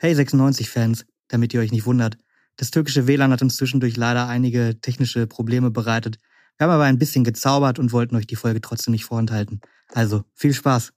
Hey 0.00 0.14
96-Fans, 0.14 1.06
damit 1.26 1.52
ihr 1.52 1.58
euch 1.58 1.72
nicht 1.72 1.84
wundert. 1.84 2.18
Das 2.56 2.70
türkische 2.70 3.08
WLAN 3.08 3.32
hat 3.32 3.42
uns 3.42 3.56
zwischendurch 3.56 3.96
leider 3.96 4.28
einige 4.28 4.80
technische 4.80 5.26
Probleme 5.26 5.72
bereitet. 5.72 6.20
Wir 6.56 6.66
haben 6.68 6.74
aber 6.74 6.84
ein 6.84 7.00
bisschen 7.00 7.24
gezaubert 7.24 7.80
und 7.80 7.90
wollten 7.90 8.14
euch 8.14 8.28
die 8.28 8.36
Folge 8.36 8.60
trotzdem 8.60 8.92
nicht 8.92 9.04
vorenthalten. 9.04 9.60
Also, 9.92 10.22
viel 10.34 10.54
Spaß. 10.54 10.92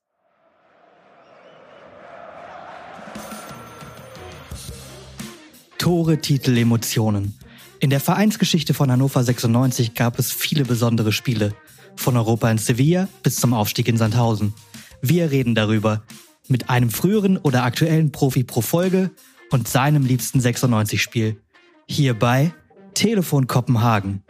Tore, 5.79 6.19
Titel, 6.19 6.55
Emotionen. 6.55 7.35
In 7.79 7.89
der 7.89 8.01
Vereinsgeschichte 8.01 8.75
von 8.75 8.91
Hannover 8.91 9.23
96 9.23 9.95
gab 9.95 10.19
es 10.19 10.31
viele 10.31 10.63
besondere 10.63 11.11
Spiele. 11.11 11.55
Von 11.95 12.17
Europa 12.17 12.51
in 12.51 12.59
Sevilla 12.59 13.07
bis 13.23 13.37
zum 13.37 13.55
Aufstieg 13.55 13.87
in 13.87 13.97
Sandhausen. 13.97 14.53
Wir 15.01 15.31
reden 15.31 15.55
darüber. 15.55 16.03
Mit 16.47 16.69
einem 16.69 16.89
früheren 16.89 17.37
oder 17.37 17.63
aktuellen 17.63 18.11
Profi 18.11 18.43
pro 18.43 18.61
Folge 18.61 19.11
und 19.51 19.67
seinem 19.67 20.05
liebsten 20.05 20.39
96-Spiel. 20.39 21.41
Hierbei 21.87 22.53
Telefon 22.93 23.47
Kopenhagen. 23.47 24.23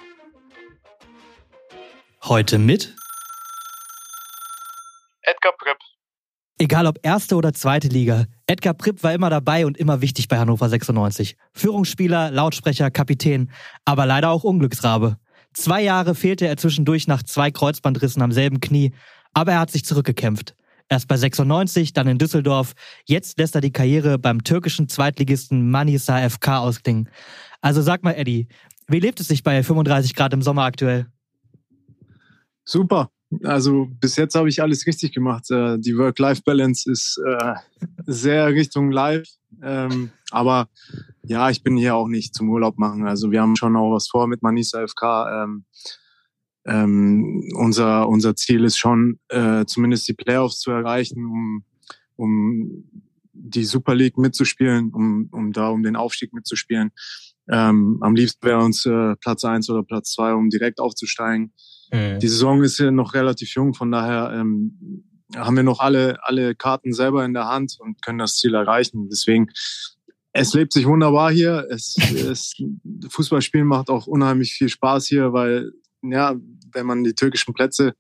Heute 2.24 2.60
mit 2.60 2.96
Edgar 5.22 5.54
Pripp. 5.58 5.78
Egal 6.60 6.86
ob 6.86 7.00
erste 7.02 7.36
oder 7.36 7.54
zweite 7.54 7.88
Liga, 7.88 8.26
Edgar 8.46 8.76
Pripp 8.76 9.02
war 9.02 9.14
immer 9.14 9.32
dabei 9.32 9.66
und 9.66 9.78
immer 9.78 10.02
wichtig 10.02 10.28
bei 10.28 10.38
Hannover 10.38 10.70
96. 10.70 11.36
Führungsspieler, 11.54 12.30
Lautsprecher, 12.30 12.92
Kapitän, 12.92 13.52
aber 13.86 14.06
leider 14.06 14.30
auch 14.30 14.44
Unglücksrabe. 14.44 15.18
Zwei 15.54 15.82
Jahre 15.82 16.14
fehlte 16.14 16.48
er 16.48 16.58
zwischendurch 16.58 17.08
nach 17.08 17.24
zwei 17.24 17.50
Kreuzbandrissen 17.50 18.22
am 18.22 18.32
selben 18.32 18.60
Knie, 18.60 18.94
aber 19.34 19.54
er 19.54 19.60
hat 19.60 19.72
sich 19.72 19.86
zurückgekämpft. 19.86 20.56
Erst 20.92 21.08
bei 21.08 21.16
96, 21.16 21.94
dann 21.94 22.06
in 22.08 22.18
Düsseldorf. 22.18 22.74
Jetzt 23.06 23.40
lässt 23.40 23.56
er 23.56 23.62
die 23.62 23.72
Karriere 23.72 24.20
beim 24.20 24.44
türkischen 24.44 24.90
Zweitligisten 24.90 25.72
Manisa 25.72 26.30
FK 26.30 26.58
ausklingen. 26.58 27.08
Also 27.62 27.82
sag 27.82 28.04
mal, 28.04 28.12
Eddie, 28.12 28.50
wie 28.90 29.00
lebt 29.00 29.22
es 29.22 29.30
sich 29.30 29.42
bei 29.42 29.64
35 29.64 30.14
Grad 30.16 30.34
im 30.34 30.42
Sommer 30.42 30.64
aktuell? 30.64 31.06
Super. 32.66 33.10
Also 33.42 33.88
bis 34.02 34.18
jetzt 34.18 34.36
habe 34.36 34.50
ich 34.50 34.62
alles 34.62 34.86
richtig 34.86 35.14
gemacht. 35.14 35.50
Äh, 35.50 35.80
die 35.80 35.98
Work-Life-Balance 35.98 36.92
ist 36.92 37.18
äh, 37.26 37.54
sehr 38.06 38.50
Richtung 38.50 38.92
Live. 38.92 39.30
Ähm, 39.64 40.12
aber 40.30 40.68
ja, 41.24 41.50
ich 41.50 41.64
bin 41.64 41.78
hier 41.78 41.96
auch 41.96 42.10
nicht 42.10 42.36
zum 42.36 42.50
Urlaub 42.50 42.78
machen. 42.78 43.08
Also 43.08 43.32
wir 43.32 43.42
haben 43.42 43.56
schon 43.56 43.78
auch 43.78 43.94
was 43.94 44.10
vor 44.10 44.28
mit 44.28 44.42
Manisa 44.42 44.86
FK. 44.86 45.46
Ähm, 46.66 47.44
unser, 47.56 48.08
unser 48.08 48.36
Ziel 48.36 48.64
ist 48.66 48.78
schon, 48.78 49.20
äh, 49.30 49.66
zumindest 49.66 50.08
die 50.08 50.14
Playoffs 50.14 50.60
zu 50.60 50.72
erreichen, 50.72 51.26
um, 51.26 51.64
um 52.16 52.84
die 53.34 53.64
Super 53.64 53.96
League 53.96 54.18
mitzuspielen, 54.18 54.92
um, 54.94 55.30
um 55.32 55.52
da 55.54 55.70
um 55.70 55.84
den 55.84 55.96
Aufstieg 55.96 56.34
mitzuspielen. 56.34 56.92
Ähm, 57.50 57.98
am 58.02 58.16
liebsten 58.16 58.46
wäre 58.46 58.64
uns 58.64 58.86
äh, 58.86 59.16
Platz 59.18 59.44
eins 59.44 59.70
oder 59.70 59.84
Platz 59.84 60.12
zwei, 60.14 60.34
um 60.34 60.50
direkt 60.50 60.80
aufzusteigen. 60.80 61.54
Mhm. 61.92 62.20
Die 62.20 62.28
Saison 62.28 62.62
ist 62.64 62.78
ja 62.78 62.92
noch 62.92 63.14
relativ 63.14 63.54
jung, 63.56 63.74
von 63.74 63.92
daher 63.92 64.32
ähm, 64.34 65.04
haben 65.36 65.56
wir 65.56 65.64
noch 65.64 65.80
alle, 65.80 66.18
alle 66.24 66.56
Karten 66.56 66.94
selber 66.94 67.26
in 67.26 67.34
der 67.34 67.48
Hand 67.48 67.78
und 67.80 68.02
können 68.02 68.20
das 68.20 68.36
Ziel 68.36 68.54
erreichen. 68.54 69.10
Deswegen, 69.10 69.48
es 70.34 70.54
lebt 70.54 70.74
sich 70.74 70.86
wunderbar 70.86 71.32
hier. 71.32 71.68
Es, 71.70 71.96
es, 72.16 72.54
Fußballspielen 73.10 73.68
macht 73.68 73.90
auch 73.90 74.08
unheimlich 74.08 74.54
viel 74.54 74.70
Spaß 74.70 75.08
hier, 75.08 75.34
weil, 75.34 75.72
ja, 76.02 76.36
wenn 76.74 76.86
man 76.86 77.04
die 77.04 77.14
türkischen 77.14 77.54
Plätze 77.54 77.94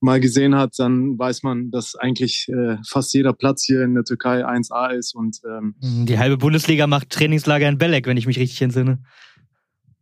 mal 0.00 0.20
gesehen 0.20 0.54
hat, 0.56 0.78
dann 0.78 1.18
weiß 1.18 1.42
man, 1.42 1.70
dass 1.70 1.94
eigentlich 1.94 2.48
äh, 2.48 2.76
fast 2.86 3.12
jeder 3.12 3.32
Platz 3.32 3.64
hier 3.64 3.82
in 3.82 3.94
der 3.94 4.04
Türkei 4.04 4.44
1A 4.44 4.92
ist. 4.92 5.14
Und 5.14 5.40
ähm, 5.44 5.74
mhm, 5.80 6.06
die 6.06 6.18
halbe 6.18 6.38
Bundesliga 6.38 6.86
macht 6.86 7.10
Trainingslager 7.10 7.68
in 7.68 7.78
Belek, 7.78 8.06
wenn 8.06 8.16
ich 8.16 8.26
mich 8.26 8.38
richtig 8.38 8.62
entsinne. 8.62 9.02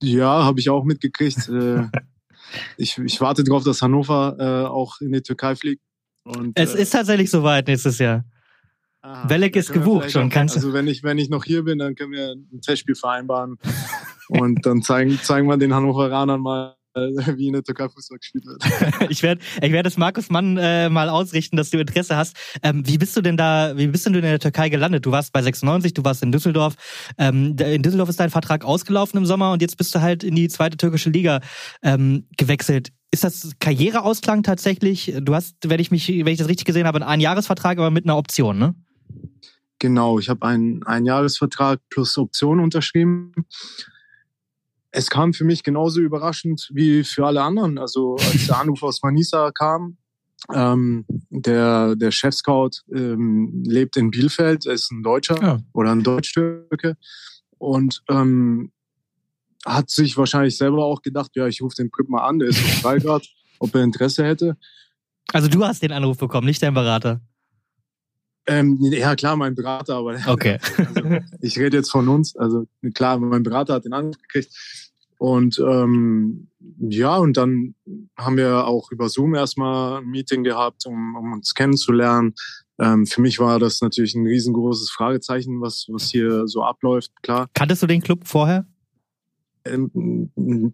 Ja, 0.01 0.45
habe 0.45 0.61
ich 0.61 0.71
auch 0.71 0.85
mitgekriegt. 0.85 1.49
äh, 1.49 1.89
ich, 2.77 2.99
ich 2.99 3.21
warte 3.21 3.43
darauf, 3.43 3.65
dass 3.65 3.83
Hannover 3.83 4.37
äh, 4.39 4.69
auch 4.69 5.01
in 5.01 5.13
die 5.13 5.23
Türkei 5.23 5.57
fliegt. 5.57 5.83
Und, 6.25 6.59
es 6.59 6.75
äh, 6.75 6.83
ist 6.83 6.91
tatsächlich 6.91 7.31
soweit 7.31 7.67
nächstes 7.67 7.99
Jahr. 7.99 8.25
Aha, 9.01 9.27
Belek 9.27 9.57
ist 9.57 9.73
gebucht 9.73 10.11
schon. 10.11 10.29
Auch, 10.29 10.33
kannst 10.33 10.57
also 10.57 10.73
wenn 10.73 10.87
ich, 10.87 11.03
wenn 11.03 11.19
ich 11.19 11.29
noch 11.29 11.45
hier 11.45 11.65
bin, 11.65 11.79
dann 11.79 11.95
können 11.95 12.13
wir 12.13 12.33
ein 12.33 12.61
Testspiel 12.61 12.95
vereinbaren. 12.95 13.57
und 14.29 14.65
dann 14.65 14.83
zeigen, 14.83 15.19
zeigen 15.23 15.49
wir 15.49 15.57
den 15.57 15.75
Hannoveranern 15.75 16.41
mal, 16.41 16.78
wie 17.37 17.47
in 17.47 17.53
der 17.53 17.63
Türkei 17.63 17.89
Fußball 17.89 18.19
gespielt 18.19 18.47
wird. 18.47 18.63
ich 19.11 19.23
werde 19.23 19.41
ich 19.63 19.73
werd 19.73 19.87
es 19.87 19.97
Markus 19.97 20.31
Mann 20.31 20.57
äh, 20.57 20.89
mal 20.89 21.09
ausrichten, 21.09 21.57
dass 21.57 21.71
du 21.71 21.79
Interesse 21.79 22.17
hast. 22.17 22.37
Ähm, 22.63 22.87
wie 22.87 22.99
bist 22.99 23.17
du 23.17 23.21
denn 23.21 23.37
da, 23.37 23.77
wie 23.77 23.87
bist 23.87 24.07
denn 24.07 24.13
du 24.13 24.19
in 24.19 24.25
der 24.25 24.39
Türkei 24.39 24.69
gelandet? 24.69 25.07
Du 25.07 25.11
warst 25.11 25.33
bei 25.33 25.43
96, 25.43 25.95
du 25.95 26.05
warst 26.05 26.23
in 26.23 26.33
Düsseldorf. 26.33 26.75
Ähm, 27.19 27.57
in 27.59 27.83
Düsseldorf 27.83 28.09
ist 28.09 28.21
dein 28.21 28.31
Vertrag 28.31 28.65
ausgelaufen 28.65 29.19
im 29.19 29.27
Sommer 29.27 29.53
und 29.53 29.63
jetzt 29.63 29.77
bist 29.77 29.95
du 29.95 30.01
halt 30.01 30.25
in 30.25 30.35
die 30.35 30.49
zweite 30.49 30.77
türkische 30.77 31.11
Liga 31.11 31.41
ähm, 31.83 32.27
gewechselt. 32.37 32.91
Ist 33.11 33.25
das 33.25 33.53
Karriereausklang 33.59 34.43
tatsächlich? 34.43 35.15
Du 35.23 35.35
hast, 35.35 35.57
wenn 35.65 35.81
ich 35.81 35.91
mich, 35.91 36.09
wenn 36.09 36.29
ich 36.29 36.39
das 36.39 36.49
richtig 36.49 36.67
gesehen 36.67 36.87
habe, 36.87 37.07
einen 37.07 37.23
Jahresvertrag, 37.23 37.79
aber 37.79 37.91
mit 37.91 38.05
einer 38.05 38.19
Option, 38.19 38.59
ne? 38.59 38.75
Genau, 39.79 40.19
ich 40.19 40.29
habe 40.29 40.45
einen, 40.45 40.83
einen 40.83 41.07
Jahresvertrag 41.07 41.81
plus 41.89 42.19
Option 42.19 42.59
unterschrieben 42.61 43.33
es 44.99 45.11
kam 45.11 45.33
für 45.33 45.45
mich 45.45 45.63
genauso 45.63 46.01
überraschend 46.01 46.69
wie 46.73 47.05
für 47.05 47.25
alle 47.25 47.43
anderen. 47.43 47.79
Also 47.79 48.17
als 48.17 48.49
der 48.49 48.59
Anruf 48.59 48.83
aus 48.83 49.01
Manisa 49.01 49.53
kam, 49.53 49.97
ähm, 50.53 51.05
der, 51.31 51.95
der 51.95 52.11
Chef-Scout 52.11 52.83
ähm, 52.93 53.63
lebt 53.65 53.97
in 53.97 54.11
Bielefeld, 54.11 54.67
er 54.67 54.73
ist 54.73 54.91
ein 54.91 55.05
Deutscher 55.05 55.41
ja. 55.41 55.59
oder 55.73 55.93
ein 55.93 56.03
Deutsch-Türke 56.03 56.97
und 57.59 58.03
ähm, 58.11 58.73
hat 59.65 59.89
sich 59.89 60.17
wahrscheinlich 60.17 60.57
selber 60.57 60.85
auch 60.85 61.01
gedacht, 61.01 61.31
ja, 61.37 61.47
ich 61.47 61.63
rufe 61.63 61.77
den 61.77 61.91
Prip 61.91 62.09
mal 62.09 62.27
an, 62.27 62.41
der 62.41 62.49
ist 62.49 62.59
frei 62.59 62.99
gerade, 62.99 63.25
ob 63.61 63.75
er 63.77 63.85
Interesse 63.85 64.25
hätte. 64.25 64.57
Also 65.33 65.47
du 65.47 65.65
hast 65.65 65.81
den 65.81 65.93
Anruf 65.93 66.19
bekommen, 66.19 66.47
nicht 66.47 66.63
dein 66.63 66.75
Berater? 66.75 67.21
Ähm, 68.49 68.79
ja, 68.81 69.15
klar, 69.15 69.37
mein 69.37 69.55
Berater, 69.55 69.97
aber 69.97 70.19
okay. 70.27 70.59
also, 70.79 71.19
ich 71.41 71.59
rede 71.59 71.77
jetzt 71.77 71.91
von 71.91 72.09
uns. 72.09 72.35
Also 72.37 72.67
klar, 72.95 73.19
mein 73.19 73.43
Berater 73.43 73.75
hat 73.75 73.85
den 73.85 73.93
Anruf 73.93 74.17
gekriegt. 74.23 74.53
Und 75.19 75.59
ähm, 75.59 76.49
ja, 76.79 77.17
und 77.17 77.37
dann 77.37 77.75
haben 78.17 78.37
wir 78.37 78.67
auch 78.67 78.91
über 78.91 79.09
Zoom 79.09 79.35
erstmal 79.35 79.99
ein 79.99 80.07
Meeting 80.07 80.45
gehabt, 80.45 80.87
um, 80.87 81.17
um 81.17 81.33
uns 81.35 81.55
kennenzulernen. 81.55 82.35
Ähm, 82.79 83.07
für 83.07 83.21
mich 83.21 83.39
war 83.41 83.59
das 83.59 83.81
natürlich 83.81 84.15
ein 84.15 84.27
riesengroßes 84.27 84.91
Fragezeichen, 84.91 85.61
was, 85.61 85.87
was 85.89 86.11
hier 86.11 86.47
so 86.47 86.63
abläuft, 86.63 87.11
klar. 87.23 87.49
Kanntest 87.53 87.83
du 87.83 87.87
den 87.87 88.01
Club 88.01 88.27
vorher? 88.27 88.67
Ähm, 89.65 90.31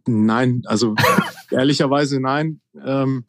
nein, 0.06 0.62
also 0.66 0.94
ehrlicherweise 1.50 2.20
nein. 2.20 2.60
Ähm, 2.84 3.24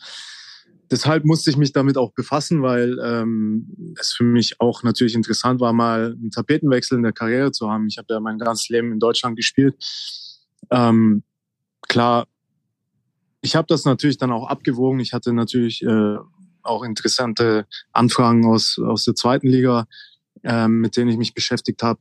deshalb 0.92 1.26
musste 1.26 1.50
ich 1.50 1.58
mich 1.58 1.74
damit 1.74 1.98
auch 1.98 2.12
befassen, 2.14 2.62
weil 2.62 2.98
ähm, 3.04 3.96
es 4.00 4.14
für 4.14 4.24
mich 4.24 4.60
auch 4.60 4.84
natürlich 4.84 5.16
interessant 5.16 5.60
war, 5.60 5.74
mal 5.74 6.14
einen 6.14 6.32
Tapetenwechsel 6.32 6.98
in 6.98 7.04
der 7.04 7.14
Karriere 7.14 7.52
zu 7.52 7.70
haben. 7.70 7.88
Ich 7.88 7.98
habe 7.98 8.14
ja 8.14 8.20
mein 8.20 8.38
ganzes 8.38 8.70
Leben 8.70 8.92
in 8.92 9.00
Deutschland 9.00 9.36
gespielt. 9.36 9.76
Ähm, 10.72 11.24
klar, 11.88 12.28
ich 13.42 13.56
habe 13.56 13.68
das 13.68 13.86
natürlich 13.86 14.18
dann 14.18 14.32
auch 14.32 14.48
abgewogen. 14.48 15.00
Ich 15.00 15.14
hatte 15.14 15.34
natürlich 15.34 15.84
äh, 15.84 16.18
auch 16.64 16.84
interessante 16.84 17.68
Anfragen 17.92 18.46
aus, 18.46 18.80
aus 18.80 19.06
der 19.06 19.16
zweiten 19.16 19.48
Liga, 19.48 19.88
äh, 20.44 20.68
mit 20.68 20.98
denen 20.98 21.12
ich 21.12 21.18
mich 21.18 21.34
beschäftigt 21.34 21.84
habe. 21.84 22.00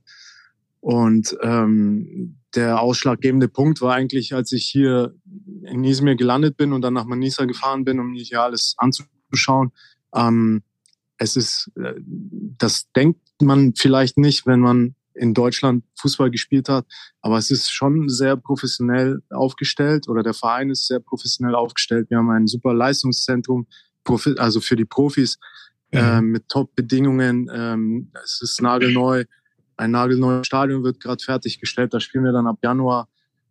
Und 0.81 1.37
ähm, 1.43 2.39
der 2.54 2.81
ausschlaggebende 2.81 3.48
Punkt 3.48 3.81
war 3.81 3.94
eigentlich, 3.94 4.34
als 4.34 4.53
ich 4.53 4.66
hier 4.66 5.15
in 5.65 5.84
Izmir 5.84 6.16
gelandet 6.16 6.56
bin 6.56 6.72
und 6.72 6.82
dann 6.82 6.94
nach 6.94 7.04
Manisa 7.04 7.44
gefahren 7.44 7.84
bin, 7.84 8.00
um 8.00 8.12
mir 8.12 8.22
hier 8.22 8.42
alles 8.42 8.75
anzuschauen. 8.78 9.72
Ähm, 10.15 10.62
es 11.19 11.37
ist, 11.37 11.70
äh, 11.76 11.94
das 12.59 12.91
denkt 12.92 13.20
man 13.41 13.75
vielleicht 13.75 14.19
nicht, 14.19 14.47
wenn 14.47 14.60
man 14.60 14.94
in 15.15 15.32
Deutschland 15.32 15.84
Fußball 15.97 16.30
gespielt 16.30 16.68
hat, 16.68 16.86
aber 17.21 17.39
es 17.39 17.51
ist 17.51 17.71
schon 17.71 18.09
sehr 18.09 18.36
professionell 18.36 19.22
aufgestellt 19.30 20.09
oder 20.09 20.22
der 20.22 20.34
Verein 20.34 20.71
ist 20.71 20.86
sehr 20.86 21.00
professionell 21.00 21.54
aufgestellt. 21.54 22.10
Wir 22.10 22.18
haben 22.18 22.30
ein 22.30 22.48
super 22.48 22.74
Leistungszentrum, 22.74 23.66
also 24.39 24.60
für 24.60 24.77
die 24.77 24.84
Profis 24.84 25.39
mhm. 25.92 25.98
äh, 25.98 26.21
mit 26.21 26.48
Top-Bedingungen. 26.48 27.48
Ähm, 27.53 28.10
es 28.24 28.41
ist 28.42 28.60
nagelneu 28.60 29.24
ein 29.76 29.91
nagelneues 29.91 30.47
Stadion 30.47 30.84
wird 30.84 31.00
gerade 31.00 31.22
fertiggestellt. 31.22 31.94
Da 31.94 32.00
spielen 32.00 32.24
wir 32.24 32.32
dann 32.32 32.47
ab 32.47 32.59
Januar. 32.62 33.09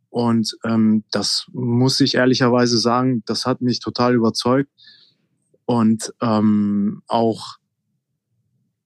Und 0.10 0.56
ähm, 0.64 1.04
das 1.12 1.48
muss 1.54 2.00
ich 2.00 2.16
ehrlicherweise 2.16 2.78
sagen, 2.78 3.24
das 3.26 3.46
hat 3.46 3.62
mich 3.62 3.80
total 3.80 4.14
überzeugt. 4.14 4.70
Und 5.66 6.14
ähm, 6.22 7.02
auch, 7.08 7.58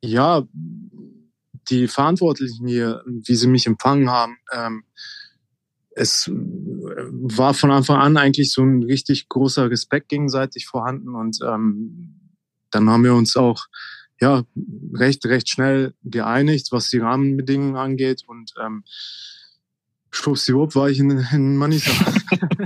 ja, 0.02 0.44
die 1.70 1.88
Verantwortlichen 1.88 2.68
hier, 2.68 3.04
wie 3.06 3.36
sie 3.36 3.48
mich 3.48 3.68
empfangen 3.68 4.10
haben, 4.10 4.38
ähm, 4.54 4.84
es 5.98 6.30
war 6.32 7.56
von 7.56 7.72
Anfang 7.72 7.98
an 7.98 8.18
eigentlich 8.18 8.54
so 8.54 8.62
ein 8.62 8.84
richtig 8.84 9.30
großer 9.30 9.70
Respekt 9.70 10.10
gegenseitig 10.10 10.68
vorhanden. 10.68 11.16
Und 11.16 11.40
ähm, 11.44 12.32
dann 12.70 12.90
haben 12.90 13.04
wir 13.04 13.16
uns 13.16 13.36
auch 13.36 13.66
ja 14.22 14.44
recht 14.94 15.26
recht 15.26 15.50
schnell 15.50 15.94
geeinigt, 16.04 16.72
was 16.72 16.90
die 16.90 17.00
Rahmenbedingungen 17.00 17.76
angeht 17.76 18.24
und 18.28 18.54
ähm, 18.64 18.84
schwuppsiwupp 20.12 20.76
war 20.76 20.90
ich 20.90 21.00
in, 21.00 21.12
in 21.32 21.56
Manisa. 21.58 21.92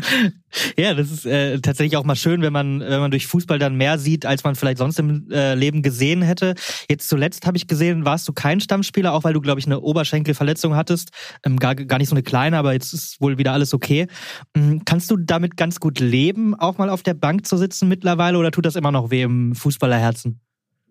ja, 0.77 0.94
das 0.94 1.12
ist 1.12 1.25
äh, 1.25 1.59
tatsächlich 1.59 1.98
auch 1.98 2.03
mal 2.03 2.15
schön, 2.15 2.42
wenn 2.42 2.53
man, 2.53 2.80
wenn 2.80 3.00
man 3.00 3.12
durch 3.12 3.27
Fußball 3.27 3.59
dann 3.59 3.75
mehr 3.75 3.98
sieht, 3.98 4.25
als 4.25 4.44
man 4.44 4.56
vielleicht 4.56 4.77
sonst 4.77 5.00
im 5.00 5.30
äh, 5.31 5.56
Leben 5.56 5.81
gesehen 5.81 6.21
hätte. 6.21 6.56
Jetzt 6.89 7.09
zuletzt 7.09 7.45
habe 7.45 7.57
ich 7.57 7.68
gesehen, 7.68 8.06
warst 8.06 8.27
du 8.27 8.33
kein 8.33 8.62
Stammspieler, 8.62 9.13
auch 9.13 9.24
weil 9.24 9.33
du, 9.33 9.42
glaube 9.42 9.59
ich, 9.59 9.65
eine 9.65 9.81
Oberschenkelverletzung 9.81 10.75
hattest. 10.75 11.12
Ähm, 11.44 11.57
gar, 11.57 11.75
gar 11.75 11.97
nicht 11.97 12.09
so 12.09 12.15
eine 12.15 12.24
kleine, 12.24 12.57
aber 12.57 12.74
jetzt 12.74 12.94
ist 12.94 13.19
wohl 13.21 13.38
wieder 13.38 13.54
alles 13.54 13.74
okay. 13.74 14.07
Ähm, 14.56 14.83
kannst 14.86 15.12
du 15.12 15.18
damit 15.18 15.57
ganz 15.57 15.80
gut 15.80 16.00
leben, 16.00 16.56
auch 16.56 16.77
mal 16.77 16.89
auf 16.89 17.04
der 17.04 17.13
Bank 17.13 17.45
zu 17.45 17.57
sitzen 17.57 17.88
mittlerweile, 17.88 18.38
oder 18.38 18.51
tut 18.51 18.65
das 18.65 18.75
immer 18.75 18.92
noch 18.92 19.12
weh 19.12 19.24
im 19.24 19.56
Fußballerherzen? 19.56 20.39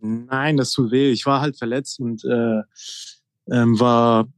Nein, 0.00 0.56
das 0.56 0.72
tut 0.72 0.90
weh. 0.90 1.10
Ich 1.10 1.26
war 1.26 1.40
halt 1.40 1.56
verletzt 1.58 2.00
und 2.00 2.24
äh, 2.24 2.62
ähm, 3.50 3.80
war, 3.80 4.28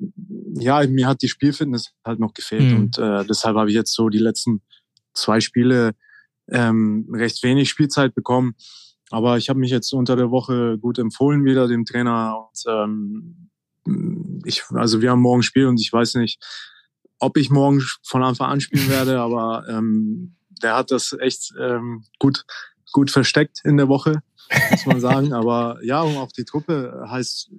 ja, 0.55 0.87
mir 0.87 1.07
hat 1.07 1.23
die 1.23 1.29
Spielfitness 1.29 1.93
halt 2.05 2.19
noch 2.19 2.35
gefehlt 2.35 2.73
mhm. 2.73 2.77
und 2.77 2.99
äh, 2.99 3.25
deshalb 3.25 3.57
habe 3.57 3.69
ich 3.69 3.75
jetzt 3.75 3.95
so 3.95 4.09
die 4.09 4.19
letzten 4.19 4.63
zwei 5.15 5.41
Spiele 5.41 5.95
ähm, 6.51 7.09
recht 7.13 7.43
wenig 7.43 7.69
Spielzeit 7.69 8.15
bekommen. 8.15 8.55
Aber 9.11 9.37
ich 9.37 9.51
habe 9.51 9.61
mich 9.61 9.71
jetzt 9.71 9.93
unter 9.93 10.17
der 10.17 10.31
Woche 10.31 10.79
gut 10.79 10.99
empfohlen 10.99 11.45
wieder 11.45 11.69
dem 11.69 11.85
Trainer. 11.85 12.49
Und, 12.49 12.65
ähm, 12.67 14.41
ich, 14.45 14.63
also 14.71 15.03
wir 15.03 15.11
haben 15.11 15.21
morgen 15.21 15.43
Spiel 15.43 15.67
und 15.67 15.81
ich 15.81 15.93
weiß 15.93 16.15
nicht, 16.15 16.43
ob 17.19 17.37
ich 17.37 17.51
morgen 17.51 17.83
von 18.03 18.23
Anfang 18.23 18.51
an 18.51 18.61
spielen 18.61 18.89
werde, 18.89 19.21
aber 19.21 19.67
ähm, 19.69 20.37
der 20.63 20.77
hat 20.77 20.91
das 20.91 21.15
echt 21.19 21.53
ähm, 21.61 22.05
gut 22.19 22.45
gut 22.93 23.11
versteckt 23.11 23.61
in 23.65 23.77
der 23.77 23.89
Woche, 23.89 24.23
muss 24.71 24.87
man 24.87 25.01
sagen. 25.01 25.33
aber 25.33 25.79
ja, 25.83 26.03
um 26.03 26.17
auch 26.17 26.33
die 26.33 26.45
Truppe 26.45 27.07
heißt 27.09 27.51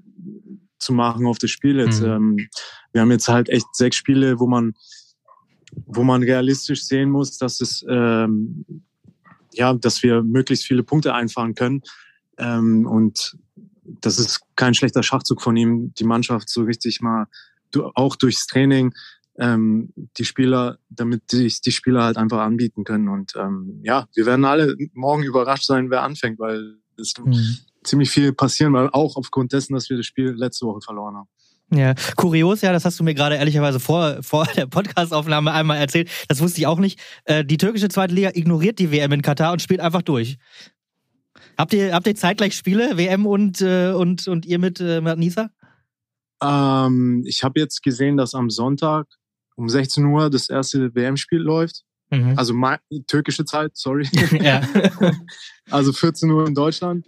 zu 0.79 0.93
machen 0.93 1.25
auf 1.25 1.37
das 1.37 1.49
Spiel 1.49 1.79
jetzt. 1.79 2.01
Mhm. 2.01 2.09
Ähm, 2.09 2.47
wir 2.91 3.01
haben 3.01 3.11
jetzt 3.11 3.27
halt 3.27 3.49
echt 3.49 3.67
sechs 3.73 3.95
Spiele, 3.95 4.39
wo 4.39 4.47
man, 4.47 4.73
wo 5.85 6.03
man 6.03 6.23
realistisch 6.23 6.83
sehen 6.83 7.09
muss, 7.09 7.37
dass 7.37 7.61
es, 7.61 7.85
ähm, 7.89 8.65
ja, 9.53 9.73
dass 9.73 10.03
wir 10.03 10.23
möglichst 10.23 10.65
viele 10.65 10.83
Punkte 10.83 11.13
einfahren 11.13 11.55
können. 11.55 11.81
Ähm, 12.37 12.85
und 12.85 13.37
das 13.83 14.19
ist 14.19 14.41
kein 14.55 14.73
schlechter 14.73 15.03
Schachzug 15.03 15.41
von 15.41 15.55
ihm, 15.55 15.93
die 15.93 16.03
Mannschaft 16.03 16.49
so 16.49 16.63
richtig 16.63 17.01
mal 17.01 17.27
auch 17.95 18.15
durchs 18.15 18.45
Training 18.45 18.93
ähm, 19.37 19.93
die 20.17 20.25
Spieler, 20.25 20.77
damit 20.89 21.31
sich 21.31 21.61
die 21.61 21.71
Spieler 21.71 22.03
halt 22.03 22.17
einfach 22.17 22.39
anbieten 22.39 22.83
können. 22.83 23.09
Und 23.09 23.33
ähm, 23.35 23.81
ja, 23.83 24.07
wir 24.15 24.25
werden 24.25 24.45
alle 24.45 24.75
morgen 24.93 25.23
überrascht 25.23 25.65
sein, 25.65 25.89
wer 25.89 26.03
anfängt, 26.03 26.39
weil 26.39 26.77
es 26.97 27.13
mhm 27.23 27.57
ziemlich 27.83 28.09
viel 28.09 28.33
passieren, 28.33 28.73
weil 28.73 28.89
auch 28.91 29.15
aufgrund 29.15 29.53
dessen, 29.53 29.73
dass 29.73 29.89
wir 29.89 29.97
das 29.97 30.05
Spiel 30.05 30.31
letzte 30.31 30.65
Woche 30.65 30.81
verloren 30.81 31.15
haben. 31.15 31.29
Ja, 31.73 31.95
kurios, 32.15 32.61
ja, 32.61 32.71
das 32.71 32.85
hast 32.85 32.99
du 32.99 33.03
mir 33.03 33.15
gerade 33.15 33.35
ehrlicherweise 33.35 33.79
vor, 33.79 34.21
vor 34.21 34.45
der 34.55 34.67
Podcastaufnahme 34.67 35.51
einmal 35.51 35.77
erzählt. 35.77 36.09
Das 36.27 36.41
wusste 36.41 36.59
ich 36.59 36.67
auch 36.67 36.79
nicht. 36.79 36.99
Äh, 37.25 37.43
die 37.43 37.57
türkische 37.57 37.89
zweite 37.89 38.13
Liga 38.13 38.31
ignoriert 38.33 38.79
die 38.79 38.91
WM 38.91 39.11
in 39.11 39.21
Katar 39.21 39.53
und 39.53 39.61
spielt 39.61 39.79
einfach 39.79 40.03
durch. 40.03 40.37
Habt 41.57 41.73
ihr, 41.73 41.93
habt 41.93 42.05
ihr 42.05 42.15
zeitgleich 42.15 42.55
Spiele, 42.55 42.97
WM 42.97 43.25
und, 43.25 43.61
äh, 43.61 43.91
und, 43.91 44.27
und 44.27 44.45
ihr 44.45 44.59
mit, 44.59 44.79
äh, 44.81 45.01
Nisa? 45.15 45.49
Ähm, 46.43 47.23
ich 47.25 47.43
habe 47.43 47.59
jetzt 47.59 47.81
gesehen, 47.81 48.17
dass 48.17 48.35
am 48.35 48.49
Sonntag 48.49 49.07
um 49.55 49.69
16 49.69 50.05
Uhr 50.05 50.29
das 50.29 50.49
erste 50.49 50.93
WM-Spiel 50.93 51.39
läuft. 51.39 51.83
Mhm. 52.09 52.33
Also 52.37 52.53
türkische 53.07 53.45
Zeit, 53.45 53.71
sorry. 53.73 54.07
ja. 54.39 54.61
also 55.69 55.91
14 55.91 56.29
Uhr 56.29 56.47
in 56.47 56.53
Deutschland. 56.53 57.05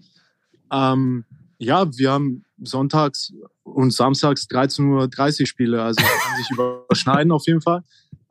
Ähm, 0.72 1.26
ja, 1.58 1.86
wir 1.98 2.12
haben 2.12 2.44
sonntags 2.62 3.34
und 3.64 3.92
samstags 3.92 4.48
13.30 4.50 5.42
Uhr 5.42 5.48
Spiele, 5.48 5.82
also 5.82 6.02
kann 6.02 6.38
sich 6.38 6.50
überschneiden 6.52 7.32
auf 7.32 7.46
jeden 7.48 7.62
Fall. 7.62 7.84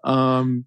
Ähm, 0.05 0.67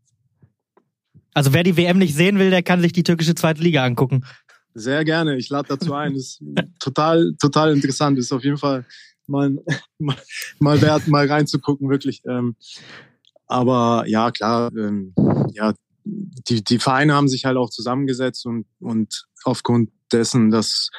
also 1.34 1.54
wer 1.54 1.64
die 1.64 1.78
WM 1.78 2.00
nicht 2.00 2.16
sehen 2.16 2.40
will, 2.40 2.50
der 2.50 2.64
kann 2.64 2.82
sich 2.82 2.94
die 2.94 3.04
türkische 3.04 3.36
zweite 3.36 3.62
Liga 3.62 3.84
angucken. 3.84 4.26
Sehr 4.74 5.04
gerne, 5.06 5.38
ich 5.38 5.50
lade 5.50 5.68
dazu 5.70 5.94
ein. 5.94 6.16
ist 6.16 6.42
total, 6.80 7.36
total 7.40 7.74
interessant. 7.74 8.18
Ist 8.18 8.32
auf 8.32 8.44
jeden 8.44 8.58
Fall 8.58 8.86
mal, 9.28 9.58
mal, 9.98 10.16
mal 10.60 10.82
wert, 10.82 11.08
mal 11.08 11.28
reinzugucken, 11.28 11.90
wirklich. 11.90 12.22
Ähm, 12.26 12.56
aber 13.48 14.04
ja, 14.08 14.32
klar, 14.32 14.72
ähm, 14.78 15.14
ja, 15.54 15.74
die, 16.04 16.64
die 16.64 16.80
Vereine 16.80 17.14
haben 17.14 17.28
sich 17.28 17.46
halt 17.46 17.58
auch 17.58 17.70
zusammengesetzt 17.70 18.46
und, 18.46 18.66
und 18.80 19.28
aufgrund 19.44 19.90
dessen, 20.12 20.52
dass 20.52 20.90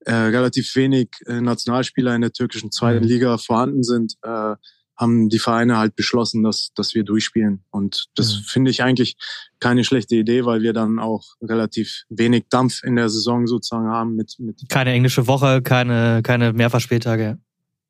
äh, 0.00 0.12
relativ 0.12 0.74
wenig 0.74 1.08
äh, 1.26 1.40
Nationalspieler 1.40 2.14
in 2.14 2.22
der 2.22 2.32
türkischen 2.32 2.72
zweiten 2.72 3.04
mhm. 3.04 3.10
Liga 3.10 3.38
vorhanden 3.38 3.82
sind, 3.82 4.14
äh, 4.22 4.54
haben 4.96 5.28
die 5.28 5.38
Vereine 5.38 5.78
halt 5.78 5.96
beschlossen, 5.96 6.42
dass, 6.42 6.72
dass 6.74 6.94
wir 6.94 7.02
durchspielen. 7.02 7.64
Und 7.70 8.06
das 8.14 8.36
mhm. 8.36 8.42
finde 8.42 8.70
ich 8.70 8.82
eigentlich 8.82 9.16
keine 9.58 9.84
schlechte 9.84 10.16
Idee, 10.16 10.44
weil 10.44 10.62
wir 10.62 10.72
dann 10.72 10.98
auch 10.98 11.24
relativ 11.40 12.04
wenig 12.08 12.44
Dampf 12.50 12.82
in 12.82 12.96
der 12.96 13.08
Saison 13.08 13.46
sozusagen 13.46 13.88
haben 13.88 14.16
mit, 14.16 14.36
mit 14.38 14.60
keine 14.68 14.92
englische 14.92 15.26
Woche, 15.26 15.62
keine, 15.62 16.20
keine 16.22 16.52
Mehrfachspieltage. 16.52 17.38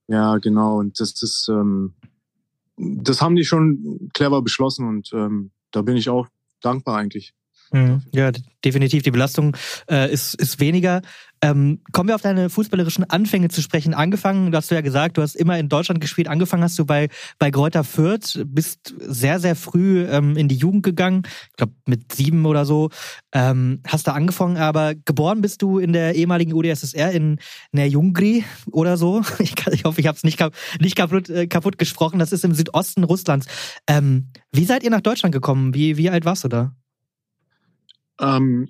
Ja, 0.09 0.39
genau. 0.39 0.79
Und 0.79 1.01
das 1.01 1.23
ist, 1.23 1.49
ähm, 1.49 1.95
das 2.77 3.21
haben 3.21 3.37
die 3.37 3.45
schon 3.45 4.11
clever 4.15 4.43
beschlossen 4.43 4.89
und 4.89 5.11
ähm, 5.13 5.51
da 5.71 5.83
bin 5.83 5.97
ich 5.97 6.09
auch 6.09 6.29
dankbar 6.61 6.97
eigentlich. 6.97 7.35
Mhm. 7.73 8.03
Ja, 8.13 8.31
definitiv. 8.65 9.03
Die 9.03 9.11
Belastung 9.11 9.57
äh, 9.91 10.13
ist, 10.13 10.35
ist 10.35 10.61
weniger. 10.61 11.03
Ähm, 11.45 11.81
kommen 11.91 12.09
wir 12.09 12.15
auf 12.15 12.23
deine 12.23 12.51
fußballerischen 12.51 13.11
Anfänge 13.11 13.49
zu 13.49 13.63
sprechen. 13.63 13.95
Angefangen, 13.95 14.53
du 14.53 14.57
hast 14.57 14.71
ja 14.71 14.81
gesagt, 14.81 15.19
du 15.19 15.23
hast 15.23 15.35
immer 15.35 15.59
in 15.59 15.69
Deutschland 15.69 16.01
gespielt. 16.01 16.29
Angefangen 16.29 16.63
hast 16.63 16.79
du 16.79 16.87
bei, 16.87 17.09
bei 17.41 17.51
Greuther 17.51 17.83
Fürth, 17.83 18.41
bist 18.47 18.95
sehr, 18.99 19.41
sehr 19.41 19.57
früh 19.57 20.05
ähm, 20.05 20.37
in 20.37 20.47
die 20.47 20.55
Jugend 20.55 20.85
gegangen. 20.85 21.23
Ich 21.51 21.57
glaube, 21.57 21.73
mit 21.85 22.13
sieben 22.13 22.47
oder 22.47 22.65
so. 22.65 22.91
Ähm, 23.33 23.81
hast 23.89 24.07
da 24.07 24.13
angefangen, 24.13 24.57
aber 24.57 24.95
geboren 24.95 25.41
bist 25.41 25.63
du 25.63 25.81
in 25.81 25.93
der 25.93 26.15
ehemaligen 26.15 26.53
UdSSR 26.53 27.11
in 27.11 27.41
Nerjungri 27.73 28.45
oder 28.71 28.97
so. 28.97 29.23
Ich, 29.43 29.57
kann, 29.57 29.75
ich 29.75 29.83
hoffe, 29.85 30.01
ich 30.01 30.07
habe 30.07 30.17
es 30.17 30.23
nicht, 30.23 30.41
nicht 30.79 30.95
kaputt, 30.95 31.29
äh, 31.29 31.49
kaputt 31.49 31.77
gesprochen. 31.77 32.21
Das 32.21 32.31
ist 32.31 32.45
im 32.45 32.55
Südosten 32.55 33.03
Russlands. 33.03 33.47
Ähm, 33.89 34.29
wie 34.53 34.65
seid 34.65 34.85
ihr 34.85 34.91
nach 34.91 35.01
Deutschland 35.01 35.35
gekommen? 35.35 35.75
Wie, 35.75 35.97
wie 35.97 36.09
alt 36.09 36.25
warst 36.25 36.45
du 36.45 36.49
da? 36.49 36.77
Ähm, 38.21 38.69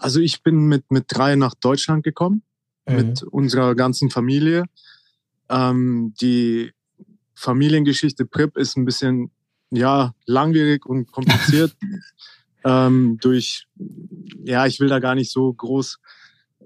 also 0.00 0.20
ich 0.20 0.42
bin 0.42 0.66
mit, 0.66 0.90
mit 0.90 1.04
drei 1.08 1.36
nach 1.36 1.54
Deutschland 1.54 2.04
gekommen, 2.04 2.42
mhm. 2.88 2.96
mit 2.96 3.22
unserer 3.22 3.74
ganzen 3.74 4.10
Familie. 4.10 4.64
Ähm, 5.48 6.14
die 6.20 6.72
Familiengeschichte 7.34 8.24
Prip 8.26 8.56
ist 8.56 8.76
ein 8.76 8.84
bisschen, 8.84 9.30
ja, 9.70 10.14
langwierig 10.26 10.86
und 10.86 11.10
kompliziert. 11.10 11.76
ähm, 12.64 13.18
durch, 13.20 13.66
ja, 14.44 14.66
ich 14.66 14.80
will 14.80 14.88
da 14.88 14.98
gar 14.98 15.14
nicht 15.14 15.30
so 15.30 15.52
groß 15.52 15.98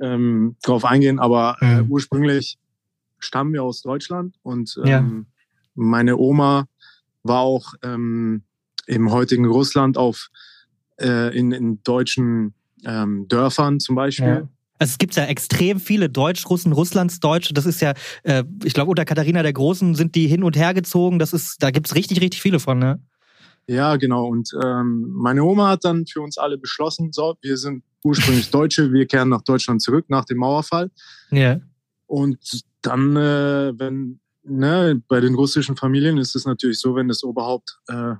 ähm, 0.00 0.56
drauf 0.62 0.84
eingehen, 0.84 1.18
aber 1.18 1.56
äh, 1.60 1.82
mhm. 1.82 1.90
ursprünglich 1.90 2.58
stammen 3.18 3.52
wir 3.52 3.62
aus 3.62 3.82
Deutschland 3.82 4.36
und 4.42 4.78
ähm, 4.84 4.86
ja. 4.86 5.04
meine 5.74 6.16
Oma 6.16 6.66
war 7.22 7.40
auch 7.40 7.74
ähm, 7.82 8.42
im 8.86 9.12
heutigen 9.12 9.46
Russland 9.46 9.96
auf 9.96 10.30
äh, 11.00 11.36
in, 11.36 11.52
in 11.52 11.82
deutschen 11.84 12.54
ähm, 12.84 13.26
Dörfern 13.28 13.80
zum 13.80 13.96
Beispiel. 13.96 14.26
Ja. 14.26 14.48
Also 14.78 14.92
es 14.92 14.98
gibt 14.98 15.14
ja 15.14 15.24
extrem 15.24 15.78
viele 15.78 16.08
Deutsch-Russen, 16.10 16.72
Russlandsdeutsche. 16.72 17.54
Das 17.54 17.64
ist 17.64 17.80
ja, 17.80 17.94
äh, 18.24 18.44
ich 18.64 18.74
glaube, 18.74 18.90
unter 18.90 19.04
Katharina 19.04 19.42
der 19.42 19.52
Großen 19.52 19.94
sind 19.94 20.14
die 20.14 20.26
hin 20.26 20.42
und 20.42 20.56
her 20.56 20.74
gezogen. 20.74 21.18
Das 21.18 21.32
ist, 21.32 21.62
da 21.62 21.70
gibt's 21.70 21.94
richtig, 21.94 22.20
richtig 22.20 22.42
viele 22.42 22.58
von, 22.58 22.78
ne? 22.78 23.00
Ja, 23.66 23.96
genau. 23.96 24.26
Und 24.26 24.50
ähm, 24.62 25.10
meine 25.14 25.42
Oma 25.42 25.70
hat 25.70 25.84
dann 25.84 26.06
für 26.06 26.20
uns 26.20 26.38
alle 26.38 26.58
beschlossen, 26.58 27.12
so, 27.12 27.36
wir 27.40 27.56
sind 27.56 27.82
ursprünglich 28.02 28.50
Deutsche, 28.50 28.92
wir 28.92 29.06
kehren 29.06 29.28
nach 29.28 29.42
Deutschland 29.42 29.80
zurück 29.80 30.06
nach 30.08 30.24
dem 30.24 30.38
Mauerfall. 30.38 30.90
Ja. 31.30 31.60
Und 32.06 32.62
dann, 32.82 33.16
äh, 33.16 33.72
wenn, 33.78 34.20
ne, 34.42 35.00
bei 35.08 35.20
den 35.20 35.34
russischen 35.34 35.76
Familien 35.76 36.18
ist 36.18 36.34
es 36.34 36.44
natürlich 36.44 36.78
so, 36.78 36.94
wenn 36.94 37.08
das 37.08 37.24
Oberhaupt 37.24 37.78
äh, 37.88 38.14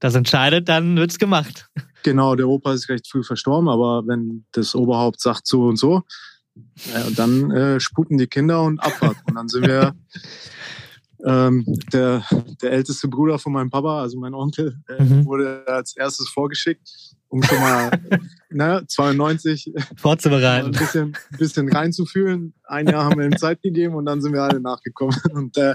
das 0.00 0.14
entscheidet, 0.14 0.68
dann 0.68 0.96
wird's 0.96 1.18
gemacht. 1.18 1.68
Genau, 2.02 2.34
der 2.34 2.48
Opa 2.48 2.72
ist 2.72 2.88
recht 2.88 3.08
früh 3.08 3.22
verstorben, 3.22 3.68
aber 3.68 4.06
wenn 4.06 4.44
das 4.52 4.74
Oberhaupt 4.74 5.20
sagt 5.20 5.46
so 5.46 5.66
und 5.66 5.76
so, 5.76 6.02
äh, 6.94 7.12
dann 7.14 7.50
äh, 7.50 7.80
sputen 7.80 8.18
die 8.18 8.26
Kinder 8.26 8.62
und 8.62 8.78
Abfahrt. 8.80 9.16
Und 9.26 9.34
dann 9.34 9.48
sind 9.48 9.66
wir 9.66 9.94
ähm, 11.24 11.64
der, 11.92 12.24
der 12.62 12.72
älteste 12.72 13.08
Bruder 13.08 13.38
von 13.38 13.52
meinem 13.52 13.70
Papa, 13.70 14.02
also 14.02 14.18
mein 14.18 14.34
Onkel, 14.34 14.78
äh, 14.88 15.02
mhm. 15.02 15.24
wurde 15.26 15.64
als 15.66 15.96
erstes 15.96 16.28
vorgeschickt, 16.28 16.88
um 17.28 17.42
schon 17.42 17.58
mal 17.58 17.90
ne, 18.50 18.82
92 18.86 19.72
vorzubereiten, 19.96 20.66
ein 20.66 20.72
bisschen, 20.72 21.16
bisschen 21.36 21.70
reinzufühlen. 21.70 22.54
Ein 22.64 22.88
Jahr 22.88 23.04
haben 23.04 23.18
wir 23.18 23.26
ihm 23.26 23.36
Zeit 23.36 23.62
gegeben 23.62 23.94
und 23.94 24.06
dann 24.06 24.22
sind 24.22 24.32
wir 24.32 24.42
alle 24.42 24.60
nachgekommen. 24.60 25.16
Und 25.32 25.56
äh, 25.56 25.74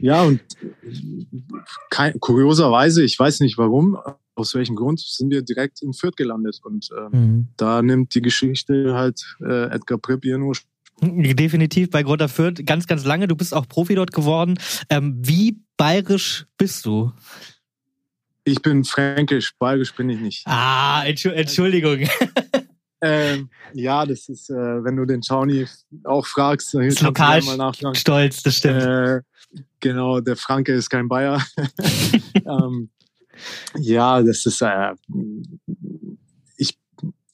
ja, 0.00 0.22
und 0.22 0.40
kein, 1.90 2.18
kurioserweise, 2.20 3.02
ich 3.02 3.18
weiß 3.18 3.40
nicht 3.40 3.58
warum, 3.58 3.98
aus 4.34 4.54
welchem 4.54 4.76
Grund, 4.76 5.00
sind 5.00 5.30
wir 5.30 5.42
direkt 5.42 5.82
in 5.82 5.92
Fürth 5.92 6.16
gelandet. 6.16 6.60
Und 6.62 6.88
äh, 6.96 7.16
mhm. 7.16 7.48
da 7.56 7.82
nimmt 7.82 8.14
die 8.14 8.22
Geschichte 8.22 8.94
halt 8.94 9.36
äh, 9.40 9.70
Edgar 9.70 9.98
Pripp 9.98 10.24
ihren 10.24 10.42
Ursprung. 10.42 10.70
Definitiv 11.00 11.90
bei 11.90 12.02
Grotter 12.02 12.28
Fürth 12.28 12.64
ganz, 12.64 12.86
ganz 12.86 13.04
lange. 13.04 13.26
Du 13.26 13.34
bist 13.34 13.54
auch 13.54 13.66
Profi 13.66 13.94
dort 13.94 14.12
geworden. 14.12 14.58
Ähm, 14.88 15.16
wie 15.20 15.58
bayerisch 15.76 16.46
bist 16.58 16.86
du? 16.86 17.12
Ich 18.44 18.60
bin 18.62 18.84
fränkisch, 18.84 19.52
bayerisch 19.58 19.94
bin 19.94 20.10
ich 20.10 20.20
nicht. 20.20 20.46
Ah, 20.46 21.04
Entschuldigung. 21.04 22.08
Ähm, 23.04 23.50
ja, 23.74 24.06
das 24.06 24.28
ist, 24.28 24.48
äh, 24.48 24.54
wenn 24.54 24.94
du 24.94 25.04
den 25.04 25.24
Shawnee 25.24 25.66
auch 26.04 26.24
fragst, 26.24 26.72
dann 26.72 26.82
ist 26.82 27.00
lokal 27.00 27.42
mal 27.42 27.74
stolz, 27.94 28.44
das 28.44 28.58
stimmt. 28.58 28.80
Äh, 28.80 29.20
genau, 29.80 30.20
der 30.20 30.36
Franke 30.36 30.72
ist 30.72 30.88
kein 30.88 31.08
Bayer. 31.08 31.44
ähm, 32.46 32.90
ja, 33.78 34.22
das 34.22 34.46
ist, 34.46 34.62
äh, 34.62 34.94
ich, 36.56 36.78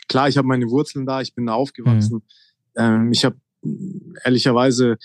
klar, 0.09 0.29
ich 0.29 0.37
habe 0.37 0.49
meine 0.49 0.69
Wurzeln 0.71 1.07
da, 1.07 1.21
ich 1.21 1.35
bin 1.35 1.47
da 1.47 1.55
aufgewachsen. 1.55 2.23
Mhm. 2.77 2.83
Ähm, 2.83 3.13
ich 3.13 3.25
habe 3.25 3.37
ehrlicherweise 4.25 4.99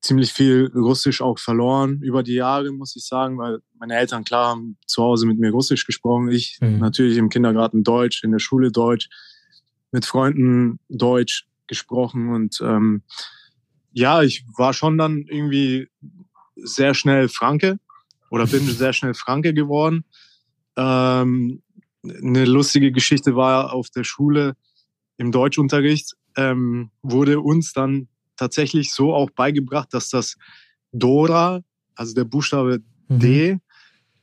ziemlich 0.00 0.32
viel 0.32 0.70
Russisch 0.74 1.22
auch 1.22 1.38
verloren 1.38 2.02
über 2.02 2.22
die 2.22 2.34
Jahre, 2.34 2.72
muss 2.72 2.96
ich 2.96 3.06
sagen, 3.06 3.38
weil 3.38 3.60
meine 3.78 3.96
Eltern 3.96 4.24
klar 4.24 4.48
haben 4.48 4.76
zu 4.86 5.02
Hause 5.02 5.26
mit 5.26 5.38
mir 5.38 5.50
Russisch 5.50 5.86
gesprochen. 5.86 6.28
Ich 6.30 6.58
mhm. 6.60 6.78
natürlich 6.78 7.16
im 7.16 7.28
Kindergarten 7.28 7.84
Deutsch, 7.84 8.24
in 8.24 8.32
der 8.32 8.40
Schule 8.40 8.72
Deutsch 8.72 9.08
mit 9.92 10.04
Freunden 10.04 10.80
Deutsch 10.88 11.46
gesprochen 11.68 12.30
und 12.30 12.60
ähm, 12.62 13.02
ja, 13.92 14.22
ich 14.22 14.44
war 14.56 14.72
schon 14.72 14.98
dann 14.98 15.24
irgendwie 15.28 15.88
sehr 16.56 16.94
schnell 16.94 17.28
Franke 17.28 17.78
oder 18.30 18.46
bin 18.46 18.66
sehr 18.66 18.92
schnell 18.92 19.14
Franke 19.14 19.54
geworden. 19.54 20.04
Ähm, 20.76 21.62
eine 22.04 22.44
lustige 22.44 22.92
Geschichte 22.92 23.36
war 23.36 23.72
auf 23.72 23.90
der 23.90 24.04
Schule 24.04 24.56
im 25.16 25.30
Deutschunterricht 25.30 26.16
ähm, 26.36 26.90
wurde 27.02 27.40
uns 27.40 27.72
dann 27.72 28.08
tatsächlich 28.36 28.92
so 28.92 29.14
auch 29.14 29.30
beigebracht, 29.30 29.92
dass 29.92 30.08
das 30.08 30.36
Dora, 30.92 31.62
also 31.94 32.14
der 32.14 32.24
Buchstabe 32.24 32.82
mhm. 33.08 33.18
D, 33.18 33.58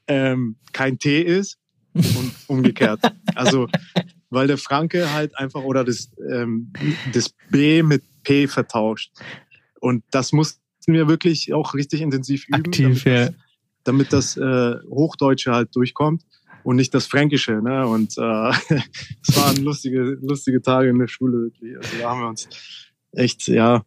ähm, 0.07 0.55
kein 0.73 0.99
T 0.99 1.21
ist 1.21 1.57
und 1.93 2.31
umgekehrt. 2.47 2.99
Also 3.35 3.67
weil 4.29 4.47
der 4.47 4.57
Franke 4.57 5.11
halt 5.11 5.37
einfach 5.37 5.63
oder 5.63 5.83
das, 5.83 6.11
ähm, 6.31 6.71
das 7.13 7.33
B 7.49 7.81
mit 7.81 8.03
P 8.23 8.47
vertauscht. 8.47 9.11
Und 9.79 10.03
das 10.11 10.31
mussten 10.33 10.61
wir 10.87 11.07
wirklich 11.07 11.53
auch 11.53 11.73
richtig 11.73 12.01
intensiv 12.01 12.47
üben, 12.47 12.65
Aktiv, 12.65 13.03
damit, 13.03 13.05
ja. 13.05 13.25
das, 13.25 13.35
damit 13.83 14.13
das 14.13 14.37
äh, 14.37 14.75
Hochdeutsche 14.87 15.51
halt 15.51 15.75
durchkommt 15.75 16.23
und 16.63 16.75
nicht 16.75 16.93
das 16.93 17.05
Fränkische. 17.07 17.61
Ne? 17.61 17.87
Und 17.87 18.17
äh, 18.17 18.21
es 19.27 19.37
waren 19.37 19.57
lustige, 19.63 20.17
lustige 20.21 20.61
Tage 20.61 20.89
in 20.89 20.99
der 20.99 21.07
Schule 21.07 21.37
wirklich. 21.43 21.77
Also 21.77 21.89
da 21.99 22.09
haben 22.09 22.21
wir 22.21 22.27
uns 22.27 22.47
echt 23.11 23.47
ja 23.47 23.83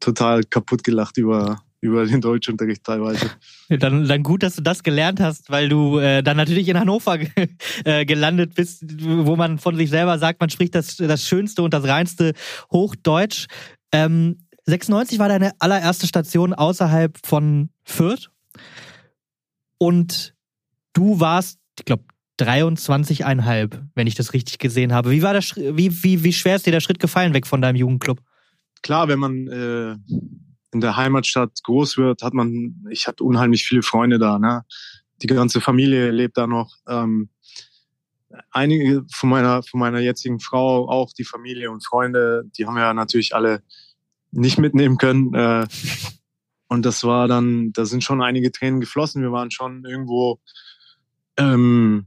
total 0.00 0.44
kaputt 0.44 0.84
gelacht 0.84 1.16
über 1.16 1.62
über 1.80 2.04
den 2.04 2.20
Deutschunterricht 2.20 2.84
teilweise. 2.84 3.30
Dann, 3.68 4.06
dann 4.06 4.22
gut, 4.22 4.42
dass 4.42 4.56
du 4.56 4.62
das 4.62 4.82
gelernt 4.82 5.20
hast, 5.20 5.50
weil 5.50 5.68
du 5.68 5.98
äh, 5.98 6.22
dann 6.22 6.36
natürlich 6.36 6.68
in 6.68 6.78
Hannover 6.78 7.18
äh, 7.84 8.04
gelandet 8.04 8.54
bist, 8.54 8.84
wo 9.00 9.34
man 9.34 9.58
von 9.58 9.76
sich 9.76 9.90
selber 9.90 10.18
sagt, 10.18 10.40
man 10.40 10.50
spricht 10.50 10.74
das, 10.74 10.96
das 10.96 11.26
schönste 11.26 11.62
und 11.62 11.74
das 11.74 11.84
reinste 11.84 12.32
Hochdeutsch. 12.70 13.46
Ähm, 13.90 14.38
96 14.66 15.18
war 15.18 15.28
deine 15.28 15.52
allererste 15.58 16.06
Station 16.06 16.54
außerhalb 16.54 17.18
von 17.24 17.70
Fürth. 17.84 18.30
Und 19.78 20.34
du 20.92 21.18
warst, 21.20 21.58
ich 21.78 21.84
glaube, 21.84 22.04
23,5, 22.40 23.80
wenn 23.94 24.06
ich 24.06 24.14
das 24.14 24.34
richtig 24.34 24.58
gesehen 24.58 24.92
habe. 24.92 25.10
Wie 25.10 25.22
war 25.22 25.32
das, 25.32 25.56
wie, 25.56 26.02
wie, 26.02 26.22
wie 26.22 26.32
schwer 26.32 26.56
ist 26.56 26.66
dir 26.66 26.72
der 26.72 26.80
Schritt 26.80 27.00
gefallen 27.00 27.32
weg 27.32 27.46
von 27.46 27.62
deinem 27.62 27.76
Jugendclub? 27.76 28.20
Klar, 28.82 29.08
wenn 29.08 29.18
man 29.18 29.48
äh, 29.48 29.96
in 30.72 30.80
der 30.80 30.96
Heimatstadt 30.96 31.62
groß 31.62 31.96
wird, 31.96 32.22
hat 32.22 32.34
man, 32.34 32.84
ich 32.90 33.06
hatte 33.06 33.24
unheimlich 33.24 33.64
viele 33.64 33.82
Freunde 33.82 34.18
da, 34.18 34.38
ne? 34.38 34.64
Die 35.22 35.28
ganze 35.28 35.62
Familie 35.62 36.10
lebt 36.10 36.36
da 36.36 36.46
noch. 36.46 36.76
Ähm, 36.86 37.30
einige 38.50 39.04
von 39.10 39.30
meiner, 39.30 39.62
von 39.62 39.80
meiner 39.80 40.00
jetzigen 40.00 40.40
Frau, 40.40 40.90
auch 40.90 41.14
die 41.14 41.24
Familie 41.24 41.70
und 41.70 41.86
Freunde, 41.86 42.44
die 42.58 42.66
haben 42.66 42.74
wir 42.74 42.82
ja 42.82 42.92
natürlich 42.92 43.34
alle 43.34 43.62
nicht 44.30 44.58
mitnehmen 44.58 44.98
können. 44.98 45.32
Äh, 45.32 45.66
und 46.68 46.84
das 46.84 47.02
war 47.04 47.28
dann, 47.28 47.72
da 47.72 47.86
sind 47.86 48.04
schon 48.04 48.22
einige 48.22 48.52
Tränen 48.52 48.80
geflossen. 48.80 49.22
Wir 49.22 49.32
waren 49.32 49.50
schon 49.50 49.86
irgendwo 49.86 50.40
ähm, 51.38 52.06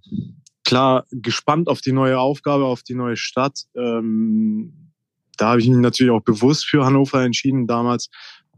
klar 0.63 1.05
gespannt 1.11 1.67
auf 1.67 1.81
die 1.81 1.91
neue 1.91 2.19
Aufgabe, 2.19 2.65
auf 2.65 2.83
die 2.83 2.95
neue 2.95 3.17
Stadt. 3.17 3.63
Ähm, 3.75 4.91
da 5.37 5.49
habe 5.49 5.61
ich 5.61 5.67
mich 5.67 5.77
natürlich 5.77 6.11
auch 6.11 6.21
bewusst 6.21 6.65
für 6.65 6.85
Hannover 6.85 7.23
entschieden 7.23 7.65
damals, 7.65 8.09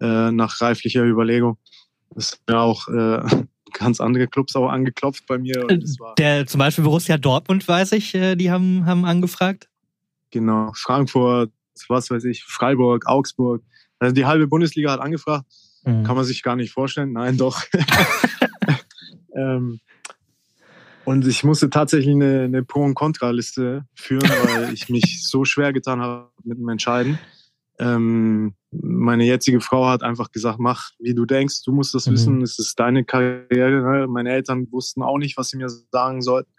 äh, 0.01 0.31
nach 0.31 0.59
reiflicher 0.61 1.03
Überlegung. 1.03 1.57
Das 2.15 2.31
sind 2.31 2.41
ja 2.49 2.59
auch 2.59 2.87
äh, 2.87 3.21
ganz 3.73 4.01
andere 4.01 4.27
Clubs 4.27 4.55
auch 4.55 4.69
angeklopft 4.69 5.25
bei 5.27 5.37
mir. 5.37 5.65
Der 6.17 6.47
zum 6.47 6.59
Beispiel 6.59 6.83
Borussia 6.83 7.17
Dortmund, 7.17 7.67
weiß 7.67 7.93
ich, 7.93 8.13
äh, 8.15 8.35
die 8.35 8.51
haben, 8.51 8.85
haben 8.85 9.05
angefragt. 9.05 9.69
Genau, 10.31 10.71
Frankfurt, 10.75 11.51
was 11.87 12.09
weiß 12.09 12.25
ich, 12.25 12.43
Freiburg, 12.43 13.05
Augsburg. 13.05 13.63
Also 13.99 14.13
die 14.13 14.25
halbe 14.25 14.47
Bundesliga 14.47 14.91
hat 14.91 14.99
angefragt. 14.99 15.45
Mhm. 15.83 16.03
Kann 16.03 16.15
man 16.15 16.25
sich 16.25 16.43
gar 16.43 16.55
nicht 16.55 16.71
vorstellen. 16.71 17.13
Nein, 17.13 17.37
doch. 17.37 17.63
ähm, 19.35 19.79
und 21.05 21.27
ich 21.27 21.43
musste 21.43 21.69
tatsächlich 21.69 22.15
eine, 22.15 22.41
eine 22.43 22.63
Pro- 22.63 22.83
und 22.83 22.95
Kontraliste 22.95 23.85
führen, 23.95 24.29
weil 24.29 24.73
ich 24.73 24.89
mich 24.89 25.23
so 25.27 25.45
schwer 25.45 25.73
getan 25.73 26.01
habe 26.01 26.29
mit 26.43 26.57
dem 26.57 26.69
Entscheiden. 26.69 27.19
Ähm, 27.79 28.53
meine 28.71 29.25
jetzige 29.25 29.59
Frau 29.59 29.87
hat 29.87 30.03
einfach 30.03 30.31
gesagt, 30.31 30.59
mach, 30.59 30.91
wie 30.99 31.15
du 31.15 31.25
denkst, 31.25 31.63
du 31.63 31.71
musst 31.71 31.95
das 31.95 32.07
mhm. 32.07 32.11
wissen, 32.11 32.41
es 32.41 32.59
ist 32.59 32.79
deine 32.79 33.03
Karriere. 33.03 33.99
Ne? 33.99 34.07
Meine 34.07 34.31
Eltern 34.31 34.67
wussten 34.71 35.01
auch 35.01 35.17
nicht, 35.17 35.37
was 35.37 35.49
sie 35.49 35.57
mir 35.57 35.69
sagen 35.91 36.21
sollten. 36.21 36.51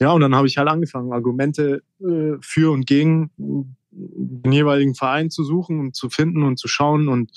Ja, 0.00 0.10
und 0.10 0.20
dann 0.20 0.34
habe 0.34 0.48
ich 0.48 0.58
halt 0.58 0.68
angefangen, 0.68 1.12
Argumente 1.12 1.82
äh, 2.00 2.32
für 2.40 2.72
und 2.72 2.86
gegen 2.86 3.30
den 3.36 4.52
jeweiligen 4.52 4.94
Verein 4.94 5.30
zu 5.30 5.44
suchen 5.44 5.78
und 5.78 5.94
zu 5.94 6.10
finden 6.10 6.42
und 6.42 6.58
zu 6.58 6.66
schauen 6.66 7.08
und 7.08 7.30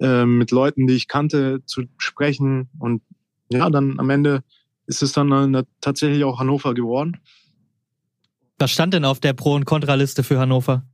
äh, 0.00 0.26
mit 0.26 0.50
Leuten, 0.50 0.86
die 0.86 0.94
ich 0.94 1.08
kannte, 1.08 1.62
zu 1.64 1.84
sprechen. 1.96 2.68
Und 2.78 3.02
ja, 3.50 3.70
dann 3.70 3.98
am 3.98 4.10
Ende 4.10 4.42
ist 4.86 5.02
es 5.02 5.12
dann 5.12 5.54
äh, 5.54 5.64
tatsächlich 5.80 6.24
auch 6.24 6.38
Hannover 6.38 6.74
geworden. 6.74 7.20
Was 8.58 8.70
stand 8.70 8.94
denn 8.94 9.04
auf 9.04 9.20
der 9.20 9.32
Pro- 9.32 9.54
und 9.54 9.64
Kontraliste 9.64 10.22
für 10.22 10.38
Hannover? 10.38 10.84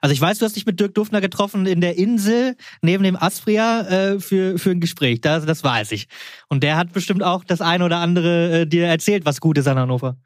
Also 0.00 0.12
ich 0.12 0.20
weiß, 0.20 0.38
du 0.38 0.44
hast 0.44 0.54
dich 0.54 0.66
mit 0.66 0.78
Dirk 0.78 0.94
Duffner 0.94 1.20
getroffen 1.20 1.66
in 1.66 1.80
der 1.80 1.98
Insel 1.98 2.56
neben 2.82 3.02
dem 3.02 3.16
Aspria 3.16 3.80
äh, 3.80 4.20
für, 4.20 4.58
für 4.58 4.70
ein 4.70 4.80
Gespräch. 4.80 5.20
Das, 5.20 5.44
das 5.44 5.64
weiß 5.64 5.90
ich. 5.92 6.06
Und 6.48 6.62
der 6.62 6.76
hat 6.76 6.92
bestimmt 6.92 7.24
auch 7.24 7.42
das 7.42 7.60
eine 7.60 7.84
oder 7.84 7.98
andere 7.98 8.60
äh, 8.60 8.66
dir 8.66 8.86
erzählt, 8.86 9.24
was 9.24 9.40
gut 9.40 9.58
ist 9.58 9.66
an 9.66 9.78
Hannover. 9.78 10.16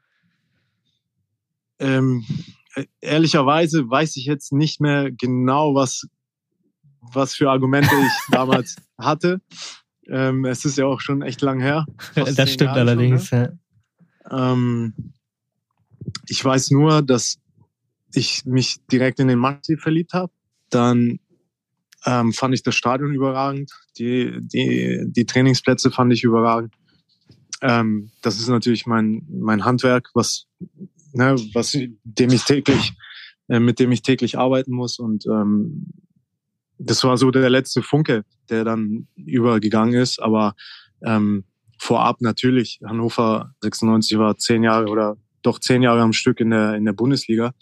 Ähm, 1.79 2.23
ehrlicherweise 3.01 3.89
weiß 3.89 4.15
ich 4.17 4.25
jetzt 4.25 4.53
nicht 4.53 4.79
mehr 4.79 5.11
genau, 5.11 5.73
was, 5.73 6.07
was 7.01 7.33
für 7.33 7.49
Argumente 7.49 7.91
ich 7.95 8.11
damals 8.31 8.75
hatte. 8.99 9.41
Ähm, 10.07 10.45
es 10.45 10.65
ist 10.65 10.77
ja 10.77 10.85
auch 10.85 10.99
schon 10.99 11.21
echt 11.21 11.41
lang 11.41 11.59
her. 11.59 11.85
Das 12.35 12.51
stimmt 12.51 12.71
allerdings. 12.71 13.27
Schon, 13.27 13.39
ne? 13.39 13.59
ja. 14.29 14.53
ähm, 14.53 14.93
ich 16.27 16.43
weiß 16.43 16.71
nur, 16.71 17.01
dass 17.01 17.39
ich 18.13 18.45
mich 18.45 18.77
direkt 18.91 19.19
in 19.19 19.27
den 19.27 19.39
Maxi 19.39 19.77
verliebt 19.77 20.13
habe. 20.13 20.31
Dann 20.69 21.19
ähm, 22.05 22.33
fand 22.33 22.53
ich 22.53 22.63
das 22.63 22.75
Stadion 22.75 23.13
überragend. 23.13 23.71
Die, 23.97 24.37
die, 24.41 25.05
die 25.07 25.25
Trainingsplätze 25.25 25.91
fand 25.91 26.13
ich 26.13 26.23
überragend. 26.23 26.73
Ähm, 27.61 28.11
das 28.21 28.39
ist 28.39 28.49
natürlich 28.49 28.85
mein, 28.85 29.25
mein 29.29 29.63
Handwerk, 29.63 30.09
was, 30.13 30.47
ne, 31.13 31.35
was, 31.53 31.77
dem 32.03 32.29
ich 32.31 32.43
täglich, 32.43 32.93
äh, 33.47 33.59
mit 33.59 33.79
dem 33.79 33.91
ich 33.91 34.01
täglich 34.01 34.37
arbeiten 34.37 34.73
muss. 34.73 34.99
Und 34.99 35.25
ähm, 35.27 35.93
das 36.85 37.03
war 37.03 37.17
so 37.17 37.31
der 37.31 37.49
letzte 37.49 37.81
Funke, 37.81 38.25
der 38.49 38.63
dann 38.63 39.07
übergegangen 39.15 39.99
ist. 39.99 40.21
Aber 40.21 40.55
ähm, 41.03 41.45
vorab 41.79 42.21
natürlich, 42.21 42.79
Hannover 42.85 43.53
96 43.61 44.17
war 44.17 44.37
zehn 44.37 44.63
Jahre 44.63 44.87
oder 44.87 45.17
doch 45.41 45.59
zehn 45.59 45.81
Jahre 45.81 46.01
am 46.01 46.13
Stück 46.13 46.39
in 46.39 46.51
der, 46.51 46.75
in 46.75 46.85
der 46.85 46.93
Bundesliga. 46.93 47.53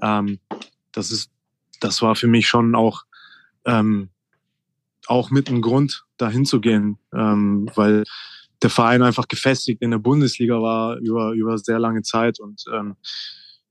Ähm, 0.00 0.38
das 0.92 1.10
ist, 1.10 1.30
das 1.80 2.02
war 2.02 2.16
für 2.16 2.26
mich 2.26 2.48
schon 2.48 2.74
auch, 2.74 3.02
ähm, 3.64 4.10
auch 5.06 5.30
mit 5.30 5.48
einem 5.48 5.62
Grund, 5.62 6.04
dahin 6.16 6.44
zu 6.44 6.60
gehen, 6.60 6.98
ähm, 7.12 7.68
weil 7.74 8.04
der 8.62 8.70
Verein 8.70 9.02
einfach 9.02 9.26
gefestigt 9.26 9.82
in 9.82 9.90
der 9.90 9.98
Bundesliga 9.98 10.62
war 10.62 10.96
über, 10.98 11.32
über 11.32 11.58
sehr 11.58 11.80
lange 11.80 12.02
Zeit 12.02 12.38
und 12.38 12.64
ähm, 12.72 12.96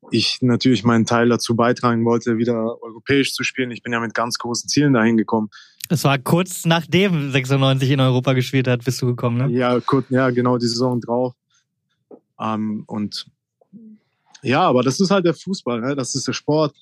ich 0.10 0.42
natürlich 0.42 0.84
meinen 0.84 1.06
Teil 1.06 1.30
dazu 1.30 1.56
beitragen 1.56 2.06
wollte, 2.06 2.38
wieder 2.38 2.82
europäisch 2.82 3.34
zu 3.34 3.44
spielen. 3.44 3.72
Ich 3.72 3.84
bin 3.84 3.94
ja 3.94 4.00
mit 4.00 4.14
ganz 4.14 4.38
großen 4.38 4.68
Zielen 4.68 4.94
dahin 4.94 5.18
gekommen. 5.18 5.50
Es 5.90 6.04
war 6.04 6.18
kurz 6.18 6.66
nachdem 6.66 7.32
96 7.32 7.92
in 7.92 8.00
Europa 8.00 8.34
gespielt 8.34 8.68
hat, 8.68 8.84
bist 8.84 9.02
du 9.02 9.08
gekommen, 9.08 9.38
ne? 9.38 9.58
Ja, 9.58 9.80
kurz, 9.80 10.06
ja, 10.10 10.30
genau 10.30 10.58
die 10.58 10.68
Saison 10.68 11.02
drauf. 11.02 11.36
Ähm, 12.40 12.84
und 12.88 13.28
ja, 14.42 14.62
aber 14.62 14.84
das 14.84 15.00
ist 15.00 15.12
halt 15.12 15.26
der 15.26 15.34
Fußball, 15.34 15.82
ne? 15.82 15.96
das 15.96 16.16
ist 16.16 16.28
der 16.28 16.34
Sport. 16.34 16.76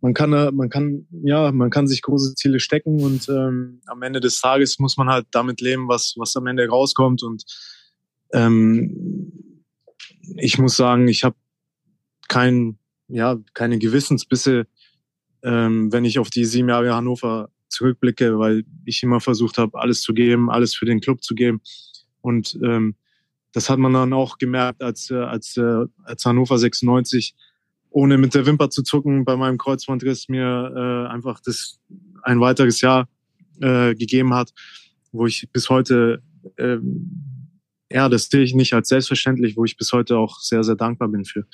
man 0.00 0.14
kann, 0.14 0.30
man 0.30 0.68
kann, 0.68 1.06
ja, 1.22 1.52
man 1.52 1.70
kann 1.70 1.86
sich 1.86 2.02
große 2.02 2.34
Ziele 2.34 2.58
stecken 2.58 3.00
und 3.00 3.28
ähm, 3.28 3.80
am 3.86 4.02
Ende 4.02 4.20
des 4.20 4.40
Tages 4.40 4.78
muss 4.78 4.96
man 4.96 5.08
halt 5.08 5.26
damit 5.30 5.60
leben, 5.60 5.86
was, 5.88 6.14
was 6.16 6.34
am 6.36 6.46
Ende 6.46 6.66
rauskommt. 6.66 7.22
Und 7.22 7.44
ähm, 8.32 9.32
ich 10.36 10.58
muss 10.58 10.76
sagen, 10.76 11.06
ich 11.06 11.22
habe 11.22 11.36
kein, 12.28 12.78
ja, 13.08 13.38
keine 13.54 13.78
Gewissensbisse, 13.78 14.66
ähm, 15.42 15.92
wenn 15.92 16.04
ich 16.04 16.18
auf 16.18 16.30
die 16.30 16.44
sieben 16.44 16.68
Jahre 16.68 16.94
Hannover 16.94 17.50
zurückblicke, 17.68 18.38
weil 18.38 18.64
ich 18.84 19.02
immer 19.02 19.20
versucht 19.20 19.58
habe, 19.58 19.78
alles 19.78 20.00
zu 20.00 20.14
geben, 20.14 20.50
alles 20.50 20.74
für 20.74 20.86
den 20.86 21.00
Club 21.00 21.22
zu 21.22 21.34
geben. 21.34 21.60
Und 22.20 22.58
ähm, 22.62 22.94
das 23.52 23.70
hat 23.70 23.78
man 23.78 23.92
dann 23.92 24.12
auch 24.12 24.38
gemerkt, 24.38 24.82
als, 24.82 25.10
äh, 25.10 25.16
als, 25.16 25.56
äh, 25.56 25.84
als 26.04 26.24
Hannover 26.24 26.58
96 26.58 27.34
ohne 27.90 28.18
mit 28.18 28.34
der 28.34 28.44
Wimper 28.44 28.70
zu 28.70 28.82
zucken 28.82 29.24
bei 29.24 29.36
meinem 29.36 29.56
Kreuzbandriss 29.56 30.28
mir 30.28 30.72
äh, 30.74 31.12
einfach 31.12 31.40
das 31.40 31.78
ein 32.22 32.40
weiteres 32.40 32.80
Jahr 32.80 33.08
äh, 33.60 33.94
gegeben 33.94 34.34
hat, 34.34 34.52
wo 35.12 35.26
ich 35.26 35.48
bis 35.52 35.70
heute 35.70 36.20
äh, 36.56 36.78
ja, 37.94 38.08
das 38.08 38.28
sehe 38.28 38.42
ich 38.42 38.54
nicht 38.54 38.72
als 38.72 38.88
selbstverständlich, 38.88 39.56
wo 39.56 39.64
ich 39.64 39.76
bis 39.76 39.92
heute 39.92 40.18
auch 40.18 40.40
sehr, 40.40 40.64
sehr 40.64 40.74
dankbar 40.74 41.08
bin 41.08 41.24
für. 41.24 41.46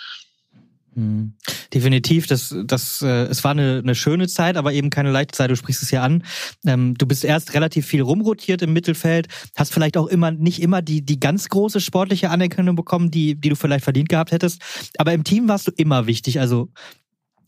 Hm. 0.95 1.35
Definitiv, 1.73 2.27
das, 2.27 2.55
das, 2.65 3.01
äh, 3.03 3.27
es 3.27 3.45
war 3.45 3.53
eine, 3.53 3.79
eine 3.79 3.95
schöne 3.95 4.27
Zeit, 4.27 4.57
aber 4.57 4.73
eben 4.73 4.91
keine 4.91 5.11
leichte 5.11 5.37
Zeit. 5.37 5.51
Du 5.51 5.57
sprichst 5.57 5.83
es 5.83 5.91
ja 5.93 6.03
an. 6.03 6.25
Ähm, 6.67 6.95
du 6.99 7.07
bist 7.07 7.25
erst 7.25 7.55
relativ 7.55 7.87
viel 7.87 8.03
rumrotiert 8.03 8.63
im 8.63 8.73
Mittelfeld, 8.73 9.29
hast 9.57 9.73
vielleicht 9.73 9.97
auch 9.97 10.09
immer 10.09 10.33
nicht 10.33 10.61
immer 10.61 10.83
die 10.83 11.05
die 11.05 11.21
ganz 11.21 11.49
große 11.49 11.81
sportliche 11.81 12.31
Anerkennung 12.31 12.75
bekommen, 12.75 13.11
die 13.11 13.41
die 13.41 13.51
du 13.51 13.57
vielleicht 13.57 13.85
verdient 13.85 14.09
gehabt 14.09 14.33
hättest. 14.33 14.63
Aber 14.99 15.13
im 15.13 15.23
Team 15.23 15.47
warst 15.49 15.69
du 15.69 15.73
immer 15.77 16.07
wichtig. 16.07 16.41
Also 16.41 16.71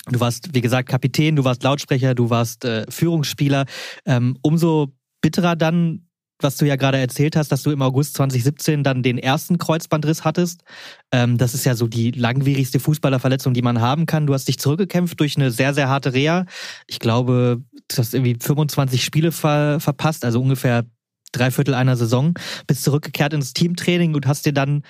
du 0.07 0.21
warst 0.21 0.55
wie 0.55 0.61
gesagt 0.61 0.89
Kapitän, 0.89 1.35
du 1.35 1.45
warst 1.45 1.65
Lautsprecher, 1.65 2.15
du 2.15 2.31
warst 2.31 2.65
äh, 2.65 2.87
Führungsspieler. 2.89 3.67
Ähm, 4.07 4.39
umso 4.43 4.93
bitterer 5.21 5.57
dann 5.57 6.07
was 6.43 6.57
du 6.57 6.67
ja 6.67 6.77
gerade 6.77 6.99
erzählt 6.99 7.37
hast, 7.37 7.53
dass 7.53 7.63
du 7.63 7.71
im 7.71 7.83
August 7.83 8.15
2017 8.15 8.83
dann 8.83 9.03
den 9.03 9.19
ersten 9.19 9.59
Kreuzbandriss 9.59 10.25
hattest. 10.25 10.63
Ähm, 11.11 11.39
das 11.39 11.55
ist 11.55 11.65
ja 11.65 11.75
so 11.75 11.87
die 11.87 12.11
langwierigste 12.11 12.81
Fußballerverletzung, 12.81 13.55
die 13.55 13.63
man 13.63 13.81
haben 13.81 14.07
kann. 14.07 14.27
Du 14.27 14.35
hast 14.35 14.49
dich 14.49 14.59
zurückgekämpft 14.59 15.19
durch 15.21 15.37
eine 15.37 15.51
sehr, 15.51 15.75
sehr 15.75 15.89
harte 15.89 16.13
Reha. 16.13 16.47
Ich 16.87 16.99
glaube, 16.99 17.63
du 17.89 17.97
hast 17.97 18.15
irgendwie 18.15 18.37
25 18.41 19.05
Spiele 19.05 19.33
ver 19.33 19.81
verpasst, 19.81 20.25
also 20.25 20.41
ungefähr 20.41 20.85
drei 21.33 21.51
Viertel 21.51 21.75
einer 21.75 21.97
Saison. 21.97 22.35
Bist 22.67 22.85
zurückgekehrt 22.85 23.33
ins 23.33 23.53
Teamtraining 23.53 24.15
und 24.15 24.27
hast 24.27 24.47
dir 24.47 24.53
dann 24.53 24.83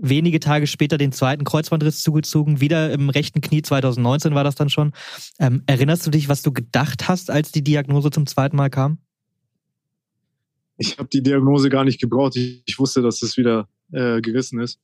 wenige 0.00 0.40
Tage 0.40 0.66
später 0.66 0.98
den 0.98 1.12
zweiten 1.12 1.44
Kreuzbandriss 1.44 2.02
zugezogen, 2.02 2.60
wieder 2.60 2.92
im 2.92 3.10
rechten 3.10 3.40
Knie, 3.40 3.62
2019 3.62 4.34
war 4.34 4.44
das 4.44 4.54
dann 4.54 4.70
schon. 4.70 4.92
Ähm, 5.38 5.62
erinnerst 5.66 6.06
du 6.06 6.10
dich, 6.10 6.28
was 6.28 6.42
du 6.42 6.52
gedacht 6.52 7.08
hast, 7.08 7.30
als 7.30 7.52
die 7.52 7.64
Diagnose 7.64 8.10
zum 8.10 8.26
zweiten 8.26 8.56
Mal 8.56 8.70
kam? 8.70 8.98
Ich 10.78 10.96
habe 10.98 11.08
die 11.08 11.22
Diagnose 11.22 11.68
gar 11.68 11.84
nicht 11.84 12.00
gebraucht. 12.00 12.36
Ich, 12.36 12.62
ich 12.64 12.78
wusste, 12.78 13.02
dass 13.02 13.20
das 13.20 13.36
wieder 13.36 13.68
äh, 13.92 14.20
gerissen 14.20 14.60
ist. 14.60 14.80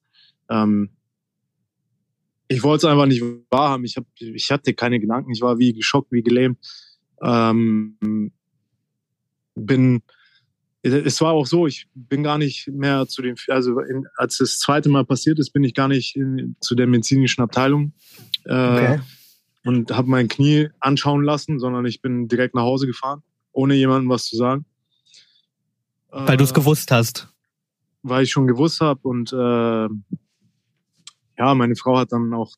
Ähm, 0.50 0.90
ich 2.48 2.62
wollte 2.62 2.86
es 2.86 2.92
einfach 2.92 3.06
nicht 3.06 3.22
wahrhaben. 3.50 3.84
Ich, 3.84 3.96
hab, 3.96 4.04
ich 4.18 4.50
hatte 4.50 4.74
keine 4.74 5.00
Gedanken. 5.00 5.32
Ich 5.32 5.40
war 5.40 5.58
wie 5.58 5.72
geschockt, 5.72 6.12
wie 6.12 6.22
gelähmt. 6.22 6.58
Ähm, 7.22 8.32
bin, 9.54 10.02
es 10.82 11.20
war 11.20 11.32
auch 11.32 11.46
so, 11.46 11.66
ich 11.66 11.86
bin 11.94 12.24
gar 12.24 12.38
nicht 12.38 12.68
mehr 12.68 13.06
zu 13.06 13.22
dem, 13.22 13.36
also 13.48 13.78
in, 13.78 14.06
als 14.16 14.38
das 14.38 14.58
zweite 14.58 14.88
Mal 14.88 15.04
passiert 15.04 15.38
ist, 15.38 15.50
bin 15.50 15.64
ich 15.64 15.74
gar 15.74 15.88
nicht 15.88 16.16
in, 16.16 16.56
zu 16.60 16.74
der 16.74 16.88
medizinischen 16.88 17.40
Abteilung 17.40 17.92
äh, 18.44 18.52
okay. 18.52 19.00
und 19.64 19.92
habe 19.92 20.10
mein 20.10 20.28
Knie 20.28 20.68
anschauen 20.80 21.22
lassen, 21.22 21.60
sondern 21.60 21.86
ich 21.86 22.02
bin 22.02 22.28
direkt 22.28 22.54
nach 22.54 22.62
Hause 22.62 22.86
gefahren, 22.86 23.22
ohne 23.52 23.74
jemandem 23.74 24.10
was 24.10 24.26
zu 24.26 24.36
sagen. 24.36 24.66
Weil 26.14 26.36
du 26.36 26.44
es 26.44 26.54
gewusst 26.54 26.90
hast. 26.90 27.28
Weil 28.02 28.24
ich 28.24 28.30
schon 28.30 28.46
gewusst 28.46 28.80
habe 28.80 29.00
und 29.02 29.32
äh, 29.32 29.88
ja, 31.36 31.54
meine 31.54 31.74
Frau 31.74 31.98
hat 31.98 32.12
dann 32.12 32.32
auch 32.32 32.52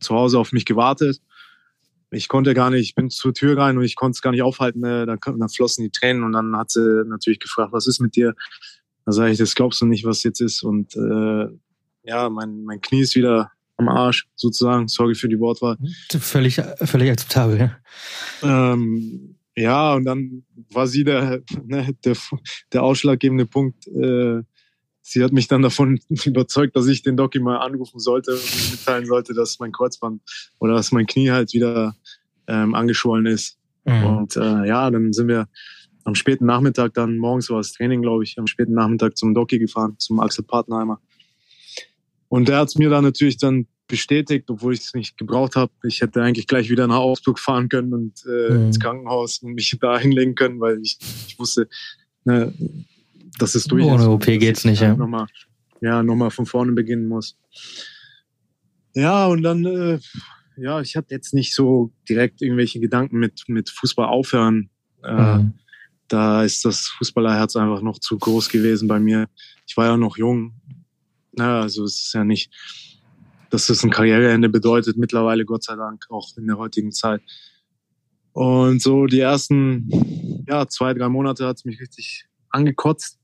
zu 0.00 0.14
Hause 0.14 0.38
auf 0.38 0.52
mich 0.52 0.64
gewartet. 0.64 1.20
Ich 2.12 2.28
konnte 2.28 2.54
gar 2.54 2.70
nicht, 2.70 2.82
ich 2.82 2.94
bin 2.94 3.10
zur 3.10 3.34
Tür 3.34 3.56
rein 3.56 3.78
und 3.78 3.84
ich 3.84 3.96
konnte 3.96 4.16
es 4.16 4.22
gar 4.22 4.30
nicht 4.32 4.42
aufhalten. 4.42 4.80
Ne? 4.80 5.06
Da, 5.06 5.16
da 5.16 5.48
flossen 5.48 5.84
die 5.84 5.90
Tränen 5.90 6.24
und 6.24 6.32
dann 6.32 6.56
hat 6.56 6.70
sie 6.70 7.04
natürlich 7.06 7.38
gefragt, 7.38 7.72
was 7.72 7.86
ist 7.86 8.00
mit 8.00 8.16
dir? 8.16 8.34
Da 9.06 9.12
sage 9.12 9.32
ich, 9.32 9.38
das 9.38 9.54
glaubst 9.54 9.80
du 9.80 9.86
nicht, 9.86 10.04
was 10.04 10.22
jetzt 10.22 10.40
ist. 10.40 10.62
Und 10.62 10.96
äh, 10.96 11.46
ja, 12.04 12.28
mein, 12.28 12.64
mein 12.64 12.80
Knie 12.80 13.00
ist 13.00 13.14
wieder 13.14 13.50
am 13.76 13.88
Arsch, 13.88 14.28
sozusagen. 14.34 14.88
Sorry 14.88 15.14
für 15.14 15.28
die 15.28 15.38
Wortwahl. 15.38 15.78
Völlig, 16.18 16.60
völlig 16.82 17.10
akzeptabel, 17.10 17.58
ja. 17.58 17.76
Ähm, 18.42 19.36
ja, 19.56 19.94
und 19.94 20.04
dann 20.04 20.44
war 20.72 20.86
sie 20.86 21.04
der, 21.04 21.42
ne, 21.64 21.94
der, 22.04 22.16
der 22.72 22.82
ausschlaggebende 22.82 23.46
Punkt. 23.46 23.86
Äh, 23.88 24.42
sie 25.02 25.24
hat 25.24 25.32
mich 25.32 25.48
dann 25.48 25.62
davon 25.62 26.00
überzeugt, 26.24 26.76
dass 26.76 26.86
ich 26.86 27.02
den 27.02 27.16
Doki 27.16 27.40
mal 27.40 27.58
anrufen 27.58 27.98
sollte 27.98 28.32
und 28.32 28.70
mitteilen 28.70 29.06
sollte, 29.06 29.34
dass 29.34 29.58
mein 29.58 29.72
Kreuzband 29.72 30.22
oder 30.58 30.74
dass 30.74 30.92
mein 30.92 31.06
Knie 31.06 31.30
halt 31.30 31.52
wieder 31.52 31.96
ähm, 32.46 32.74
angeschwollen 32.74 33.26
ist. 33.26 33.58
Mhm. 33.84 34.04
Und 34.04 34.36
äh, 34.36 34.66
ja, 34.66 34.90
dann 34.90 35.12
sind 35.12 35.28
wir 35.28 35.48
am 36.04 36.14
späten 36.14 36.46
Nachmittag 36.46 36.94
dann, 36.94 37.18
morgens 37.18 37.50
war 37.50 37.58
das 37.58 37.72
Training, 37.72 38.02
glaube 38.02 38.24
ich, 38.24 38.38
am 38.38 38.46
späten 38.46 38.72
Nachmittag 38.74 39.16
zum 39.16 39.34
Doki 39.34 39.58
gefahren, 39.58 39.96
zum 39.98 40.20
Axel 40.20 40.44
Partnerheimer. 40.44 41.00
Und 42.28 42.48
der 42.48 42.58
hat 42.58 42.68
es 42.68 42.76
mir 42.76 42.90
dann 42.90 43.04
natürlich 43.04 43.36
dann 43.36 43.66
bestätigt, 43.90 44.48
obwohl 44.48 44.72
ich 44.72 44.80
es 44.80 44.94
nicht 44.94 45.18
gebraucht 45.18 45.56
habe. 45.56 45.72
Ich 45.84 46.00
hätte 46.00 46.22
eigentlich 46.22 46.46
gleich 46.46 46.70
wieder 46.70 46.86
nach 46.86 46.98
Augsburg 46.98 47.38
fahren 47.38 47.68
können 47.68 47.92
und 47.92 48.24
äh, 48.26 48.54
mhm. 48.54 48.66
ins 48.66 48.80
Krankenhaus 48.80 49.38
und 49.38 49.52
mich 49.52 49.76
da 49.80 49.98
hinlegen 49.98 50.34
können, 50.34 50.60
weil 50.60 50.80
ich, 50.80 50.98
ich 51.28 51.38
wusste, 51.38 51.68
ne, 52.24 52.54
dass 53.38 53.54
es 53.54 53.64
durch 53.64 53.84
Ohne 53.84 53.96
ist. 53.96 54.02
Ohne 54.02 54.14
OP 54.14 54.24
geht's 54.24 54.64
nicht, 54.64 54.80
ja. 54.80 54.94
Nochmal, 54.94 55.26
ja, 55.80 56.02
nochmal 56.02 56.30
von 56.30 56.46
vorne 56.46 56.72
beginnen 56.72 57.06
muss. 57.08 57.36
Ja, 58.94 59.26
und 59.26 59.42
dann, 59.42 59.64
äh, 59.64 59.98
ja, 60.56 60.80
ich 60.80 60.96
hatte 60.96 61.14
jetzt 61.14 61.34
nicht 61.34 61.54
so 61.54 61.92
direkt 62.08 62.42
irgendwelche 62.42 62.80
Gedanken 62.80 63.18
mit, 63.18 63.44
mit 63.48 63.70
Fußball 63.70 64.06
aufhören. 64.06 64.70
Äh, 65.02 65.38
mhm. 65.38 65.54
Da 66.08 66.42
ist 66.42 66.64
das 66.64 66.88
Fußballerherz 66.88 67.56
einfach 67.56 67.82
noch 67.82 67.98
zu 67.98 68.18
groß 68.18 68.48
gewesen 68.48 68.88
bei 68.88 68.98
mir. 68.98 69.28
Ich 69.66 69.76
war 69.76 69.86
ja 69.86 69.96
noch 69.96 70.16
jung. 70.16 70.54
Ja, 71.38 71.60
also 71.60 71.84
es 71.84 72.06
ist 72.06 72.14
ja 72.14 72.24
nicht, 72.24 72.50
dass 73.50 73.66
das 73.66 73.82
ein 73.84 73.90
Karriereende 73.90 74.48
bedeutet, 74.48 74.96
mittlerweile 74.96 75.44
Gott 75.44 75.64
sei 75.64 75.76
Dank, 75.76 76.06
auch 76.08 76.36
in 76.36 76.46
der 76.46 76.58
heutigen 76.58 76.92
Zeit. 76.92 77.20
Und 78.32 78.80
so 78.80 79.06
die 79.06 79.20
ersten 79.20 79.88
ja, 80.48 80.66
zwei, 80.66 80.94
drei 80.94 81.08
Monate 81.08 81.46
hat 81.46 81.56
es 81.56 81.64
mich 81.64 81.80
richtig 81.80 82.26
angekotzt. 82.50 83.18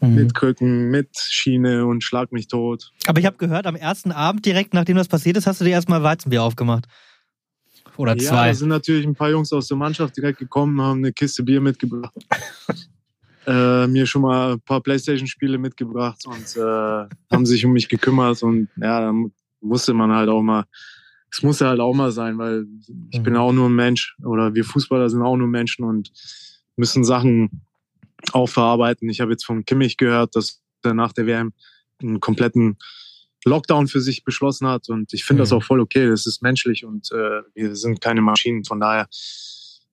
Mhm. 0.00 0.14
Mit 0.14 0.34
Krücken, 0.34 0.90
mit 0.90 1.16
Schiene 1.16 1.86
und 1.86 2.04
Schlag 2.04 2.30
mich 2.30 2.48
tot. 2.48 2.90
Aber 3.06 3.18
ich 3.18 3.24
habe 3.24 3.38
gehört, 3.38 3.66
am 3.66 3.76
ersten 3.76 4.12
Abend 4.12 4.44
direkt, 4.44 4.74
nachdem 4.74 4.96
das 4.96 5.08
passiert 5.08 5.38
ist, 5.38 5.46
hast 5.46 5.62
du 5.62 5.64
dir 5.64 5.70
erstmal 5.70 6.02
Weizenbier 6.02 6.42
aufgemacht. 6.42 6.86
Oder 7.96 8.18
zwei. 8.18 8.24
Ja, 8.24 8.46
da 8.48 8.54
sind 8.54 8.68
natürlich 8.68 9.06
ein 9.06 9.14
paar 9.14 9.30
Jungs 9.30 9.52
aus 9.54 9.68
der 9.68 9.78
Mannschaft 9.78 10.14
direkt 10.18 10.38
gekommen, 10.38 10.80
haben 10.82 10.98
eine 10.98 11.12
Kiste 11.14 11.42
Bier 11.42 11.62
mitgebracht. 11.62 12.12
äh, 13.46 13.86
mir 13.86 14.06
schon 14.06 14.22
mal 14.22 14.52
ein 14.52 14.60
paar 14.60 14.82
Playstation-Spiele 14.82 15.56
mitgebracht 15.56 16.26
und 16.26 16.56
äh, 16.56 17.06
haben 17.32 17.46
sich 17.46 17.64
um 17.64 17.72
mich 17.72 17.88
gekümmert. 17.88 18.42
Und 18.42 18.68
ja, 18.76 19.14
musste 19.66 19.94
man 19.94 20.12
halt 20.12 20.28
auch 20.28 20.42
mal, 20.42 20.64
es 21.30 21.42
musste 21.42 21.66
halt 21.66 21.80
auch 21.80 21.94
mal 21.94 22.12
sein, 22.12 22.38
weil 22.38 22.66
ich 23.10 23.18
mhm. 23.18 23.24
bin 23.24 23.36
auch 23.36 23.52
nur 23.52 23.68
ein 23.68 23.74
Mensch 23.74 24.16
oder 24.24 24.54
wir 24.54 24.64
Fußballer 24.64 25.10
sind 25.10 25.22
auch 25.22 25.36
nur 25.36 25.48
Menschen 25.48 25.84
und 25.84 26.12
müssen 26.76 27.04
Sachen 27.04 27.62
auch 28.32 28.48
verarbeiten. 28.48 29.08
Ich 29.08 29.20
habe 29.20 29.32
jetzt 29.32 29.44
von 29.44 29.64
Kimmich 29.64 29.96
gehört, 29.96 30.36
dass 30.36 30.62
er 30.82 30.94
nach 30.94 31.12
der 31.12 31.26
WM 31.26 31.52
einen 32.00 32.20
kompletten 32.20 32.76
Lockdown 33.44 33.86
für 33.86 34.00
sich 34.00 34.24
beschlossen 34.24 34.66
hat 34.66 34.88
und 34.88 35.12
ich 35.12 35.24
finde 35.24 35.40
mhm. 35.40 35.44
das 35.44 35.52
auch 35.52 35.62
voll 35.62 35.80
okay. 35.80 36.08
Das 36.08 36.26
ist 36.26 36.42
menschlich 36.42 36.84
und 36.84 37.10
äh, 37.12 37.42
wir 37.54 37.76
sind 37.76 38.00
keine 38.00 38.20
Maschinen. 38.20 38.64
Von 38.64 38.80
daher, 38.80 39.08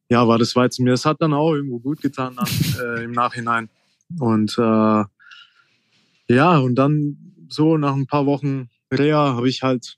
ja, 0.10 0.28
war 0.28 0.40
das 0.40 0.56
weit 0.56 0.74
zu 0.74 0.82
mir. 0.84 0.92
Das 0.92 1.06
hat 1.06 1.22
dann 1.22 1.34
auch 1.34 1.54
irgendwo 1.54 1.80
gut 1.80 2.02
getan 2.02 2.36
dann, 2.36 2.48
äh, 2.98 3.04
im 3.04 3.12
Nachhinein. 3.12 3.70
Und 4.20 4.58
äh, 4.58 5.04
ja, 6.28 6.58
und 6.58 6.76
dann 6.76 7.18
so 7.50 7.78
nach 7.78 7.96
ein 7.96 8.08
paar 8.08 8.26
Wochen 8.26 8.70
Reha 8.94 9.36
habe 9.36 9.50
ich 9.50 9.64
halt 9.64 9.98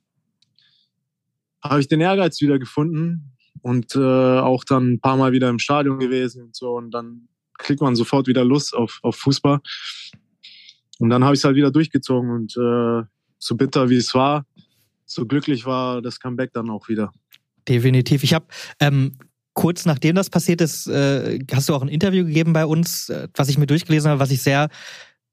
habe 1.64 1.80
ich 1.80 1.88
den 1.88 2.02
Ehrgeiz 2.02 2.42
wieder 2.42 2.60
gefunden 2.60 3.32
und 3.62 3.96
äh, 3.96 4.00
auch 4.00 4.64
dann 4.64 4.94
ein 4.94 5.00
paar 5.00 5.18
Mal 5.18 5.32
wieder 5.32 5.50
im 5.50 5.60
Stadion 5.60 5.98
gewesen 5.98 6.44
und 6.44 6.56
so 6.56 6.76
und 6.76 6.92
dann 6.92 7.28
kriegt 7.58 7.82
man 7.82 7.96
sofort 7.96 8.28
wieder 8.28 8.44
Lust 8.44 8.76
auf, 8.76 9.00
auf 9.02 9.16
Fußball. 9.16 9.60
Und 11.00 11.10
dann 11.10 11.24
habe 11.24 11.34
ich 11.34 11.40
es 11.40 11.44
halt 11.44 11.56
wieder 11.56 11.72
durchgezogen 11.72 12.30
und 12.30 12.56
äh, 12.58 13.04
so 13.38 13.56
bitter 13.56 13.90
wie 13.90 13.98
es 13.98 14.14
war, 14.14 14.46
so 15.06 15.26
glücklich 15.26 15.66
war 15.66 16.02
das 16.02 16.20
Comeback 16.20 16.54
dann 16.54 16.70
auch 16.70 16.88
wieder. 16.88 17.12
Definitiv. 17.68 18.24
Ich 18.24 18.34
habe 18.34 18.46
ähm, 18.80 19.18
kurz 19.54 19.86
nachdem 19.86 20.16
das 20.16 20.30
passiert 20.30 20.62
ist, 20.62 20.88
äh, 20.88 21.40
hast 21.52 21.70
du 21.70 21.76
auch 21.76 21.82
ein 21.82 21.88
Interview 21.88 22.26
gegeben 22.26 22.54
bei 22.54 22.66
uns, 22.66 23.10
äh, 23.10 23.28
was 23.34 23.50
ich 23.50 23.58
mir 23.58 23.68
durchgelesen 23.68 24.12
habe, 24.12 24.20
was 24.20 24.32
ich 24.32 24.42
sehr 24.42 24.70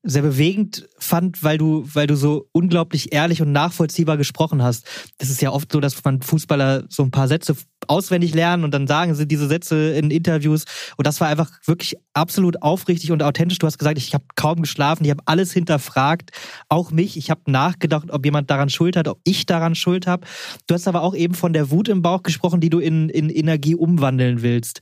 sehr 0.04 0.22
bewegend 0.22 0.88
fand, 0.98 1.44
weil 1.44 1.58
du, 1.58 1.84
weil 1.92 2.08
du 2.08 2.16
so 2.16 2.48
unglaublich 2.50 3.12
ehrlich 3.12 3.40
und 3.40 3.52
nachvollziehbar 3.52 4.16
gesprochen 4.16 4.62
hast. 4.62 4.86
Das 5.18 5.30
ist 5.30 5.40
ja 5.40 5.50
oft 5.50 5.70
so, 5.70 5.78
dass 5.78 6.02
man 6.02 6.22
Fußballer 6.22 6.84
so 6.88 7.04
ein 7.04 7.12
paar 7.12 7.28
Sätze 7.28 7.54
auswendig 7.86 8.34
lernen 8.34 8.64
und 8.64 8.72
dann 8.72 8.88
sagen 8.88 9.14
sie 9.14 9.28
diese 9.28 9.46
Sätze 9.46 9.92
in 9.92 10.10
Interviews. 10.10 10.64
Und 10.96 11.06
das 11.06 11.20
war 11.20 11.28
einfach 11.28 11.50
wirklich 11.64 11.94
absolut 12.14 12.62
aufrichtig 12.62 13.12
und 13.12 13.22
authentisch. 13.22 13.58
Du 13.58 13.66
hast 13.66 13.78
gesagt, 13.78 13.96
ich 13.98 14.12
habe 14.12 14.24
kaum 14.34 14.62
geschlafen, 14.62 15.04
ich 15.04 15.10
habe 15.10 15.22
alles 15.26 15.52
hinterfragt, 15.52 16.30
auch 16.68 16.90
mich. 16.90 17.16
Ich 17.16 17.30
habe 17.30 17.42
nachgedacht, 17.46 18.10
ob 18.10 18.24
jemand 18.24 18.50
daran 18.50 18.70
schuld 18.70 18.96
hat, 18.96 19.06
ob 19.06 19.20
ich 19.22 19.46
daran 19.46 19.76
schuld 19.76 20.08
habe. 20.08 20.26
Du 20.66 20.74
hast 20.74 20.88
aber 20.88 21.02
auch 21.02 21.14
eben 21.14 21.34
von 21.34 21.52
der 21.52 21.70
Wut 21.70 21.88
im 21.88 22.02
Bauch 22.02 22.24
gesprochen, 22.24 22.60
die 22.60 22.70
du 22.70 22.80
in, 22.80 23.08
in 23.08 23.30
Energie 23.30 23.76
umwandeln 23.76 24.42
willst. 24.42 24.80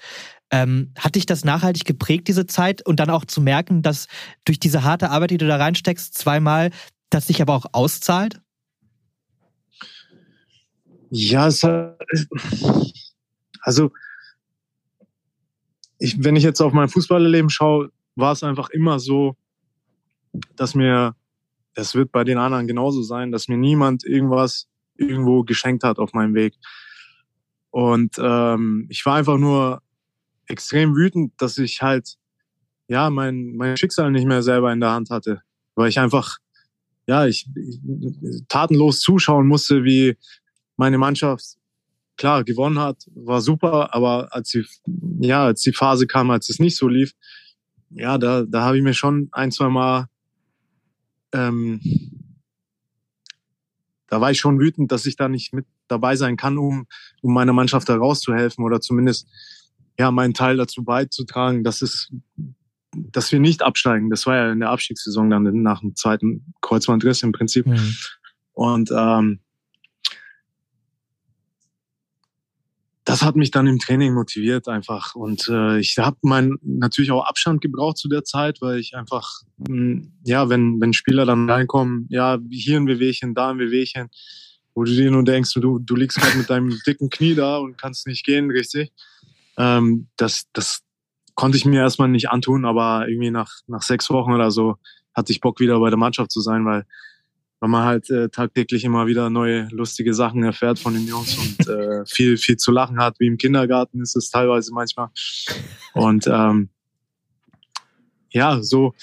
Ähm, 0.50 0.92
hat 0.98 1.14
dich 1.14 1.26
das 1.26 1.44
nachhaltig 1.44 1.84
geprägt, 1.84 2.28
diese 2.28 2.46
Zeit? 2.46 2.84
Und 2.86 3.00
dann 3.00 3.10
auch 3.10 3.24
zu 3.24 3.40
merken, 3.40 3.82
dass 3.82 4.08
durch 4.44 4.58
diese 4.58 4.82
harte 4.82 5.10
Arbeit, 5.10 5.30
die 5.30 5.38
du 5.38 5.46
da 5.46 5.56
reinsteckst, 5.56 6.16
zweimal, 6.16 6.70
das 7.08 7.26
sich 7.26 7.40
aber 7.40 7.54
auch 7.54 7.66
auszahlt? 7.72 8.40
Ja, 11.10 11.48
es 11.48 11.66
also 13.62 13.90
ich, 15.98 16.24
wenn 16.24 16.36
ich 16.36 16.42
jetzt 16.42 16.60
auf 16.60 16.72
mein 16.72 16.88
Fußballerleben 16.88 17.50
schaue, 17.50 17.90
war 18.16 18.32
es 18.32 18.42
einfach 18.42 18.70
immer 18.70 18.98
so, 18.98 19.36
dass 20.56 20.74
mir, 20.74 21.14
das 21.74 21.94
wird 21.94 22.10
bei 22.10 22.24
den 22.24 22.38
anderen 22.38 22.66
genauso 22.66 23.02
sein, 23.02 23.32
dass 23.32 23.48
mir 23.48 23.58
niemand 23.58 24.04
irgendwas 24.04 24.68
irgendwo 24.96 25.44
geschenkt 25.44 25.84
hat 25.84 25.98
auf 25.98 26.12
meinem 26.12 26.34
Weg. 26.34 26.54
Und 27.70 28.16
ähm, 28.18 28.86
ich 28.88 29.04
war 29.06 29.16
einfach 29.16 29.36
nur 29.36 29.82
extrem 30.50 30.94
wütend, 30.96 31.32
dass 31.38 31.58
ich 31.58 31.80
halt 31.80 32.16
ja 32.88 33.08
mein 33.10 33.56
mein 33.56 33.76
Schicksal 33.76 34.10
nicht 34.10 34.26
mehr 34.26 34.42
selber 34.42 34.72
in 34.72 34.80
der 34.80 34.90
Hand 34.90 35.10
hatte, 35.10 35.42
weil 35.74 35.88
ich 35.88 35.98
einfach 35.98 36.38
ja 37.06 37.26
ich, 37.26 37.48
ich 37.54 38.44
tatenlos 38.48 39.00
zuschauen 39.00 39.46
musste, 39.46 39.84
wie 39.84 40.16
meine 40.76 40.98
Mannschaft 40.98 41.44
klar 42.16 42.44
gewonnen 42.44 42.78
hat, 42.78 43.04
war 43.14 43.40
super, 43.40 43.94
aber 43.94 44.34
als 44.34 44.50
die 44.50 44.66
ja 45.20 45.44
als 45.46 45.62
die 45.62 45.72
Phase 45.72 46.06
kam, 46.06 46.30
als 46.30 46.50
es 46.50 46.58
nicht 46.58 46.76
so 46.76 46.88
lief, 46.88 47.12
ja 47.90 48.18
da 48.18 48.42
da 48.42 48.62
habe 48.62 48.76
ich 48.76 48.82
mir 48.82 48.94
schon 48.94 49.28
ein 49.32 49.52
zwei 49.52 49.68
Mal 49.68 50.08
ähm, 51.32 51.80
da 54.08 54.20
war 54.20 54.32
ich 54.32 54.40
schon 54.40 54.58
wütend, 54.58 54.90
dass 54.90 55.06
ich 55.06 55.16
da 55.16 55.28
nicht 55.28 55.54
mit 55.54 55.66
dabei 55.86 56.16
sein 56.16 56.36
kann, 56.36 56.58
um, 56.58 56.86
um 57.22 57.32
meiner 57.32 57.52
Mannschaft 57.52 57.88
da 57.88 57.96
rauszuhelfen 57.96 58.64
oder 58.64 58.80
zumindest 58.80 59.28
ja, 60.00 60.10
meinen 60.10 60.32
Teil 60.32 60.56
dazu 60.56 60.82
beizutragen, 60.82 61.62
dass 61.62 61.82
es, 61.82 62.10
dass 62.92 63.30
wir 63.32 63.38
nicht 63.38 63.62
absteigen. 63.62 64.08
Das 64.08 64.24
war 64.24 64.34
ja 64.34 64.50
in 64.50 64.60
der 64.60 64.70
Abstiegssaison 64.70 65.28
dann 65.28 65.62
nach 65.62 65.80
dem 65.80 65.94
zweiten 65.94 66.54
Kreuzbandriss 66.62 67.22
im 67.22 67.32
Prinzip. 67.32 67.66
Mhm. 67.66 67.94
Und 68.54 68.90
ähm, 68.96 69.40
das 73.04 73.22
hat 73.22 73.36
mich 73.36 73.50
dann 73.50 73.66
im 73.66 73.78
Training 73.78 74.14
motiviert 74.14 74.68
einfach. 74.68 75.14
Und 75.14 75.46
äh, 75.50 75.78
ich 75.80 75.98
habe 75.98 76.16
mein 76.22 76.56
natürlich 76.62 77.10
auch 77.10 77.26
Abstand 77.26 77.60
gebraucht 77.60 77.98
zu 77.98 78.08
der 78.08 78.24
Zeit, 78.24 78.62
weil 78.62 78.78
ich 78.78 78.94
einfach, 78.96 79.42
mh, 79.58 79.68
hm, 79.68 80.12
ja, 80.24 80.48
wenn, 80.48 80.80
wenn 80.80 80.94
Spieler 80.94 81.26
dann 81.26 81.50
reinkommen, 81.50 82.06
ja, 82.08 82.38
hier 82.50 82.78
ein 82.78 82.86
Wehwehchen, 82.86 83.34
da 83.34 83.50
ein 83.50 83.58
Wehwehchen, 83.58 84.08
wo 84.74 84.84
du 84.84 84.92
dir 84.92 85.10
nur 85.10 85.24
denkst, 85.24 85.52
du, 85.52 85.78
du 85.78 85.94
liegst 85.94 86.18
gerade 86.18 86.38
mit 86.38 86.48
deinem 86.48 86.74
dicken 86.86 87.10
Knie 87.10 87.34
da 87.34 87.58
und 87.58 87.76
kannst 87.76 88.06
nicht 88.06 88.24
gehen, 88.24 88.50
richtig. 88.50 88.92
Ähm, 89.60 90.08
das, 90.16 90.44
das 90.54 90.80
konnte 91.34 91.58
ich 91.58 91.66
mir 91.66 91.80
erstmal 91.80 92.08
nicht 92.08 92.30
antun, 92.30 92.64
aber 92.64 93.06
irgendwie 93.08 93.30
nach, 93.30 93.52
nach 93.66 93.82
sechs 93.82 94.08
Wochen 94.08 94.32
oder 94.32 94.50
so 94.50 94.76
hatte 95.14 95.32
ich 95.32 95.40
Bock 95.40 95.60
wieder 95.60 95.78
bei 95.80 95.90
der 95.90 95.98
Mannschaft 95.98 96.30
zu 96.30 96.40
sein, 96.40 96.64
weil, 96.64 96.86
weil 97.60 97.68
man 97.68 97.84
halt 97.84 98.08
äh, 98.08 98.30
tagtäglich 98.30 98.84
immer 98.84 99.06
wieder 99.06 99.28
neue 99.28 99.68
lustige 99.70 100.14
Sachen 100.14 100.42
erfährt 100.42 100.78
von 100.78 100.94
den 100.94 101.06
Jungs 101.06 101.36
und 101.36 101.68
äh, 101.68 102.06
viel, 102.06 102.38
viel 102.38 102.56
zu 102.56 102.72
lachen 102.72 103.02
hat, 103.02 103.20
wie 103.20 103.26
im 103.26 103.36
Kindergarten 103.36 104.00
ist 104.00 104.16
es 104.16 104.30
teilweise 104.30 104.72
manchmal. 104.72 105.08
Und 105.92 106.26
ähm, 106.26 106.70
ja, 108.30 108.62
so 108.62 108.94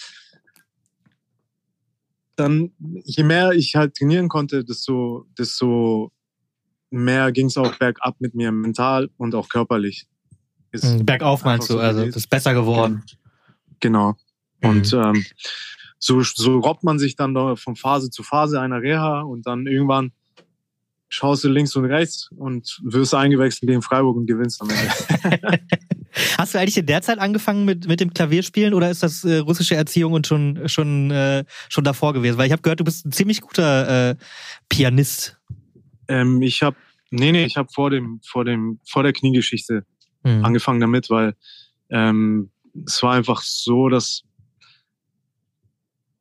dann, 2.36 2.72
je 3.04 3.24
mehr 3.24 3.52
ich 3.52 3.76
halt 3.76 3.96
trainieren 3.96 4.30
konnte, 4.30 4.64
desto, 4.64 5.28
desto 5.38 6.12
mehr 6.90 7.32
ging 7.32 7.48
es 7.48 7.58
auch 7.58 7.76
bergab 7.76 8.16
mit 8.20 8.34
mir 8.36 8.52
mental 8.52 9.10
und 9.18 9.36
auch 9.36 9.50
körperlich. 9.50 10.08
Ist 10.72 10.86
mhm, 10.86 11.06
Bergauf 11.06 11.44
meinst 11.44 11.70
du, 11.70 11.80
also 11.80 12.02
ist 12.04 12.30
besser 12.30 12.54
geworden. 12.54 13.04
Genau. 13.80 14.16
Und 14.62 14.92
mhm. 14.92 15.02
ähm, 15.02 15.26
so, 16.00 16.22
so 16.22 16.60
robbt 16.60 16.84
man 16.84 17.00
sich 17.00 17.16
dann 17.16 17.58
von 17.58 17.76
Phase 17.76 18.10
zu 18.10 18.24
Phase 18.24 18.60
einer 18.62 18.82
Reha 18.82 19.22
und 19.22 19.48
dann 19.48 19.66
irgendwann 19.68 20.12
schaust 21.10 21.44
du 21.44 21.50
links 21.50 21.76
und 21.76 21.86
rechts 21.86 22.30
und 22.36 22.80
wirst 22.84 23.14
eingewechselt 23.14 23.68
gegen 23.68 23.82
Freiburg 23.82 24.18
und 24.18 24.28
gewinnst 24.28 24.62
am 24.62 24.70
Ende. 24.70 25.60
Hast 26.38 26.54
du 26.54 26.60
eigentlich 26.60 26.78
in 26.78 26.86
der 26.86 27.02
Zeit 27.02 27.20
angefangen 27.20 27.66
mit, 27.66 27.88
mit 27.88 28.00
dem 28.00 28.14
Klavierspielen 28.14 28.74
oder 28.74 28.90
ist 28.90 29.04
das 29.04 29.24
äh, 29.24 29.38
russische 29.38 29.76
Erziehung 29.76 30.14
und 30.14 30.26
schon, 30.26 30.68
schon, 30.68 31.12
äh, 31.12 31.46
schon 31.70 31.84
davor 31.84 32.14
gewesen? 32.14 32.38
Weil 32.38 32.48
ich 32.48 32.52
habe 32.52 32.62
gehört, 32.62 32.80
du 32.80 32.84
bist 32.84 33.06
ein 33.06 33.12
ziemlich 33.12 33.42
guter 33.42 34.12
äh, 34.12 34.16
Pianist. 34.68 35.38
Ähm, 36.08 36.42
ich 36.42 36.64
habe, 36.64 36.76
nee, 37.12 37.32
nee, 37.32 37.46
ich 37.46 37.56
habe 37.56 37.70
vor 37.74 37.90
dem, 37.90 38.20
vor 38.26 38.46
dem, 38.46 38.80
vor 38.86 39.04
der 39.04 39.14
Kniegeschichte 39.14 39.86
mhm. 40.28 40.46
angefangen 40.46 40.80
damit, 40.80 41.10
weil 41.10 41.36
ähm, 41.90 42.50
es 42.86 43.02
war 43.02 43.14
einfach 43.14 43.42
so, 43.42 43.90
dass 43.90 44.24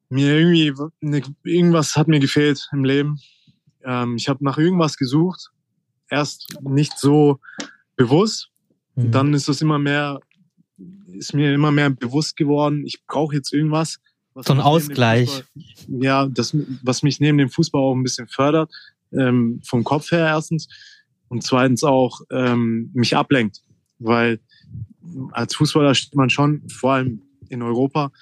mir 0.09 0.39
irgendwie 0.39 0.73
ne, 1.01 1.23
irgendwas 1.43 1.97
hat 1.97 2.09
mir 2.09 2.21
gefehlt 2.21 2.69
im 2.73 2.85
Leben. 2.85 3.21
Ähm, 3.85 4.17
ich 4.17 4.29
habe 4.29 4.45
nach 4.45 4.59
irgendwas 4.59 4.97
gesucht, 4.97 5.51
erst 6.09 6.57
nicht 6.63 6.99
so 6.99 7.41
bewusst, 7.97 8.51
mhm. 8.95 9.11
dann 9.11 9.35
ist 9.35 9.49
es 9.49 9.61
immer 9.61 9.79
mehr, 9.79 10.21
ist 11.13 11.35
mir 11.35 11.53
immer 11.53 11.73
mehr 11.73 11.91
bewusst 11.91 12.37
geworden. 12.37 12.85
Ich 12.87 13.05
brauche 13.07 13.35
jetzt 13.35 13.53
irgendwas. 13.53 13.99
so 14.35 14.53
ein 14.53 14.61
Ausgleich. 14.61 15.45
ja, 15.89 16.27
das, 16.27 16.57
was 16.83 17.03
mich 17.03 17.21
neben 17.21 17.39
dem 17.39 17.51
Fußball 17.51 17.81
auch 17.81 17.95
ein 17.95 18.03
bisschen 18.03 18.29
fördert, 18.29 18.71
ähm, 19.13 19.61
vom 19.65 19.83
Kopf 19.83 20.13
her 20.13 20.27
erstens 20.27 20.69
und 21.29 21.43
zweitens 21.43 21.83
auch 21.83 22.21
ähm, 22.31 22.91
mich 22.95 23.17
ablenkt 23.17 23.63
weil 23.99 24.41
als 25.33 25.55
Fußballer 25.55 25.95
steht 25.95 26.15
man 26.15 26.31
schon, 26.31 26.69
vor 26.69 26.95
allem 26.95 27.23
in 27.49 27.63
Europa, 27.63 28.13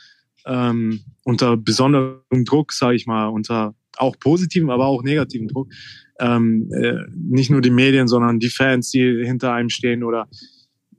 ähm, 0.46 1.00
unter 1.24 1.56
besonderem 1.56 2.44
Druck, 2.44 2.72
sage 2.72 2.96
ich 2.96 3.06
mal, 3.06 3.26
unter 3.28 3.74
auch 3.96 4.18
positiven, 4.18 4.70
aber 4.70 4.86
auch 4.86 5.02
negativen 5.02 5.48
Druck. 5.48 5.72
Ähm, 6.20 6.70
äh, 6.72 7.04
nicht 7.14 7.50
nur 7.50 7.60
die 7.60 7.70
Medien, 7.70 8.08
sondern 8.08 8.38
die 8.38 8.50
Fans, 8.50 8.90
die 8.90 9.24
hinter 9.24 9.52
einem 9.52 9.70
stehen 9.70 10.04
oder 10.04 10.28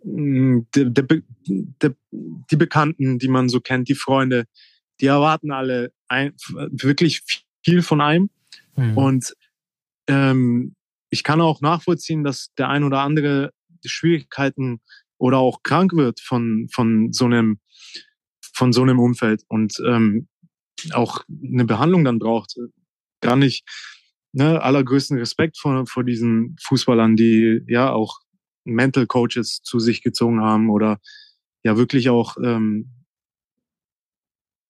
mh, 0.03 0.65
die, 0.75 0.93
die, 0.93 1.23
die, 1.47 1.89
die 2.51 2.55
Bekannten, 2.55 3.19
die 3.19 3.27
man 3.27 3.49
so 3.49 3.61
kennt, 3.61 3.87
die 3.87 3.95
Freunde, 3.95 4.45
die 4.99 5.07
erwarten 5.07 5.51
alle 5.51 5.91
ein, 6.07 6.33
wirklich 6.71 7.21
viel 7.63 7.81
von 7.81 8.01
einem. 8.01 8.29
Mhm. 8.75 8.97
Und 8.97 9.35
ähm, 10.07 10.75
ich 11.09 11.23
kann 11.23 11.41
auch 11.41 11.61
nachvollziehen, 11.61 12.23
dass 12.23 12.53
der 12.57 12.69
ein 12.69 12.83
oder 12.83 12.99
andere 12.99 13.51
Schwierigkeiten 13.89 14.81
oder 15.17 15.37
auch 15.37 15.63
krank 15.63 15.93
wird 15.93 16.19
von, 16.19 16.67
von 16.71 17.11
so 17.13 17.25
einem, 17.25 17.59
von 18.53 18.73
so 18.73 18.83
einem 18.83 18.99
Umfeld 18.99 19.43
und 19.47 19.75
ähm, 19.85 20.27
auch 20.91 21.23
eine 21.29 21.65
Behandlung 21.65 22.03
dann 22.03 22.19
braucht. 22.19 22.55
Gar 23.21 23.37
nicht 23.37 23.65
ne, 24.33 24.61
allergrößten 24.61 25.17
Respekt 25.17 25.57
vor, 25.57 25.85
vor 25.87 26.03
diesen 26.03 26.55
Fußballern, 26.61 27.15
die 27.15 27.61
ja 27.67 27.91
auch 27.91 28.19
Mental 28.65 29.07
Coaches 29.07 29.61
zu 29.63 29.79
sich 29.79 30.01
gezogen 30.01 30.41
haben 30.41 30.69
oder 30.69 30.99
ja 31.63 31.77
wirklich 31.77 32.09
auch 32.09 32.35
ähm, 32.43 32.91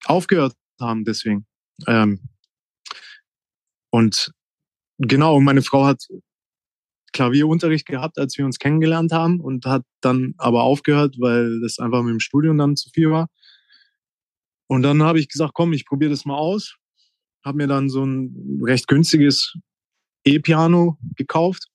aufgehört 0.06 0.54
haben 0.80 1.04
deswegen. 1.04 1.45
Ähm, 1.88 2.21
und 3.89 4.32
genau, 4.97 5.39
meine 5.39 5.62
Frau 5.62 5.86
hat 5.86 6.06
Klavierunterricht 7.15 7.86
gehabt, 7.86 8.19
als 8.19 8.38
wir 8.38 8.45
uns 8.45 8.60
kennengelernt 8.60 9.13
haben 9.13 9.39
und 9.39 9.65
hat 9.65 9.84
dann 10.01 10.34
aber 10.38 10.63
aufgehört, 10.63 11.15
weil 11.17 11.62
das 11.62 11.80
einfach 11.80 12.04
mit 12.04 12.12
dem 12.12 12.19
Studium 12.19 12.58
dann 12.58 12.75
zu 12.75 12.89
viel 12.93 13.10
war. 13.10 13.30
Und 14.67 14.82
dann 14.84 15.01
habe 15.01 15.19
ich 15.19 15.30
gesagt, 15.30 15.54
komm, 15.54 15.71
ich 15.71 15.86
probiere 15.86 16.12
das 16.12 16.25
mal 16.25 16.36
aus. 16.36 16.75
Habe 17.45 17.58
mir 17.58 17.67
dann 17.67 17.89
so 17.89 18.04
ein 18.04 18.60
recht 18.62 18.88
günstiges 18.88 19.56
E-Piano 20.25 20.97
gekauft 21.15 21.67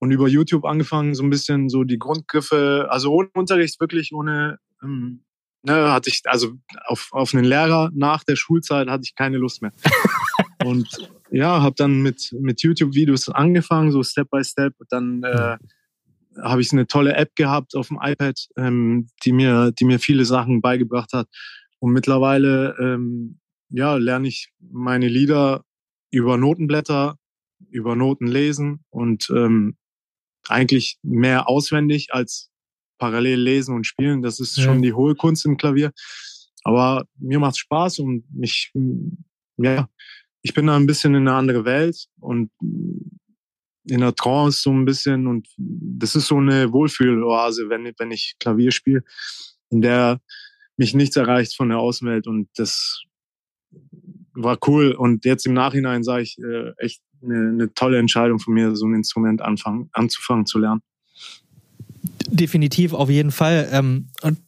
und 0.00 0.10
über 0.10 0.26
YouTube 0.26 0.64
angefangen, 0.64 1.14
so 1.14 1.22
ein 1.22 1.30
bisschen 1.30 1.68
so 1.68 1.84
die 1.84 1.98
Grundgriffe, 1.98 2.88
also 2.90 3.12
ohne 3.12 3.28
Unterricht, 3.34 3.78
wirklich 3.78 4.12
ohne, 4.12 4.58
ähm, 4.82 5.24
ne, 5.62 5.92
hatte 5.92 6.10
ich, 6.10 6.22
also 6.24 6.54
auf, 6.86 7.10
auf 7.12 7.34
einen 7.34 7.44
Lehrer 7.44 7.90
nach 7.94 8.24
der 8.24 8.34
Schulzeit 8.34 8.88
hatte 8.88 9.04
ich 9.04 9.14
keine 9.14 9.36
Lust 9.36 9.62
mehr. 9.62 9.72
und 10.64 10.88
ja, 11.30 11.62
habe 11.62 11.74
dann 11.76 12.02
mit, 12.02 12.34
mit 12.40 12.62
YouTube-Videos 12.62 13.28
angefangen, 13.28 13.90
so 13.90 14.02
Step 14.02 14.30
by 14.30 14.44
Step. 14.44 14.74
Dann 14.90 15.22
äh, 15.22 15.56
habe 16.42 16.60
ich 16.60 16.72
eine 16.72 16.86
tolle 16.86 17.14
App 17.14 17.34
gehabt 17.34 17.74
auf 17.74 17.88
dem 17.88 17.98
iPad, 18.00 18.38
ähm, 18.56 19.08
die, 19.24 19.32
mir, 19.32 19.72
die 19.72 19.84
mir 19.84 19.98
viele 19.98 20.24
Sachen 20.24 20.60
beigebracht 20.60 21.12
hat. 21.12 21.28
Und 21.78 21.92
mittlerweile 21.92 22.76
ähm, 22.80 23.38
ja, 23.70 23.96
lerne 23.96 24.28
ich 24.28 24.50
meine 24.60 25.08
Lieder 25.08 25.64
über 26.10 26.36
Notenblätter, 26.36 27.18
über 27.70 27.96
Noten 27.96 28.26
lesen 28.26 28.84
und 28.90 29.30
ähm, 29.30 29.76
eigentlich 30.48 30.98
mehr 31.02 31.48
auswendig 31.48 32.12
als 32.12 32.50
parallel 32.98 33.40
lesen 33.40 33.74
und 33.74 33.86
spielen. 33.86 34.22
Das 34.22 34.40
ist 34.40 34.56
ja. 34.56 34.64
schon 34.64 34.82
die 34.82 34.92
hohe 34.92 35.14
Kunst 35.14 35.44
im 35.44 35.56
Klavier. 35.56 35.92
Aber 36.64 37.06
mir 37.18 37.38
macht 37.38 37.58
Spaß 37.58 37.98
und 38.00 38.24
mich, 38.32 38.72
ja, 39.56 39.88
ich 40.46 40.54
bin 40.54 40.68
da 40.68 40.76
ein 40.76 40.86
bisschen 40.86 41.12
in 41.16 41.26
eine 41.26 41.36
andere 41.36 41.64
Welt 41.64 42.06
und 42.20 42.52
in 42.60 44.00
der 44.00 44.14
Trance 44.14 44.62
so 44.62 44.70
ein 44.70 44.84
bisschen 44.84 45.26
und 45.26 45.48
das 45.58 46.14
ist 46.14 46.28
so 46.28 46.36
eine 46.36 46.72
Wohlfühloase, 46.72 47.68
wenn, 47.68 47.92
wenn 47.98 48.12
ich 48.12 48.36
Klavier 48.38 48.70
spiele, 48.70 49.02
in 49.70 49.82
der 49.82 50.20
mich 50.76 50.94
nichts 50.94 51.16
erreicht 51.16 51.56
von 51.56 51.70
der 51.70 51.80
Außenwelt 51.80 52.28
und 52.28 52.48
das 52.54 53.02
war 54.34 54.56
cool 54.68 54.92
und 54.92 55.24
jetzt 55.24 55.46
im 55.46 55.54
Nachhinein 55.54 56.04
sage 56.04 56.22
ich 56.22 56.38
äh, 56.38 56.70
echt 56.78 57.02
eine, 57.24 57.48
eine 57.48 57.74
tolle 57.74 57.98
Entscheidung 57.98 58.38
von 58.38 58.54
mir, 58.54 58.76
so 58.76 58.86
ein 58.86 58.94
Instrument 58.94 59.42
anfangen, 59.42 59.90
anzufangen 59.94 60.46
zu 60.46 60.60
lernen. 60.60 60.82
Definitiv, 62.28 62.92
auf 62.92 63.10
jeden 63.10 63.32
Fall. 63.32 63.68
Ähm, 63.72 64.10
und 64.22 64.38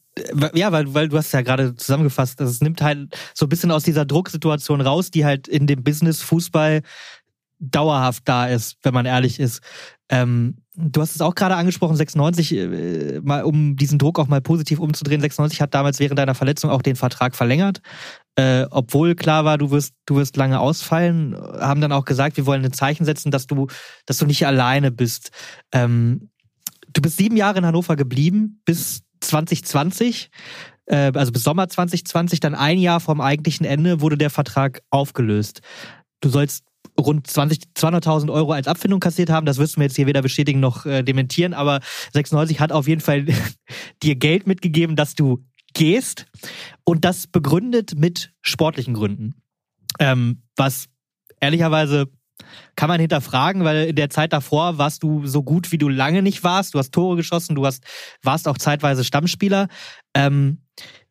ja, 0.55 0.73
weil, 0.73 0.93
weil 0.95 1.09
du 1.09 1.17
hast 1.17 1.33
ja 1.33 1.43
gerade 1.43 1.75
zusammengefasst, 1.75 2.41
es 2.41 2.61
nimmt 2.61 2.83
halt 2.83 3.17
so 3.35 3.47
ein 3.47 3.49
bisschen 3.49 3.71
aus 3.71 3.83
dieser 3.83 4.05
Drucksituation 4.05 4.81
raus, 4.81 5.11
die 5.11 5.25
halt 5.25 5.49
in 5.49 5.67
dem 5.67 5.83
Business 5.83 6.23
Fußball 6.23 6.83
dauerhaft 7.61 8.23
da 8.27 8.47
ist, 8.47 8.77
wenn 8.83 8.95
man 8.95 9.07
ehrlich 9.07 9.41
ist. 9.41 9.63
Ähm, 10.09 10.59
du 10.75 11.01
hast 11.01 11.15
es 11.15 11.21
auch 11.21 11.35
gerade 11.35 11.57
angesprochen, 11.57 11.97
96, 11.97 12.53
äh, 12.53 13.21
mal 13.23 13.43
um 13.43 13.77
diesen 13.77 13.99
Druck 13.99 14.19
auch 14.19 14.29
mal 14.29 14.41
positiv 14.41 14.79
umzudrehen. 14.79 15.21
96 15.21 15.61
hat 15.61 15.75
damals 15.75 15.99
während 15.99 16.19
deiner 16.19 16.35
Verletzung 16.35 16.71
auch 16.71 16.83
den 16.83 16.97
Vertrag 16.97 17.35
verlängert. 17.35 17.81
Äh, 18.37 18.67
obwohl 18.71 19.15
klar 19.17 19.45
war, 19.45 19.59
du 19.59 19.71
wirst, 19.71 19.95
du 20.07 20.17
wirst 20.17 20.37
lange 20.37 20.61
ausfallen, 20.61 21.37
haben 21.37 21.81
dann 21.81 21.93
auch 21.93 22.05
gesagt, 22.05 22.37
wir 22.37 22.47
wollen 22.47 22.65
ein 22.65 22.73
Zeichen 22.73 23.05
setzen, 23.05 23.31
dass 23.31 23.47
du, 23.47 23.67
dass 24.07 24.19
du 24.19 24.27
nicht 24.27 24.47
alleine 24.47 24.91
bist. 24.91 25.31
Ähm, 25.73 26.31
du 26.93 27.03
bist 27.03 27.17
sieben 27.17 27.37
Jahre 27.37 27.59
in 27.59 27.67
Hannover 27.67 27.97
geblieben, 27.97 28.63
bis 28.65 29.03
2020, 29.21 30.31
äh, 30.87 31.13
also 31.15 31.33
bis 31.33 31.43
Sommer 31.43 31.69
2020, 31.69 32.41
dann 32.41 32.55
ein 32.55 32.79
Jahr 32.79 33.01
vom 33.01 33.21
eigentlichen 33.21 33.67
Ende 33.67 34.01
wurde 34.01 34.19
der 34.19 34.31
Vertrag 34.31 34.83
aufgelöst. 34.91 35.61
Du 36.21 36.29
sollst 36.29 36.65
rund 36.99 37.27
20, 37.27 37.61
200.000 37.77 38.33
Euro 38.33 38.53
als 38.53 38.67
Abfindung 38.67 39.01
kassiert 39.01 39.31
haben. 39.31 39.47
Das 39.47 39.59
wirst 39.59 39.77
du 39.77 39.81
mir 39.81 39.87
jetzt 39.87 39.97
hier 39.97 40.07
weder 40.07 40.23
bestätigen 40.23 40.61
noch 40.61 40.85
äh, 40.85 41.03
dementieren. 41.03 41.55
Aber 41.55 41.81
96 42.13 42.61
hat 42.61 42.73
auf 42.73 42.89
jeden 42.89 43.01
Fall 43.01 43.27
dir 44.03 44.17
Geld 44.17 44.47
mitgegeben, 44.47 44.97
dass 44.97 45.15
du 45.15 45.45
gehst. 45.75 46.27
Und 46.85 47.05
das 47.05 47.27
begründet 47.27 47.95
mit 47.97 48.33
sportlichen 48.43 48.95
Gründen. 48.95 49.35
Ähm, 50.01 50.43
was 50.57 50.89
ehrlicherweise 51.41 52.11
kann 52.77 52.89
man 52.89 53.01
hinterfragen, 53.01 53.65
weil 53.65 53.89
in 53.89 53.97
der 53.97 54.11
Zeit 54.11 54.33
davor 54.33 54.79
warst 54.79 55.03
du 55.03 55.27
so 55.27 55.43
gut, 55.43 55.73
wie 55.73 55.79
du 55.79 55.89
lange 55.89 56.23
nicht 56.23 56.45
warst. 56.45 56.75
Du 56.75 56.79
hast 56.79 56.93
Tore 56.93 57.17
geschossen, 57.17 57.55
du 57.55 57.67
hast, 57.67 57.85
warst 58.23 58.49
auch 58.49 58.59
zeitweise 58.59 59.05
Stammspieler. 59.05 59.69
Ähm, 60.15 60.59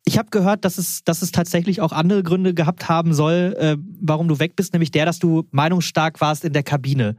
ich 0.04 0.16
habe 0.16 0.30
gehört, 0.30 0.64
dass 0.64 0.78
es, 0.78 1.04
dass 1.04 1.20
es 1.22 1.32
tatsächlich 1.32 1.80
auch 1.80 1.92
andere 1.92 2.22
Gründe 2.22 2.54
gehabt 2.54 2.88
haben 2.88 3.12
soll, 3.12 3.54
äh, 3.58 3.76
warum 4.00 4.28
du 4.28 4.38
weg 4.38 4.56
bist, 4.56 4.72
nämlich 4.72 4.90
der, 4.90 5.04
dass 5.04 5.18
du 5.18 5.46
meinungsstark 5.50 6.20
warst 6.20 6.44
in 6.44 6.52
der 6.54 6.62
Kabine. 6.62 7.16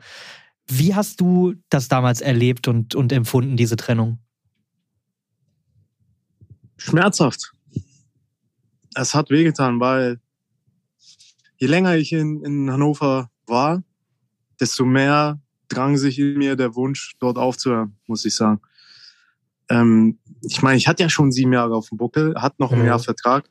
Wie 0.68 0.96
hast 0.96 1.22
du 1.22 1.56
das 1.70 1.88
damals 1.88 2.22
erlebt 2.22 2.68
und, 2.68 2.96
und 2.96 3.12
empfunden, 3.12 3.58
diese 3.58 3.76
Trennung? 3.76 4.20
Schmerzhaft. 6.78 7.52
Es 8.96 9.14
hat 9.14 9.30
wehgetan, 9.30 9.80
weil 9.80 10.20
je 11.58 11.68
länger 11.68 11.96
ich 11.96 12.12
in, 12.12 12.44
in 12.44 12.72
Hannover 12.72 13.30
war, 13.46 13.84
desto 14.60 14.86
mehr 14.86 15.40
drang 15.68 15.98
sich 15.98 16.20
in 16.20 16.38
mir 16.38 16.56
der 16.56 16.76
Wunsch, 16.76 17.16
dort 17.20 17.38
aufzuhören, 17.38 17.96
muss 18.08 18.26
ich 18.26 18.36
sagen. 18.36 18.62
Ähm, 19.70 20.18
ich 20.42 20.62
meine, 20.62 20.78
ich 20.78 20.88
hatte 20.88 21.04
ja 21.04 21.10
schon 21.10 21.32
sieben 21.32 21.54
Jahre 21.54 21.76
auf 21.76 21.90
dem 21.90 21.98
Buckel, 21.98 22.36
hat 22.36 22.60
noch 22.60 22.72
ein 22.72 22.80
mhm. 22.80 22.88
Jahr 22.88 23.00
Vertrag. 23.00 23.50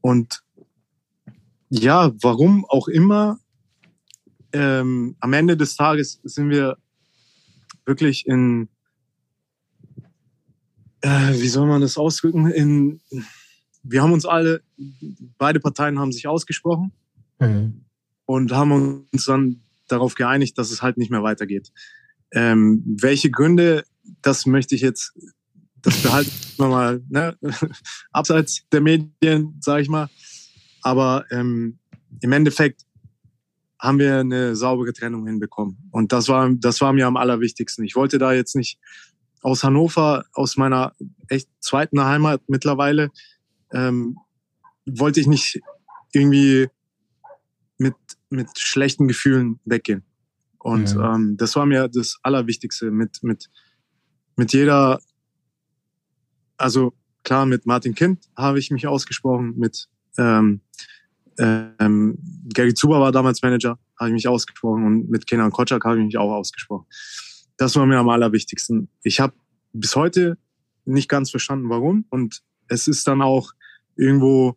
Und 0.00 0.42
ja, 1.68 2.12
warum 2.22 2.64
auch 2.64 2.88
immer, 2.88 3.38
ähm, 4.52 5.16
am 5.20 5.32
Ende 5.34 5.56
des 5.56 5.76
Tages 5.76 6.20
sind 6.22 6.48
wir 6.48 6.78
wirklich 7.84 8.26
in, 8.26 8.68
äh, 11.02 11.32
wie 11.34 11.48
soll 11.48 11.66
man 11.66 11.82
das 11.82 11.98
ausdrücken, 11.98 12.50
in, 12.50 13.00
wir 13.82 14.02
haben 14.02 14.12
uns 14.12 14.24
alle, 14.24 14.62
beide 15.36 15.60
Parteien 15.60 15.98
haben 15.98 16.12
sich 16.12 16.26
ausgesprochen 16.26 16.92
mhm. 17.38 17.84
und 18.24 18.52
haben 18.52 19.06
uns 19.12 19.24
dann 19.26 19.62
darauf 19.88 20.14
geeinigt, 20.14 20.58
dass 20.58 20.70
es 20.70 20.82
halt 20.82 20.96
nicht 20.96 21.10
mehr 21.10 21.22
weitergeht. 21.22 21.72
Ähm, 22.32 22.82
welche 23.00 23.30
Gründe 23.30 23.84
das 24.22 24.46
möchte 24.46 24.74
ich 24.74 24.80
jetzt, 24.80 25.12
das 25.82 26.02
behalten 26.02 26.30
wir 26.56 26.68
mal 26.68 27.02
ne, 27.08 27.36
abseits 28.12 28.66
der 28.72 28.80
Medien, 28.80 29.58
sage 29.60 29.82
ich 29.82 29.88
mal. 29.88 30.08
Aber 30.82 31.24
ähm, 31.30 31.78
im 32.20 32.32
Endeffekt 32.32 32.82
haben 33.78 33.98
wir 33.98 34.18
eine 34.18 34.56
saubere 34.56 34.92
Trennung 34.92 35.26
hinbekommen. 35.26 35.88
Und 35.90 36.12
das 36.12 36.28
war, 36.28 36.50
das 36.54 36.80
war 36.80 36.92
mir 36.92 37.06
am 37.06 37.16
allerwichtigsten. 37.16 37.84
Ich 37.84 37.94
wollte 37.94 38.18
da 38.18 38.32
jetzt 38.32 38.56
nicht 38.56 38.78
aus 39.42 39.62
Hannover, 39.62 40.24
aus 40.32 40.56
meiner 40.56 40.94
echt 41.28 41.48
zweiten 41.60 42.02
Heimat 42.02 42.42
mittlerweile, 42.48 43.10
ähm, 43.72 44.18
wollte 44.84 45.20
ich 45.20 45.26
nicht 45.26 45.60
irgendwie 46.12 46.68
mit, 47.78 47.94
mit 48.30 48.58
schlechten 48.58 49.08
Gefühlen 49.08 49.60
weggehen. 49.64 50.04
Und 50.58 50.92
ja. 50.94 51.14
ähm, 51.14 51.36
das 51.36 51.56
war 51.56 51.66
mir 51.66 51.88
das 51.88 52.18
Allerwichtigste, 52.22 52.90
mit, 52.90 53.22
mit 53.22 53.48
mit 54.38 54.52
jeder, 54.52 55.00
also 56.56 56.94
klar, 57.24 57.44
mit 57.44 57.66
Martin 57.66 57.94
Kind 57.94 58.20
habe 58.36 58.60
ich 58.60 58.70
mich 58.70 58.86
ausgesprochen, 58.86 59.54
mit 59.56 59.88
ähm, 60.16 60.60
ähm, 61.38 62.18
Gary 62.54 62.72
Zuber 62.72 63.00
war 63.00 63.10
damals 63.10 63.42
Manager, 63.42 63.78
habe 63.98 64.10
ich 64.10 64.14
mich 64.14 64.28
ausgesprochen 64.28 64.84
und 64.84 65.10
mit 65.10 65.26
Kenan 65.26 65.50
Kotschak 65.50 65.84
habe 65.84 65.98
ich 65.98 66.04
mich 66.04 66.18
auch 66.18 66.32
ausgesprochen. 66.32 66.86
Das 67.56 67.74
war 67.74 67.84
mir 67.84 67.98
am 67.98 68.08
allerwichtigsten. 68.08 68.88
Ich 69.02 69.18
habe 69.18 69.34
bis 69.72 69.96
heute 69.96 70.38
nicht 70.84 71.08
ganz 71.08 71.30
verstanden, 71.30 71.68
warum. 71.68 72.04
Und 72.08 72.42
es 72.68 72.86
ist 72.86 73.08
dann 73.08 73.22
auch 73.22 73.52
irgendwo, 73.96 74.56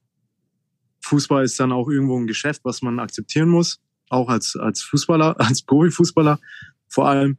Fußball 1.02 1.44
ist 1.44 1.60
dann 1.60 1.72
auch 1.72 1.90
irgendwo 1.90 2.20
ein 2.20 2.28
Geschäft, 2.28 2.62
was 2.64 2.82
man 2.82 3.00
akzeptieren 3.00 3.50
muss, 3.50 3.80
auch 4.10 4.30
als, 4.30 4.56
als 4.56 4.82
Fußballer, 4.84 5.36
als 5.40 5.62
Profifußballer 5.64 6.40
vor 6.88 7.08
allem. 7.08 7.38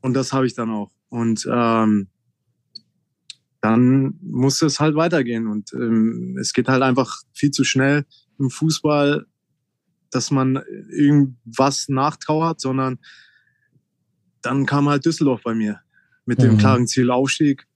Und 0.00 0.14
das 0.14 0.32
habe 0.32 0.46
ich 0.46 0.54
dann 0.54 0.70
auch. 0.70 0.90
Und 1.08 1.46
ähm, 1.50 2.08
dann 3.60 4.18
muss 4.22 4.62
es 4.62 4.80
halt 4.80 4.94
weitergehen. 4.94 5.46
Und 5.46 5.72
ähm, 5.72 6.36
es 6.40 6.52
geht 6.52 6.68
halt 6.68 6.82
einfach 6.82 7.22
viel 7.32 7.50
zu 7.50 7.64
schnell 7.64 8.04
im 8.38 8.50
Fußball, 8.50 9.26
dass 10.10 10.30
man 10.30 10.62
irgendwas 10.90 11.88
nachtrauert, 11.88 12.60
sondern 12.60 12.98
dann 14.42 14.66
kam 14.66 14.88
halt 14.88 15.04
Düsseldorf 15.04 15.42
bei 15.42 15.54
mir 15.54 15.80
mit 16.24 16.40
dem 16.40 16.54
mhm. 16.54 16.58
klaren 16.58 16.86
Ziel 16.86 17.10
Aufstieg, 17.10 17.66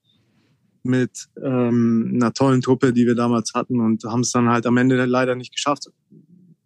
mit 0.84 1.28
ähm, 1.42 2.12
einer 2.14 2.32
tollen 2.32 2.60
Truppe, 2.60 2.92
die 2.92 3.06
wir 3.06 3.14
damals 3.14 3.52
hatten 3.54 3.80
und 3.80 4.04
haben 4.04 4.20
es 4.20 4.32
dann 4.32 4.48
halt 4.48 4.66
am 4.66 4.76
Ende 4.76 5.04
leider 5.04 5.34
nicht 5.34 5.54
geschafft. 5.54 5.88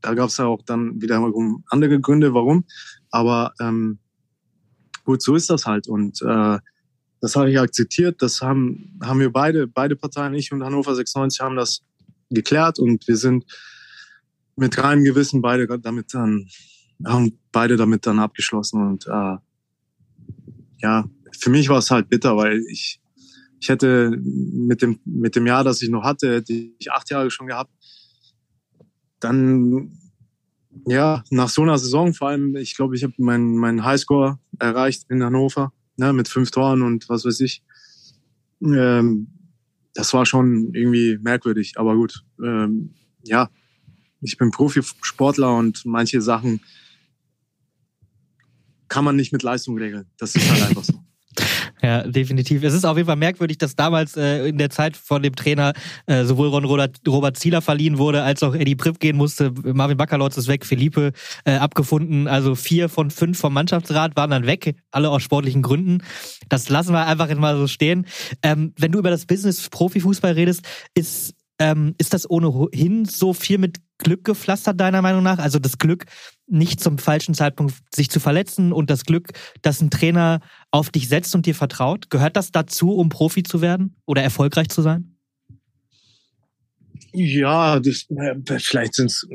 Da 0.01 0.15
gab 0.15 0.29
es 0.29 0.37
ja 0.37 0.47
auch 0.47 0.63
dann 0.63 1.01
wiederum 1.01 1.65
andere 1.69 2.01
Gründe, 2.01 2.33
warum. 2.35 2.65
Aber 3.11 3.53
ähm, 3.61 3.99
gut, 5.05 5.23
so 5.23 5.35
ist 5.35 5.51
das 5.51 5.67
halt. 5.67 5.89
Und 5.89 6.23
äh, 6.23 6.59
das 7.21 7.37
habe 7.37 7.51
ich 7.51 7.59
akzeptiert. 7.59 8.23
Das 8.23 8.41
haben, 8.41 8.99
haben 9.03 9.21
wir 9.21 9.33
beide, 9.33 9.67
beide 9.67 9.97
Parteien, 9.97 10.35
ich 10.35 10.53
und 10.53 10.63
Hannover 10.63 10.95
96, 10.95 11.41
haben 11.41 11.57
das 11.57 11.83
geklärt 12.31 12.79
und 12.79 13.07
wir 13.07 13.17
sind 13.17 13.45
mit 14.57 14.83
reinem 14.83 15.05
Gewissen 15.05 15.43
beide 15.43 15.67
damit 15.79 16.15
dann, 16.15 16.47
haben 17.05 17.39
beide 17.53 17.77
damit 17.77 18.07
dann 18.07 18.19
abgeschlossen. 18.19 18.87
Und 18.87 19.07
äh, 19.07 19.37
ja, 20.79 21.05
für 21.39 21.51
mich 21.51 21.69
war 21.69 21.79
es 21.79 21.91
halt 21.91 22.09
bitter, 22.09 22.37
weil 22.37 22.61
ich, 22.71 23.01
ich 23.61 23.69
hätte 23.69 24.17
mit 24.21 24.83
dem, 24.83 25.01
mit 25.05 25.37
dem 25.37 25.47
Jahr, 25.47 25.65
das 25.65 25.83
ich 25.83 25.89
noch 25.89 26.05
hatte, 26.05 26.37
hätte 26.37 26.53
ich 26.53 26.93
acht 26.93 27.11
Jahre 27.11 27.31
schon 27.31 27.47
gehabt. 27.47 27.71
Dann 29.21 29.91
ja, 30.85 31.25
nach 31.31 31.49
so 31.49 31.63
einer 31.63 31.79
Saison 31.79 32.13
vor 32.13 32.29
allem, 32.29 32.57
ich 32.57 32.77
glaube, 32.77 32.97
ich 32.97 33.03
habe 33.03 33.15
meinen 33.19 33.57
mein 33.57 33.85
Highscore 33.85 34.39
erreicht 34.59 35.07
in 35.09 35.23
Hannover, 35.23 35.73
ne, 35.97 36.13
mit 36.13 36.29
fünf 36.29 36.51
Toren 36.51 36.83
und 36.83 37.09
was 37.09 37.25
weiß 37.25 37.41
ich. 37.41 37.63
Ähm, 38.63 39.29
das 39.95 40.13
war 40.13 40.27
schon 40.27 40.75
irgendwie 40.75 41.19
merkwürdig, 41.21 41.75
aber 41.77 41.97
gut. 41.97 42.25
Ähm, 42.43 42.95
ja, 43.25 43.49
ich 44.21 44.37
bin 44.37 44.51
Profisportler 44.51 45.57
und 45.57 45.85
manche 45.87 46.21
Sachen 46.21 46.61
kann 48.89 49.05
man 49.05 49.17
nicht 49.17 49.33
mit 49.33 49.43
Leistung 49.43 49.79
regeln. 49.79 50.07
Das 50.19 50.35
ist 50.35 50.51
halt 50.51 50.63
einfach 50.69 50.85
so. 50.85 50.96
Ja, 51.87 52.03
definitiv. 52.03 52.65
Es 52.65 52.75
ist 52.75 52.85
auf 52.85 52.97
jeden 52.97 53.07
Fall 53.07 53.15
merkwürdig, 53.15 53.59
dass 53.59 53.77
damals 53.77 54.17
äh, 54.17 54.49
in 54.49 54.59
der 54.59 54.71
Zeit 54.71 54.97
von 54.97 55.23
dem 55.23 55.37
Trainer 55.37 55.73
äh, 56.07 56.25
sowohl 56.25 56.49
Ron 56.49 56.65
Robert, 56.65 56.97
Robert 57.07 57.37
Zieler 57.37 57.63
verliehen 57.63 57.99
wurde, 57.99 58.25
als 58.25 58.43
auch 58.43 58.57
Eddie 58.57 58.75
Pripp 58.75 58.99
gehen 58.99 59.17
musste. 59.17 59.53
Marvin 59.63 59.97
Baccalords 59.97 60.37
ist 60.37 60.49
weg, 60.49 60.67
Felipe 60.67 61.13
äh, 61.45 61.53
abgefunden. 61.53 62.27
Also 62.27 62.57
vier 62.57 62.89
von 62.89 63.13
fünf 63.13 63.39
vom 63.39 63.53
Mannschaftsrat 63.53 64.17
waren 64.17 64.31
dann 64.31 64.47
weg, 64.47 64.75
alle 64.91 65.11
aus 65.11 65.23
sportlichen 65.23 65.63
Gründen. 65.63 66.03
Das 66.49 66.69
lassen 66.69 66.93
wir 66.93 67.07
einfach 67.07 67.33
mal 67.37 67.57
so 67.57 67.69
stehen. 67.69 68.07
Ähm, 68.43 68.73
wenn 68.77 68.91
du 68.91 68.99
über 68.99 69.11
das 69.11 69.25
Business 69.25 69.69
Profifußball 69.69 70.33
redest, 70.33 70.63
ist 70.95 71.35
ähm, 71.59 71.95
ist 71.99 72.13
das 72.13 72.29
ohnehin 72.29 73.05
so 73.05 73.33
viel 73.33 73.59
mit 73.59 73.79
Glück 73.99 74.25
gepflastert, 74.25 74.81
deiner 74.81 75.03
Meinung 75.03 75.23
nach? 75.23 75.39
Also 75.39 75.59
das 75.59 75.79
Glück, 75.79 76.05
nicht 76.47 76.81
zum 76.81 76.99
falschen 76.99 77.35
Zeitpunkt 77.35 77.75
sich 77.95 78.11
zu 78.11 78.21
verletzen 78.21 78.73
und 78.73 78.91
das 78.91 79.05
Glück, 79.05 79.31
dass 79.63 79.81
ein 79.81 79.91
Trainer 79.91 80.41
auf 80.71 80.91
dich 80.91 81.09
setzt 81.09 81.35
und 81.35 81.47
dir 81.47 81.55
vertraut? 81.55 82.11
Gehört 82.11 82.37
das 82.37 82.53
dazu, 82.53 82.93
um 82.95 83.09
Profi 83.09 83.43
zu 83.43 83.61
werden 83.61 83.97
oder 84.05 84.23
erfolgreich 84.23 84.69
zu 84.69 84.83
sein? 84.83 85.17
Ja, 87.13 87.81
das, 87.81 88.07
vielleicht 88.59 88.95
sind 88.95 89.07
es, 89.07 89.27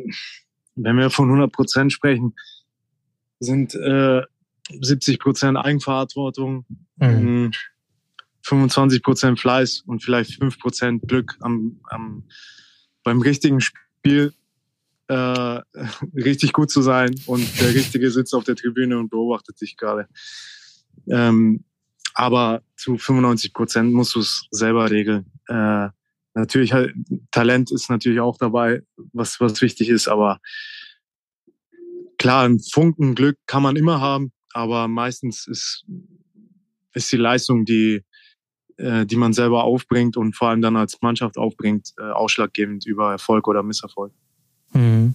wenn 0.76 0.97
wir 0.97 1.10
von 1.10 1.26
100 1.26 1.52
Prozent 1.52 1.91
sprechen, 1.91 2.36
sind 3.39 3.74
äh, 3.74 4.21
70 4.80 5.19
Prozent 5.19 5.58
Eigenverantwortung, 5.58 6.65
mhm. 6.97 7.52
25 8.43 8.97
hm, 8.97 9.02
Prozent 9.02 9.39
Fleiß 9.39 9.82
und 9.86 10.04
vielleicht 10.04 10.36
5 10.36 10.60
Prozent 10.60 11.08
Glück 11.08 11.38
am, 11.41 11.80
am, 11.89 12.26
beim 13.04 13.21
richtigen 13.21 13.62
Spiel 13.62 14.34
äh, 15.12 15.62
richtig 16.15 16.54
gut 16.54 16.71
zu 16.71 16.82
sein 16.82 17.13
und 17.26 17.45
der 17.60 17.74
Richtige 17.76 18.10
sitzt 18.12 18.34
auf 18.34 18.45
der 18.45 18.56
Tribüne 18.56 18.97
und 18.97 19.10
beobachtet 19.10 19.60
dich 19.60 19.76
gerade. 19.76 20.08
Ähm, 21.10 21.65
aber 22.13 22.62
zu 22.78 22.97
95 22.97 23.54
Prozent 23.54 23.93
musst 23.93 24.15
du 24.15 24.19
es 24.19 24.45
selber 24.52 24.89
regeln. 24.89 25.26
Äh, 25.47 25.89
natürlich, 26.34 26.74
halt, 26.74 26.93
Talent 27.32 27.71
ist 27.71 27.89
natürlich 27.89 28.19
auch 28.19 28.38
dabei, 28.38 28.84
was, 29.13 29.39
was 29.39 29.62
wichtig 29.62 29.89
ist, 29.89 30.08
aber 30.08 30.39
klar, 32.17 32.45
ein 32.45 32.60
Funken 32.60 33.15
Glück 33.15 33.38
kann 33.47 33.63
man 33.63 33.76
immer 33.76 34.00
haben, 34.00 34.32
aber 34.54 34.88
meistens 34.88 35.47
ist, 35.47 35.86
ist 36.93 37.12
die 37.12 37.17
Leistung, 37.17 37.65
die, 37.65 38.04
äh, 38.78 39.06
die 39.06 39.15
man 39.15 39.34
selber 39.34 39.63
aufbringt 39.63 40.15
und 40.15 40.36
vor 40.36 40.50
allem 40.50 40.62
dann 40.62 40.76
als 40.76 41.02
Mannschaft 41.02 41.38
aufbringt, 41.38 41.93
äh, 41.97 42.04
ausschlaggebend 42.04 42.86
über 42.86 43.12
Erfolg 43.12 43.47
oder 43.47 43.63
Misserfolg. 43.63 44.13
Mhm. 44.73 45.13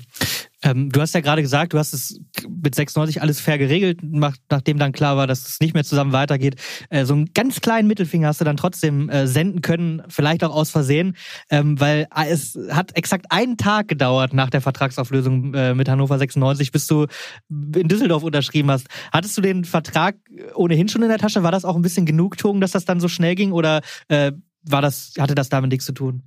Ähm, 0.63 0.91
du 0.91 1.01
hast 1.01 1.15
ja 1.15 1.21
gerade 1.21 1.43
gesagt, 1.43 1.73
du 1.73 1.79
hast 1.79 1.93
es 1.93 2.21
mit 2.49 2.75
96 2.75 3.23
alles 3.23 3.41
fair 3.41 3.57
geregelt, 3.57 4.01
nachdem 4.03 4.79
dann 4.79 4.93
klar 4.93 5.17
war, 5.17 5.27
dass 5.27 5.47
es 5.47 5.61
nicht 5.61 5.75
mehr 5.75 5.85
zusammen 5.85 6.13
weitergeht. 6.13 6.57
Äh, 6.91 7.05
so 7.05 7.15
einen 7.15 7.33
ganz 7.35 7.61
kleinen 7.61 7.87
Mittelfinger 7.87 8.29
hast 8.29 8.41
du 8.41 8.45
dann 8.45 8.57
trotzdem 8.57 9.09
äh, 9.09 9.27
senden 9.27 9.61
können, 9.63 10.03
vielleicht 10.09 10.43
auch 10.45 10.55
aus 10.55 10.71
Versehen, 10.71 11.17
ähm, 11.51 11.79
weil 11.81 12.09
äh, 12.15 12.29
es 12.29 12.59
hat 12.71 12.97
exakt 12.97 13.27
einen 13.31 13.57
Tag 13.57 13.89
gedauert 13.89 14.35
nach 14.35 14.51
der 14.51 14.61
Vertragsauflösung 14.61 15.55
äh, 15.55 15.75
mit 15.75 15.89
Hannover 15.89 16.19
96, 16.19 16.73
bis 16.73 16.87
du 16.87 17.07
in 17.49 17.89
Düsseldorf 17.89 18.23
unterschrieben 18.23 18.71
hast. 18.71 18.89
Hattest 19.13 19.37
du 19.39 19.43
den 19.43 19.65
Vertrag 19.65 20.17
ohnehin 20.55 20.89
schon 20.89 21.03
in 21.03 21.09
der 21.09 21.19
Tasche? 21.19 21.43
War 21.43 21.53
das 21.53 21.65
auch 21.65 21.77
ein 21.77 21.83
bisschen 21.83 22.07
Genugtuung, 22.07 22.61
dass 22.61 22.73
das 22.73 22.85
dann 22.85 23.01
so 23.01 23.09
schnell 23.09 23.35
ging 23.35 23.53
oder 23.53 23.83
äh, 24.09 24.33
war 24.63 24.83
das, 24.83 25.13
hatte 25.19 25.35
das 25.35 25.49
damit 25.49 25.71
nichts 25.71 25.87
zu 25.87 25.93
tun? 25.93 26.23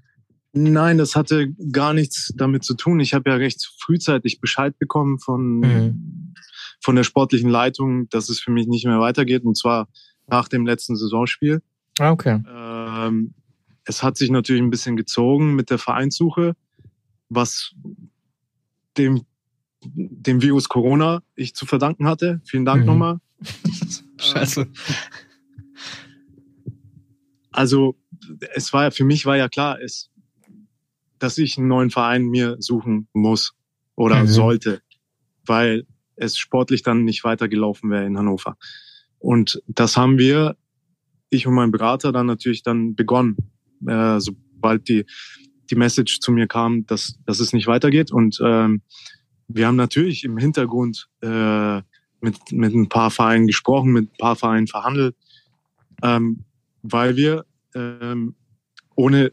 Nein, 0.52 0.98
das 0.98 1.16
hatte 1.16 1.54
gar 1.72 1.94
nichts 1.94 2.34
damit 2.36 2.64
zu 2.64 2.74
tun. 2.74 3.00
Ich 3.00 3.14
habe 3.14 3.30
ja 3.30 3.36
recht 3.36 3.72
frühzeitig 3.80 4.42
Bescheid 4.42 4.78
bekommen 4.80 5.20
von, 5.20 5.60
mhm. 5.60 6.34
von 6.82 6.96
der 6.96 7.04
sportlichen 7.04 7.50
Leitung, 7.50 8.10
dass 8.10 8.30
es 8.30 8.40
für 8.40 8.52
mich 8.52 8.68
nicht 8.68 8.86
mehr 8.86 9.00
weitergeht, 9.00 9.44
und 9.44 9.58
zwar 9.58 9.88
nach 10.28 10.48
dem 10.48 10.66
letzten 10.66 10.96
Saisonspiel. 10.96 11.62
Ah, 12.00 12.12
okay. 12.12 12.42
Ähm, 12.48 13.34
es 13.86 14.02
hat 14.02 14.18
sich 14.18 14.32
natürlich 14.32 14.62
ein 14.62 14.70
bisschen 14.70 14.98
gezogen 14.98 15.56
mit 15.56 15.70
der 15.70 15.78
Vereinssuche, 15.78 16.56
was 17.30 17.74
dem, 18.98 19.26
dem 19.84 20.42
Virus 20.42 20.68
Corona 20.68 21.22
ich 21.36 21.56
zu 21.56 21.66
verdanken 21.66 22.08
hatte. 22.08 22.42
Vielen 22.46 22.66
Dank 22.66 22.82
mhm. 22.82 22.88
nochmal. 22.88 23.20
Scheiße. 24.18 24.68
Also, 27.52 27.96
es 28.54 28.74
war 28.74 28.84
ja, 28.84 28.92
für 28.92 29.04
mich 29.04 29.26
war 29.26 29.38
ja 29.38 29.50
klar, 29.50 29.82
es, 29.82 30.10
dass 31.20 31.38
ich 31.38 31.58
einen 31.58 31.68
neuen 31.68 31.90
Verein 31.90 32.26
mir 32.26 32.56
suchen 32.60 33.08
muss 33.14 33.54
oder 33.96 34.22
mhm. 34.22 34.28
sollte, 34.28 34.82
weil 35.46 35.86
es 36.16 36.38
sportlich 36.38 36.84
dann 36.84 37.04
nicht 37.04 37.24
weitergelaufen 37.24 37.90
wäre 37.90 38.06
in 38.06 38.18
Hannover. 38.18 38.58
Und 39.20 39.62
das 39.68 39.98
haben 39.98 40.18
wir, 40.18 40.56
ich 41.30 41.46
und 41.48 41.54
mein 41.54 41.72
Berater, 41.72 42.12
dann 42.12 42.26
natürlich 42.26 42.64
dann 42.64 42.96
begonnen, 42.96 43.38
äh, 43.86 44.20
sobald 44.20 44.88
die, 44.88 45.06
die 45.70 45.76
Message 45.76 46.20
zu 46.20 46.32
mir 46.32 46.48
kam, 46.48 46.86
dass, 46.86 47.20
dass 47.26 47.40
es 47.40 47.54
nicht 47.54 47.68
weitergeht. 47.68 48.12
Und 48.12 48.40
ähm, 48.44 48.82
wir 49.48 49.68
haben 49.68 49.76
natürlich 49.76 50.24
im 50.24 50.38
Hintergrund 50.38 51.10
äh, 51.22 51.82
mit, 52.22 52.52
mit 52.52 52.74
ein 52.74 52.90
paar 52.90 53.12
Vereinen 53.12 53.48
gesprochen, 53.48 53.92
mit 53.92 54.12
ein 54.12 54.18
paar 54.18 54.36
Vereinen 54.36 54.68
verhandelt, 54.68 55.16
ähm, 56.04 56.46
weil 56.82 57.16
wir 57.16 57.46
ähm, 57.76 58.36
ohne 58.96 59.32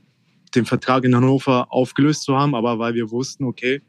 den 0.57 0.67
Vertrag 0.67 1.05
in 1.05 1.15
Hannover 1.15 1.73
aufgelöst 1.73 2.23
zu 2.23 2.37
haben, 2.37 2.55
aber 2.55 2.79
weil 2.79 2.95
wir 2.95 3.11
wussten, 3.11 3.45
okay, 3.45 3.83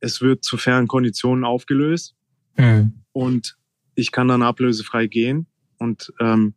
es 0.00 0.20
wird 0.20 0.44
zu 0.44 0.56
fairen 0.56 0.88
Konditionen 0.88 1.44
aufgelöst 1.44 2.14
mhm. 2.56 3.02
und 3.12 3.56
ich 3.94 4.12
kann 4.12 4.28
dann 4.28 4.42
ablösefrei 4.42 5.06
gehen. 5.06 5.46
Und 5.78 6.12
ähm, 6.20 6.54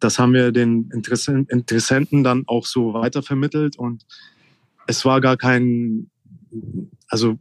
das 0.00 0.18
haben 0.18 0.32
wir 0.32 0.52
den 0.52 0.90
Interessenten 0.90 2.24
dann 2.24 2.44
auch 2.46 2.66
so 2.66 2.94
weitervermittelt 2.94 3.78
und 3.78 4.06
es 4.86 5.04
war 5.04 5.20
gar 5.20 5.36
kein, 5.36 6.10
also 7.08 7.38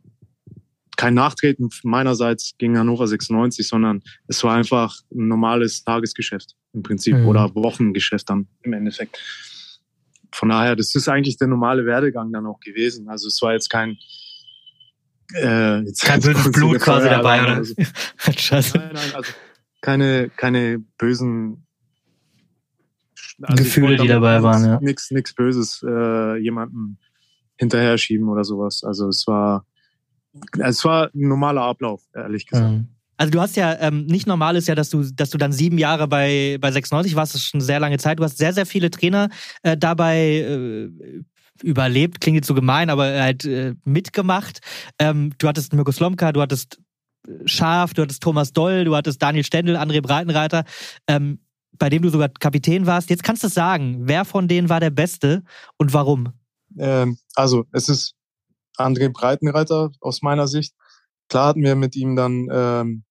kein 0.98 1.14
Nachtreten 1.14 1.70
meinerseits 1.84 2.56
gegen 2.58 2.78
Hannover 2.78 3.08
96, 3.08 3.66
sondern 3.68 4.04
es 4.28 4.44
war 4.44 4.56
einfach 4.56 4.98
ein 5.14 5.30
normales 5.30 5.84
Tagesgeschäft 5.86 6.56
im 6.74 6.84
Prinzip 6.84 7.16
mhm. 7.16 7.26
oder 7.28 7.56
Wochengeschäft 7.56 8.30
dann 8.30 8.48
im 8.64 8.74
Endeffekt 8.74 9.18
von 10.32 10.50
daher, 10.50 10.76
das 10.76 10.94
ist 10.96 11.08
eigentlich 11.08 11.38
der 11.38 11.48
normale 11.48 11.86
Werdegang 11.86 12.32
dann 12.32 12.46
auch 12.46 12.60
gewesen. 12.60 13.10
Also 13.10 13.28
es 13.28 13.42
war 13.42 13.54
jetzt 13.54 13.70
kein 13.70 13.98
äh, 15.34 15.80
jetzt 15.82 16.04
kein 16.04 16.20
böses 16.22 16.52
Blut 16.52 16.80
quasi 16.80 17.10
dabei, 17.10 17.44
oder? 17.44 17.64
So. 18.18 18.32
Scheiße. 18.32 18.78
Nein, 18.78 18.92
nein, 18.94 19.16
also 19.16 19.32
keine, 19.82 20.30
keine 20.30 20.80
bösen 20.98 21.66
also 23.42 23.64
Gefühle, 23.64 23.98
die 23.98 24.08
dabei 24.08 24.44
waren, 24.44 24.66
ja. 24.66 24.80
Nichts 24.82 25.12
nix 25.12 25.34
Böses 25.34 25.82
äh, 25.88 26.38
jemanden 26.38 27.00
hinterher 27.56 27.98
schieben 27.98 28.28
oder 28.28 28.44
sowas. 28.44 28.84
Also 28.84 29.08
es 29.08 29.26
war 29.28 29.66
es 30.60 30.84
war 30.86 31.06
ein 31.14 31.28
normaler 31.28 31.64
Ablauf, 31.64 32.04
ehrlich 32.14 32.48
gesagt. 32.48 32.72
Mhm. 32.72 32.88
Also 33.20 33.32
du 33.32 33.42
hast 33.42 33.58
ja 33.58 33.78
ähm, 33.82 34.06
nicht 34.06 34.28
normal 34.28 34.56
ist 34.56 34.70
ja, 34.70 34.76
dass 34.76 34.90
du, 34.90 35.04
dass 35.04 35.30
du 35.30 35.38
dann 35.38 35.52
sieben 35.52 35.78
Jahre 35.78 36.08
bei, 36.08 36.58
bei 36.62 36.72
96 36.72 37.18
warst, 37.18 37.34
das 37.34 37.42
ist 37.42 37.48
schon 37.48 37.60
sehr 37.60 37.82
lange 37.82 37.98
Zeit. 37.98 38.18
Du 38.18 38.24
hast 38.24 38.38
sehr, 38.38 38.54
sehr 38.54 38.66
viele 38.66 38.90
Trainer 38.90 39.28
äh, 39.62 39.76
dabei 39.76 40.38
äh, 40.38 40.90
überlebt, 41.62 42.22
klingt 42.22 42.36
jetzt 42.36 42.48
so 42.48 42.54
gemein, 42.54 42.90
aber 42.90 43.12
halt 43.22 43.44
äh, 43.44 43.76
mitgemacht. 43.84 44.62
Ähm, 45.00 45.34
du 45.38 45.50
hattest 45.50 45.74
Mirko 45.74 45.92
Slomka, 45.92 46.32
du 46.32 46.42
hattest 46.42 46.80
äh, 47.28 47.46
Schaf, 47.46 47.94
du 47.94 48.04
hattest 48.04 48.24
Thomas 48.24 48.54
Doll, 48.54 48.86
du 48.86 48.96
hattest 48.96 49.22
Daniel 49.22 49.44
Stendel, 49.44 49.76
André 49.76 50.02
Breitenreiter, 50.02 50.64
ähm, 51.08 51.40
bei 51.78 51.90
dem 51.90 52.02
du 52.02 52.08
sogar 52.08 52.30
Kapitän 52.30 52.86
warst. 52.86 53.10
Jetzt 53.10 53.24
kannst 53.24 53.44
du 53.44 53.50
sagen, 53.50 53.98
wer 54.08 54.24
von 54.24 54.48
denen 54.48 54.70
war 54.70 54.80
der 54.80 54.92
Beste 54.92 55.44
und 55.76 55.94
warum? 55.94 56.32
Ähm, 56.78 57.18
also 57.36 57.66
es 57.74 57.90
ist 57.90 58.16
André 58.78 59.10
Breitenreiter 59.10 59.92
aus 60.00 60.22
meiner 60.22 60.48
Sicht. 60.48 60.74
Klar 61.28 61.50
hatten 61.50 61.64
wir 61.64 61.76
mit 61.76 61.98
ihm 61.98 62.16
dann 62.16 62.48
ähm, 62.50 63.04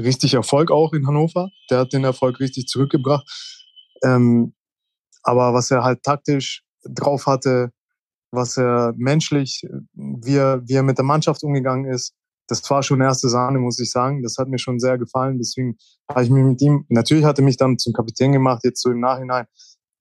richtig 0.00 0.34
Erfolg 0.34 0.70
auch 0.70 0.92
in 0.92 1.06
Hannover. 1.06 1.50
Der 1.70 1.78
hat 1.78 1.92
den 1.92 2.04
Erfolg 2.04 2.40
richtig 2.40 2.66
zurückgebracht. 2.66 3.26
Ähm, 4.02 4.54
aber 5.22 5.54
was 5.54 5.70
er 5.70 5.82
halt 5.84 6.02
taktisch 6.02 6.62
drauf 6.84 7.26
hatte, 7.26 7.72
was 8.30 8.56
er 8.56 8.92
menschlich, 8.96 9.62
wie 9.92 10.36
er, 10.36 10.62
wie 10.66 10.74
er 10.74 10.82
mit 10.82 10.98
der 10.98 11.04
Mannschaft 11.04 11.42
umgegangen 11.42 11.90
ist, 11.90 12.14
das 12.46 12.68
war 12.68 12.82
schon 12.82 13.00
erste 13.00 13.28
Sahne, 13.28 13.58
muss 13.58 13.78
ich 13.80 13.90
sagen. 13.90 14.22
Das 14.22 14.36
hat 14.36 14.48
mir 14.48 14.58
schon 14.58 14.78
sehr 14.78 14.98
gefallen. 14.98 15.38
Deswegen 15.38 15.76
habe 16.08 16.24
ich 16.24 16.30
mich 16.30 16.44
mit 16.44 16.60
ihm, 16.60 16.84
natürlich 16.88 17.24
hat 17.24 17.38
er 17.38 17.44
mich 17.44 17.56
dann 17.56 17.78
zum 17.78 17.92
Kapitän 17.92 18.32
gemacht. 18.32 18.62
Jetzt 18.64 18.82
so 18.82 18.90
im 18.90 19.00
Nachhinein 19.00 19.46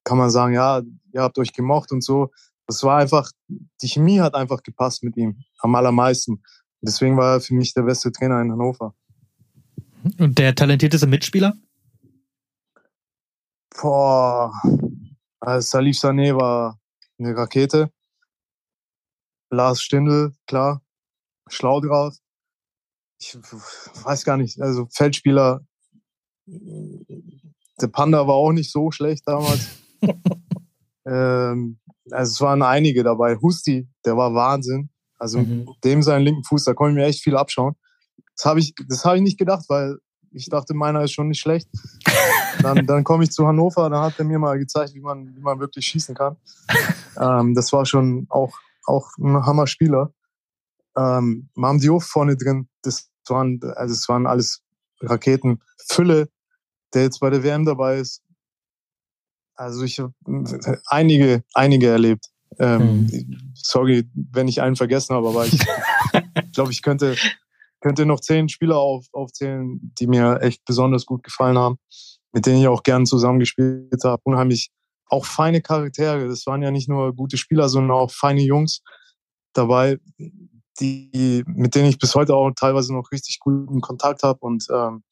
kann 0.04 0.18
man 0.18 0.30
sagen, 0.30 0.54
ja, 0.54 0.82
ihr 1.14 1.22
habt 1.22 1.38
euch 1.38 1.54
gemocht 1.54 1.92
und 1.92 2.04
so. 2.04 2.32
Das 2.68 2.84
war 2.84 2.98
einfach, 2.98 3.30
die 3.48 3.88
Chemie 3.88 4.20
hat 4.20 4.36
einfach 4.36 4.64
gepasst 4.64 5.04
mit 5.04 5.16
ihm 5.16 5.38
am 5.60 5.76
allermeisten. 5.76 6.44
Deswegen 6.82 7.16
war 7.16 7.36
er 7.36 7.42
für 7.42 7.56
mich 7.56 7.74
der 7.74 7.84
beste 7.84 8.12
Trainer 8.12 8.42
in 8.42 8.52
Hannover. 8.52 8.94
Und 10.18 10.38
der 10.38 10.56
talentierteste 10.56 11.08
Mitspieler? 11.08 11.54
Boah, 13.82 14.54
also 15.40 15.66
Salif 15.66 15.98
Sané 15.98 16.36
war 16.36 16.80
eine 17.18 17.36
Rakete. 17.36 17.92
Lars 19.50 19.82
Stindl, 19.82 20.34
klar, 20.48 20.82
schlau 21.48 21.80
drauf. 21.80 22.16
Ich 23.20 23.36
weiß 23.36 24.26
gar 24.26 24.38
nicht, 24.38 24.60
also 24.62 24.88
Feldspieler, 24.92 25.62
der 26.46 27.88
Panda 27.88 28.28
war 28.28 28.36
auch 28.36 28.52
nicht 28.52 28.72
so 28.72 28.92
schlecht 28.92 29.24
damals. 29.26 29.70
ähm, 31.06 31.80
also 32.12 32.32
es 32.32 32.42
waren 32.42 32.62
einige 32.62 33.04
dabei. 33.04 33.38
Husti, 33.38 33.88
der 34.06 34.18
war 34.18 34.34
Wahnsinn. 34.34 34.90
Also 35.18 35.40
mhm. 35.40 35.70
dem 35.84 36.04
seinen 36.04 36.24
linken 36.24 36.44
Fuß, 36.44 36.66
da 36.66 36.74
konnte 36.74 36.92
ich 36.92 36.96
mir 36.96 37.06
echt 37.06 37.24
viel 37.24 37.38
abschauen. 37.38 37.76
Das 38.36 38.46
habe 38.46 38.60
ich, 38.60 38.74
das 38.88 39.06
habe 39.06 39.18
ich 39.18 39.24
nicht 39.24 39.38
gedacht, 39.38 39.66
weil 39.68 39.98
ich 40.32 40.50
dachte, 40.50 40.74
meiner 40.74 41.04
ist 41.04 41.12
schon 41.12 41.28
nicht 41.28 41.40
schlecht. 41.40 41.70
Dann, 42.62 42.86
dann 42.86 43.04
komme 43.04 43.24
ich 43.24 43.32
zu 43.32 43.48
Hannover, 43.48 43.90
dann 43.90 44.02
hat 44.02 44.18
er 44.18 44.26
mir 44.26 44.40
mal 44.40 44.58
gezeigt, 44.58 44.94
wie 44.94 45.00
man, 45.00 45.36
wie 45.36 45.42
man 45.42 45.60
wirklich 45.60 45.86
schießen 45.86 46.16
kann. 46.16 46.38
Ähm, 47.20 47.54
das 47.54 47.72
war 47.72 47.86
schon 47.86 48.26
auch, 48.30 48.58
auch 48.86 49.10
ein 49.18 49.46
Hammer-Spieler. 49.46 50.12
Ähm, 50.98 51.50
Mam 51.56 51.80
Diouf 51.80 52.06
vorne 52.06 52.36
drin, 52.36 52.68
das 52.82 53.10
waren, 53.28 53.60
also 53.76 53.94
es 53.94 54.08
waren 54.10 54.28
alles 54.28 54.62
Raketen. 55.02 55.62
Fülle, 55.88 56.30
der 56.94 57.04
jetzt 57.04 57.20
bei 57.20 57.30
der 57.30 57.44
WM 57.44 57.66
dabei 57.66 57.98
ist. 57.98 58.22
Also 59.56 59.84
ich 59.84 60.00
habe 60.00 60.14
einige, 60.88 61.44
einige 61.54 61.90
erlebt. 61.90 62.30
Ähm, 62.60 63.08
mhm. 63.08 63.54
Sorry, 63.56 64.10
wenn 64.14 64.48
ich 64.48 64.62
einen 64.62 64.76
vergessen 64.76 65.16
habe, 65.16 65.28
aber 65.30 65.46
ich 65.46 65.60
glaube, 66.54 66.72
ich 66.72 66.82
könnte, 66.82 67.16
könnte 67.84 68.06
noch 68.06 68.22
zehn 68.22 68.48
Spieler 68.48 68.78
auf, 68.78 69.06
aufzählen, 69.12 69.80
die 70.00 70.08
mir 70.08 70.40
echt 70.42 70.64
besonders 70.66 71.06
gut 71.06 71.22
gefallen 71.22 71.58
haben, 71.58 71.76
mit 72.32 72.46
denen 72.46 72.62
ich 72.62 72.68
auch 72.68 72.82
gern 72.82 73.06
zusammengespielt 73.06 74.04
habe. 74.06 74.22
Unheimlich 74.24 74.72
auch 75.10 75.26
feine 75.26 75.62
Charaktere. 75.62 76.28
Das 76.30 76.48
waren 76.48 76.62
ja 76.62 76.72
nicht 76.72 76.88
nur 76.88 77.14
gute 77.14 77.38
Spieler, 77.38 77.68
sondern 77.68 77.92
auch 77.92 78.10
feine 78.10 78.42
Jungs 78.42 78.82
dabei, 79.52 79.98
die, 80.80 81.44
mit 81.46 81.76
denen 81.76 81.90
ich 81.90 82.00
bis 82.00 82.16
heute 82.16 82.36
auch 82.36 82.50
teilweise 82.56 82.94
noch 82.94 83.12
richtig 83.12 83.40
guten 83.40 83.82
Kontakt 83.82 84.24
habe. 84.24 84.40
Und 84.40 84.66
ähm, 84.74 85.04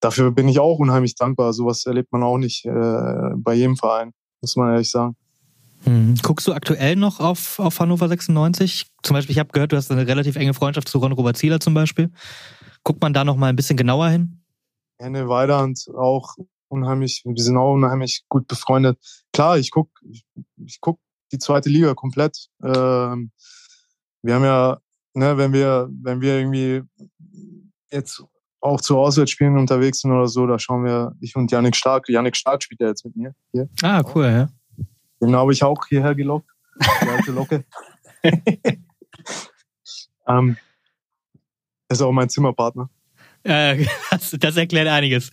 dafür 0.00 0.30
bin 0.32 0.48
ich 0.48 0.58
auch 0.58 0.78
unheimlich 0.78 1.14
dankbar. 1.14 1.54
Sowas 1.54 1.86
erlebt 1.86 2.12
man 2.12 2.22
auch 2.22 2.38
nicht 2.38 2.66
äh, 2.66 3.30
bei 3.36 3.54
jedem 3.54 3.76
Verein, 3.76 4.12
muss 4.42 4.54
man 4.56 4.72
ehrlich 4.72 4.90
sagen. 4.90 5.16
Hm. 5.84 6.14
Guckst 6.22 6.46
du 6.46 6.52
aktuell 6.52 6.96
noch 6.96 7.20
auf, 7.20 7.58
auf 7.58 7.80
Hannover 7.80 8.08
96? 8.08 8.86
Zum 9.02 9.14
Beispiel, 9.14 9.32
ich 9.32 9.38
habe 9.38 9.50
gehört, 9.52 9.72
du 9.72 9.76
hast 9.76 9.90
eine 9.90 10.06
relativ 10.06 10.36
enge 10.36 10.54
Freundschaft 10.54 10.88
zu 10.88 10.98
Ron 10.98 11.12
Robert 11.12 11.36
Zieler 11.36 11.60
zum 11.60 11.74
Beispiel. 11.74 12.10
Guckt 12.84 13.00
man 13.02 13.12
da 13.12 13.24
noch 13.24 13.36
mal 13.36 13.48
ein 13.48 13.56
bisschen 13.56 13.76
genauer 13.76 14.08
hin? 14.08 14.42
Henne 14.98 15.28
Weidand 15.28 15.86
auch 15.96 16.36
unheimlich, 16.68 17.22
wir 17.24 17.42
sind 17.42 17.56
auch 17.56 17.74
unheimlich 17.74 18.24
gut 18.28 18.46
befreundet. 18.46 18.98
Klar, 19.32 19.58
ich 19.58 19.70
guck, 19.70 19.90
ich, 20.08 20.24
ich 20.64 20.78
guck 20.80 20.98
die 21.32 21.38
zweite 21.38 21.68
Liga 21.68 21.94
komplett. 21.94 22.48
Ähm, 22.62 23.30
wir 24.22 24.34
haben 24.34 24.44
ja, 24.44 24.78
ne, 25.14 25.36
wenn 25.36 25.52
wir, 25.52 25.88
wenn 25.90 26.20
wir 26.20 26.38
irgendwie 26.38 26.82
jetzt 27.90 28.22
auch 28.60 28.80
zu 28.80 28.98
Auswärtsspielen 28.98 29.58
unterwegs 29.58 30.00
sind 30.00 30.12
oder 30.12 30.28
so, 30.28 30.46
da 30.46 30.58
schauen 30.58 30.84
wir, 30.84 31.14
ich 31.20 31.34
und 31.34 31.50
Janik 31.50 31.74
Stark, 31.74 32.08
Janik 32.08 32.36
Stark 32.36 32.62
spielt 32.62 32.80
ja 32.80 32.88
jetzt 32.88 33.04
mit 33.04 33.16
mir 33.16 33.34
hier. 33.52 33.68
Ah, 33.82 34.02
cool, 34.14 34.24
ja. 34.24 34.48
Den 35.22 35.36
habe 35.36 35.52
ich 35.52 35.62
auch 35.62 35.86
hierher 35.88 36.16
gelockt. 36.16 36.50
Die 36.80 37.08
alte 37.08 37.30
Locke. 37.30 37.64
ähm, 40.26 40.56
ist 41.88 42.02
auch 42.02 42.10
mein 42.10 42.28
Zimmerpartner. 42.28 42.90
Äh, 43.44 43.86
das, 44.10 44.34
das, 44.38 44.56
erklärt 44.56 44.88
einiges. 44.88 45.30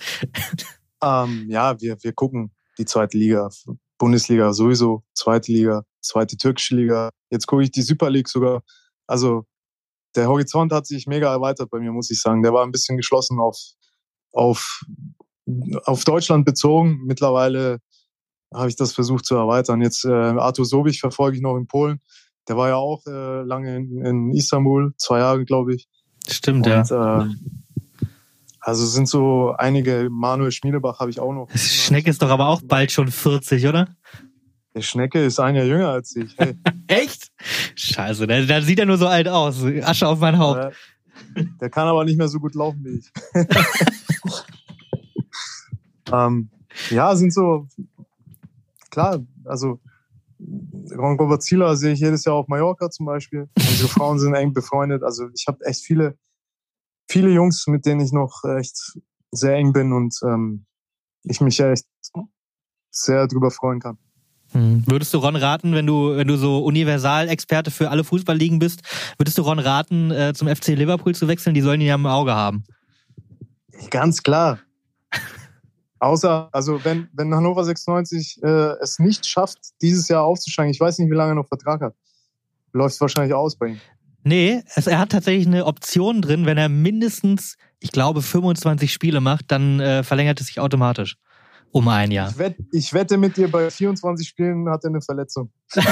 Ähm, 1.01 1.47
ja, 1.49 1.79
wir, 1.81 1.97
wir 2.01 2.13
gucken 2.13 2.51
die 2.77 2.85
zweite 2.85 3.17
Liga, 3.17 3.49
Bundesliga 3.97 4.53
sowieso, 4.53 5.03
zweite 5.13 5.51
Liga, 5.51 5.83
zweite 6.01 6.37
türkische 6.37 6.75
Liga. 6.75 7.09
Jetzt 7.31 7.47
gucke 7.47 7.63
ich 7.63 7.71
die 7.71 7.81
Super 7.81 8.09
League 8.09 8.29
sogar. 8.29 8.61
Also 9.07 9.45
der 10.15 10.27
Horizont 10.27 10.71
hat 10.71 10.85
sich 10.85 11.07
mega 11.07 11.31
erweitert 11.31 11.69
bei 11.71 11.79
mir, 11.79 11.91
muss 11.91 12.11
ich 12.11 12.19
sagen. 12.19 12.43
Der 12.43 12.53
war 12.53 12.63
ein 12.63 12.71
bisschen 12.71 12.97
geschlossen 12.97 13.39
auf, 13.39 13.57
auf, 14.33 14.83
auf 15.83 16.03
Deutschland 16.03 16.45
bezogen. 16.45 16.99
Mittlerweile 17.05 17.79
habe 18.53 18.69
ich 18.69 18.75
das 18.75 18.93
versucht 18.93 19.25
zu 19.25 19.35
erweitern. 19.35 19.81
Jetzt 19.81 20.05
äh, 20.05 20.09
Arthur 20.09 20.65
Sobich 20.65 20.99
verfolge 20.99 21.37
ich 21.37 21.43
noch 21.43 21.57
in 21.57 21.67
Polen. 21.67 22.01
Der 22.47 22.57
war 22.57 22.69
ja 22.69 22.75
auch 22.75 23.05
äh, 23.05 23.43
lange 23.43 23.75
in, 23.75 24.03
in 24.03 24.31
Istanbul, 24.31 24.93
zwei 24.97 25.19
Jahre, 25.19 25.45
glaube 25.45 25.75
ich. 25.75 25.87
Stimmt, 26.27 26.65
Und, 26.65 26.89
ja. 26.89 27.23
Äh, 27.23 27.29
also 28.59 28.85
sind 28.85 29.07
so 29.07 29.53
einige, 29.57 30.09
Manuel 30.11 30.51
Schmiedebach 30.51 30.99
habe 30.99 31.09
ich 31.09 31.19
auch 31.19 31.33
noch. 31.33 31.49
Schnecke 31.55 32.09
ist 32.09 32.21
doch 32.21 32.29
aber 32.29 32.49
auch 32.49 32.61
bald 32.61 32.91
schon 32.91 33.09
40, 33.09 33.67
oder? 33.67 33.87
Der 34.75 34.81
Schnecke 34.81 35.23
ist 35.23 35.39
ein 35.39 35.55
Jahr 35.55 35.65
jünger 35.65 35.89
als 35.89 36.15
ich. 36.15 36.35
Hey. 36.37 36.55
Echt? 36.87 37.31
Scheiße, 37.75 38.27
der, 38.27 38.45
der, 38.45 38.61
sieht 38.61 38.79
ja 38.79 38.85
nur 38.85 38.97
so 38.97 39.07
alt 39.07 39.27
aus. 39.27 39.63
Asche 39.83 40.07
auf 40.07 40.19
mein 40.19 40.37
Haupt. 40.37 40.73
Der, 41.35 41.43
der 41.61 41.69
kann 41.69 41.87
aber 41.87 42.03
nicht 42.05 42.17
mehr 42.17 42.27
so 42.27 42.39
gut 42.39 42.53
laufen 42.55 42.83
wie 42.83 42.99
ich. 42.99 43.11
ähm, 46.11 46.49
ja, 46.89 47.15
sind 47.15 47.33
so 47.33 47.67
klar, 48.99 49.25
also 49.45 49.79
Ron 50.95 51.17
Robert 51.17 51.43
Zieler 51.43 51.75
sehe 51.75 51.93
ich 51.93 51.99
jedes 51.99 52.25
Jahr 52.25 52.35
auf 52.35 52.47
Mallorca 52.47 52.89
zum 52.89 53.05
Beispiel. 53.05 53.49
Unsere 53.57 53.89
Frauen 53.89 54.19
sind 54.19 54.33
eng 54.33 54.53
befreundet. 54.53 55.03
Also 55.03 55.29
ich 55.33 55.45
habe 55.47 55.59
echt 55.65 55.83
viele, 55.83 56.17
viele 57.09 57.29
Jungs, 57.29 57.67
mit 57.67 57.85
denen 57.85 58.01
ich 58.01 58.11
noch 58.11 58.43
echt 58.57 58.97
sehr 59.31 59.55
eng 59.55 59.73
bin 59.73 59.93
und 59.93 60.17
ähm, 60.23 60.65
ich 61.23 61.41
mich 61.41 61.59
echt 61.59 61.85
sehr 62.91 63.27
drüber 63.27 63.51
freuen 63.51 63.79
kann. 63.79 63.97
Hm. 64.51 64.83
Würdest 64.87 65.13
du 65.13 65.19
Ron 65.19 65.35
raten, 65.35 65.73
wenn 65.73 65.85
du, 65.85 66.15
wenn 66.15 66.27
du 66.27 66.35
so 66.35 66.65
Universalexperte 66.65 67.69
für 67.69 67.91
alle 67.91 68.03
Fußballligen 68.03 68.57
bist, 68.57 68.81
würdest 69.17 69.37
du 69.37 69.43
Ron 69.43 69.59
raten, 69.59 70.09
äh, 70.09 70.33
zum 70.33 70.47
FC 70.47 70.69
Liverpool 70.69 71.13
zu 71.13 71.27
wechseln? 71.27 71.53
Die 71.53 71.61
sollen 71.61 71.81
ihn 71.81 71.87
ja 71.87 71.95
im 71.95 72.05
Auge 72.05 72.33
haben. 72.33 72.63
Ganz 73.91 74.23
klar. 74.23 74.59
Außer, 75.99 76.49
also 76.51 76.83
wenn, 76.83 77.09
wenn 77.13 77.33
Hannover 77.33 77.63
96 77.63 78.41
äh, 78.41 78.47
es 78.81 78.99
nicht 78.99 79.25
schafft, 79.25 79.59
dieses 79.81 80.07
Jahr 80.07 80.23
aufzusteigen, 80.23 80.71
ich 80.71 80.79
weiß 80.79 80.97
nicht, 80.99 81.11
wie 81.11 81.15
lange 81.15 81.33
er 81.33 81.35
noch 81.35 81.47
Vertrag 81.47 81.81
hat, 81.81 81.93
läuft 82.73 82.99
wahrscheinlich 83.01 83.33
aus 83.33 83.57
bei 83.57 83.67
ihm. 83.67 83.79
Nee, 84.23 84.63
es, 84.75 84.87
er 84.87 84.99
hat 84.99 85.11
tatsächlich 85.11 85.47
eine 85.47 85.65
Option 85.65 86.21
drin, 86.21 86.45
wenn 86.45 86.57
er 86.57 86.69
mindestens, 86.69 87.57
ich 87.79 87.91
glaube, 87.91 88.21
25 88.21 88.91
Spiele 88.91 89.21
macht, 89.21 89.51
dann 89.51 89.79
äh, 89.79 90.03
verlängert 90.03 90.39
es 90.41 90.47
sich 90.47 90.59
automatisch 90.59 91.17
um 91.71 91.87
ein 91.87 92.11
Jahr. 92.11 92.29
Ich, 92.29 92.37
wett, 92.37 92.55
ich 92.71 92.93
wette 92.93 93.17
mit 93.17 93.37
dir, 93.37 93.49
bei 93.49 93.69
24 93.69 94.27
Spielen 94.27 94.67
hat 94.69 94.83
er 94.83 94.89
eine 94.89 95.01
Verletzung. 95.01 95.51
hey, 95.73 95.83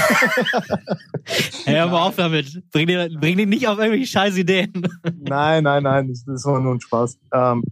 hör 1.66 1.88
mal 1.88 2.08
auf 2.08 2.16
damit. 2.16 2.64
Bring 2.72 2.88
dir, 2.88 3.10
bring 3.20 3.47
nicht 3.49 3.68
auf 3.68 3.78
irgendwelche 3.78 4.08
scheiß 4.08 4.38
Ideen. 4.38 4.72
nein, 5.20 5.64
nein, 5.64 5.84
nein, 5.84 6.08
das, 6.08 6.26
das 6.26 6.45
war 6.45 6.60
nur 6.60 6.74
ein 6.74 6.82
Spaß. 6.82 7.20
Ähm, 7.34 7.64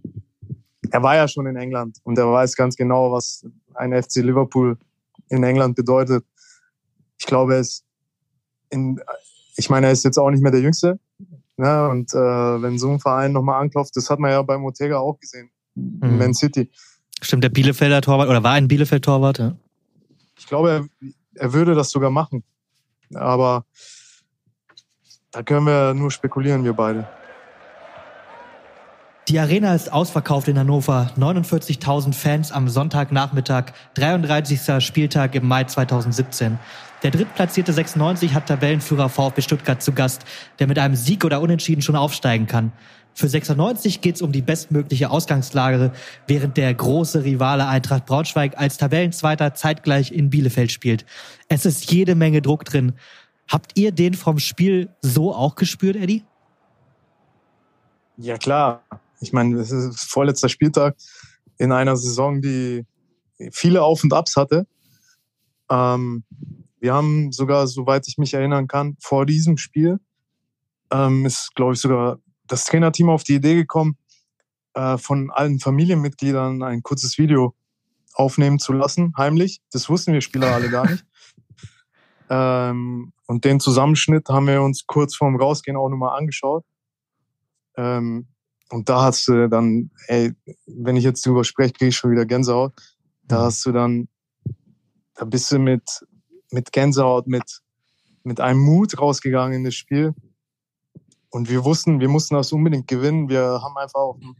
er 0.91 1.03
war 1.03 1.15
ja 1.15 1.27
schon 1.27 1.45
in 1.47 1.55
England 1.55 1.97
und 2.03 2.17
er 2.17 2.31
weiß 2.31 2.55
ganz 2.55 2.75
genau, 2.75 3.11
was 3.11 3.45
ein 3.73 3.91
FC 3.91 4.17
Liverpool 4.17 4.77
in 5.29 5.43
England 5.43 5.75
bedeutet. 5.75 6.25
Ich 7.17 7.25
glaube, 7.25 7.55
er 7.55 7.59
ist 7.61 7.83
in, 8.69 8.99
ich 9.55 9.69
meine, 9.69 9.87
er 9.87 9.91
ist 9.91 10.03
jetzt 10.03 10.17
auch 10.17 10.29
nicht 10.29 10.41
mehr 10.41 10.51
der 10.51 10.61
Jüngste. 10.61 10.99
Ne? 11.57 11.89
Und 11.89 12.13
äh, 12.13 12.17
wenn 12.17 12.77
so 12.77 12.91
ein 12.91 12.99
Verein 12.99 13.31
nochmal 13.31 13.61
anklopft, 13.61 13.95
das 13.95 14.09
hat 14.09 14.19
man 14.19 14.31
ja 14.31 14.41
beim 14.41 14.63
Ortega 14.65 14.97
auch 14.97 15.19
gesehen, 15.19 15.49
in 15.75 15.99
mhm. 16.01 16.17
Man 16.17 16.33
City. 16.33 16.69
Stimmt, 17.21 17.43
der 17.43 17.49
Bielefelder 17.49 18.01
Torwart 18.01 18.29
oder 18.29 18.43
war 18.43 18.53
ein 18.53 18.67
Bielefeld 18.67 19.05
Torwart? 19.05 19.39
Ja. 19.39 19.55
Ich 20.37 20.47
glaube, 20.47 20.69
er, 20.69 21.09
er 21.35 21.53
würde 21.53 21.75
das 21.75 21.89
sogar 21.89 22.09
machen. 22.09 22.43
Aber 23.13 23.65
da 25.31 25.43
können 25.43 25.65
wir 25.65 25.93
nur 25.93 26.11
spekulieren, 26.11 26.63
wir 26.63 26.73
beide. 26.73 27.07
Die 29.27 29.39
Arena 29.39 29.73
ist 29.73 29.91
ausverkauft 29.91 30.47
in 30.49 30.59
Hannover. 30.59 31.11
49.000 31.17 32.13
Fans 32.13 32.51
am 32.51 32.69
Sonntagnachmittag, 32.69 33.73
33. 33.95 34.85
Spieltag 34.85 35.33
im 35.33 35.47
Mai 35.47 35.63
2017. 35.63 36.59
Der 37.01 37.09
drittplatzierte 37.09 37.73
96 37.73 38.35
hat 38.35 38.45
Tabellenführer 38.45 39.09
VfB 39.09 39.41
Stuttgart 39.41 39.81
zu 39.81 39.93
Gast, 39.93 40.25
der 40.59 40.67
mit 40.67 40.77
einem 40.77 40.95
Sieg 40.95 41.25
oder 41.25 41.41
Unentschieden 41.41 41.81
schon 41.81 41.95
aufsteigen 41.95 42.45
kann. 42.45 42.71
Für 43.15 43.27
96 43.27 44.01
geht 44.01 44.15
es 44.15 44.21
um 44.21 44.31
die 44.31 44.43
bestmögliche 44.43 45.09
Ausgangslage, 45.09 45.91
während 46.27 46.55
der 46.57 46.71
große 46.71 47.23
Rivale 47.23 47.67
Eintracht 47.67 48.05
Braunschweig 48.05 48.59
als 48.59 48.77
Tabellenzweiter 48.77 49.55
zeitgleich 49.55 50.11
in 50.11 50.29
Bielefeld 50.29 50.71
spielt. 50.71 51.03
Es 51.47 51.65
ist 51.65 51.91
jede 51.91 52.13
Menge 52.13 52.43
Druck 52.43 52.63
drin. 52.63 52.93
Habt 53.47 53.71
ihr 53.73 53.91
den 53.91 54.13
vom 54.13 54.37
Spiel 54.37 54.89
so 55.01 55.33
auch 55.33 55.55
gespürt, 55.55 55.95
Eddie? 55.95 56.23
Ja, 58.17 58.37
klar. 58.37 58.83
Ich 59.21 59.33
meine, 59.33 59.59
es 59.59 59.71
ist 59.71 60.09
vorletzter 60.09 60.49
Spieltag 60.49 60.95
in 61.57 61.71
einer 61.71 61.95
Saison, 61.95 62.41
die 62.41 62.85
viele 63.51 63.83
Auf 63.83 64.03
und 64.03 64.13
Abs 64.13 64.35
hatte. 64.35 64.67
Ähm, 65.69 66.23
wir 66.79 66.93
haben 66.93 67.31
sogar, 67.31 67.67
soweit 67.67 68.07
ich 68.07 68.17
mich 68.17 68.33
erinnern 68.33 68.67
kann, 68.67 68.97
vor 68.99 69.25
diesem 69.25 69.57
Spiel 69.57 69.99
ähm, 70.91 71.25
ist, 71.25 71.55
glaube 71.55 71.73
ich, 71.73 71.79
sogar 71.79 72.19
das 72.47 72.65
Trainerteam 72.65 73.09
auf 73.09 73.23
die 73.23 73.35
Idee 73.35 73.55
gekommen, 73.55 73.97
äh, 74.73 74.97
von 74.97 75.31
allen 75.31 75.59
Familienmitgliedern 75.59 76.61
ein 76.61 76.83
kurzes 76.83 77.17
Video 77.17 77.55
aufnehmen 78.13 78.59
zu 78.59 78.73
lassen, 78.73 79.13
heimlich. 79.17 79.61
Das 79.71 79.89
wussten 79.89 80.13
wir 80.13 80.21
Spieler 80.21 80.53
alle 80.53 80.69
gar 80.69 80.89
nicht. 80.89 81.05
ähm, 82.29 83.13
und 83.25 83.45
den 83.45 83.59
Zusammenschnitt 83.59 84.29
haben 84.29 84.47
wir 84.47 84.61
uns 84.61 84.85
kurz 84.85 85.15
vorm 85.15 85.35
Rausgehen 85.35 85.77
auch 85.77 85.89
nochmal 85.89 86.17
angeschaut. 86.17 86.63
Ähm, 87.77 88.27
und 88.69 88.89
da 88.89 89.03
hast 89.03 89.27
du 89.27 89.47
dann, 89.47 89.91
ey, 90.07 90.33
wenn 90.65 90.95
ich 90.95 91.03
jetzt 91.03 91.25
drüber 91.25 91.43
spreche, 91.43 91.73
kriege 91.73 91.89
ich 91.89 91.95
schon 91.95 92.11
wieder 92.11 92.25
Gänsehaut. 92.25 92.73
Da 93.23 93.43
hast 93.43 93.65
du 93.65 93.71
dann, 93.71 94.07
da 95.15 95.25
bist 95.25 95.51
du 95.51 95.59
mit, 95.59 95.83
mit 96.51 96.71
Gänsehaut, 96.71 97.27
mit, 97.27 97.61
mit 98.23 98.39
einem 98.39 98.59
Mut 98.59 98.99
rausgegangen 98.99 99.57
in 99.57 99.63
das 99.63 99.75
Spiel. 99.75 100.13
Und 101.29 101.49
wir 101.49 101.63
wussten, 101.63 101.99
wir 101.99 102.09
mussten 102.09 102.35
das 102.35 102.51
unbedingt 102.51 102.87
gewinnen. 102.87 103.29
Wir 103.29 103.61
haben 103.61 103.77
einfach 103.77 103.99
auf 103.99 104.17
den, 104.19 104.35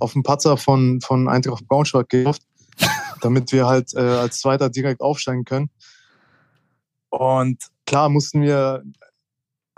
auf 0.00 0.12
den 0.14 0.22
Patzer 0.22 0.56
von, 0.56 1.00
von 1.00 1.28
Eintracht 1.28 1.66
Braunschweig 1.68 2.08
gehofft, 2.08 2.42
damit 3.20 3.52
wir 3.52 3.66
halt 3.66 3.94
äh, 3.94 4.00
als 4.00 4.40
Zweiter 4.40 4.68
direkt 4.68 5.00
aufsteigen 5.00 5.44
können. 5.44 5.70
Und 7.10 7.62
klar 7.86 8.08
mussten 8.08 8.42
wir, 8.42 8.82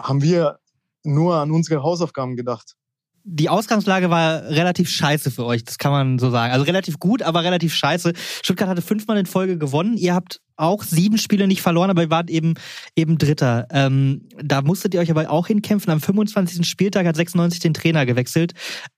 haben 0.00 0.22
wir 0.22 0.58
nur 1.02 1.36
an 1.36 1.50
unsere 1.50 1.82
Hausaufgaben 1.82 2.36
gedacht 2.36 2.76
die 3.24 3.48
Ausgangslage 3.48 4.10
war 4.10 4.44
relativ 4.44 4.88
scheiße 4.88 5.30
für 5.30 5.44
euch, 5.44 5.64
das 5.64 5.78
kann 5.78 5.92
man 5.92 6.18
so 6.18 6.30
sagen. 6.30 6.52
Also 6.52 6.64
relativ 6.64 6.98
gut, 6.98 7.22
aber 7.22 7.44
relativ 7.44 7.74
scheiße. 7.74 8.12
Stuttgart 8.42 8.68
hatte 8.68 8.82
fünfmal 8.82 9.18
in 9.18 9.26
Folge 9.26 9.58
gewonnen. 9.58 9.96
Ihr 9.96 10.14
habt 10.14 10.40
auch 10.60 10.82
sieben 10.82 11.18
Spiele 11.18 11.46
nicht 11.46 11.62
verloren, 11.62 11.90
aber 11.90 12.02
ihr 12.02 12.10
wart 12.10 12.30
eben, 12.30 12.54
eben 12.96 13.18
Dritter. 13.18 13.66
Ähm, 13.70 14.28
da 14.42 14.62
musstet 14.62 14.94
ihr 14.94 15.00
euch 15.00 15.10
aber 15.10 15.30
auch 15.30 15.46
hinkämpfen. 15.46 15.92
Am 15.92 16.00
25. 16.00 16.66
Spieltag 16.66 17.06
hat 17.06 17.16
96 17.16 17.60
den 17.60 17.74
Trainer 17.74 18.06
gewechselt. 18.06 18.52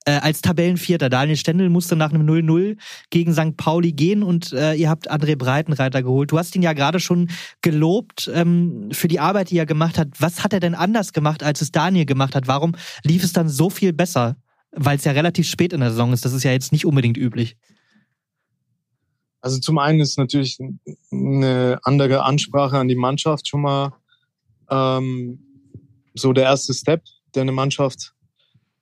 Äh, 0.05 0.13
als 0.13 0.41
Tabellenvierter. 0.41 1.09
Daniel 1.09 1.37
Stendel 1.37 1.69
musste 1.69 1.95
nach 1.95 2.11
einem 2.11 2.27
0-0 2.27 2.77
gegen 3.09 3.33
St. 3.33 3.57
Pauli 3.57 3.93
gehen 3.93 4.23
und 4.23 4.53
äh, 4.53 4.73
ihr 4.73 4.89
habt 4.89 5.11
André 5.11 5.35
Breitenreiter 5.35 6.03
geholt. 6.03 6.31
Du 6.31 6.37
hast 6.37 6.55
ihn 6.55 6.61
ja 6.61 6.73
gerade 6.73 6.99
schon 6.99 7.29
gelobt 7.61 8.29
ähm, 8.33 8.89
für 8.91 9.07
die 9.07 9.19
Arbeit, 9.19 9.49
die 9.49 9.57
er 9.57 9.65
gemacht 9.65 9.97
hat. 9.97 10.09
Was 10.19 10.43
hat 10.43 10.53
er 10.53 10.59
denn 10.59 10.75
anders 10.75 11.13
gemacht, 11.13 11.43
als 11.43 11.61
es 11.61 11.71
Daniel 11.71 12.05
gemacht 12.05 12.35
hat? 12.35 12.47
Warum 12.47 12.75
lief 13.03 13.23
es 13.23 13.33
dann 13.33 13.49
so 13.49 13.69
viel 13.69 13.93
besser? 13.93 14.37
Weil 14.75 14.97
es 14.97 15.03
ja 15.03 15.11
relativ 15.11 15.47
spät 15.47 15.71
in 15.71 15.81
der 15.81 15.91
Saison 15.91 16.13
ist. 16.13 16.25
Das 16.25 16.33
ist 16.33 16.43
ja 16.43 16.51
jetzt 16.51 16.71
nicht 16.71 16.85
unbedingt 16.85 17.17
üblich. 17.17 17.55
Also 19.43 19.59
zum 19.59 19.77
einen 19.77 19.99
ist 19.99 20.17
natürlich 20.17 20.57
eine 21.11 21.77
andere 21.83 22.23
Ansprache 22.23 22.77
an 22.77 22.87
die 22.87 22.95
Mannschaft 22.95 23.45
schon 23.45 23.61
mal 23.61 23.91
ähm, 24.69 25.67
so 26.13 26.31
der 26.31 26.45
erste 26.45 26.73
Step, 26.73 27.03
der 27.35 27.41
eine 27.41 27.51
Mannschaft 27.51 28.13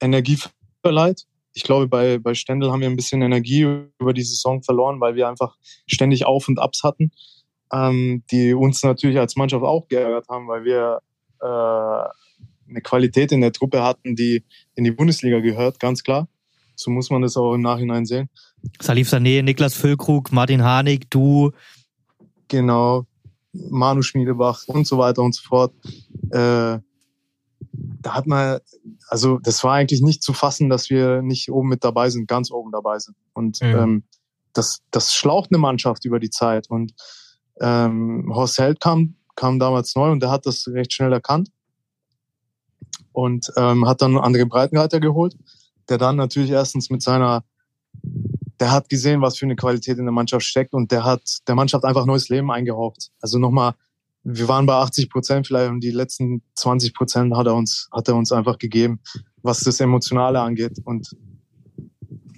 Energie 0.00 0.38
verleiht. 0.80 1.24
Ich 1.52 1.64
glaube, 1.64 1.88
bei, 1.88 2.18
bei 2.18 2.34
Stendel 2.34 2.70
haben 2.70 2.80
wir 2.80 2.88
ein 2.88 2.94
bisschen 2.94 3.22
Energie 3.22 3.62
über 3.98 4.12
die 4.14 4.22
Saison 4.22 4.62
verloren, 4.62 5.00
weil 5.00 5.16
wir 5.16 5.28
einfach 5.28 5.56
ständig 5.88 6.26
Auf 6.26 6.46
und 6.46 6.60
Abs 6.60 6.84
hatten, 6.84 7.10
ähm, 7.72 8.22
die 8.30 8.54
uns 8.54 8.84
natürlich 8.84 9.18
als 9.18 9.34
Mannschaft 9.34 9.64
auch 9.64 9.88
geärgert 9.88 10.28
haben, 10.28 10.46
weil 10.46 10.62
wir 10.62 11.00
äh, 11.40 12.08
eine 12.70 12.82
Qualität 12.84 13.32
in 13.32 13.40
der 13.40 13.52
Truppe 13.52 13.82
hatten, 13.82 14.14
die 14.14 14.44
in 14.76 14.84
die 14.84 14.92
Bundesliga 14.92 15.40
gehört, 15.40 15.80
ganz 15.80 16.04
klar. 16.04 16.28
So 16.76 16.92
muss 16.92 17.10
man 17.10 17.22
das 17.22 17.36
auch 17.36 17.52
im 17.52 17.62
Nachhinein 17.62 18.06
sehen. 18.06 18.30
Salif 18.80 19.08
Sané, 19.10 19.42
Niklas 19.42 19.74
Füllkrug, 19.74 20.32
Martin 20.32 20.62
Harnik, 20.62 21.10
du. 21.10 21.52
Genau, 22.48 23.06
Manu 23.52 24.02
Schmiedebach 24.02 24.66
und 24.66 24.86
so 24.86 24.98
weiter 24.98 25.22
und 25.22 25.34
so 25.34 25.42
fort. 25.42 25.72
Äh, 26.30 26.78
da 27.72 28.14
hat 28.14 28.26
man, 28.26 28.58
also 29.08 29.38
das 29.38 29.62
war 29.64 29.74
eigentlich 29.74 30.02
nicht 30.02 30.22
zu 30.22 30.32
fassen, 30.32 30.68
dass 30.68 30.90
wir 30.90 31.22
nicht 31.22 31.50
oben 31.50 31.68
mit 31.68 31.84
dabei 31.84 32.10
sind, 32.10 32.28
ganz 32.28 32.50
oben 32.50 32.72
dabei 32.72 32.98
sind. 32.98 33.16
Und 33.32 33.60
mhm. 33.62 33.68
ähm, 33.68 34.04
das, 34.52 34.80
das 34.90 35.14
schlaucht 35.14 35.50
eine 35.50 35.58
Mannschaft 35.58 36.04
über 36.04 36.18
die 36.18 36.30
Zeit. 36.30 36.68
Und 36.68 36.92
ähm, 37.60 38.30
Horst 38.34 38.58
Held 38.58 38.80
kam, 38.80 39.14
kam 39.36 39.58
damals 39.58 39.94
neu 39.94 40.10
und 40.10 40.20
der 40.20 40.30
hat 40.30 40.46
das 40.46 40.66
recht 40.68 40.92
schnell 40.92 41.12
erkannt 41.12 41.50
und 43.12 43.50
ähm, 43.56 43.86
hat 43.86 44.02
dann 44.02 44.18
andere 44.18 44.46
Breitenreiter 44.46 45.00
geholt, 45.00 45.36
der 45.88 45.98
dann 45.98 46.16
natürlich 46.16 46.50
erstens 46.50 46.90
mit 46.90 47.02
seiner 47.02 47.44
der 48.62 48.70
hat 48.70 48.88
gesehen, 48.88 49.20
was 49.20 49.38
für 49.38 49.44
eine 49.44 49.56
Qualität 49.56 49.98
in 49.98 50.04
der 50.04 50.12
Mannschaft 50.12 50.46
steckt 50.46 50.72
und 50.72 50.92
der 50.92 51.02
hat 51.02 51.40
der 51.48 51.56
Mannschaft 51.56 51.84
einfach 51.84 52.06
neues 52.06 52.28
Leben 52.28 52.52
eingehaucht. 52.52 53.10
Also 53.20 53.40
nochmal, 53.40 53.74
wir 54.22 54.46
waren 54.46 54.66
bei 54.66 54.74
80 54.74 55.10
Prozent 55.10 55.48
vielleicht 55.48 55.68
und 55.68 55.80
die 55.80 55.90
letzten 55.90 56.42
20 56.54 56.94
Prozent 56.94 57.36
hat 57.36 57.48
er 57.48 57.56
uns, 57.56 57.88
hat 57.90 58.06
er 58.06 58.14
uns 58.14 58.30
einfach 58.30 58.58
gegeben, 58.58 59.00
was 59.42 59.62
das 59.62 59.80
Emotionale 59.80 60.40
angeht. 60.40 60.78
Und 60.84 61.10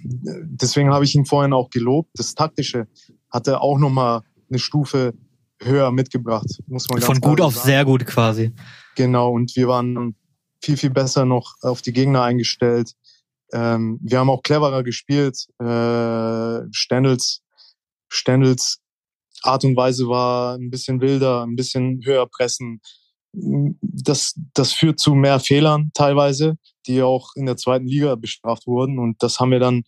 deswegen 0.03 0.91
habe 0.91 1.05
ich 1.05 1.13
ihn 1.13 1.25
vorhin 1.25 1.53
auch 1.53 1.69
gelobt. 1.69 2.09
Das 2.15 2.33
Taktische 2.33 2.87
hat 3.29 3.47
er 3.47 3.61
auch 3.61 3.77
nochmal 3.77 4.21
eine 4.49 4.57
Stufe 4.57 5.13
höher 5.61 5.91
mitgebracht, 5.91 6.47
muss 6.65 6.89
man 6.89 7.01
ganz 7.01 7.05
Von 7.05 7.21
gut 7.21 7.39
auf 7.39 7.53
sagen. 7.53 7.67
sehr 7.67 7.85
gut 7.85 8.03
quasi. 8.07 8.51
Genau, 8.95 9.31
und 9.31 9.55
wir 9.55 9.67
waren 9.67 10.15
viel, 10.59 10.75
viel 10.75 10.89
besser 10.89 11.23
noch 11.25 11.53
auf 11.61 11.83
die 11.83 11.93
Gegner 11.93 12.23
eingestellt. 12.23 12.93
Ähm, 13.53 13.99
wir 14.01 14.19
haben 14.19 14.29
auch 14.29 14.43
cleverer 14.43 14.83
gespielt. 14.83 15.45
Äh, 15.59 16.67
Stendels, 16.71 17.41
Stendels 18.09 18.79
Art 19.45 19.63
und 19.63 19.75
Weise 19.75 20.07
war 20.07 20.55
ein 20.55 20.69
bisschen 20.69 21.01
wilder, 21.01 21.43
ein 21.43 21.55
bisschen 21.55 22.01
höher 22.03 22.27
pressen. 22.27 22.81
Das, 23.31 24.33
das 24.53 24.73
führt 24.73 24.99
zu 24.99 25.13
mehr 25.13 25.39
Fehlern 25.39 25.91
teilweise, 25.93 26.57
die 26.87 27.01
auch 27.01 27.29
in 27.35 27.45
der 27.45 27.57
zweiten 27.57 27.85
Liga 27.87 28.15
bestraft 28.15 28.65
wurden. 28.65 28.97
Und 28.97 29.21
das 29.21 29.39
haben 29.39 29.51
wir 29.51 29.59
dann, 29.59 29.83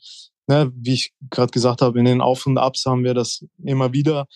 ne, 0.47 0.71
wie 0.75 0.93
ich 0.93 1.13
gerade 1.29 1.51
gesagt 1.51 1.81
habe, 1.81 1.97
in 1.99 2.05
den 2.05 2.21
Auf 2.21 2.45
und 2.45 2.57
Abs 2.57 2.85
haben 2.85 3.03
wir 3.03 3.13
das 3.13 3.45
immer 3.63 3.93
wieder 3.93 4.27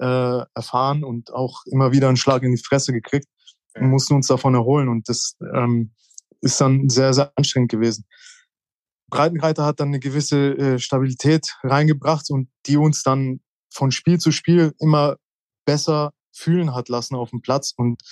äh, 0.00 0.42
erfahren 0.54 1.02
und 1.02 1.32
auch 1.32 1.62
immer 1.66 1.92
wieder 1.92 2.08
einen 2.08 2.16
Schlag 2.16 2.42
in 2.42 2.54
die 2.54 2.62
Fresse 2.62 2.92
gekriegt 2.92 3.26
und 3.74 3.90
mussten 3.90 4.14
uns 4.14 4.28
davon 4.28 4.54
erholen. 4.54 4.88
Und 4.88 5.08
das 5.08 5.36
ähm, 5.54 5.92
ist 6.40 6.60
dann 6.60 6.88
sehr, 6.88 7.12
sehr 7.14 7.32
anstrengend 7.36 7.70
gewesen. 7.70 8.04
Breitenreiter 9.10 9.64
hat 9.64 9.80
dann 9.80 9.88
eine 9.88 10.00
gewisse 10.00 10.56
äh, 10.56 10.78
Stabilität 10.78 11.56
reingebracht 11.62 12.30
und 12.30 12.48
die 12.66 12.76
uns 12.76 13.02
dann 13.02 13.40
von 13.70 13.90
Spiel 13.90 14.18
zu 14.18 14.32
Spiel 14.32 14.74
immer 14.78 15.16
besser 15.64 16.12
fühlen 16.32 16.74
hat 16.74 16.88
lassen 16.88 17.16
auf 17.16 17.30
dem 17.30 17.40
Platz. 17.40 17.72
Und 17.76 18.02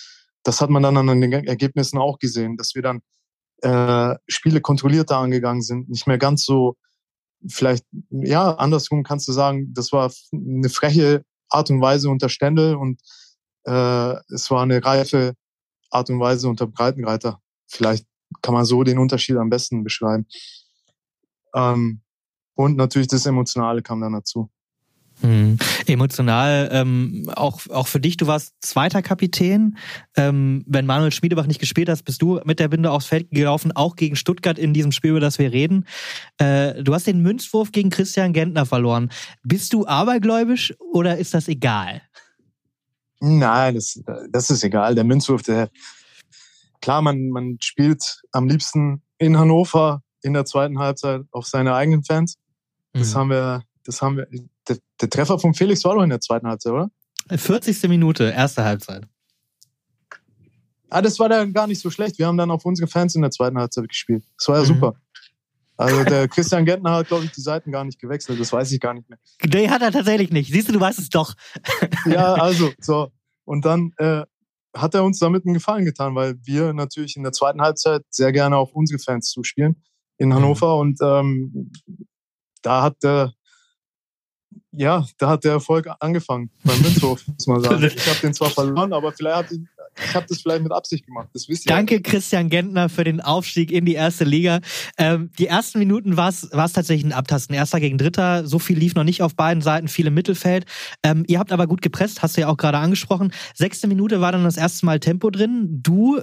das 0.42 0.61
hat 0.61 0.70
man 0.70 0.82
dann 0.82 0.97
an 0.97 1.20
den 1.20 1.32
Ergebnissen 1.32 1.99
auch 1.99 2.18
gesehen, 2.18 2.57
dass 2.57 2.74
wir 2.74 2.82
dann 2.82 3.03
äh, 3.62 4.16
Spiele 4.28 4.61
kontrollierter 4.61 5.16
angegangen 5.16 5.62
sind, 5.62 5.88
nicht 5.88 6.07
mehr 6.07 6.18
ganz 6.18 6.44
so, 6.44 6.76
vielleicht, 7.49 7.84
ja, 8.11 8.55
andersrum 8.55 9.03
kannst 9.03 9.28
du 9.28 9.32
sagen, 9.32 9.72
das 9.72 9.92
war 9.92 10.12
eine 10.32 10.68
freche 10.68 11.24
Art 11.49 11.70
und 11.70 11.80
Weise 11.80 12.11
unter 12.11 12.28
Stendel 12.28 12.76
und 12.76 13.01
äh, 13.64 14.14
es 14.32 14.51
war 14.51 14.62
eine 14.62 14.84
reife 14.84 15.34
Art 15.90 16.11
und 16.11 16.20
Weise 16.20 16.49
unter 16.49 16.66
Breitenreiter. 16.66 17.40
Vielleicht 17.68 18.07
kann 18.42 18.55
man 18.55 18.64
so 18.64 18.82
den 18.82 18.99
Unterschied 18.99 19.36
am 19.36 19.51
besten 19.51 19.84
beschreiben. 19.84 20.26
Ähm, 21.57 22.00
und 22.54 22.76
natürlich 22.76 23.09
das 23.09 23.26
Emotionale 23.26 23.82
kam 23.82 24.00
dann 24.00 24.12
dazu. 24.12 24.48
Hm. 25.22 25.57
Emotional, 25.86 26.68
ähm, 26.72 27.30
auch, 27.34 27.61
auch 27.70 27.86
für 27.86 28.00
dich, 28.00 28.18
du 28.18 28.26
warst 28.26 28.54
zweiter 28.61 29.00
Kapitän. 29.00 29.78
Ähm, 30.14 30.62
wenn 30.66 30.84
Manuel 30.84 31.11
Schmiedebach 31.11 31.46
nicht 31.46 31.61
gespielt 31.61 31.88
hat, 31.88 32.04
bist 32.04 32.20
du 32.20 32.40
mit 32.44 32.61
der 32.61 32.68
Binde 32.68 32.90
aufs 32.90 33.07
Feld 33.07 33.30
gelaufen, 33.30 33.72
auch 33.72 33.96
gegen 33.96 34.16
Stuttgart 34.16 34.59
in 34.59 34.74
diesem 34.74 34.92
Spiel, 34.92 35.12
über 35.12 35.20
das 35.20 35.38
wir 35.38 35.52
reden. 35.52 35.86
Äh, 36.36 36.82
du 36.82 36.92
hast 36.92 37.07
den 37.07 37.22
Münzwurf 37.22 37.72
gegen 37.72 37.88
Christian 37.88 38.34
Gentner 38.34 38.66
verloren. 38.66 39.11
Bist 39.42 39.72
du 39.72 39.86
abergläubisch 39.86 40.74
oder 40.92 41.16
ist 41.16 41.32
das 41.32 41.48
egal? 41.48 42.02
Nein, 43.20 43.74
das, 43.74 43.98
das 44.30 44.50
ist 44.50 44.64
egal. 44.64 44.94
Der 44.94 45.04
Münzwurf, 45.04 45.42
der, 45.42 45.70
klar, 46.82 47.00
man, 47.00 47.30
man 47.30 47.57
spielt 47.61 48.20
am 48.32 48.48
liebsten 48.48 49.02
in 49.16 49.38
Hannover 49.38 50.02
in 50.27 50.33
der 50.33 50.45
zweiten 50.45 50.79
Halbzeit 50.79 51.22
auf 51.31 51.47
seine 51.47 51.74
eigenen 51.74 52.03
Fans. 52.03 52.37
Das 52.93 53.14
mhm. 53.14 53.18
haben 53.18 53.31
wir, 53.31 53.62
das 53.85 54.03
haben 54.03 54.16
wir. 54.16 54.27
Der, 54.68 54.77
der, 55.01 55.09
Treffer 55.09 55.39
von 55.39 55.55
Felix 55.55 55.85
war 55.85 55.95
doch 55.95 56.03
in 56.03 56.11
der 56.11 56.20
zweiten 56.20 56.49
Halbzeit, 56.49 56.72
oder? 56.72 56.91
40. 57.31 57.89
Minute, 57.89 58.24
erste 58.24 58.64
Halbzeit. 58.64 59.07
Ah, 60.91 61.03
das 61.03 61.18
war 61.20 61.29
dann 61.29 61.53
gar 61.53 61.68
nicht 61.68 61.81
so 61.81 61.91
schlecht. 61.91 62.18
Wir 62.18 62.27
haben 62.27 62.37
dann 62.37 62.51
auf 62.51 62.64
unsere 62.64 62.89
Fans 62.89 63.14
in 63.14 63.22
der 63.22 63.31
zweiten 63.31 63.59
Halbzeit 63.59 63.89
gespielt. 63.89 64.24
Das 64.37 64.49
war 64.49 64.57
ja 64.57 64.62
mhm. 64.62 64.66
super. 64.66 64.95
Also 65.77 66.03
der 66.05 66.27
Christian 66.29 66.64
Gentner 66.64 66.93
hat, 66.93 67.09
glaube 67.09 67.24
ich, 67.24 67.33
die 67.33 67.41
Seiten 67.41 67.70
gar 67.70 67.85
nicht 67.85 68.01
gewechselt. 68.01 68.41
Das 68.41 68.53
weiß 68.53 68.72
ich 68.72 68.81
gar 68.81 68.95
nicht 68.95 69.09
mehr. 69.09 69.18
Nee, 69.45 69.68
hat 69.68 69.83
er 69.83 69.93
tatsächlich 69.93 70.31
nicht. 70.31 70.53
Siehst 70.53 70.68
du, 70.68 70.72
du 70.72 70.81
weißt 70.81 70.99
es 70.99 71.09
doch. 71.09 71.35
ja, 72.07 72.35
also, 72.35 72.72
so. 72.81 73.12
Und 73.45 73.64
dann 73.64 73.93
äh, 73.99 74.22
hat 74.74 74.95
er 74.95 75.05
uns 75.05 75.20
damit 75.20 75.45
einen 75.45 75.55
Gefallen 75.55 75.85
getan, 75.85 76.16
weil 76.16 76.35
wir 76.43 76.72
natürlich 76.72 77.16
in 77.16 77.22
der 77.22 77.33
zweiten 77.33 77.61
Halbzeit 77.61 78.03
sehr 78.11 78.33
gerne 78.33 78.57
auf 78.57 78.72
unsere 78.72 78.99
Fans 78.99 79.31
zuspielen 79.31 79.83
in 80.19 80.29
mhm. 80.29 80.35
Hannover 80.35 80.77
und 80.77 80.99
ähm, 81.03 81.71
da 82.62 82.83
hat 82.83 83.03
der 83.03 83.33
ja, 84.77 85.07
da 85.18 85.29
hat 85.29 85.45
der 85.45 85.53
Erfolg 85.53 85.89
angefangen 86.01 86.51
beim 86.64 86.81
Münzhof, 86.81 87.27
muss 87.27 87.47
man 87.47 87.62
sagen. 87.62 87.83
Ich 87.97 88.07
habe 88.09 88.20
den 88.20 88.35
zwar 88.35 88.51
verloren, 88.51 88.93
aber 88.93 89.12
vielleicht 89.12 89.37
hat 89.37 89.53
ihn, 89.53 89.68
ich 89.99 90.14
habe 90.14 90.27
das 90.29 90.43
vielleicht 90.43 90.62
mit 90.62 90.72
Absicht 90.72 91.07
gemacht. 91.07 91.29
Das 91.33 91.49
wisst 91.49 91.66
ihr. 91.66 91.70
Danke, 91.70 92.03
Christian 92.03 92.51
Gentner, 92.51 92.89
für 92.89 93.05
den 93.05 93.20
Aufstieg 93.20 93.70
in 93.70 93.85
die 93.87 93.95
erste 93.95 94.24
Liga. 94.24 94.61
Ähm, 94.99 95.31
die 95.39 95.47
ersten 95.47 95.79
Minuten 95.79 96.16
war 96.16 96.29
es 96.29 96.49
tatsächlich 96.51 97.05
ein 97.05 97.12
Abtasten. 97.12 97.55
Erster 97.55 97.81
gegen 97.81 97.97
Dritter. 97.97 98.47
So 98.47 98.59
viel 98.59 98.79
lief 98.79 98.95
noch 98.95 99.05
nicht 99.05 99.22
auf 99.22 99.35
beiden 99.35 99.62
Seiten, 99.62 99.89
viel 99.89 100.07
im 100.07 100.14
Mittelfeld. 100.14 100.66
Ähm, 101.03 101.24
ihr 101.27 101.39
habt 101.39 101.53
aber 101.53 101.66
gut 101.66 101.81
gepresst, 101.81 102.22
hast 102.22 102.37
du 102.37 102.43
ja 102.43 102.49
auch 102.49 102.57
gerade 102.57 102.79
angesprochen. 102.79 103.33
Sechste 103.55 103.87
Minute 103.89 104.20
war 104.20 104.33
dann 104.33 104.45
das 104.45 104.57
erste 104.57 104.85
Mal 104.85 105.01
Tempo 105.01 105.31
drin. 105.31 105.81
Du, 105.83 106.18
äh, 106.18 106.22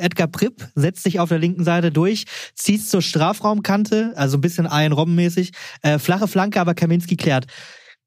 Edgar 0.00 0.26
Pripp, 0.26 0.68
setzt 0.74 1.06
dich 1.06 1.20
auf 1.20 1.28
der 1.28 1.38
linken 1.38 1.64
Seite 1.64 1.92
durch, 1.92 2.24
ziehst 2.54 2.90
zur 2.90 3.02
Strafraumkante, 3.02 4.12
also 4.16 4.38
ein 4.38 4.40
bisschen 4.40 4.68
Iron 4.70 4.92
Robben 4.92 5.14
mäßig. 5.14 5.52
Äh, 5.82 5.98
flache 5.98 6.26
Flanke, 6.26 6.60
aber 6.60 6.74
Kaminski 6.74 7.16
klärt. 7.16 7.46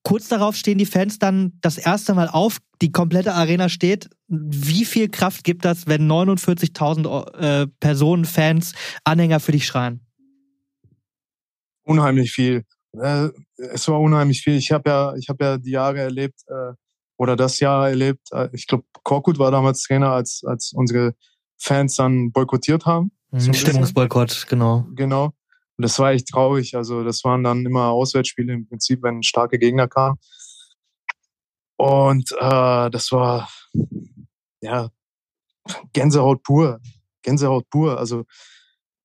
Kurz 0.06 0.30
darauf 0.30 0.56
stehen 0.56 0.78
die 0.78 0.86
Fans 0.86 1.20
dann 1.20 1.53
das 1.62 1.78
erste 1.78 2.14
Mal 2.14 2.30
auf, 2.30 2.60
die 2.82 2.91
komplette 2.91 3.34
Arena 3.34 3.68
steht. 3.68 4.10
Wie 4.28 4.86
viel 4.86 5.10
Kraft 5.10 5.43
gibt 5.43 5.66
das, 5.66 5.88
wenn 5.88 6.10
49.000 6.10 7.34
äh, 7.38 7.68
Personen, 7.80 8.24
Fans, 8.24 8.74
Anhänger 9.03 9.39
für 9.41 9.51
dich 9.51 9.66
schreien? 9.66 10.06
Unheimlich 11.84 12.32
viel. 12.32 12.64
Äh, 12.93 13.30
es 13.58 13.88
war 13.88 13.99
unheimlich 13.99 14.41
viel. 14.41 14.56
Ich 14.56 14.72
habe 14.72 14.89
ja, 14.89 15.16
ich 15.16 15.28
habe 15.28 15.43
ja 15.43 15.58
die 15.58 15.72
Jahre 15.72 15.99
erlebt 15.99 16.39
äh, 16.47 16.74
oder 17.18 17.36
das 17.36 17.60
Jahr 17.60 17.89
erlebt. 17.89 18.32
Äh, 18.32 18.49
ich 18.53 18.68
glaube, 18.68 18.86
Korkut 19.03 19.39
war 19.39 19.51
damals 19.51 19.82
Trainer, 19.82 20.12
als 20.12 20.43
als 20.45 20.72
unsere 20.74 21.16
Fans 21.58 21.95
dann 21.95 22.32
boykottiert 22.32 22.86
haben. 22.86 23.12
Mhm, 23.32 23.53
Stimmungsboykott, 23.53 24.45
genau. 24.47 24.86
Genau. 24.95 25.34
Und 25.78 25.84
das 25.84 25.99
war 25.99 26.11
echt 26.11 26.30
traurig. 26.30 26.76
Also 26.76 27.03
das 27.03 27.23
waren 27.23 27.43
dann 27.43 27.65
immer 27.65 27.89
Auswärtsspiele 27.89 28.53
im 28.53 28.67
Prinzip, 28.67 29.03
wenn 29.03 29.23
starke 29.23 29.59
Gegner 29.59 29.88
kamen. 29.88 30.17
Und 31.78 32.32
äh, 32.39 32.89
das 32.89 33.11
war 33.11 33.49
ja 34.61 34.89
Gänsehaut 35.93 36.43
pur. 36.43 36.80
Gänsehaut 37.21 37.69
pur. 37.69 37.97
Also 37.97 38.23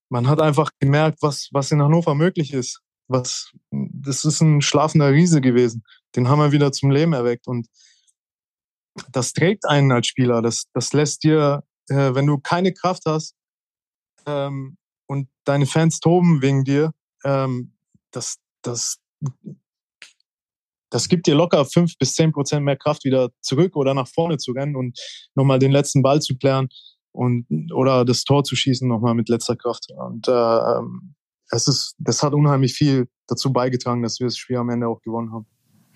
man 0.09 0.29
hat 0.29 0.41
einfach 0.41 0.71
gemerkt, 0.79 1.19
was, 1.23 1.49
was 1.53 1.73
in 1.73 1.83
Hannover 1.83 2.15
möglich 2.15 2.53
ist. 2.53 2.81
Was, 3.09 3.51
das 3.71 4.25
ist 4.25 4.41
ein 4.41 4.61
schlafender 4.61 5.11
Riese 5.11 5.41
gewesen. 5.41 5.83
Den 6.15 6.29
haben 6.29 6.39
wir 6.39 6.53
wieder 6.53 6.71
zum 6.71 6.91
Leben 6.91 7.13
erweckt. 7.13 7.49
Und 7.49 7.67
das 9.11 9.33
trägt 9.33 9.67
einen 9.67 9.91
als 9.91 10.07
Spieler. 10.07 10.43
Das, 10.43 10.67
das 10.73 10.93
lässt 10.93 11.25
dir, 11.25 11.65
äh, 11.89 12.15
wenn 12.15 12.27
du 12.27 12.39
keine 12.39 12.73
Kraft 12.73 13.03
hast, 13.07 13.35
ähm, 14.27 14.77
und 15.11 15.27
deine 15.45 15.67
Fans 15.67 15.99
toben 15.99 16.41
wegen 16.41 16.63
dir, 16.63 16.93
ähm, 17.25 17.73
das, 18.13 18.37
das, 18.63 19.01
das 20.89 21.09
gibt 21.09 21.27
dir 21.27 21.35
locker 21.35 21.65
fünf 21.65 21.99
bis 21.99 22.15
zehn 22.15 22.31
Prozent 22.31 22.65
mehr 22.65 22.77
Kraft, 22.77 23.05
wieder 23.05 23.31
zurück 23.41 23.75
oder 23.75 23.93
nach 23.93 24.07
vorne 24.07 24.39
zu 24.39 24.53
rennen 24.53 24.77
und 24.77 24.97
nochmal 25.35 25.59
den 25.59 25.73
letzten 25.73 26.03
Ball 26.03 26.23
zu 26.23 26.37
klären 26.37 26.69
und 27.11 27.45
oder 27.73 28.05
das 28.05 28.23
Tor 28.23 28.45
zu 28.45 28.55
schießen 28.55 28.87
nochmal 28.87 29.17
mit 29.17 29.29
letzter 29.29 29.57
Kraft. 29.57 29.89
Und 29.91 30.29
äh, 30.29 30.31
ähm, 30.31 31.17
es 31.51 31.67
ist, 31.67 31.97
das 31.99 32.23
hat 32.23 32.33
unheimlich 32.33 32.75
viel 32.75 33.09
dazu 33.27 33.53
beigetragen, 33.53 34.05
dass 34.05 34.21
wir 34.21 34.29
das 34.29 34.37
Spiel 34.37 34.59
am 34.59 34.71
Ende 34.71 34.87
auch 34.87 35.03
gewonnen 35.03 35.33
haben. 35.33 35.47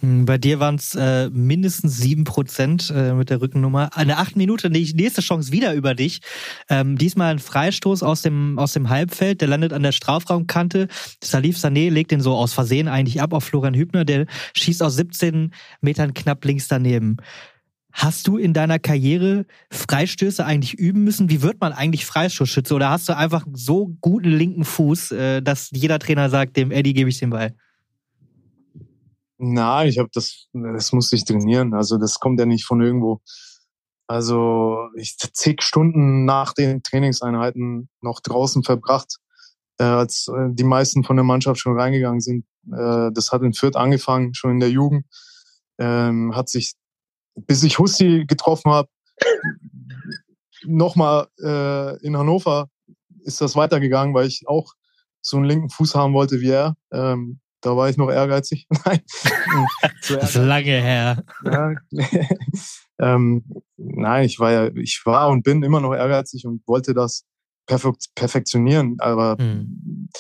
Hm, 0.01 0.24
bei 0.24 0.38
dir 0.38 0.61
waren 0.61 0.74
es 0.74 0.95
äh, 0.95 1.30
mindestens 1.30 1.99
sieben 1.99 2.24
Prozent 2.24 2.92
äh, 2.95 3.12
mit 3.12 3.30
der 3.30 3.40
Rückennummer. 3.40 3.97
Eine 3.97 4.18
acht 4.18 4.36
Minute, 4.36 4.70
die 4.70 4.92
nächste 4.95 5.20
Chance 5.20 5.53
wieder 5.53 5.74
über 5.74 5.95
dich. 5.95 6.20
Ähm, 6.68 6.99
diesmal 6.99 7.32
ein 7.32 7.38
Freistoß 7.38 8.03
aus 8.03 8.22
dem, 8.22 8.59
aus 8.59 8.72
dem 8.72 8.88
Halbfeld, 8.88 9.40
der 9.40 9.49
landet 9.49 9.72
an 9.72 9.82
der 9.82 9.92
Strafraumkante. 9.92 10.88
Salif 11.22 11.57
Sané 11.57 11.90
legt 11.90 12.11
den 12.11 12.20
so 12.20 12.34
aus 12.34 12.53
Versehen 12.53 12.88
eigentlich 12.88 13.22
ab 13.22 13.32
auf 13.32 13.45
Florian 13.45 13.74
Hübner, 13.74 14.05
der 14.05 14.26
schießt 14.55 14.82
aus 14.82 14.97
17 14.97 15.53
Metern 15.80 16.14
knapp 16.14 16.45
links 16.45 16.68
daneben. 16.68 17.18
Hast 17.92 18.26
du 18.26 18.38
in 18.38 18.53
deiner 18.53 18.80
Karriere 18.80 19.47
Freistöße 19.70 20.45
eigentlich 20.45 20.74
üben 20.74 21.05
müssen? 21.05 21.30
Wie 21.30 21.42
wird 21.42 21.61
man 21.61 21.72
eigentlich 21.72 22.07
Freistoßschütze? 22.07 22.74
Oder 22.74 22.90
hast 22.90 23.09
du 23.09 23.16
einfach 23.16 23.47
so 23.53 23.95
guten 24.01 24.30
linken 24.30 24.64
Fuß, 24.64 25.12
äh, 25.12 25.42
dass 25.42 25.70
jeder 25.72 26.01
Trainer 26.01 26.28
sagt, 26.28 26.57
dem 26.57 26.72
Eddie 26.72 26.92
gebe 26.92 27.09
ich 27.09 27.20
den 27.20 27.30
Ball? 27.30 27.55
Nein, 29.47 29.88
ich 29.88 29.99
habe 29.99 30.09
das, 30.12 30.47
das 30.55 30.92
musste 30.92 31.16
ich 31.16 31.24
trainieren. 31.24 31.74
Also 31.74 31.99
das 31.99 32.18
kommt 32.18 32.40
ja 32.40 32.47
nicht 32.47 32.64
von 32.64 32.80
irgendwo. 32.80 33.20
Also 34.07 34.88
ich 34.97 35.18
zig 35.18 35.62
Stunden 35.62 36.24
nach 36.24 36.55
den 36.55 36.82
Trainingseinheiten 36.82 37.90
noch 38.01 38.20
draußen 38.20 38.62
verbracht, 38.64 39.18
äh, 39.78 39.84
als 39.84 40.28
äh, 40.28 40.49
die 40.51 40.64
meisten 40.64 41.05
von 41.05 41.16
der 41.16 41.24
Mannschaft 41.24 41.61
schon 41.61 41.78
reingegangen 41.78 42.20
sind. 42.20 42.47
Äh, 42.72 43.11
das 43.12 43.32
hat 43.32 43.42
in 43.42 43.53
Fürth 43.53 43.76
angefangen, 43.76 44.32
schon 44.34 44.53
in 44.53 44.61
der 44.61 44.70
Jugend. 44.70 45.05
Ähm, 45.78 46.34
hat 46.34 46.49
sich, 46.49 46.74
bis 47.34 47.62
ich 47.64 47.78
Husti 47.78 48.24
getroffen 48.26 48.72
habe, 48.72 48.88
nochmal 50.64 51.26
äh, 51.42 52.03
in 52.03 52.16
Hannover 52.16 52.68
ist 53.24 53.42
das 53.42 53.57
weitergegangen, 53.57 54.14
weil 54.14 54.26
ich 54.26 54.45
auch 54.47 54.72
so 55.20 55.36
einen 55.36 55.47
linken 55.47 55.70
Fuß 55.70 55.95
haben 55.95 56.14
wollte 56.14 56.40
wie 56.40 56.51
er. 56.51 56.76
Ähm, 56.92 57.40
da 57.64 57.74
war 57.76 57.88
ich 57.88 57.96
noch 57.96 58.10
ehrgeizig. 58.10 58.66
Nein. 58.84 59.00
das 60.08 60.10
ist 60.10 60.34
lange 60.34 60.64
her. 60.64 61.24
Ja. 61.44 61.74
ähm, 63.00 63.44
nein, 63.76 64.26
ich 64.26 64.38
war 64.38 64.52
ja, 64.52 64.70
ich 64.74 65.00
war 65.04 65.30
und 65.30 65.42
bin 65.42 65.62
immer 65.62 65.80
noch 65.80 65.94
ehrgeizig 65.94 66.46
und 66.46 66.62
wollte 66.66 66.92
das 66.92 67.24
perfekt, 67.66 68.08
perfektionieren. 68.14 68.96
Aber 68.98 69.40
mhm. 69.40 70.10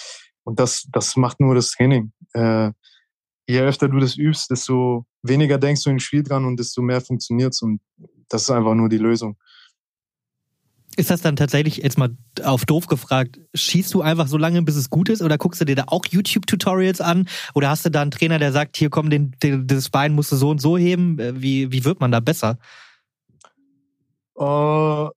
und 0.44 0.58
das, 0.58 0.88
das 0.90 1.16
macht 1.16 1.38
nur 1.40 1.54
das 1.54 1.72
Training. 1.72 2.12
Äh, 2.32 2.72
je 3.46 3.60
öfter 3.60 3.88
du 3.88 4.00
das 4.00 4.16
übst, 4.16 4.50
desto 4.50 5.06
weniger 5.22 5.58
denkst 5.58 5.84
du 5.84 5.90
im 5.90 5.98
Spiel 5.98 6.22
dran 6.22 6.46
und 6.46 6.58
desto 6.58 6.80
mehr 6.80 7.02
funktioniert's. 7.02 7.60
Und 7.60 7.80
das 8.30 8.42
ist 8.42 8.50
einfach 8.50 8.74
nur 8.74 8.88
die 8.88 8.98
Lösung. 8.98 9.36
Ist 10.96 11.10
das 11.10 11.22
dann 11.22 11.34
tatsächlich, 11.34 11.78
jetzt 11.78 11.98
mal 11.98 12.16
auf 12.44 12.64
doof 12.66 12.86
gefragt, 12.86 13.40
schießt 13.54 13.92
du 13.94 14.02
einfach 14.02 14.28
so 14.28 14.36
lange, 14.36 14.62
bis 14.62 14.76
es 14.76 14.90
gut 14.90 15.08
ist? 15.08 15.22
Oder 15.22 15.38
guckst 15.38 15.60
du 15.60 15.64
dir 15.64 15.74
da 15.74 15.84
auch 15.88 16.04
YouTube-Tutorials 16.06 17.00
an? 17.00 17.28
Oder 17.54 17.70
hast 17.70 17.84
du 17.84 17.90
da 17.90 18.02
einen 18.02 18.12
Trainer, 18.12 18.38
der 18.38 18.52
sagt, 18.52 18.76
hier 18.76 18.90
komm, 18.90 19.10
den, 19.10 19.32
den, 19.42 19.66
das 19.66 19.90
Bein 19.90 20.14
musst 20.14 20.30
du 20.30 20.36
so 20.36 20.50
und 20.50 20.60
so 20.60 20.78
heben? 20.78 21.18
Äh, 21.18 21.40
wie, 21.40 21.72
wie 21.72 21.84
wird 21.84 22.00
man 22.00 22.12
da 22.12 22.20
besser? 22.20 22.58
Uh, 24.36 25.10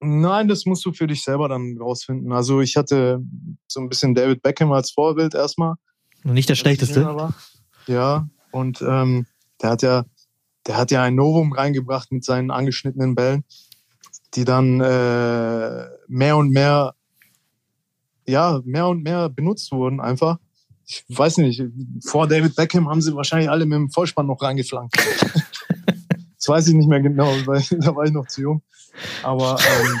nein, 0.00 0.48
das 0.48 0.66
musst 0.66 0.84
du 0.84 0.92
für 0.92 1.06
dich 1.06 1.22
selber 1.24 1.48
dann 1.48 1.76
rausfinden. 1.78 2.32
Also 2.32 2.60
ich 2.60 2.76
hatte 2.76 3.20
so 3.66 3.80
ein 3.80 3.88
bisschen 3.88 4.14
David 4.14 4.42
Beckham 4.42 4.72
als 4.72 4.92
Vorbild 4.92 5.34
erstmal. 5.34 5.74
Und 6.24 6.34
nicht 6.34 6.48
der 6.48 6.54
schlechteste. 6.54 7.32
Ja, 7.86 8.28
und 8.52 8.82
ähm, 8.82 9.26
der 9.60 9.70
hat 9.70 9.82
ja, 9.82 10.04
der 10.66 10.76
hat 10.76 10.90
ja 10.90 11.02
ein 11.02 11.16
Novum 11.16 11.52
reingebracht 11.52 12.12
mit 12.12 12.24
seinen 12.24 12.50
angeschnittenen 12.50 13.14
Bällen 13.14 13.44
die 14.34 14.44
dann 14.44 14.80
äh, 14.80 15.86
mehr 16.08 16.36
und 16.36 16.50
mehr, 16.50 16.94
ja, 18.26 18.60
mehr 18.64 18.88
und 18.88 19.02
mehr 19.02 19.28
benutzt 19.28 19.70
wurden 19.72 20.00
einfach. 20.00 20.38
Ich 20.86 21.04
weiß 21.08 21.38
nicht, 21.38 21.62
vor 22.04 22.26
David 22.26 22.56
Beckham 22.56 22.88
haben 22.88 23.00
sie 23.00 23.14
wahrscheinlich 23.14 23.48
alle 23.48 23.64
mit 23.64 23.76
dem 23.76 23.90
Vollspann 23.90 24.26
noch 24.26 24.42
reingeflankt. 24.42 24.94
das 26.36 26.48
weiß 26.48 26.68
ich 26.68 26.74
nicht 26.74 26.88
mehr 26.88 27.00
genau, 27.00 27.32
weil 27.46 27.62
da 27.80 27.94
war 27.94 28.04
ich 28.04 28.12
noch 28.12 28.26
zu 28.26 28.42
jung. 28.42 28.62
Aber 29.22 29.56
ähm, 29.58 29.98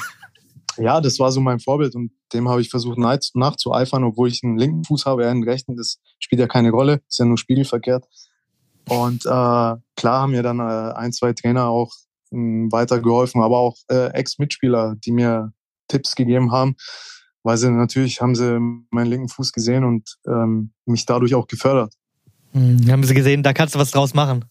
ja, 0.84 1.00
das 1.00 1.18
war 1.18 1.32
so 1.32 1.40
mein 1.40 1.60
Vorbild 1.60 1.94
und 1.94 2.12
dem 2.32 2.48
habe 2.48 2.60
ich 2.60 2.68
versucht 2.68 2.98
nachzueifern, 2.98 4.04
obwohl 4.04 4.28
ich 4.28 4.42
einen 4.42 4.58
linken 4.58 4.84
Fuß 4.84 5.06
habe, 5.06 5.24
er 5.24 5.30
einen 5.30 5.44
rechten. 5.44 5.76
Das 5.76 6.00
spielt 6.18 6.40
ja 6.40 6.48
keine 6.48 6.70
Rolle, 6.70 7.00
ist 7.08 7.18
ja 7.18 7.24
nur 7.24 7.38
spiegelverkehrt. 7.38 8.04
Und 8.88 9.24
äh, 9.24 9.28
klar 9.28 10.22
haben 10.22 10.32
mir 10.32 10.42
dann 10.42 10.58
äh, 10.58 10.92
ein, 10.94 11.12
zwei 11.12 11.32
Trainer 11.32 11.68
auch 11.68 11.92
weitergeholfen, 12.34 13.42
aber 13.42 13.58
auch 13.58 13.76
äh, 13.90 14.08
Ex-Mitspieler, 14.12 14.96
die 14.96 15.12
mir 15.12 15.52
Tipps 15.88 16.14
gegeben 16.14 16.52
haben, 16.52 16.76
weil 17.42 17.56
sie 17.56 17.70
natürlich 17.70 18.20
haben 18.20 18.34
sie 18.34 18.58
meinen 18.90 19.06
linken 19.06 19.28
Fuß 19.28 19.52
gesehen 19.52 19.84
und 19.84 20.16
ähm, 20.26 20.72
mich 20.86 21.06
dadurch 21.06 21.34
auch 21.34 21.46
gefördert. 21.46 21.94
Mhm, 22.52 22.90
haben 22.90 23.04
sie 23.04 23.14
gesehen, 23.14 23.42
da 23.42 23.52
kannst 23.52 23.74
du 23.74 23.78
was 23.78 23.90
draus 23.90 24.14
machen. 24.14 24.44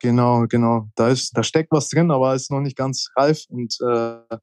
Genau, 0.00 0.46
genau. 0.48 0.88
Da 0.94 1.08
ist, 1.08 1.36
da 1.36 1.42
steckt 1.42 1.72
was 1.72 1.88
drin, 1.88 2.10
aber 2.10 2.34
ist 2.34 2.50
noch 2.50 2.60
nicht 2.60 2.76
ganz 2.76 3.08
reif 3.16 3.44
und 3.48 3.76
äh, 3.80 4.38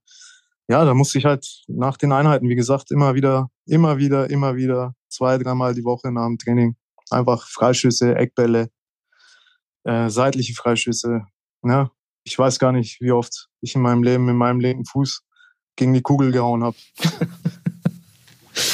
ja, 0.70 0.84
da 0.84 0.94
musste 0.94 1.18
ich 1.18 1.26
halt 1.26 1.48
nach 1.68 1.98
den 1.98 2.12
Einheiten, 2.12 2.50
wie 2.50 2.56
gesagt, 2.56 2.92
immer 2.92 3.16
wieder, 3.16 3.50
immer 3.66 3.98
wieder, 3.98 4.30
immer 4.30 4.56
wieder, 4.56 4.94
zwei, 5.10 5.38
dreimal 5.38 5.74
die 5.74 5.86
Woche 5.86 6.12
nach 6.12 6.28
dem 6.28 6.38
Training 6.38 6.76
einfach 7.10 7.48
Freischüsse, 7.48 8.16
Eckbälle, 8.16 8.70
äh, 9.86 10.10
seitliche 10.10 10.54
Freischüsse, 10.54 11.26
ja, 11.64 11.84
ne? 11.84 11.92
Ich 12.28 12.38
weiß 12.38 12.60
gar 12.60 12.74
nicht, 12.74 13.00
wie 13.00 13.12
oft 13.12 13.48
ich 13.62 13.74
in 13.74 13.82
meinem 13.82 14.04
Leben 14.04 14.26
mit 14.26 14.36
meinem 14.36 14.60
linken 14.60 14.86
Fuß 14.86 15.22
gegen 15.78 15.94
die 15.94 16.02
Kugel 16.02 16.32
gehauen 16.32 16.64
habe. 16.64 16.76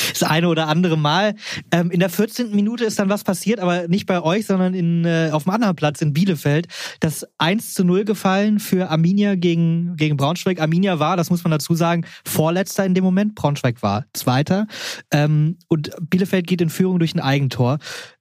das 0.09 0.23
eine 0.23 0.47
oder 0.47 0.67
andere 0.67 0.97
Mal. 0.97 1.35
Ähm, 1.71 1.91
in 1.91 1.99
der 1.99 2.09
14. 2.09 2.55
Minute 2.55 2.83
ist 2.83 2.97
dann 2.97 3.09
was 3.09 3.23
passiert, 3.23 3.59
aber 3.59 3.87
nicht 3.87 4.07
bei 4.07 4.21
euch, 4.21 4.47
sondern 4.47 4.73
in, 4.73 5.05
äh, 5.05 5.29
auf 5.31 5.43
dem 5.43 5.51
anderen 5.51 5.75
Platz 5.75 6.01
in 6.01 6.13
Bielefeld. 6.13 6.67
Das 6.99 7.27
1 7.37 7.75
zu 7.75 7.83
0 7.83 8.05
gefallen 8.05 8.59
für 8.59 8.89
Arminia 8.89 9.35
gegen, 9.35 9.95
gegen 9.97 10.17
Braunschweig. 10.17 10.59
Arminia 10.59 10.97
war, 10.97 11.15
das 11.15 11.29
muss 11.29 11.43
man 11.43 11.51
dazu 11.51 11.75
sagen, 11.75 12.05
Vorletzter 12.25 12.85
in 12.85 12.95
dem 12.95 13.03
Moment. 13.03 13.35
Braunschweig 13.35 13.83
war 13.83 14.05
Zweiter. 14.13 14.65
Ähm, 15.11 15.57
und 15.67 15.91
Bielefeld 16.09 16.47
geht 16.47 16.61
in 16.61 16.69
Führung 16.69 16.97
durch 16.97 17.13
ein 17.13 17.19
Eigentor. 17.19 17.77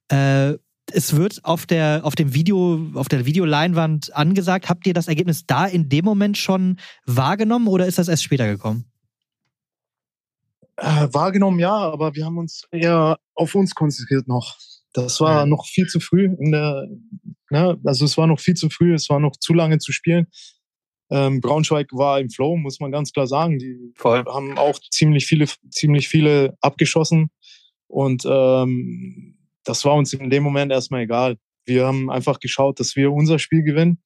Äh, 0.09 0.55
es 0.91 1.15
wird 1.15 1.43
auf 1.45 1.65
der, 1.65 2.01
auf 2.03 2.15
dem 2.15 2.33
Video, 2.33 2.91
auf 2.95 3.07
der 3.07 3.25
Videoleinwand 3.25 4.15
angesagt. 4.15 4.69
Habt 4.69 4.85
ihr 4.85 4.93
das 4.93 5.07
Ergebnis 5.07 5.45
da 5.45 5.65
in 5.65 5.89
dem 5.89 6.05
Moment 6.05 6.37
schon 6.37 6.79
wahrgenommen 7.05 7.67
oder 7.67 7.85
ist 7.85 7.97
das 7.97 8.07
erst 8.07 8.23
später 8.23 8.47
gekommen? 8.47 8.85
Äh, 10.77 11.07
wahrgenommen 11.11 11.59
ja, 11.59 11.73
aber 11.73 12.15
wir 12.15 12.25
haben 12.25 12.37
uns 12.37 12.67
eher 12.71 13.17
auf 13.35 13.55
uns 13.55 13.75
konzentriert 13.75 14.27
noch. 14.27 14.57
Das 14.93 15.19
war 15.21 15.45
noch 15.45 15.65
viel 15.65 15.87
zu 15.87 15.99
früh 15.99 16.25
in 16.25 16.51
der, 16.51 16.87
ne, 17.49 17.79
also 17.83 18.05
es 18.05 18.17
war 18.17 18.27
noch 18.27 18.39
viel 18.39 18.53
zu 18.53 18.69
früh, 18.69 18.93
es 18.93 19.09
war 19.09 19.19
noch 19.19 19.35
zu 19.37 19.53
lange 19.53 19.79
zu 19.79 19.91
spielen. 19.91 20.27
Ähm, 21.09 21.41
Braunschweig 21.41 21.87
war 21.91 22.19
im 22.19 22.29
Flow, 22.29 22.57
muss 22.57 22.79
man 22.79 22.91
ganz 22.91 23.11
klar 23.11 23.27
sagen. 23.27 23.59
Die 23.59 23.93
Voll. 23.95 24.23
haben 24.25 24.57
auch 24.57 24.79
ziemlich 24.91 25.25
viele, 25.25 25.45
ziemlich 25.69 26.09
viele 26.09 26.57
abgeschossen 26.61 27.29
und 27.87 28.23
ähm, 28.25 29.32
das 29.63 29.85
war 29.85 29.95
uns 29.95 30.13
in 30.13 30.29
dem 30.29 30.43
Moment 30.43 30.71
erstmal 30.71 31.01
egal. 31.01 31.37
wir 31.65 31.85
haben 31.85 32.09
einfach 32.09 32.39
geschaut, 32.39 32.79
dass 32.79 32.95
wir 32.95 33.11
unser 33.11 33.39
Spiel 33.39 33.63
gewinnen 33.63 34.01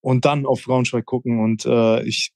und 0.00 0.24
dann 0.24 0.46
auf 0.46 0.62
Braunschweig 0.64 1.04
gucken. 1.04 1.40
Und 1.40 1.66
äh, 1.66 2.02
ich 2.04 2.32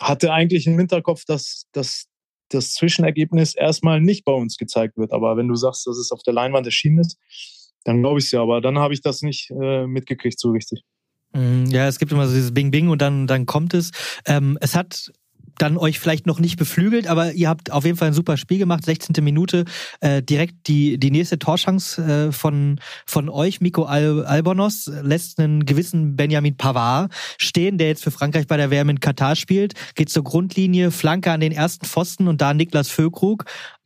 hatte 0.00 0.32
eigentlich 0.32 0.66
im 0.66 0.78
Hinterkopf, 0.78 1.24
dass, 1.24 1.66
dass 1.72 2.06
das 2.48 2.74
Zwischenergebnis 2.74 3.54
erstmal 3.54 4.00
nicht 4.00 4.24
bei 4.24 4.32
uns 4.32 4.56
gezeigt 4.56 4.96
wird. 4.96 5.12
Aber 5.12 5.36
wenn 5.36 5.48
du 5.48 5.54
sagst, 5.54 5.86
dass 5.86 5.96
es 5.98 6.12
auf 6.12 6.22
der 6.22 6.34
Leinwand 6.34 6.66
erschienen 6.66 6.98
ist, 6.98 7.18
dann 7.84 8.00
glaube 8.00 8.18
ich 8.18 8.26
es 8.26 8.30
ja. 8.32 8.42
Aber 8.42 8.60
dann 8.60 8.78
habe 8.78 8.94
ich 8.94 9.02
das 9.02 9.22
nicht 9.22 9.50
äh, 9.50 9.86
mitgekriegt 9.86 10.38
so 10.38 10.50
richtig. 10.50 10.82
Mm, 11.32 11.66
ja, 11.66 11.86
es 11.86 11.98
gibt 11.98 12.12
immer 12.12 12.26
so 12.26 12.34
dieses 12.34 12.54
Bing 12.54 12.70
Bing 12.70 12.88
und 12.88 13.02
dann, 13.02 13.26
dann 13.26 13.46
kommt 13.46 13.74
es. 13.74 13.90
Ähm, 14.26 14.58
es 14.60 14.74
hat 14.74 15.12
dann 15.58 15.76
euch 15.76 15.98
vielleicht 15.98 16.26
noch 16.26 16.40
nicht 16.40 16.56
beflügelt, 16.56 17.06
aber 17.06 17.32
ihr 17.32 17.48
habt 17.48 17.70
auf 17.70 17.84
jeden 17.84 17.96
Fall 17.96 18.08
ein 18.08 18.14
super 18.14 18.36
Spiel 18.36 18.58
gemacht. 18.58 18.84
16. 18.84 19.22
Minute, 19.24 19.64
äh, 20.00 20.22
direkt 20.22 20.68
die, 20.68 20.98
die 20.98 21.10
nächste 21.10 21.38
Torschance 21.38 22.02
äh, 22.02 22.32
von, 22.32 22.80
von 23.06 23.28
euch, 23.28 23.60
Miko 23.60 23.84
Al 23.84 24.24
Albonos, 24.24 24.90
lässt 25.02 25.38
einen 25.38 25.64
gewissen 25.66 26.16
Benjamin 26.16 26.56
Pavard 26.56 27.12
stehen, 27.38 27.78
der 27.78 27.88
jetzt 27.88 28.04
für 28.04 28.10
Frankreich 28.10 28.46
bei 28.46 28.56
der 28.56 28.70
WM 28.70 28.88
in 28.88 29.00
Katar 29.00 29.36
spielt, 29.36 29.74
geht 29.94 30.10
zur 30.10 30.24
Grundlinie, 30.24 30.90
Flanke 30.90 31.32
an 31.32 31.40
den 31.40 31.52
ersten 31.52 31.86
Pfosten 31.86 32.28
und 32.28 32.40
da 32.40 32.54
Niklas 32.54 32.88
Füllkrug 32.88 33.44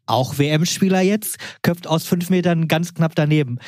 auch 0.08 0.38
WM-Spieler 0.38 1.00
jetzt, 1.00 1.36
köpft 1.62 1.86
aus 1.86 2.04
fünf 2.04 2.30
Metern 2.30 2.68
ganz 2.68 2.94
knapp 2.94 3.14
daneben. 3.14 3.58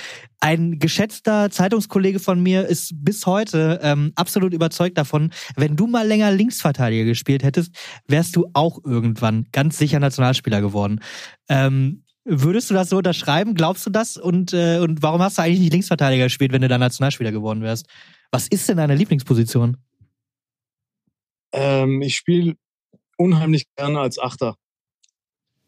Ein 0.41 0.78
geschätzter 0.78 1.51
Zeitungskollege 1.51 2.18
von 2.18 2.43
mir 2.43 2.66
ist 2.66 2.93
bis 2.97 3.26
heute 3.26 3.80
ähm, 3.82 4.12
absolut 4.14 4.55
überzeugt 4.55 4.97
davon, 4.97 5.30
wenn 5.57 5.76
du 5.76 5.86
mal 5.86 6.07
länger 6.07 6.30
Linksverteidiger 6.32 7.05
gespielt 7.05 7.43
hättest, 7.43 7.74
wärst 8.07 8.36
du 8.36 8.47
auch 8.55 8.78
irgendwann 8.84 9.47
ganz 9.53 9.78
sicher 9.78 10.01
Nationalspieler 10.01 10.61
geworden. 10.61 11.01
Ähm, 11.49 12.05
würdest 12.24 12.70
du 12.70 12.74
das 12.74 12.88
so 12.88 12.99
unterschreiben? 12.99 13.55
Glaubst 13.55 13.86
du 13.86 13.91
das? 13.91 14.16
Und, 14.16 14.53
äh, 14.53 14.78
und 14.78 15.03
warum 15.03 15.20
hast 15.20 15.38
du 15.38 15.43
eigentlich 15.43 15.61
nicht 15.61 15.72
Linksverteidiger 15.72 16.24
gespielt, 16.24 16.53
wenn 16.53 16.62
du 16.62 16.68
da 16.68 16.78
Nationalspieler 16.78 17.32
geworden 17.32 17.62
wärst? 17.62 17.86
Was 18.30 18.47
ist 18.49 18.68
denn 18.68 18.76
deine 18.76 18.95
Lieblingsposition? 18.95 19.76
Ähm, 21.53 22.01
ich 22.03 22.14
spiele 22.14 22.55
unheimlich 23.16 23.64
gerne 23.76 24.01
als 24.01 24.18
Achter. 24.18 24.55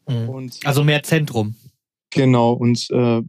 Mhm. 0.07 0.29
Und, 0.29 0.59
also 0.63 0.83
mehr 0.83 1.03
Zentrum. 1.03 1.55
Genau. 2.09 2.53
Und 2.53 2.87
äh, 2.91 3.21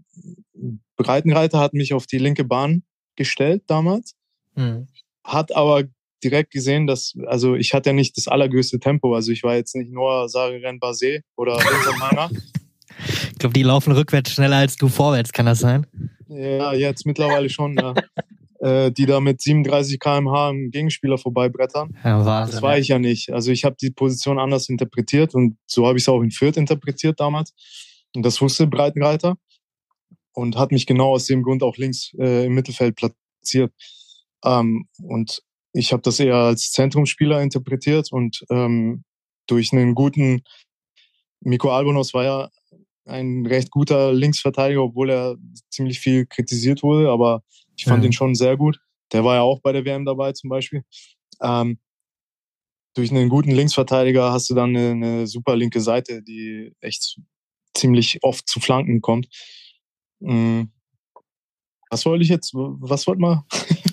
Breitenreiter 0.97 1.59
hat 1.59 1.75
mich 1.75 1.95
auf 1.95 2.07
die 2.07 2.18
linke 2.18 2.45
Bahn 2.45 2.83
gestellt 3.16 3.62
damals, 3.66 4.14
mhm. 4.55 4.89
hat 5.25 5.55
aber 5.55 5.85
direkt 6.22 6.53
gesehen, 6.53 6.87
dass, 6.87 7.14
also 7.27 7.55
ich 7.55 7.75
hatte 7.75 7.91
ja 7.91 7.93
nicht 7.95 8.16
das 8.16 8.29
allergrößte 8.29 8.81
Tempo. 8.81 9.14
Also 9.14 9.31
ich 9.31 9.43
war 9.43 9.57
jetzt 9.57 9.75
nicht 9.77 9.93
nur 9.93 10.29
Sariren 10.29 10.81
Basé 10.81 11.20
oder 11.37 11.59
Mana. 11.99 12.31
ich 13.33 13.39
glaube, 13.39 13.53
die 13.53 13.62
laufen 13.62 13.93
rückwärts 13.93 14.33
schneller 14.33 14.57
als 14.57 14.77
du 14.77 14.89
vorwärts, 14.89 15.33
kann 15.33 15.47
das 15.47 15.59
sein? 15.59 15.87
Ja, 16.29 16.72
jetzt 16.72 17.05
mittlerweile 17.05 17.51
schon, 17.51 17.77
ja. 17.77 17.95
Äh, 18.65 18.91
die 18.91 19.05
da 19.05 19.21
mit 19.21 19.43
37 19.43 20.01
km/h 20.01 20.49
am 20.49 20.71
Gegenspieler 20.71 21.19
vorbeibrettern. 21.19 21.95
Ja, 22.03 22.25
Wahnsinn, 22.25 22.55
das 22.55 22.62
war 22.62 22.79
ich 22.79 22.89
ja 22.89 22.99
nicht. 22.99 23.31
Also 23.31 23.53
ich 23.53 23.65
habe 23.65 23.77
die 23.79 23.91
Position 23.91 24.39
anders 24.39 24.71
interpretiert 24.71 25.35
und 25.35 25.59
so 25.67 25.87
habe 25.87 25.99
ich 25.99 26.05
es 26.05 26.09
auch 26.09 26.23
in 26.23 26.31
Fürth 26.31 26.57
interpretiert 26.57 27.21
damals. 27.21 27.53
Und 28.17 28.25
das 28.25 28.41
wusste 28.41 28.67
Breitenreiter 28.67 29.37
und 30.33 30.57
hat 30.57 30.73
mich 30.73 30.87
genau 30.87 31.11
aus 31.11 31.27
dem 31.27 31.43
Grund 31.43 31.62
auch 31.62 31.77
links 31.77 32.12
äh, 32.19 32.47
im 32.47 32.55
Mittelfeld 32.55 32.97
platziert. 32.97 33.73
Ähm, 34.43 34.89
und 35.03 35.43
ich 35.75 35.93
habe 35.93 36.03
das 36.03 36.19
eher 36.19 36.37
als 36.37 36.71
Zentrumspieler 36.73 37.43
interpretiert 37.43 38.12
und 38.12 38.45
ähm, 38.51 39.05
durch 39.47 39.75
einen 39.75 39.95
guten 39.95 40.43
Miko 41.41 41.71
Albonos 41.71 42.15
war 42.15 42.25
ja 42.25 42.49
ein 43.05 43.45
recht 43.45 43.71
guter 43.71 44.15
Linksverteidiger, 44.15 44.83
obwohl 44.83 45.11
er 45.11 45.37
ziemlich 45.69 46.01
viel 46.01 46.25
kritisiert 46.25 46.83
wurde, 46.83 47.11
aber 47.11 47.43
ich 47.77 47.85
fand 47.85 48.01
mhm. 48.01 48.07
ihn 48.07 48.12
schon 48.12 48.35
sehr 48.35 48.57
gut. 48.57 48.81
Der 49.12 49.25
war 49.25 49.37
ja 49.37 49.43
auch 49.43 49.61
bei 49.61 49.72
der 49.72 49.85
WM 49.85 50.05
dabei 50.05 50.33
zum 50.33 50.51
Beispiel. 50.51 50.85
Ähm, 51.41 51.79
durch 52.95 53.11
einen 53.11 53.29
guten 53.29 53.51
Linksverteidiger 53.51 54.33
hast 54.33 54.49
du 54.51 54.55
dann 54.55 54.77
eine, 54.77 54.91
eine, 54.91 55.27
super 55.27 55.57
linke 55.57 55.81
Seite, 55.81 56.22
die 56.22 56.72
echt 56.81 57.18
ziemlich 57.75 58.20
oft 58.22 58.49
zu 58.49 58.61
Flanken 58.61 59.01
kommt. 59.01 59.29
Mhm. 60.20 60.70
Was 61.91 62.07
wollte 62.07 62.22
ich 62.22 62.29
jetzt? 62.29 62.55
Was 62.55 63.07
wollte 63.07 63.20
man? 63.20 63.43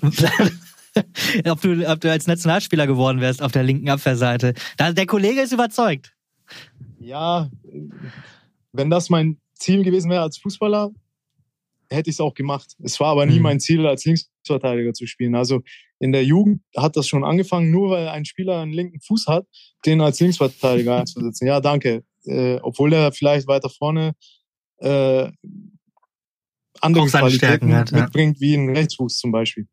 ob, 1.50 1.60
du, 1.60 1.90
ob 1.90 2.00
du 2.00 2.10
als 2.10 2.26
Nationalspieler 2.26 2.86
geworden 2.86 3.20
wärst 3.20 3.42
auf 3.42 3.52
der 3.52 3.62
linken 3.62 3.88
Abwehrseite. 3.88 4.54
Der 4.78 5.06
Kollege 5.06 5.40
ist 5.40 5.52
überzeugt. 5.52 6.14
Ja, 6.98 7.50
wenn 8.72 8.90
das 8.90 9.10
mein 9.10 9.38
Ziel 9.54 9.84
gewesen 9.84 10.10
wäre 10.10 10.22
als 10.22 10.38
Fußballer, 10.38 10.90
hätte 11.92 12.10
ich 12.10 12.16
es 12.16 12.20
auch 12.20 12.34
gemacht. 12.34 12.74
Es 12.82 12.98
war 13.00 13.08
aber 13.08 13.26
nie 13.26 13.36
mhm. 13.36 13.42
mein 13.42 13.60
Ziel, 13.60 13.86
als 13.86 14.04
Linksverteidiger 14.04 14.92
zu 14.92 15.06
spielen. 15.06 15.34
Also 15.34 15.62
in 15.98 16.12
der 16.12 16.24
Jugend 16.24 16.62
hat 16.76 16.96
das 16.96 17.06
schon 17.06 17.24
angefangen, 17.24 17.70
nur 17.70 17.90
weil 17.90 18.08
ein 18.08 18.24
Spieler 18.24 18.60
einen 18.60 18.72
linken 18.72 19.00
Fuß 19.00 19.26
hat, 19.26 19.46
den 19.86 20.00
als 20.00 20.20
Linksverteidiger 20.20 20.98
einzusetzen. 20.98 21.46
Ja, 21.46 21.60
danke. 21.60 22.04
Äh, 22.24 22.56
obwohl 22.62 22.92
er 22.92 23.12
vielleicht 23.12 23.46
weiter 23.46 23.68
vorne 23.68 24.14
äh, 24.78 25.30
andere 26.80 27.06
Qualitäten 27.06 27.72
hat, 27.74 27.92
mitbringt, 27.92 28.38
ja. 28.38 28.40
wie 28.40 28.54
ein 28.54 28.74
Rechtsfuß 28.74 29.18
zum 29.18 29.32
Beispiel. 29.32 29.68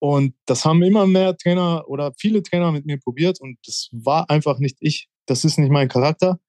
Und 0.00 0.34
das 0.46 0.64
haben 0.64 0.82
immer 0.82 1.06
mehr 1.06 1.36
Trainer 1.36 1.84
oder 1.86 2.12
viele 2.18 2.42
Trainer 2.42 2.72
mit 2.72 2.86
mir 2.86 2.98
probiert 2.98 3.40
und 3.40 3.58
das 3.66 3.88
war 3.92 4.30
einfach 4.30 4.58
nicht 4.58 4.78
ich. 4.80 5.08
Das 5.26 5.44
ist 5.44 5.58
nicht 5.58 5.70
mein 5.70 5.88
Charakter. 5.88 6.40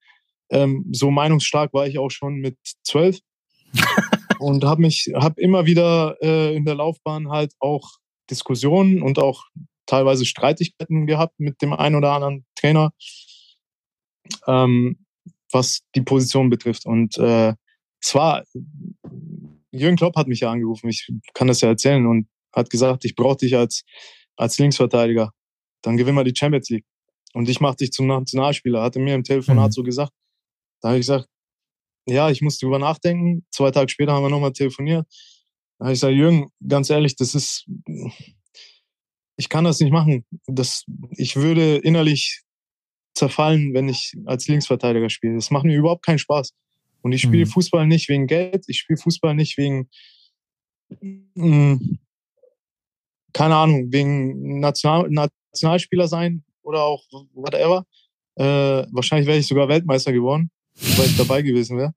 Ähm, 0.50 0.86
so 0.90 1.10
meinungsstark 1.10 1.72
war 1.74 1.86
ich 1.86 1.98
auch 1.98 2.10
schon 2.10 2.36
mit 2.36 2.56
zwölf 2.82 3.18
und 4.38 4.64
habe 4.64 4.82
mich, 4.82 5.10
habe 5.14 5.40
immer 5.40 5.66
wieder 5.66 6.16
äh, 6.20 6.54
in 6.54 6.64
der 6.64 6.74
Laufbahn 6.74 7.30
halt 7.30 7.52
auch 7.58 7.90
Diskussionen 8.30 9.02
und 9.02 9.18
auch 9.18 9.44
teilweise 9.86 10.24
Streitigkeiten 10.24 11.06
gehabt 11.06 11.38
mit 11.38 11.60
dem 11.62 11.72
einen 11.72 11.96
oder 11.96 12.12
anderen 12.12 12.44
Trainer, 12.54 12.92
ähm, 14.46 15.04
was 15.50 15.80
die 15.94 16.02
Position 16.02 16.50
betrifft. 16.50 16.86
Und 16.86 17.18
äh, 17.18 17.54
es 18.00 18.14
war, 18.14 18.44
Jürgen 19.70 19.96
Klopp 19.96 20.16
hat 20.16 20.28
mich 20.28 20.40
ja 20.40 20.50
angerufen, 20.50 20.88
ich 20.88 21.08
kann 21.34 21.48
das 21.48 21.60
ja 21.60 21.68
erzählen, 21.68 22.06
und 22.06 22.28
hat 22.54 22.70
gesagt, 22.70 23.04
ich 23.04 23.16
brauche 23.16 23.38
dich 23.38 23.56
als, 23.56 23.84
als 24.36 24.58
Linksverteidiger. 24.58 25.32
Dann 25.82 25.96
gewinnen 25.96 26.16
wir 26.16 26.24
die 26.24 26.36
Champions 26.36 26.68
League. 26.70 26.84
Und 27.32 27.48
ich 27.48 27.60
mache 27.60 27.76
dich 27.76 27.92
zum 27.92 28.06
Nationalspieler, 28.06 28.82
hatte 28.82 28.98
mir 28.98 29.14
im 29.14 29.24
Telefonat 29.24 29.68
mhm. 29.68 29.72
so 29.72 29.82
gesagt. 29.82 30.12
Da 30.80 30.88
habe 30.88 30.98
ich 30.98 31.02
gesagt, 31.02 31.28
ja, 32.06 32.30
ich 32.30 32.42
muss 32.42 32.58
drüber 32.58 32.78
nachdenken. 32.78 33.44
Zwei 33.50 33.70
Tage 33.70 33.88
später 33.88 34.12
haben 34.12 34.24
wir 34.24 34.30
nochmal 34.30 34.52
telefoniert. 34.52 35.06
Da 35.78 35.86
habe 35.86 35.92
ich 35.92 36.00
gesagt, 36.00 36.14
Jürgen, 36.14 36.48
ganz 36.66 36.90
ehrlich, 36.90 37.16
das 37.16 37.34
ist, 37.34 37.66
ich 39.36 39.48
kann 39.48 39.64
das 39.64 39.80
nicht 39.80 39.92
machen. 39.92 40.24
Das, 40.46 40.84
ich 41.10 41.36
würde 41.36 41.76
innerlich 41.76 42.42
zerfallen, 43.14 43.74
wenn 43.74 43.88
ich 43.88 44.14
als 44.26 44.48
Linksverteidiger 44.48 45.10
spiele. 45.10 45.34
Das 45.34 45.50
macht 45.50 45.64
mir 45.64 45.76
überhaupt 45.76 46.04
keinen 46.04 46.18
Spaß. 46.18 46.52
Und 47.02 47.12
ich 47.12 47.22
spiele 47.22 47.46
mhm. 47.46 47.50
Fußball 47.50 47.86
nicht 47.86 48.08
wegen 48.08 48.26
Geld, 48.26 48.64
ich 48.68 48.78
spiele 48.78 48.96
Fußball 48.96 49.34
nicht 49.34 49.58
wegen, 49.58 49.88
mh, 51.00 51.18
mm, 51.34 51.98
keine 53.32 53.56
Ahnung, 53.56 53.92
wegen 53.92 54.60
National, 54.60 55.08
Nationalspieler 55.10 56.06
sein 56.06 56.44
oder 56.62 56.82
auch 56.84 57.04
whatever. 57.34 57.86
Äh, 58.36 58.86
wahrscheinlich 58.92 59.26
wäre 59.26 59.38
ich 59.38 59.48
sogar 59.48 59.68
Weltmeister 59.68 60.12
geworden 60.12 60.50
weil 60.74 61.06
ich 61.06 61.16
dabei 61.16 61.42
gewesen 61.42 61.78
wäre. 61.78 61.94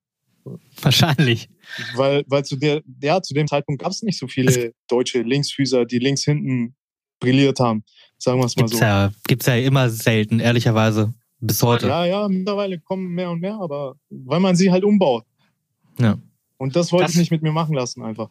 Wahrscheinlich. 0.82 1.50
Weil, 1.96 2.24
weil 2.28 2.46
zu 2.46 2.56
der, 2.56 2.84
ja, 3.02 3.22
zu 3.22 3.34
dem 3.34 3.48
Zeitpunkt 3.48 3.82
gab 3.82 3.92
es 3.92 4.04
nicht 4.04 4.20
so 4.20 4.28
viele 4.28 4.74
deutsche 4.88 5.22
Linksfüßer, 5.22 5.86
die 5.86 6.00
links 6.00 6.24
hinten 6.24 6.76
brilliert 7.20 7.60
haben. 7.60 7.84
Sagen 8.18 8.40
wir 8.40 8.46
es 8.46 8.56
mal 8.56 8.64
gibt's 8.64 8.78
so. 8.78 8.84
Ja, 8.84 9.12
gibt's 9.28 9.46
ja 9.48 9.56
immer 9.56 9.90
selten, 9.90 10.40
ehrlicherweise. 10.40 11.14
Bis 11.40 11.62
heute. 11.64 11.88
Ja, 11.88 12.06
ja, 12.06 12.28
mittlerweile 12.28 12.80
kommen 12.80 13.08
mehr 13.08 13.30
und 13.30 13.42
mehr, 13.42 13.56
aber 13.56 13.96
weil 14.10 14.40
man 14.40 14.56
sie 14.56 14.72
halt 14.72 14.84
umbaut. 14.84 15.26
Ja. 16.00 16.18
Und 16.58 16.76
das 16.76 16.92
wollte 16.92 17.06
das 17.06 17.14
ich 17.14 17.20
nicht 17.20 17.32
mit 17.32 17.42
mir 17.42 17.52
machen 17.52 17.76
lassen, 17.76 18.04
einfach. 18.04 18.30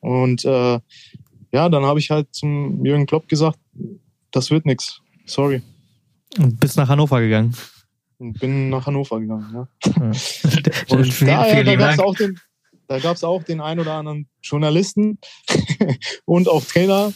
Und 0.00 0.44
äh, 0.44 0.80
ja, 1.52 1.68
dann 1.68 1.84
habe 1.84 1.98
ich 1.98 2.10
halt 2.10 2.28
zum 2.32 2.84
Jürgen 2.84 3.06
Klopp 3.06 3.28
gesagt, 3.28 3.58
das 4.30 4.50
wird 4.50 4.66
nix. 4.66 5.00
Sorry. 5.24 5.62
Und 6.38 6.60
bist 6.60 6.76
nach 6.76 6.88
Hannover 6.88 7.20
gegangen 7.20 7.56
und 8.18 8.38
bin 8.40 8.70
nach 8.70 8.86
Hannover 8.86 9.20
gegangen. 9.20 9.50
Ja. 9.52 9.68
und 10.88 11.22
da, 11.22 11.48
ja, 11.48 11.62
da 11.62 11.74
gab 11.76 11.92
es 11.92 11.98
auch 11.98 12.14
den, 12.14 12.40
da 12.88 13.12
auch 13.22 13.42
den 13.42 13.60
ein 13.60 13.80
oder 13.80 13.94
anderen 13.94 14.28
Journalisten 14.42 15.18
und 16.24 16.48
auch 16.48 16.64
Trainer, 16.64 17.12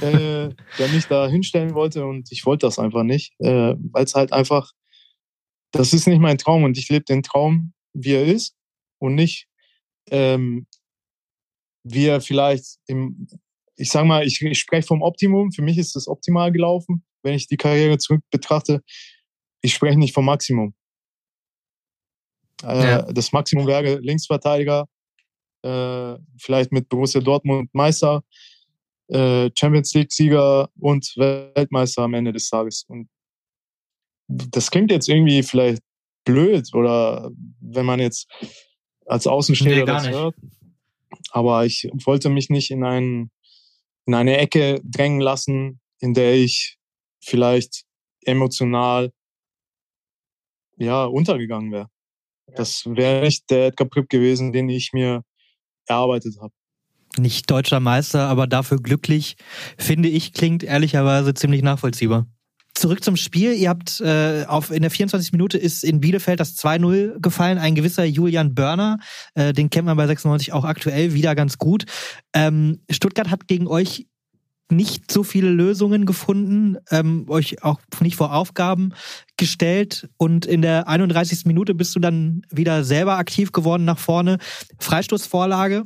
äh, 0.00 0.50
der 0.78 0.88
mich 0.92 1.06
da 1.06 1.28
hinstellen 1.28 1.74
wollte 1.74 2.04
und 2.04 2.30
ich 2.32 2.44
wollte 2.44 2.66
das 2.66 2.78
einfach 2.78 3.04
nicht, 3.04 3.34
äh, 3.38 3.74
weil 3.92 4.04
es 4.04 4.14
halt 4.14 4.32
einfach, 4.32 4.72
das 5.70 5.92
ist 5.92 6.06
nicht 6.06 6.20
mein 6.20 6.38
Traum 6.38 6.64
und 6.64 6.76
ich 6.76 6.88
lebe 6.88 7.04
den 7.04 7.22
Traum, 7.22 7.72
wie 7.92 8.12
er 8.12 8.26
ist 8.26 8.54
und 8.98 9.14
nicht, 9.14 9.46
ähm, 10.10 10.66
wie 11.84 12.06
er 12.06 12.20
vielleicht 12.20 12.78
im, 12.86 13.26
ich 13.76 13.90
sag 13.90 14.04
mal, 14.04 14.26
ich, 14.26 14.40
ich 14.42 14.58
spreche 14.58 14.86
vom 14.86 15.02
Optimum, 15.02 15.52
für 15.52 15.62
mich 15.62 15.78
ist 15.78 15.96
das 15.96 16.08
optimal 16.08 16.52
gelaufen, 16.52 17.04
wenn 17.22 17.34
ich 17.34 17.46
die 17.46 17.56
Karriere 17.56 17.98
zurück 17.98 18.22
betrachte 18.30 18.82
ich 19.62 19.74
spreche 19.74 19.98
nicht 19.98 20.12
vom 20.12 20.26
Maximum. 20.26 20.74
Äh, 22.62 22.84
ja. 22.84 23.02
Das 23.12 23.32
Maximum 23.32 23.66
wäre 23.66 23.98
Linksverteidiger 23.98 24.86
äh, 25.62 26.16
vielleicht 26.38 26.72
mit 26.72 26.88
Borussia 26.88 27.20
Dortmund 27.20 27.70
Meister, 27.72 28.22
äh, 29.08 29.50
Champions 29.56 29.94
League-Sieger 29.94 30.68
und 30.78 31.12
Weltmeister 31.16 32.02
am 32.02 32.14
Ende 32.14 32.32
des 32.32 32.48
Tages. 32.48 32.84
Und 32.88 33.08
das 34.28 34.70
klingt 34.70 34.90
jetzt 34.90 35.08
irgendwie 35.08 35.42
vielleicht 35.42 35.82
blöd 36.24 36.72
oder 36.74 37.30
wenn 37.60 37.86
man 37.86 38.00
jetzt 38.00 38.30
als 39.06 39.26
Außenstehender 39.26 39.80
nee, 39.80 39.84
das 39.84 40.08
hört. 40.08 40.34
Aber 41.30 41.64
ich 41.64 41.88
wollte 42.04 42.28
mich 42.28 42.48
nicht 42.50 42.70
in, 42.70 42.84
ein, 42.84 43.30
in 44.06 44.14
eine 44.14 44.38
Ecke 44.38 44.80
drängen 44.84 45.20
lassen, 45.20 45.80
in 46.00 46.14
der 46.14 46.34
ich 46.34 46.78
vielleicht 47.20 47.84
emotional 48.24 49.12
ja, 50.76 51.04
untergegangen 51.04 51.72
wäre. 51.72 51.88
Das 52.54 52.84
wäre 52.86 53.22
nicht 53.24 53.50
der 53.50 53.68
Edgar 53.68 53.88
Pripp 53.88 54.08
gewesen, 54.08 54.52
den 54.52 54.68
ich 54.68 54.92
mir 54.92 55.22
erarbeitet 55.86 56.36
habe. 56.40 56.52
Nicht 57.18 57.50
deutscher 57.50 57.80
Meister, 57.80 58.28
aber 58.28 58.46
dafür 58.46 58.78
glücklich, 58.78 59.36
finde 59.76 60.08
ich, 60.08 60.32
klingt 60.32 60.62
ehrlicherweise 60.62 61.34
ziemlich 61.34 61.62
nachvollziehbar. 61.62 62.26
Zurück 62.74 63.04
zum 63.04 63.16
Spiel. 63.16 63.52
Ihr 63.52 63.68
habt 63.68 64.00
äh, 64.00 64.44
auf 64.48 64.70
in 64.70 64.80
der 64.80 64.90
24. 64.90 65.32
Minute 65.32 65.58
ist 65.58 65.84
in 65.84 66.00
Bielefeld 66.00 66.40
das 66.40 66.56
2-0 66.56 67.20
gefallen. 67.20 67.58
Ein 67.58 67.74
gewisser 67.74 68.04
Julian 68.04 68.54
Börner, 68.54 68.98
äh, 69.34 69.52
den 69.52 69.68
kennt 69.68 69.84
man 69.84 69.98
bei 69.98 70.06
96 70.06 70.54
auch 70.54 70.64
aktuell 70.64 71.12
wieder 71.12 71.34
ganz 71.34 71.58
gut. 71.58 71.84
Ähm, 72.34 72.80
Stuttgart 72.90 73.30
hat 73.30 73.46
gegen 73.46 73.66
euch 73.66 74.06
nicht 74.70 75.10
so 75.10 75.22
viele 75.22 75.50
Lösungen 75.50 76.06
gefunden, 76.06 76.76
ähm, 76.90 77.26
euch 77.28 77.62
auch 77.62 77.80
nicht 78.00 78.16
vor 78.16 78.34
Aufgaben 78.34 78.94
gestellt 79.36 80.08
und 80.16 80.46
in 80.46 80.62
der 80.62 80.88
31. 80.88 81.44
Minute 81.46 81.74
bist 81.74 81.94
du 81.94 82.00
dann 82.00 82.42
wieder 82.50 82.84
selber 82.84 83.18
aktiv 83.18 83.52
geworden 83.52 83.84
nach 83.84 83.98
vorne. 83.98 84.38
Freistoßvorlage 84.78 85.84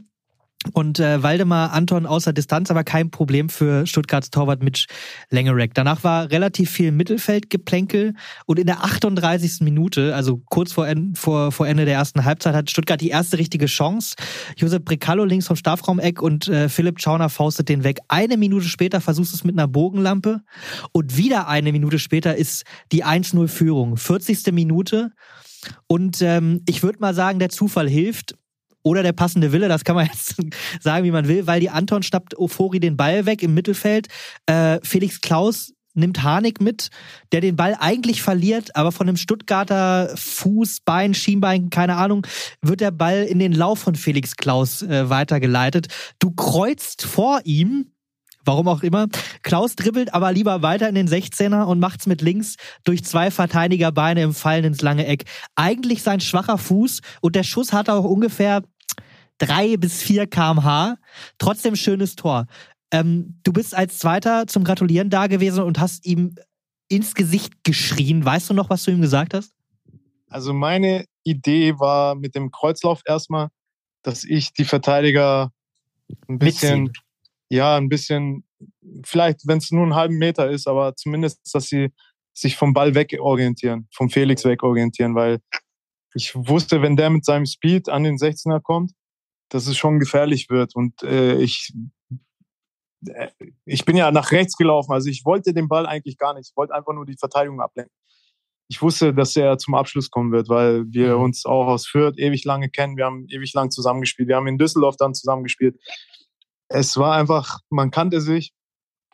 und 0.73 0.99
äh, 0.99 1.23
Waldemar 1.23 1.73
Anton 1.73 2.07
außer 2.07 2.33
Distanz, 2.33 2.71
aber 2.71 2.85
kein 2.85 3.11
Problem 3.11 3.49
für 3.49 3.87
Stuttgarts 3.87 4.31
Torwart 4.31 4.63
Mitch 4.63 4.87
Lengerek. 5.31 5.75
Danach 5.75 6.03
war 6.05 6.31
relativ 6.31 6.71
viel 6.71 6.93
Mittelfeldgeplänkel 6.93 8.15
und 8.47 8.59
in 8.59 8.67
der 8.67 8.83
38. 8.83 9.61
Minute, 9.61 10.15
also 10.15 10.43
kurz 10.47 10.73
vor, 10.73 10.89
vor, 11.15 11.53
vor 11.53 11.69
Ende 11.69 11.85
der 11.85 11.95
ersten 11.95 12.25
Halbzeit, 12.25 12.55
hat 12.55 12.71
Stuttgart 12.71 13.01
die 13.01 13.11
erste 13.11 13.39
richtige 13.39 13.67
Chance. 13.67 14.17
Josep 14.57 14.85
Brecallo 14.85 15.25
links 15.25 15.47
vom 15.47 15.57
Strafraumeck 15.57 16.21
und 16.21 16.49
äh, 16.49 16.69
Philipp 16.69 17.01
Schauner 17.01 17.29
faustet 17.29 17.69
den 17.69 17.85
weg. 17.85 17.99
Eine 18.09 18.37
Minute 18.37 18.67
später 18.67 19.01
versuchst 19.01 19.33
du 19.33 19.37
es 19.37 19.45
mit 19.45 19.57
einer 19.57 19.69
Bogenlampe 19.69 20.41
und 20.93 21.17
wieder 21.17 21.49
eine 21.49 21.73
Minute 21.73 21.99
später 21.99 22.37
ist 22.37 22.65
die 22.93 23.05
1-0-Führung. 23.05 23.97
40. 23.97 24.53
Minute. 24.53 25.13
Und 25.87 26.23
ähm, 26.23 26.63
ich 26.69 26.83
würde 26.83 26.99
mal 27.01 27.15
sagen, 27.15 27.39
der 27.39 27.49
Zufall 27.49 27.89
hilft 27.89 28.37
oder 28.87 29.03
der 29.03 29.13
passende 29.13 29.51
Wille, 29.51 29.67
das 29.67 29.83
kann 29.83 29.97
man 29.97 30.07
jetzt 30.13 30.37
sagen, 30.81 31.05
wie 31.05 31.11
man 31.11 31.27
will, 31.27 31.49
weil 31.49 31.59
die 31.59 31.71
Anton 31.71 32.05
schnappt 32.05 32.39
Ofori 32.39 32.79
den 32.79 32.97
Ball 32.97 33.27
weg 33.27 33.43
im 33.43 33.53
Mittelfeld. 33.53 34.07
Äh, 34.47 34.79
Felix 34.85 35.21
Klaus 35.21 35.73
nimmt 35.95 36.23
Harnik 36.23 36.61
mit, 36.61 36.91
der 37.33 37.41
den 37.41 37.57
Ball 37.57 37.77
eigentlich 37.81 38.23
verliert, 38.23 38.77
aber 38.77 38.93
von 38.93 39.09
einem 39.09 39.17
Stuttgarter 39.17 40.13
Fuß, 40.15 40.83
Bein, 40.85 41.15
Schienbein, 41.15 41.71
keine 41.71 41.97
Ahnung, 41.97 42.25
wird 42.63 42.81
der 42.81 42.93
Ball 42.93 43.25
in 43.25 43.41
den 43.41 43.53
Lauf 43.53 43.81
von 43.81 43.97
Felix 43.97 44.37
Klaus 44.37 44.83
äh, 44.83 45.11
weitergeleitet. 45.11 45.89
Du 46.21 46.31
kreuzt 46.31 47.03
vor 47.03 47.41
ihm 47.43 47.91
Warum 48.47 48.69
auch 48.69 48.85
immer. 48.85 49.09
Klaus 49.43 49.75
dribbelt 49.75 50.15
aber 50.15 50.33
lieber 50.33 50.63
weiter 50.63 50.89
in 50.89 50.95
den 50.95 51.09
16er 51.09 51.65
und 51.65 51.81
macht's 51.81 52.07
mit 52.07 52.23
links 52.23 52.55
durch 52.85 53.05
zwei 53.05 53.33
Verteidigerbeine 53.33 54.23
im 54.23 54.35
Fallen 54.35 54.65
ins 54.65 54.83
lange 54.83 55.05
Eck. 55.05 55.25
Eigentlich 55.57 56.05
sein 56.05 56.21
schwacher 56.21 56.57
Fuß 56.57 57.01
und 57.21 57.35
der 57.35 57.43
Schuss 57.43 57.73
hat 57.73 57.91
auch 57.91 58.05
ungefähr 58.05 58.63
drei 59.39 59.77
bis 59.77 60.03
vier 60.03 60.27
kmh. 60.27 60.97
Trotzdem 61.39 61.77
schönes 61.77 62.17
Tor. 62.17 62.47
Ähm, 62.91 63.41
du 63.43 63.53
bist 63.53 63.75
als 63.75 63.99
Zweiter 63.99 64.47
zum 64.47 64.65
Gratulieren 64.65 65.11
da 65.11 65.27
gewesen 65.27 65.63
und 65.63 65.79
hast 65.79 66.07
ihm 66.07 66.35
ins 66.89 67.15
Gesicht 67.15 67.65
geschrien. 67.65 68.25
Weißt 68.25 68.49
du 68.51 68.55
noch, 68.55 68.71
was 68.71 68.85
du 68.85 68.91
ihm 68.91 69.01
gesagt 69.01 69.35
hast? 69.35 69.53
Also 70.29 70.53
meine 70.53 71.05
Idee 71.25 71.79
war 71.79 72.15
mit 72.15 72.35
dem 72.35 72.51
Kreuzlauf 72.51 73.03
erstmal, 73.05 73.49
dass 74.03 74.25
ich 74.25 74.53
die 74.53 74.65
Verteidiger 74.65 75.51
ein 76.29 76.39
bisschen, 76.39 76.85
Mitziehen. 76.85 77.05
ja, 77.49 77.77
ein 77.77 77.89
bisschen, 77.89 78.45
vielleicht, 79.05 79.47
wenn 79.47 79.59
es 79.59 79.73
nur 79.73 79.83
einen 79.83 79.95
halben 79.95 80.19
Meter 80.19 80.49
ist, 80.51 80.69
aber 80.69 80.95
zumindest, 80.95 81.41
dass 81.53 81.67
sie 81.67 81.93
sich 82.33 82.57
vom 82.57 82.75
Ball 82.75 82.95
wegorientieren, 82.95 83.89
vom 83.93 84.11
Felix 84.11 84.45
wegorientieren, 84.45 85.15
weil 85.15 85.41
ich 86.15 86.35
wusste, 86.35 86.83
wenn 86.83 86.97
der 86.97 87.11
mit 87.11 87.25
seinem 87.25 87.47
Speed 87.47 87.89
an 87.89 88.05
den 88.05 88.17
16er 88.17 88.61
kommt, 88.61 88.93
dass 89.49 89.67
es 89.67 89.77
schon 89.77 89.99
gefährlich 89.99 90.51
wird. 90.51 90.75
Und 90.75 91.03
äh, 91.03 91.37
ich, 91.37 91.73
äh, 93.07 93.29
ich 93.65 93.85
bin 93.85 93.97
ja 93.97 94.11
nach 94.11 94.33
rechts 94.33 94.57
gelaufen. 94.57 94.93
Also 94.93 95.09
ich 95.09 95.25
wollte 95.25 95.55
den 95.55 95.69
Ball 95.69 95.87
eigentlich 95.87 96.19
gar 96.19 96.35
nicht. 96.35 96.51
Ich 96.51 96.57
wollte 96.57 96.75
einfach 96.75 96.93
nur 96.93 97.07
die 97.07 97.17
Verteidigung 97.17 97.61
ablenken. 97.61 97.93
Ich 98.69 98.83
wusste, 98.83 99.15
dass 99.15 99.37
er 99.37 99.59
zum 99.59 99.75
Abschluss 99.75 100.11
kommen 100.11 100.33
wird, 100.33 100.49
weil 100.49 100.85
wir 100.89 101.17
mhm. 101.17 101.25
uns 101.25 101.47
auch 101.47 101.67
aus 101.67 101.87
Fürth 101.87 102.19
ewig 102.19 102.45
lange 102.45 102.69
kennen. 102.69 102.97
Wir 102.97 103.05
haben 103.05 103.27
ewig 103.29 103.53
lang 103.55 103.71
zusammengespielt. 103.71 104.29
Wir 104.29 104.37
haben 104.37 104.49
in 104.49 104.59
Düsseldorf 104.59 104.97
dann 104.97 105.15
zusammengespielt. 105.15 105.77
Es 106.69 106.97
war 106.97 107.15
einfach, 107.15 107.61
man 107.71 107.93
kannte 107.93 108.21
sich. 108.21 108.53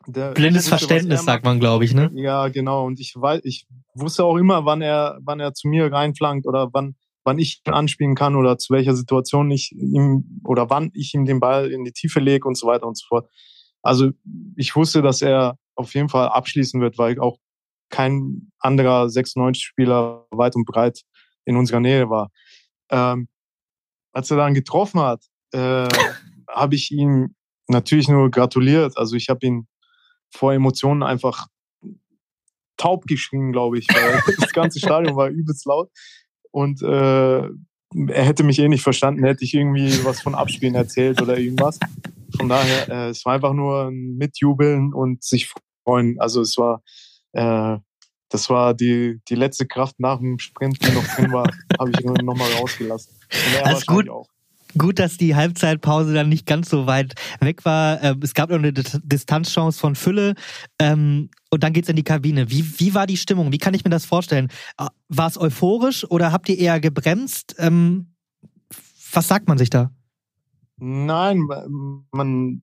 Der 0.07 0.33
Blindes 0.33 0.64
wusste, 0.64 0.78
Verständnis, 0.78 1.24
sagt 1.24 1.45
man, 1.45 1.61
glaube 1.61 1.85
ich, 1.85 1.95
ne? 1.95 2.11
Ja, 2.14 2.49
genau. 2.49 2.87
Und 2.87 2.99
ich 2.99 3.14
weiß, 3.14 3.43
ich 3.45 3.66
wusste 3.95 4.24
auch 4.24 4.37
immer, 4.37 4.64
wann 4.64 4.83
er, 4.83 5.18
wann 5.22 5.39
er 5.39 5.55
zu 5.55 5.68
mir 5.68 5.93
reinflankt 5.93 6.47
oder 6.47 6.70
wann, 6.72 6.97
wann 7.25 7.39
ich 7.39 7.61
anspielen 7.64 8.14
kann 8.14 8.37
oder 8.37 8.59
zu 8.59 8.73
welcher 8.73 8.95
Situation 8.95 9.51
ich 9.51 9.73
ihm 9.73 10.41
oder 10.45 10.70
wann 10.70 10.91
ich 10.95 11.14
ihm 11.14 11.25
den 11.25 11.41
Ball 11.41 11.70
in 11.70 11.85
die 11.85 11.93
Tiefe 11.93 12.20
lege 12.20 12.47
und 12.49 12.57
so 12.57 12.66
weiter 12.66 12.87
und 12.87 12.99
so 12.99 13.07
fort. 13.09 13.31
Also 13.83 14.11
ich 14.57 14.75
wusste, 14.77 15.03
dass 15.03 15.23
er 15.23 15.57
auf 15.75 15.95
jeden 15.95 16.09
Fall 16.09 16.29
abschließen 16.29 16.81
wird, 16.81 16.99
weil 16.99 17.18
auch 17.20 17.39
kein 17.91 18.51
anderer 18.59 19.07
96-Spieler 19.07 20.27
weit 20.31 20.57
und 20.57 20.64
breit 20.64 21.03
in 21.45 21.57
unserer 21.57 21.81
Nähe 21.81 22.09
war. 22.09 22.31
Ähm, 22.91 23.29
als 24.12 24.31
er 24.31 24.37
dann 24.37 24.55
getroffen 24.55 25.01
hat, 25.01 25.25
äh, 25.53 25.89
habe 26.49 26.75
ich 26.75 26.91
ihm 26.91 27.35
natürlich 27.68 28.09
nur 28.09 28.31
gratuliert. 28.31 28.97
Also 28.97 29.16
ich 29.16 29.29
habe 29.29 29.47
ihn 29.47 29.66
vor 30.31 30.53
Emotionen 30.53 31.03
einfach 31.03 31.47
taub 32.77 33.07
geschrien, 33.07 33.53
glaube 33.53 33.79
ich, 33.79 33.87
weil 33.89 34.23
das 34.41 34.53
ganze 34.53 34.79
Stadion 34.79 35.16
war 35.16 35.29
übelst 35.29 35.66
laut. 35.66 35.91
Und 36.53 36.83
äh, 36.83 37.43
er 37.43 38.25
hätte 38.25 38.45
mich 38.45 38.59
eh 38.59 38.69
nicht 38.69 38.83
verstanden, 38.83 39.25
hätte 39.25 39.45
ich 39.45 39.55
irgendwie 39.55 40.05
was 40.05 40.21
von 40.21 40.35
Abspielen 40.35 40.75
erzählt 40.75 41.21
oder 41.21 41.37
irgendwas. 41.39 41.79
Von 42.37 42.49
daher, 42.49 42.89
äh, 42.89 43.09
es 43.11 43.25
war 43.25 43.35
einfach 43.35 43.53
nur 43.53 43.89
ein 43.89 44.17
Mitjubeln 44.17 44.95
und 44.95 45.23
sich 45.23 45.53
freuen. 45.85 46.19
Also 46.21 46.41
es 46.41 46.57
war, 46.57 46.83
äh, 47.33 47.79
das 48.29 48.49
war 48.49 48.75
die, 48.75 49.21
die 49.29 49.35
letzte 49.35 49.67
Kraft 49.67 50.01
nach 50.01 50.19
dem 50.19 50.39
Sprint, 50.39 50.79
die 50.87 50.93
noch 50.93 51.07
drin 51.17 51.33
war, 51.33 51.51
habe 51.79 51.91
ich 51.91 52.01
nochmal 52.05 52.51
rausgelassen. 52.53 53.13
Alles 53.65 53.87
gut. 53.87 54.09
Auch. 54.09 54.29
Gut, 54.79 54.99
dass 54.99 55.19
die 55.19 55.35
Halbzeitpause 55.35 56.15
dann 56.15 56.31
nicht 56.31 56.47
ganz 56.47 56.71
so 56.71 56.87
weit 56.87 57.15
weg 57.41 57.67
war. 57.67 58.03
Ähm, 58.03 58.21
es 58.23 58.33
gab 58.33 58.49
noch 58.49 58.57
eine 58.57 58.73
Distanzchance 58.73 59.79
von 59.79 59.95
Fülle 59.95 60.35
ähm, 60.79 61.29
und 61.53 61.63
dann 61.63 61.73
geht's 61.73 61.89
in 61.89 61.97
die 61.97 62.03
Kabine. 62.03 62.51
Wie, 62.51 62.65
wie 62.81 62.95
war 62.95 63.07
die 63.07 63.17
Stimmung? 63.17 63.53
Wie 63.53 63.59
kann 63.59 63.75
ich 63.75 63.85
mir 63.85 63.91
das 63.91 64.05
vorstellen? 64.05 64.49
Äh, 64.79 64.87
war 65.09 65.29
es 65.29 65.39
euphorisch 65.39 66.09
oder 66.11 66.33
habt 66.33 66.49
ihr 66.49 66.59
eher 66.59 66.81
gebremst? 66.81 67.55
Ähm, 67.59 68.15
was 69.13 69.29
sagt 69.29 69.49
man 69.49 69.59
sich 69.59 69.71
da? 69.71 69.91
Nein, 70.79 71.47
man 72.11 72.63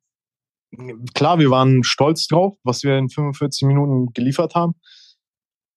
klar, 1.14 1.40
wir 1.40 1.52
waren 1.52 1.84
stolz 1.84 2.28
drauf, 2.28 2.56
was 2.64 2.84
wir 2.84 2.98
in 2.98 3.10
45 3.10 3.68
Minuten 3.68 4.12
geliefert 4.14 4.56
haben. 4.56 4.74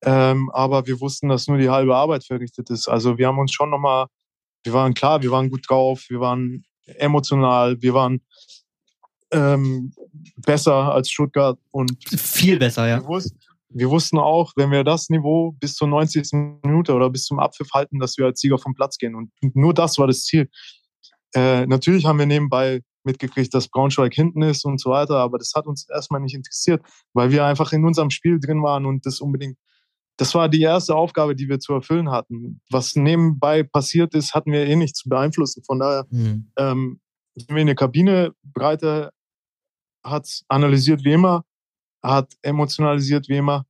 Ähm, 0.05 0.51
aber 0.53 0.87
wir 0.87 1.01
wussten, 1.01 1.29
dass 1.29 1.47
nur 1.47 1.59
die 1.59 1.71
halbe 1.71 1.95
Arbeit 1.95 2.25
verrichtet 2.25 2.71
ist. 2.71 2.89
Also 2.89 3.19
wir 3.19 3.29
haben 3.29 3.39
uns 3.39 3.53
schon 3.53 3.71
nochmal 3.71 4.07
wir 4.65 4.73
waren 4.73 4.95
klar, 4.95 5.23
wir 5.23 5.31
waren 5.31 5.51
gut 5.51 5.69
drauf, 5.69 6.07
wir 6.09 6.21
waren 6.21 6.65
emotional, 6.85 7.81
wir 7.83 7.95
waren 7.95 8.21
ähm, 9.33 9.93
besser 10.37 10.93
als 10.93 11.11
Stuttgart 11.11 11.59
und 11.71 11.97
viel 12.09 12.59
besser, 12.59 12.87
ja. 12.87 13.01
Wir 13.01 13.09
wussten, 13.09 13.39
wir 13.71 13.91
wussten 13.91 14.19
auch, 14.19 14.53
wenn 14.57 14.71
wir 14.71 14.85
das 14.85 15.09
Niveau 15.09 15.53
bis 15.53 15.75
zur 15.75 15.89
90. 15.89 16.61
Minute 16.63 16.93
oder 16.93 17.11
bis 17.11 17.25
zum 17.25 17.39
Abpfiff 17.39 17.71
halten, 17.73 17.99
dass 17.99 18.19
wir 18.19 18.27
als 18.27 18.41
Sieger 18.41 18.59
vom 18.59 18.75
Platz 18.75 18.99
gehen. 18.99 19.15
Und 19.15 19.31
nur 19.55 19.73
das 19.73 19.99
war 19.99 20.07
das 20.07 20.25
Ziel. 20.25 20.51
Äh, 21.35 21.67
natürlich 21.67 22.05
haben 22.05 22.19
wir 22.19 22.27
nebenbei 22.27 22.83
mitgekriegt, 23.05 23.53
dass 23.55 23.69
Braunschweig 23.69 24.15
hinten 24.15 24.43
ist 24.43 24.65
und 24.65 24.81
so 24.81 24.91
weiter, 24.91 25.17
aber 25.17 25.39
das 25.39 25.53
hat 25.57 25.67
uns 25.67 25.89
erstmal 25.89 26.21
nicht 26.21 26.35
interessiert, 26.35 26.83
weil 27.15 27.31
wir 27.31 27.45
einfach 27.45 27.73
in 27.73 27.85
unserem 27.85 28.11
Spiel 28.11 28.39
drin 28.39 28.63
waren 28.63 28.87
und 28.87 29.07
das 29.07 29.21
unbedingt 29.21 29.57
das 30.19 30.35
war 30.35 30.49
die 30.49 30.63
erste 30.63 30.95
Aufgabe, 30.95 31.35
die 31.35 31.49
wir 31.49 31.59
zu 31.59 31.73
erfüllen 31.73 32.11
hatten. 32.11 32.61
Was 32.71 32.95
nebenbei 32.95 33.63
passiert 33.63 34.15
ist, 34.15 34.35
hatten 34.35 34.53
wir 34.53 34.67
eh 34.67 34.77
nicht 34.77 34.95
zu 34.95 35.09
beeinflussen. 35.09 35.65
Von 35.65 35.79
daher 35.81 36.07
mhm. 36.11 36.51
ähm, 36.59 37.01
sind 37.35 37.49
wir 37.49 37.57
in 37.57 37.67
der 37.67 37.77
Kabine. 37.77 38.33
Breite 38.43 39.11
hat 40.05 40.43
analysiert 40.49 41.05
wie 41.05 41.13
immer, 41.13 41.45
hat 42.03 42.33
emotionalisiert 42.43 43.29
wie 43.29 43.37
immer 43.37 43.65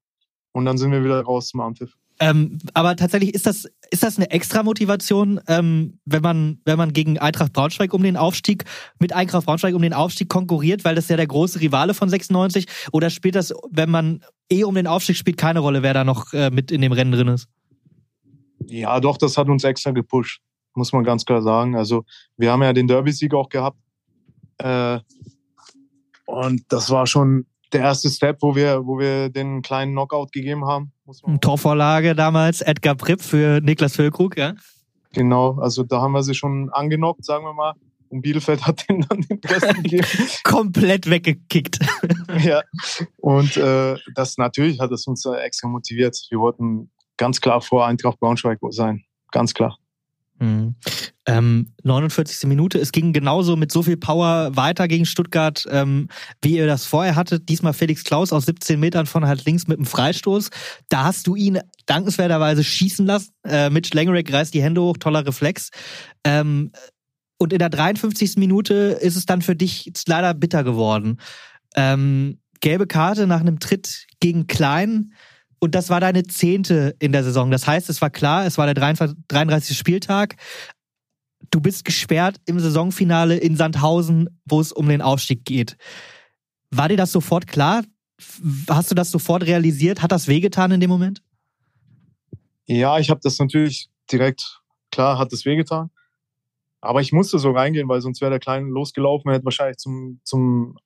und 0.52 0.64
dann 0.64 0.78
sind 0.78 0.92
wir 0.92 1.04
wieder 1.04 1.20
raus 1.22 1.48
zum 1.48 1.60
Anpfiff. 1.60 1.96
Ähm, 2.20 2.58
aber 2.74 2.94
tatsächlich 2.94 3.34
ist 3.34 3.46
das, 3.46 3.68
ist 3.90 4.02
das 4.04 4.16
eine 4.16 4.30
extra 4.30 4.62
Motivation, 4.62 5.40
ähm, 5.48 5.98
wenn 6.04 6.22
man, 6.22 6.60
wenn 6.64 6.78
man 6.78 6.92
gegen 6.92 7.18
Eintracht 7.18 7.52
Braunschweig 7.52 7.92
um 7.94 8.02
den 8.02 8.16
Aufstieg, 8.16 8.64
mit 9.00 9.12
Eintracht 9.12 9.46
Braunschweig 9.46 9.74
um 9.74 9.82
den 9.82 9.92
Aufstieg 9.92 10.28
konkurriert, 10.28 10.84
weil 10.84 10.94
das 10.94 11.08
ja 11.08 11.16
der 11.16 11.26
große 11.26 11.60
Rivale 11.60 11.94
von 11.94 12.08
96? 12.08 12.66
Oder 12.92 13.10
spielt 13.10 13.34
das, 13.34 13.52
wenn 13.70 13.90
man 13.90 14.22
eh 14.50 14.62
um 14.62 14.74
den 14.74 14.86
Aufstieg 14.86 15.16
spielt, 15.16 15.36
keine 15.36 15.58
Rolle, 15.58 15.82
wer 15.82 15.94
da 15.94 16.04
noch 16.04 16.32
äh, 16.32 16.50
mit 16.50 16.70
in 16.70 16.80
dem 16.80 16.92
Rennen 16.92 17.12
drin 17.12 17.28
ist? 17.28 17.48
Ja, 18.66 19.00
doch, 19.00 19.16
das 19.16 19.36
hat 19.36 19.48
uns 19.48 19.64
extra 19.64 19.90
gepusht, 19.90 20.40
muss 20.74 20.92
man 20.92 21.02
ganz 21.02 21.24
klar 21.24 21.42
sagen. 21.42 21.74
Also, 21.74 22.04
wir 22.36 22.52
haben 22.52 22.62
ja 22.62 22.72
den 22.72 22.86
Derby-Sieg 22.86 23.34
auch 23.34 23.48
gehabt. 23.48 23.78
Äh, 24.58 25.00
und 26.32 26.62
das 26.70 26.88
war 26.88 27.06
schon 27.06 27.44
der 27.74 27.82
erste 27.82 28.08
Step, 28.08 28.38
wo 28.40 28.56
wir, 28.56 28.86
wo 28.86 28.98
wir 28.98 29.28
den 29.28 29.60
kleinen 29.60 29.92
Knockout 29.92 30.32
gegeben 30.32 30.64
haben. 30.66 30.92
Torvorlage 31.42 32.14
damals, 32.14 32.62
Edgar 32.62 32.94
Pripp 32.94 33.20
für 33.20 33.60
Niklas 33.60 33.96
Füllkrug, 33.96 34.38
ja? 34.38 34.54
Genau, 35.12 35.58
also 35.58 35.82
da 35.82 36.00
haben 36.00 36.12
wir 36.12 36.22
sie 36.22 36.34
schon 36.34 36.70
angenockt, 36.70 37.24
sagen 37.24 37.44
wir 37.44 37.52
mal. 37.52 37.74
Und 38.08 38.22
Bielefeld 38.22 38.66
hat 38.66 38.88
den 38.88 39.02
dann 39.02 39.20
den 39.20 39.40
Rest 39.44 39.74
gegeben. 39.82 40.06
Komplett 40.42 41.08
weggekickt. 41.08 41.78
ja, 42.42 42.62
und 43.18 43.56
äh, 43.58 43.96
das 44.14 44.38
natürlich 44.38 44.80
hat 44.80 44.90
es 44.90 45.06
uns 45.06 45.26
extra 45.26 45.68
motiviert. 45.68 46.18
Wir 46.30 46.38
wollten 46.38 46.90
ganz 47.18 47.42
klar 47.42 47.60
vor 47.60 47.86
Eintracht 47.86 48.18
Braunschweig 48.20 48.58
sein, 48.70 49.04
ganz 49.32 49.52
klar. 49.52 49.76
Mhm. 50.43 50.74
Ähm, 51.24 51.72
49. 51.84 52.49
Minute. 52.49 52.80
Es 52.80 52.90
ging 52.90 53.12
genauso 53.12 53.55
mit 53.55 53.70
so 53.70 53.84
viel 53.84 53.97
Power 53.97 54.57
weiter 54.57 54.88
gegen 54.88 55.07
Stuttgart, 55.07 55.64
ähm, 55.70 56.09
wie 56.43 56.57
ihr 56.57 56.66
das 56.66 56.84
vorher 56.84 57.14
hattet. 57.14 57.49
Diesmal 57.49 57.74
Felix 57.74 58.03
Klaus 58.03 58.32
aus 58.32 58.47
17 58.47 58.80
Metern 58.80 59.07
von 59.07 59.24
halt 59.24 59.45
links 59.45 59.68
mit 59.68 59.78
einem 59.78 59.86
Freistoß. 59.86 60.51
Da 60.88 61.05
hast 61.05 61.28
du 61.28 61.36
ihn 61.36 61.61
dankenswerterweise 61.86 62.64
schießen 62.64 63.07
lassen. 63.07 63.30
Äh, 63.47 63.70
Mitch 63.70 63.95
Langerick 63.95 64.32
reißt 64.32 64.53
die 64.53 64.62
Hände 64.62 64.82
hoch, 64.82 64.97
toller 64.99 65.24
Reflex. 65.24 65.70
Ähm, 66.24 66.72
und 67.38 67.53
in 67.53 67.61
der 67.61 67.70
53. 67.70 68.36
Minute 68.36 68.74
ist 69.01 69.14
es 69.14 69.24
dann 69.24 69.43
für 69.43 69.55
dich 69.55 69.93
leider 70.07 70.34
bitter 70.34 70.64
geworden. 70.64 71.20
Ähm, 71.76 72.40
gelbe 72.61 72.88
Karte 72.88 73.28
nach 73.28 73.40
einem 73.40 73.61
Tritt 73.61 74.07
gegen 74.18 74.49
Klein. 74.49 75.12
Und 75.62 75.76
das 75.76 75.90
war 75.90 76.00
deine 76.00 76.24
zehnte 76.24 76.96
in 76.98 77.12
der 77.12 77.22
Saison. 77.22 77.52
Das 77.52 77.68
heißt, 77.68 77.88
es 77.88 78.02
war 78.02 78.10
klar, 78.10 78.46
es 78.46 78.58
war 78.58 78.66
der 78.66 78.74
33. 78.74 79.78
Spieltag. 79.78 80.34
Du 81.52 81.60
bist 81.60 81.84
gesperrt 81.84 82.40
im 82.46 82.58
Saisonfinale 82.58 83.36
in 83.36 83.54
Sandhausen, 83.54 84.40
wo 84.44 84.60
es 84.60 84.72
um 84.72 84.88
den 84.88 85.00
Aufstieg 85.00 85.44
geht. 85.44 85.76
War 86.72 86.88
dir 86.88 86.96
das 86.96 87.12
sofort 87.12 87.46
klar? 87.46 87.84
Hast 88.68 88.90
du 88.90 88.96
das 88.96 89.12
sofort 89.12 89.44
realisiert? 89.44 90.02
Hat 90.02 90.10
das 90.10 90.26
wehgetan 90.26 90.72
in 90.72 90.80
dem 90.80 90.90
Moment? 90.90 91.22
Ja, 92.66 92.98
ich 92.98 93.08
habe 93.08 93.20
das 93.22 93.38
natürlich 93.38 93.88
direkt, 94.10 94.62
klar, 94.90 95.16
hat 95.16 95.32
das 95.32 95.44
wehgetan. 95.44 95.90
Aber 96.80 97.02
ich 97.02 97.12
musste 97.12 97.38
so 97.38 97.52
reingehen, 97.52 97.88
weil 97.88 98.00
sonst 98.00 98.20
wäre 98.20 98.32
der 98.32 98.40
Kleine 98.40 98.66
losgelaufen, 98.66 99.30
er 99.30 99.36
hätte 99.36 99.44
wahrscheinlich 99.44 99.76
zum, 99.76 100.18
zum 100.24 100.76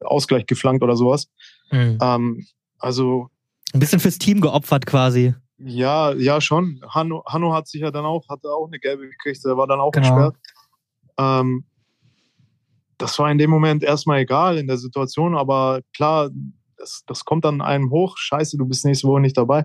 Ausgleich 0.00 0.46
geflankt 0.46 0.82
oder 0.82 0.96
sowas. 0.96 1.30
Mhm. 1.70 1.98
Ähm, 2.02 2.46
also 2.80 3.30
ein 3.74 3.80
bisschen 3.80 4.00
fürs 4.00 4.18
Team 4.18 4.40
geopfert 4.40 4.86
quasi. 4.86 5.34
Ja, 5.58 6.12
ja, 6.12 6.40
schon. 6.40 6.80
Hanno, 6.88 7.22
Hanno 7.26 7.52
hat 7.52 7.68
sich 7.68 7.80
ja 7.82 7.90
dann 7.90 8.04
auch, 8.04 8.28
hatte 8.28 8.48
auch 8.48 8.66
eine 8.66 8.78
gelbe 8.78 9.08
gekriegt, 9.08 9.44
der 9.44 9.56
war 9.56 9.66
dann 9.66 9.80
auch 9.80 9.92
genau. 9.92 10.08
gesperrt. 10.08 10.36
Ähm, 11.18 11.64
das 12.98 13.18
war 13.18 13.30
in 13.30 13.38
dem 13.38 13.50
Moment 13.50 13.82
erstmal 13.82 14.20
egal 14.20 14.58
in 14.58 14.66
der 14.66 14.78
Situation, 14.78 15.36
aber 15.36 15.80
klar, 15.94 16.30
das, 16.76 17.02
das 17.06 17.24
kommt 17.24 17.44
dann 17.44 17.60
einem 17.60 17.90
hoch. 17.90 18.16
Scheiße, 18.16 18.56
du 18.56 18.66
bist 18.66 18.84
nächste 18.84 19.08
Woche 19.08 19.20
nicht 19.20 19.36
dabei. 19.36 19.64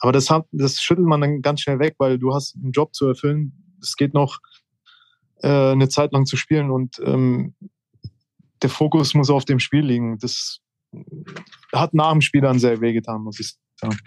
Aber 0.00 0.12
das, 0.12 0.30
hat, 0.30 0.46
das 0.52 0.80
schüttelt 0.80 1.06
man 1.06 1.20
dann 1.20 1.42
ganz 1.42 1.60
schnell 1.60 1.78
weg, 1.78 1.94
weil 1.98 2.18
du 2.18 2.34
hast 2.34 2.56
einen 2.56 2.72
Job 2.72 2.94
zu 2.94 3.06
erfüllen. 3.06 3.76
Es 3.80 3.96
geht 3.96 4.14
noch 4.14 4.38
äh, 5.42 5.72
eine 5.72 5.88
Zeit 5.88 6.12
lang 6.12 6.26
zu 6.26 6.36
spielen 6.36 6.70
und 6.70 7.00
ähm, 7.04 7.54
der 8.62 8.70
Fokus 8.70 9.14
muss 9.14 9.30
auf 9.30 9.44
dem 9.44 9.58
Spiel 9.58 9.84
liegen. 9.84 10.18
Das 10.18 10.60
hat 11.72 11.94
nach 11.94 12.12
dem 12.12 12.20
Spiel 12.20 12.40
dann 12.40 12.58
sehr 12.58 12.80
wehgetan, 12.80 13.22
muss 13.22 13.40
ich 13.40 13.54
sagen. 13.76 13.98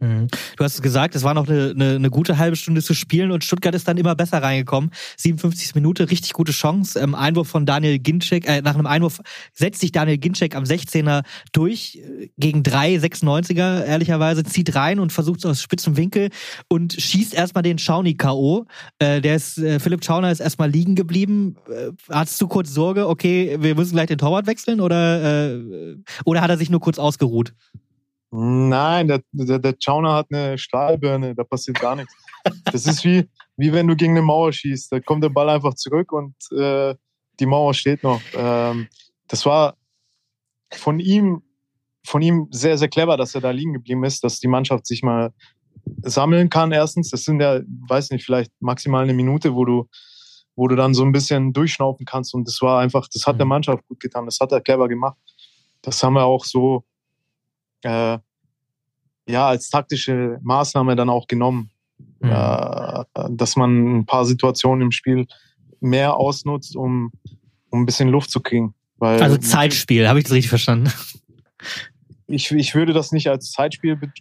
Mhm. 0.00 0.28
Du 0.56 0.64
hast 0.64 0.80
gesagt, 0.82 1.14
es 1.14 1.24
war 1.24 1.34
noch 1.34 1.46
eine, 1.46 1.70
eine, 1.70 1.94
eine, 1.96 2.10
gute 2.10 2.38
halbe 2.38 2.56
Stunde 2.56 2.82
zu 2.82 2.94
spielen 2.94 3.30
und 3.30 3.44
Stuttgart 3.44 3.74
ist 3.74 3.86
dann 3.86 3.98
immer 3.98 4.14
besser 4.14 4.42
reingekommen. 4.42 4.90
57 5.18 5.74
Minute, 5.74 6.10
richtig 6.10 6.32
gute 6.32 6.52
Chance. 6.52 6.98
Ähm, 6.98 7.14
Einwurf 7.14 7.48
von 7.48 7.66
Daniel 7.66 7.98
Ginczek, 7.98 8.48
äh, 8.48 8.62
nach 8.62 8.74
einem 8.74 8.86
Einwurf 8.86 9.20
setzt 9.52 9.80
sich 9.80 9.92
Daniel 9.92 10.16
Ginczek 10.16 10.56
am 10.56 10.64
16er 10.64 11.22
durch 11.52 11.96
äh, 11.96 12.28
gegen 12.38 12.62
drei 12.62 12.94
96er, 12.94 13.84
ehrlicherweise, 13.84 14.42
zieht 14.42 14.74
rein 14.74 15.00
und 15.00 15.12
versucht 15.12 15.40
es 15.40 15.44
aus 15.44 15.60
spitzem 15.60 15.98
Winkel 15.98 16.30
und 16.68 16.94
schießt 16.94 17.34
erstmal 17.34 17.62
den 17.62 17.78
Schauni 17.78 18.14
K.O. 18.14 18.64
Äh, 19.00 19.20
der 19.20 19.36
ist, 19.36 19.58
äh, 19.58 19.80
Philipp 19.80 20.02
Schauner 20.02 20.32
ist 20.32 20.40
erstmal 20.40 20.70
liegen 20.70 20.94
geblieben. 20.94 21.56
Äh, 21.68 21.90
hattest 22.08 22.40
du 22.40 22.48
kurz 22.48 22.72
Sorge, 22.72 23.06
okay, 23.06 23.58
wir 23.60 23.74
müssen 23.74 23.92
gleich 23.92 24.06
den 24.06 24.18
Torwart 24.18 24.46
wechseln 24.46 24.80
oder, 24.80 25.52
äh, 25.52 25.96
oder 26.24 26.40
hat 26.40 26.48
er 26.48 26.56
sich 26.56 26.70
nur 26.70 26.80
kurz 26.80 26.98
ausgeruht? 26.98 27.52
Nein, 28.32 29.08
der, 29.08 29.22
der, 29.32 29.58
der 29.58 29.74
Chauner 29.82 30.14
hat 30.14 30.28
eine 30.32 30.56
Stahlbirne, 30.56 31.34
da 31.34 31.42
passiert 31.42 31.80
gar 31.80 31.96
nichts. 31.96 32.14
Das 32.72 32.86
ist 32.86 33.04
wie, 33.04 33.28
wie 33.56 33.72
wenn 33.72 33.88
du 33.88 33.96
gegen 33.96 34.12
eine 34.12 34.22
Mauer 34.22 34.52
schießt. 34.52 34.92
Da 34.92 35.00
kommt 35.00 35.24
der 35.24 35.30
Ball 35.30 35.48
einfach 35.48 35.74
zurück 35.74 36.12
und 36.12 36.34
äh, 36.56 36.94
die 37.40 37.46
Mauer 37.46 37.74
steht 37.74 38.02
noch. 38.02 38.20
Ähm, 38.34 38.88
das 39.26 39.44
war 39.46 39.76
von 40.72 41.00
ihm, 41.00 41.42
von 42.06 42.22
ihm 42.22 42.46
sehr, 42.50 42.78
sehr 42.78 42.88
clever, 42.88 43.16
dass 43.16 43.34
er 43.34 43.40
da 43.40 43.50
liegen 43.50 43.72
geblieben 43.72 44.04
ist, 44.04 44.22
dass 44.22 44.38
die 44.38 44.48
Mannschaft 44.48 44.86
sich 44.86 45.02
mal 45.02 45.32
sammeln 46.02 46.50
kann. 46.50 46.70
Erstens, 46.70 47.10
das 47.10 47.24
sind 47.24 47.40
ja, 47.40 47.60
weiß 47.88 48.10
nicht, 48.10 48.24
vielleicht 48.24 48.52
maximal 48.60 49.02
eine 49.02 49.14
Minute, 49.14 49.54
wo 49.54 49.64
du, 49.64 49.88
wo 50.54 50.68
du 50.68 50.76
dann 50.76 50.94
so 50.94 51.04
ein 51.04 51.12
bisschen 51.12 51.52
durchschnaufen 51.52 52.06
kannst. 52.06 52.32
Und 52.34 52.46
das 52.46 52.60
war 52.62 52.80
einfach, 52.80 53.08
das 53.12 53.26
hat 53.26 53.38
der 53.38 53.46
mhm. 53.46 53.50
Mannschaft 53.50 53.86
gut 53.88 53.98
getan. 53.98 54.26
Das 54.26 54.38
hat 54.40 54.52
er 54.52 54.60
clever 54.60 54.88
gemacht. 54.88 55.18
Das 55.82 56.02
haben 56.02 56.14
wir 56.14 56.24
auch 56.24 56.44
so 56.44 56.84
äh, 57.82 58.18
ja, 59.28 59.48
als 59.48 59.70
taktische 59.70 60.38
Maßnahme 60.42 60.96
dann 60.96 61.08
auch 61.08 61.26
genommen, 61.26 61.70
mhm. 62.20 62.30
äh, 62.30 63.04
dass 63.30 63.56
man 63.56 63.98
ein 63.98 64.06
paar 64.06 64.24
Situationen 64.24 64.82
im 64.82 64.92
Spiel 64.92 65.26
mehr 65.80 66.14
ausnutzt, 66.16 66.76
um, 66.76 67.12
um 67.70 67.82
ein 67.82 67.86
bisschen 67.86 68.08
Luft 68.08 68.30
zu 68.30 68.40
kriegen. 68.40 68.74
Weil 68.98 69.22
also 69.22 69.38
Zeitspiel, 69.38 70.08
habe 70.08 70.18
ich 70.18 70.24
das 70.24 70.32
richtig 70.32 70.50
verstanden? 70.50 70.92
Ich, 72.26 72.50
ich 72.52 72.74
würde 72.74 72.92
das 72.92 73.12
nicht 73.12 73.28
als 73.28 73.50
Zeitspiel 73.50 73.96
be 73.96 74.12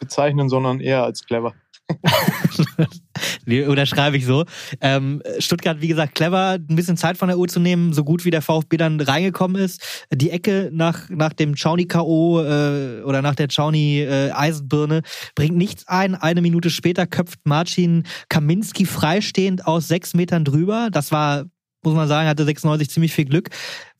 bezeichnen, 0.00 0.48
sondern 0.48 0.80
eher 0.80 1.04
als 1.04 1.24
clever. 1.24 1.54
Oder 3.68 3.86
schreibe 3.86 4.16
ich 4.16 4.26
so. 4.26 4.44
Ähm, 4.80 5.22
Stuttgart, 5.38 5.80
wie 5.80 5.88
gesagt, 5.88 6.14
clever, 6.14 6.58
ein 6.58 6.76
bisschen 6.76 6.96
Zeit 6.96 7.16
von 7.16 7.28
der 7.28 7.38
Uhr 7.38 7.48
zu 7.48 7.60
nehmen, 7.60 7.92
so 7.92 8.04
gut 8.04 8.24
wie 8.24 8.30
der 8.30 8.42
VfB 8.42 8.76
dann 8.76 9.00
reingekommen 9.00 9.60
ist. 9.60 10.06
Die 10.12 10.30
Ecke 10.30 10.70
nach, 10.72 11.08
nach 11.08 11.32
dem 11.32 11.56
Chauni-K.O. 11.56 12.40
Äh, 12.40 13.02
oder 13.02 13.22
nach 13.22 13.34
der 13.34 13.48
Chauni-Eisenbirne 13.48 14.98
äh, 14.98 15.02
bringt 15.34 15.56
nichts 15.56 15.86
ein. 15.88 16.14
Eine 16.14 16.42
Minute 16.42 16.70
später 16.70 17.06
köpft 17.06 17.40
Marcin 17.44 18.04
Kaminski 18.28 18.84
freistehend 18.84 19.66
aus 19.66 19.88
sechs 19.88 20.14
Metern 20.14 20.44
drüber. 20.44 20.88
Das 20.90 21.12
war 21.12 21.44
muss 21.84 21.94
man 21.94 22.08
sagen, 22.08 22.28
hatte 22.28 22.44
96 22.44 22.90
ziemlich 22.90 23.12
viel 23.12 23.24
Glück. 23.24 23.50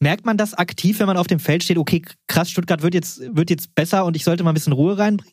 Merkt 0.01 0.27
man 0.27 0.37
das 0.37 0.53
aktiv, 0.53 0.99
wenn 0.99 1.07
man 1.07 1.17
auf 1.17 1.29
dem 1.29 1.39
Feld 1.39 1.63
steht, 1.63 1.79
okay, 1.79 2.03
krass, 2.27 2.51
Stuttgart 2.51 2.83
wird 2.83 2.93
jetzt, 2.93 3.21
wird 3.35 3.51
jetzt 3.51 3.73
besser 3.77 4.05
und 4.05 4.17
ich 4.17 4.25
sollte 4.25 4.43
mal 4.43 4.51
ein 4.51 4.55
bisschen 4.55 4.73
Ruhe 4.73 4.99
reinbringen? 4.99 5.33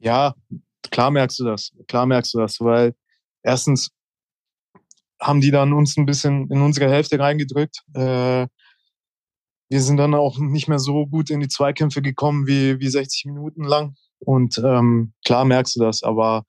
Ja, 0.00 0.34
klar 0.90 1.10
merkst 1.10 1.38
du 1.38 1.44
das. 1.44 1.72
Klar 1.88 2.06
merkst 2.06 2.34
du 2.34 2.38
das, 2.38 2.60
weil 2.60 2.94
erstens 3.42 3.90
haben 5.20 5.40
die 5.40 5.50
dann 5.50 5.72
uns 5.72 5.96
ein 5.96 6.06
bisschen 6.06 6.50
in 6.50 6.60
unsere 6.60 6.90
Hälfte 6.90 7.18
reingedrückt. 7.18 7.82
Äh, 7.94 8.46
wir 9.68 9.80
sind 9.80 9.96
dann 9.96 10.14
auch 10.14 10.38
nicht 10.38 10.68
mehr 10.68 10.78
so 10.78 11.06
gut 11.06 11.30
in 11.30 11.40
die 11.40 11.48
Zweikämpfe 11.48 12.02
gekommen 12.02 12.46
wie, 12.46 12.78
wie 12.80 12.88
60 12.88 13.26
Minuten 13.26 13.64
lang. 13.64 13.94
Und 14.18 14.58
ähm, 14.58 15.14
klar 15.24 15.44
merkst 15.44 15.76
du 15.76 15.80
das, 15.80 16.02
aber 16.02 16.44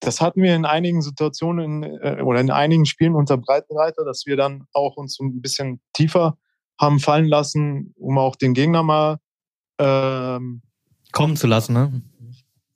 das 0.00 0.20
hatten 0.20 0.42
wir 0.42 0.54
in 0.54 0.64
einigen 0.64 1.02
Situationen 1.02 1.82
äh, 1.82 2.22
oder 2.22 2.40
in 2.40 2.50
einigen 2.50 2.86
Spielen 2.86 3.14
unter 3.14 3.36
Breitenreiter, 3.36 4.04
dass 4.04 4.26
wir 4.26 4.36
dann 4.36 4.66
auch 4.72 4.96
uns 4.96 5.18
ein 5.20 5.40
bisschen 5.40 5.80
tiefer 5.92 6.38
haben 6.80 6.98
fallen 6.98 7.26
lassen, 7.26 7.94
um 7.96 8.18
auch 8.18 8.36
den 8.36 8.54
Gegner 8.54 8.82
mal 8.82 9.18
ähm, 9.78 10.62
kommen 11.12 11.36
zu 11.36 11.46
lassen. 11.46 11.74
Ne? 11.74 12.02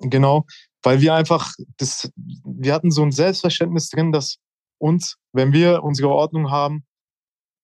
Genau, 0.01 0.47
weil 0.83 1.01
wir 1.01 1.15
einfach, 1.15 1.53
das, 1.77 2.11
wir 2.17 2.73
hatten 2.73 2.91
so 2.91 3.03
ein 3.03 3.13
Selbstverständnis 3.13 3.91
drin, 3.91 4.13
dass 4.13 4.39
uns, 4.79 5.17
wenn 5.33 5.53
wir 5.53 5.83
unsere 5.83 6.09
Ordnung 6.09 6.51
haben, 6.51 6.85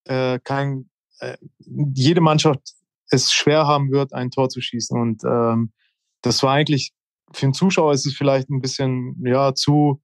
äh, 0.05 0.39
kein, 0.43 0.89
äh, 1.19 1.37
jede 1.59 2.21
Mannschaft 2.21 2.61
es 3.09 3.31
schwer 3.31 3.67
haben 3.67 3.91
wird, 3.91 4.13
ein 4.13 4.31
Tor 4.31 4.49
zu 4.49 4.61
schießen. 4.61 4.99
Und 4.99 5.23
ähm, 5.23 5.71
das 6.21 6.43
war 6.43 6.53
eigentlich, 6.53 6.91
für 7.31 7.45
den 7.45 7.53
Zuschauer 7.53 7.93
ist 7.93 8.05
es 8.05 8.15
vielleicht 8.15 8.49
ein 8.49 8.61
bisschen, 8.61 9.15
ja, 9.25 9.53
zu, 9.53 10.01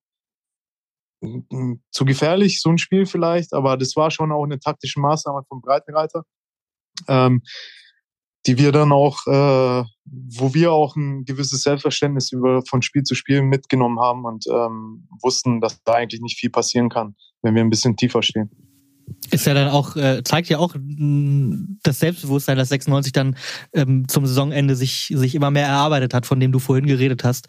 zu 1.91 2.05
gefährlich, 2.05 2.61
so 2.61 2.69
ein 2.69 2.77
Spiel 2.77 3.05
vielleicht, 3.05 3.53
aber 3.53 3.77
das 3.77 3.95
war 3.95 4.09
schon 4.09 4.32
auch 4.32 4.43
eine 4.43 4.59
taktische 4.59 4.99
Maßnahme 4.99 5.43
vom 5.47 5.61
Breitenreiter. 5.61 6.23
Ähm, 7.07 7.43
die 8.47 8.57
wir 8.57 8.71
dann 8.71 8.91
auch, 8.91 9.25
äh, 9.27 9.83
wo 10.05 10.53
wir 10.53 10.71
auch 10.71 10.95
ein 10.95 11.25
gewisses 11.25 11.63
Selbstverständnis 11.63 12.31
über 12.31 12.63
von 12.67 12.81
Spiel 12.81 13.03
zu 13.03 13.15
Spiel 13.15 13.41
mitgenommen 13.41 13.99
haben 13.99 14.25
und 14.25 14.45
ähm, 14.47 15.07
wussten, 15.21 15.61
dass 15.61 15.81
da 15.83 15.93
eigentlich 15.93 16.21
nicht 16.21 16.39
viel 16.39 16.49
passieren 16.49 16.89
kann, 16.89 17.15
wenn 17.41 17.55
wir 17.55 17.61
ein 17.61 17.69
bisschen 17.69 17.97
tiefer 17.97 18.23
stehen 18.23 18.49
ist 19.32 19.45
ja 19.45 19.53
dann 19.53 19.70
auch, 19.70 19.95
äh, 19.95 20.24
zeigt 20.24 20.49
ja 20.49 20.57
auch 20.57 20.76
das 21.84 21.99
Selbstbewusstsein, 21.99 22.57
dass 22.57 22.70
96 22.70 23.12
dann 23.14 23.36
ähm, 23.74 24.07
zum 24.07 24.26
Saisonende 24.26 24.76
sich, 24.76 25.12
sich 25.16 25.36
immer 25.36 25.51
mehr 25.51 25.68
erarbeitet 25.68 26.14
hat, 26.14 26.26
von 26.26 26.39
dem 26.39 26.51
du 26.51 26.59
vorhin 26.59 26.86
geredet 26.86 27.24
hast. 27.24 27.47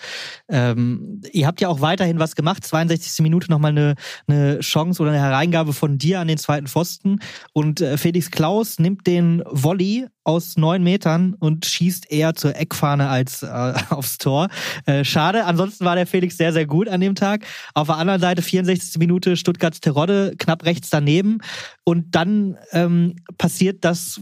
Ähm, 0.49 1.23
ihr 1.33 1.47
habt 1.47 1.61
ja 1.61 1.69
auch 1.69 1.81
weiterhin 1.81 2.19
was 2.19 2.37
gemacht, 2.37 2.65
62. 2.65 3.23
Minute 3.23 3.51
nochmal 3.51 3.73
eine, 3.73 3.95
eine 4.27 4.61
Chance 4.61 5.03
oder 5.03 5.13
eine 5.13 5.21
Hereingabe 5.21 5.73
von 5.73 5.99
dir 5.99 6.21
an 6.21 6.29
den 6.29 6.39
zweiten 6.39 6.67
Pfosten 6.67 7.21
und 7.53 7.81
äh, 7.81 7.97
Felix 7.99 8.31
Klaus 8.31 8.79
nimmt 8.79 9.07
den 9.07 9.43
Volley 9.47 10.07
aus 10.25 10.57
neun 10.57 10.83
Metern 10.83 11.35
und 11.35 11.67
schießt 11.67 12.11
eher 12.11 12.35
zur 12.35 12.57
Eckfahne 12.57 13.09
als 13.09 13.43
äh, 13.43 13.47
aufs 13.91 14.19
Tor. 14.19 14.49
Äh, 14.87 15.05
schade, 15.05 15.45
ansonsten 15.45 15.85
war 15.85 15.97
der 15.97 16.07
Felix 16.07 16.37
sehr, 16.37 16.53
sehr 16.53 16.67
gut 16.67 16.89
an 16.89 17.01
dem 17.01 17.15
Tag. 17.15 17.45
Auf 17.75 17.89
der 17.89 17.97
anderen 17.97 18.21
Seite 18.21 18.43
64. 18.43 18.99
Minute 18.99 19.37
Stuttgarts 19.37 19.81
Terodde 19.81 20.35
knapp 20.39 20.65
rechts 20.65 20.91
daneben. 20.91 21.39
Und 21.85 22.15
dann 22.15 22.59
ähm, 22.73 23.17
passiert 23.39 23.85
das 23.85 24.21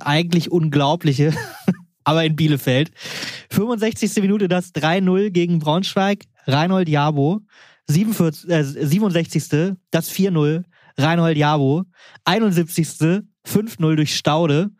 eigentlich 0.00 0.50
Unglaubliche, 0.50 1.32
aber 2.04 2.24
in 2.24 2.36
Bielefeld. 2.36 2.90
65. 3.50 4.16
Minute 4.22 4.48
das 4.48 4.74
3-0 4.74 5.30
gegen 5.30 5.58
Braunschweig, 5.58 6.24
Reinhold 6.46 6.88
Jabo. 6.88 7.40
47, 7.86 8.50
äh, 8.50 8.62
67. 8.62 9.76
das 9.90 10.10
4-0, 10.10 10.64
Reinhold 10.96 11.36
Jabo. 11.36 11.84
71. 12.24 13.24
5-0 13.46 13.96
durch 13.96 14.16
Staude. 14.16 14.70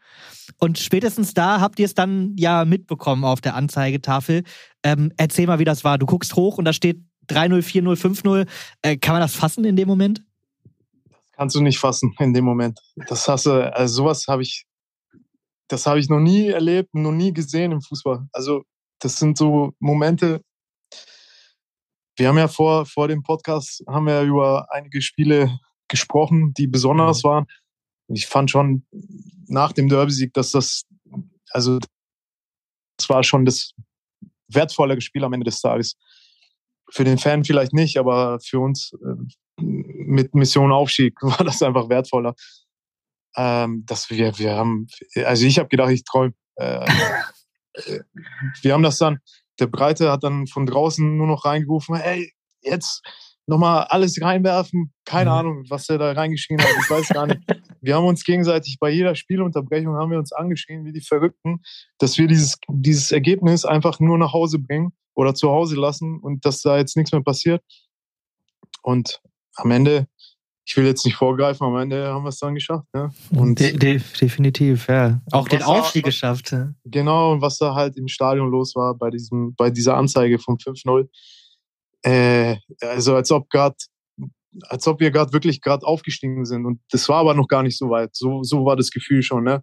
Und 0.58 0.78
spätestens 0.78 1.34
da 1.34 1.60
habt 1.60 1.78
ihr 1.78 1.86
es 1.86 1.94
dann 1.94 2.36
ja 2.36 2.64
mitbekommen 2.64 3.24
auf 3.24 3.40
der 3.40 3.54
Anzeigetafel. 3.54 4.42
Ähm, 4.82 5.12
erzähl 5.16 5.46
mal, 5.46 5.58
wie 5.58 5.64
das 5.64 5.84
war. 5.84 5.98
Du 5.98 6.06
guckst 6.06 6.36
hoch 6.36 6.58
und 6.58 6.64
da 6.64 6.72
steht 6.72 7.00
3-0, 7.28 7.62
4-0, 7.62 7.96
5-0. 7.96 8.46
Äh, 8.82 8.96
kann 8.96 9.14
man 9.14 9.22
das 9.22 9.34
fassen 9.34 9.64
in 9.64 9.76
dem 9.76 9.88
Moment? 9.88 10.22
Kannst 11.40 11.56
du 11.56 11.62
nicht 11.62 11.78
fassen 11.78 12.14
in 12.18 12.34
dem 12.34 12.44
Moment. 12.44 12.78
Das 13.08 13.26
hast 13.26 13.46
du, 13.46 13.74
also 13.74 13.94
sowas 13.94 14.26
habe 14.28 14.42
ich, 14.42 14.66
das 15.68 15.86
habe 15.86 15.98
ich 15.98 16.10
noch 16.10 16.20
nie 16.20 16.48
erlebt, 16.48 16.94
noch 16.94 17.12
nie 17.12 17.32
gesehen 17.32 17.72
im 17.72 17.80
Fußball. 17.80 18.28
Also 18.32 18.64
das 18.98 19.16
sind 19.16 19.38
so 19.38 19.72
Momente. 19.78 20.42
Wir 22.16 22.28
haben 22.28 22.36
ja 22.36 22.48
vor, 22.48 22.84
vor 22.84 23.08
dem 23.08 23.22
Podcast 23.22 23.82
haben 23.88 24.06
wir 24.06 24.20
über 24.20 24.66
einige 24.70 25.00
Spiele 25.00 25.58
gesprochen, 25.88 26.52
die 26.52 26.66
besonders 26.66 27.24
mhm. 27.24 27.28
waren 27.28 27.46
ich 28.12 28.26
fand 28.26 28.50
schon 28.50 28.84
nach 29.46 29.72
dem 29.72 29.88
Derby-Sieg, 29.88 30.32
dass 30.34 30.50
das, 30.50 30.82
also 31.50 31.78
das 32.96 33.08
war 33.08 33.22
schon 33.22 33.44
das 33.44 33.72
wertvolle 34.48 35.00
Spiel 35.00 35.24
am 35.24 35.32
Ende 35.32 35.44
des 35.44 35.60
Tages. 35.60 35.96
Für 36.90 37.04
den 37.04 37.18
Fan 37.18 37.44
vielleicht 37.44 37.72
nicht, 37.72 37.98
aber 37.98 38.40
für 38.40 38.58
uns 38.58 38.92
äh, 38.94 39.14
mit 39.60 40.34
Mission 40.34 40.72
Aufstieg 40.72 41.14
war 41.22 41.44
das 41.44 41.62
einfach 41.62 41.88
wertvoller. 41.88 42.34
Ähm, 43.36 43.84
dass 43.86 44.10
wir, 44.10 44.38
wir 44.38 44.56
haben, 44.56 44.88
also 45.24 45.46
ich 45.46 45.58
habe 45.58 45.68
gedacht, 45.68 45.90
ich 45.90 46.04
träume. 46.04 46.34
Äh, 46.56 46.84
äh, 47.74 48.00
wir 48.62 48.72
haben 48.72 48.82
das 48.82 48.98
dann, 48.98 49.20
der 49.60 49.68
Breite 49.68 50.10
hat 50.10 50.24
dann 50.24 50.46
von 50.46 50.66
draußen 50.66 51.16
nur 51.16 51.26
noch 51.26 51.44
reingerufen, 51.44 51.94
hey, 51.94 52.32
jetzt 52.62 53.02
nochmal 53.50 53.84
alles 53.84 54.20
reinwerfen. 54.20 54.92
Keine 55.04 55.30
mhm. 55.30 55.36
Ahnung, 55.36 55.64
was 55.68 55.88
er 55.88 55.98
da 55.98 56.12
reingeschrien 56.12 56.60
hat. 56.60 56.70
Ich 56.82 56.90
weiß 56.90 57.08
gar 57.08 57.26
nicht. 57.26 57.40
Wir 57.82 57.96
haben 57.96 58.06
uns 58.06 58.24
gegenseitig 58.24 58.78
bei 58.78 58.90
jeder 58.90 59.14
Spielunterbrechung 59.14 59.96
haben 59.96 60.10
wir 60.10 60.18
uns 60.18 60.32
angeschrien 60.32 60.84
wie 60.84 60.92
die 60.92 61.00
Verrückten, 61.00 61.62
dass 61.96 62.18
wir 62.18 62.26
dieses, 62.26 62.58
dieses 62.68 63.10
Ergebnis 63.10 63.64
einfach 63.64 64.00
nur 64.00 64.18
nach 64.18 64.34
Hause 64.34 64.58
bringen 64.58 64.92
oder 65.14 65.34
zu 65.34 65.48
Hause 65.48 65.76
lassen 65.76 66.20
und 66.20 66.44
dass 66.44 66.60
da 66.60 66.76
jetzt 66.76 66.94
nichts 66.98 67.10
mehr 67.10 67.22
passiert. 67.22 67.62
Und 68.82 69.22
am 69.60 69.70
Ende, 69.70 70.06
ich 70.64 70.76
will 70.76 70.86
jetzt 70.86 71.04
nicht 71.04 71.16
vorgreifen, 71.16 71.66
am 71.66 71.76
Ende 71.76 72.08
haben 72.08 72.24
wir 72.24 72.28
es 72.28 72.38
dann 72.38 72.54
geschafft. 72.54 72.86
Ja? 72.94 73.10
Und 73.30 73.58
De 73.58 73.76
de 73.76 74.00
definitiv, 74.20 74.88
ja. 74.88 75.20
Auch 75.32 75.48
den 75.48 75.62
Aufstieg 75.62 76.04
da, 76.04 76.08
geschafft. 76.08 76.52
Ja. 76.52 76.72
Genau, 76.84 77.32
und 77.32 77.42
was 77.42 77.58
da 77.58 77.74
halt 77.74 77.96
im 77.96 78.08
Stadion 78.08 78.50
los 78.50 78.74
war 78.74 78.94
bei, 78.94 79.10
diesem, 79.10 79.54
bei 79.54 79.70
dieser 79.70 79.96
Anzeige 79.96 80.38
vom 80.38 80.56
5-0 80.56 81.08
äh, 82.02 82.56
also 82.80 83.14
als 83.14 83.30
ob 83.30 83.50
gerade 83.50 83.76
als 84.62 84.86
ob 84.88 84.98
wir 84.98 85.12
gerade 85.12 85.32
wirklich 85.32 85.60
gerade 85.60 85.86
aufgestiegen 85.86 86.44
sind. 86.44 86.66
Und 86.66 86.80
das 86.90 87.08
war 87.08 87.18
aber 87.18 87.34
noch 87.34 87.46
gar 87.46 87.62
nicht 87.62 87.78
so 87.78 87.88
weit. 87.90 88.16
So, 88.16 88.42
so 88.42 88.64
war 88.64 88.74
das 88.74 88.90
Gefühl 88.90 89.22
schon. 89.22 89.44
Ne? 89.44 89.62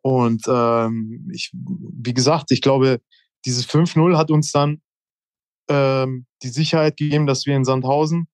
Und 0.00 0.44
ähm, 0.46 1.28
ich, 1.32 1.50
wie 1.52 2.14
gesagt, 2.14 2.52
ich 2.52 2.60
glaube, 2.60 3.00
dieses 3.44 3.68
5-0 3.68 4.16
hat 4.16 4.30
uns 4.30 4.52
dann 4.52 4.80
ähm, 5.68 6.26
die 6.44 6.50
Sicherheit 6.50 6.96
gegeben, 6.96 7.26
dass 7.26 7.46
wir 7.46 7.56
in 7.56 7.64
Sandhausen 7.64 8.28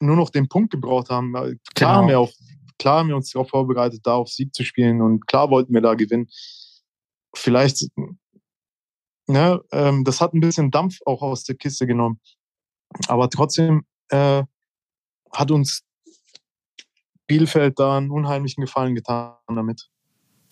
nur 0.00 0.16
noch 0.16 0.30
den 0.30 0.48
Punkt 0.48 0.70
gebraucht 0.70 1.10
haben. 1.10 1.32
Klar, 1.32 1.56
genau. 1.74 1.88
haben 1.88 2.08
wir 2.08 2.20
auch, 2.20 2.32
klar 2.78 2.98
haben 2.98 3.08
wir 3.08 3.16
uns 3.16 3.30
darauf 3.30 3.48
vorbereitet, 3.48 4.00
da 4.04 4.14
auf 4.14 4.28
Sieg 4.28 4.54
zu 4.54 4.64
spielen 4.64 5.00
und 5.00 5.26
klar 5.26 5.50
wollten 5.50 5.72
wir 5.72 5.80
da 5.80 5.94
gewinnen. 5.94 6.28
Vielleicht 7.34 7.88
Ne, 9.28 9.60
ähm, 9.72 10.04
das 10.04 10.20
hat 10.20 10.34
ein 10.34 10.40
bisschen 10.40 10.70
Dampf 10.70 10.98
auch 11.04 11.22
aus 11.22 11.42
der 11.42 11.56
Kiste 11.56 11.86
genommen. 11.86 12.20
Aber 13.08 13.28
trotzdem 13.28 13.84
äh, 14.10 14.44
hat 15.32 15.50
uns 15.50 15.82
Bielefeld 17.26 17.78
da 17.78 17.96
einen 17.96 18.10
unheimlichen 18.10 18.60
Gefallen 18.60 18.94
getan 18.94 19.34
damit. 19.48 19.88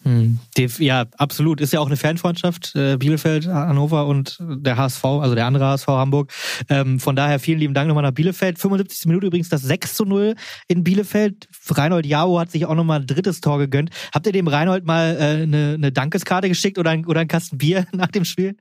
Hm. 0.04 0.38
Ja, 0.78 1.06
absolut. 1.16 1.62
Ist 1.62 1.72
ja 1.72 1.80
auch 1.80 1.86
eine 1.86 1.96
Fanfreundschaft, 1.96 2.76
äh, 2.76 2.98
Bielefeld, 2.98 3.46
Hannover 3.46 4.06
und 4.06 4.36
der 4.40 4.76
HSV, 4.76 5.02
also 5.04 5.34
der 5.34 5.46
andere 5.46 5.64
HSV 5.64 5.88
Hamburg. 5.88 6.30
Ähm, 6.68 7.00
von 7.00 7.16
daher 7.16 7.38
vielen 7.40 7.58
lieben 7.58 7.72
Dank 7.72 7.88
nochmal 7.88 8.02
nach 8.02 8.12
Bielefeld. 8.12 8.58
75. 8.58 9.06
Minute 9.06 9.26
übrigens 9.26 9.48
das 9.48 9.62
6 9.62 9.94
zu 9.94 10.04
0 10.04 10.34
in 10.68 10.84
Bielefeld. 10.84 11.48
Reinhold 11.70 12.04
Jao 12.04 12.38
hat 12.38 12.50
sich 12.50 12.66
auch 12.66 12.74
nochmal 12.74 13.00
ein 13.00 13.06
drittes 13.06 13.40
Tor 13.40 13.58
gegönnt. 13.58 13.90
Habt 14.14 14.26
ihr 14.26 14.32
dem 14.32 14.46
Reinhold 14.46 14.84
mal 14.84 15.16
äh, 15.16 15.42
eine, 15.42 15.74
eine 15.74 15.90
Dankeskarte 15.90 16.48
geschickt 16.48 16.78
oder, 16.78 16.90
ein, 16.90 17.06
oder 17.06 17.20
einen 17.20 17.28
Kasten 17.28 17.56
Bier 17.56 17.86
nach 17.92 18.08
dem 18.08 18.26
Spiel? 18.26 18.56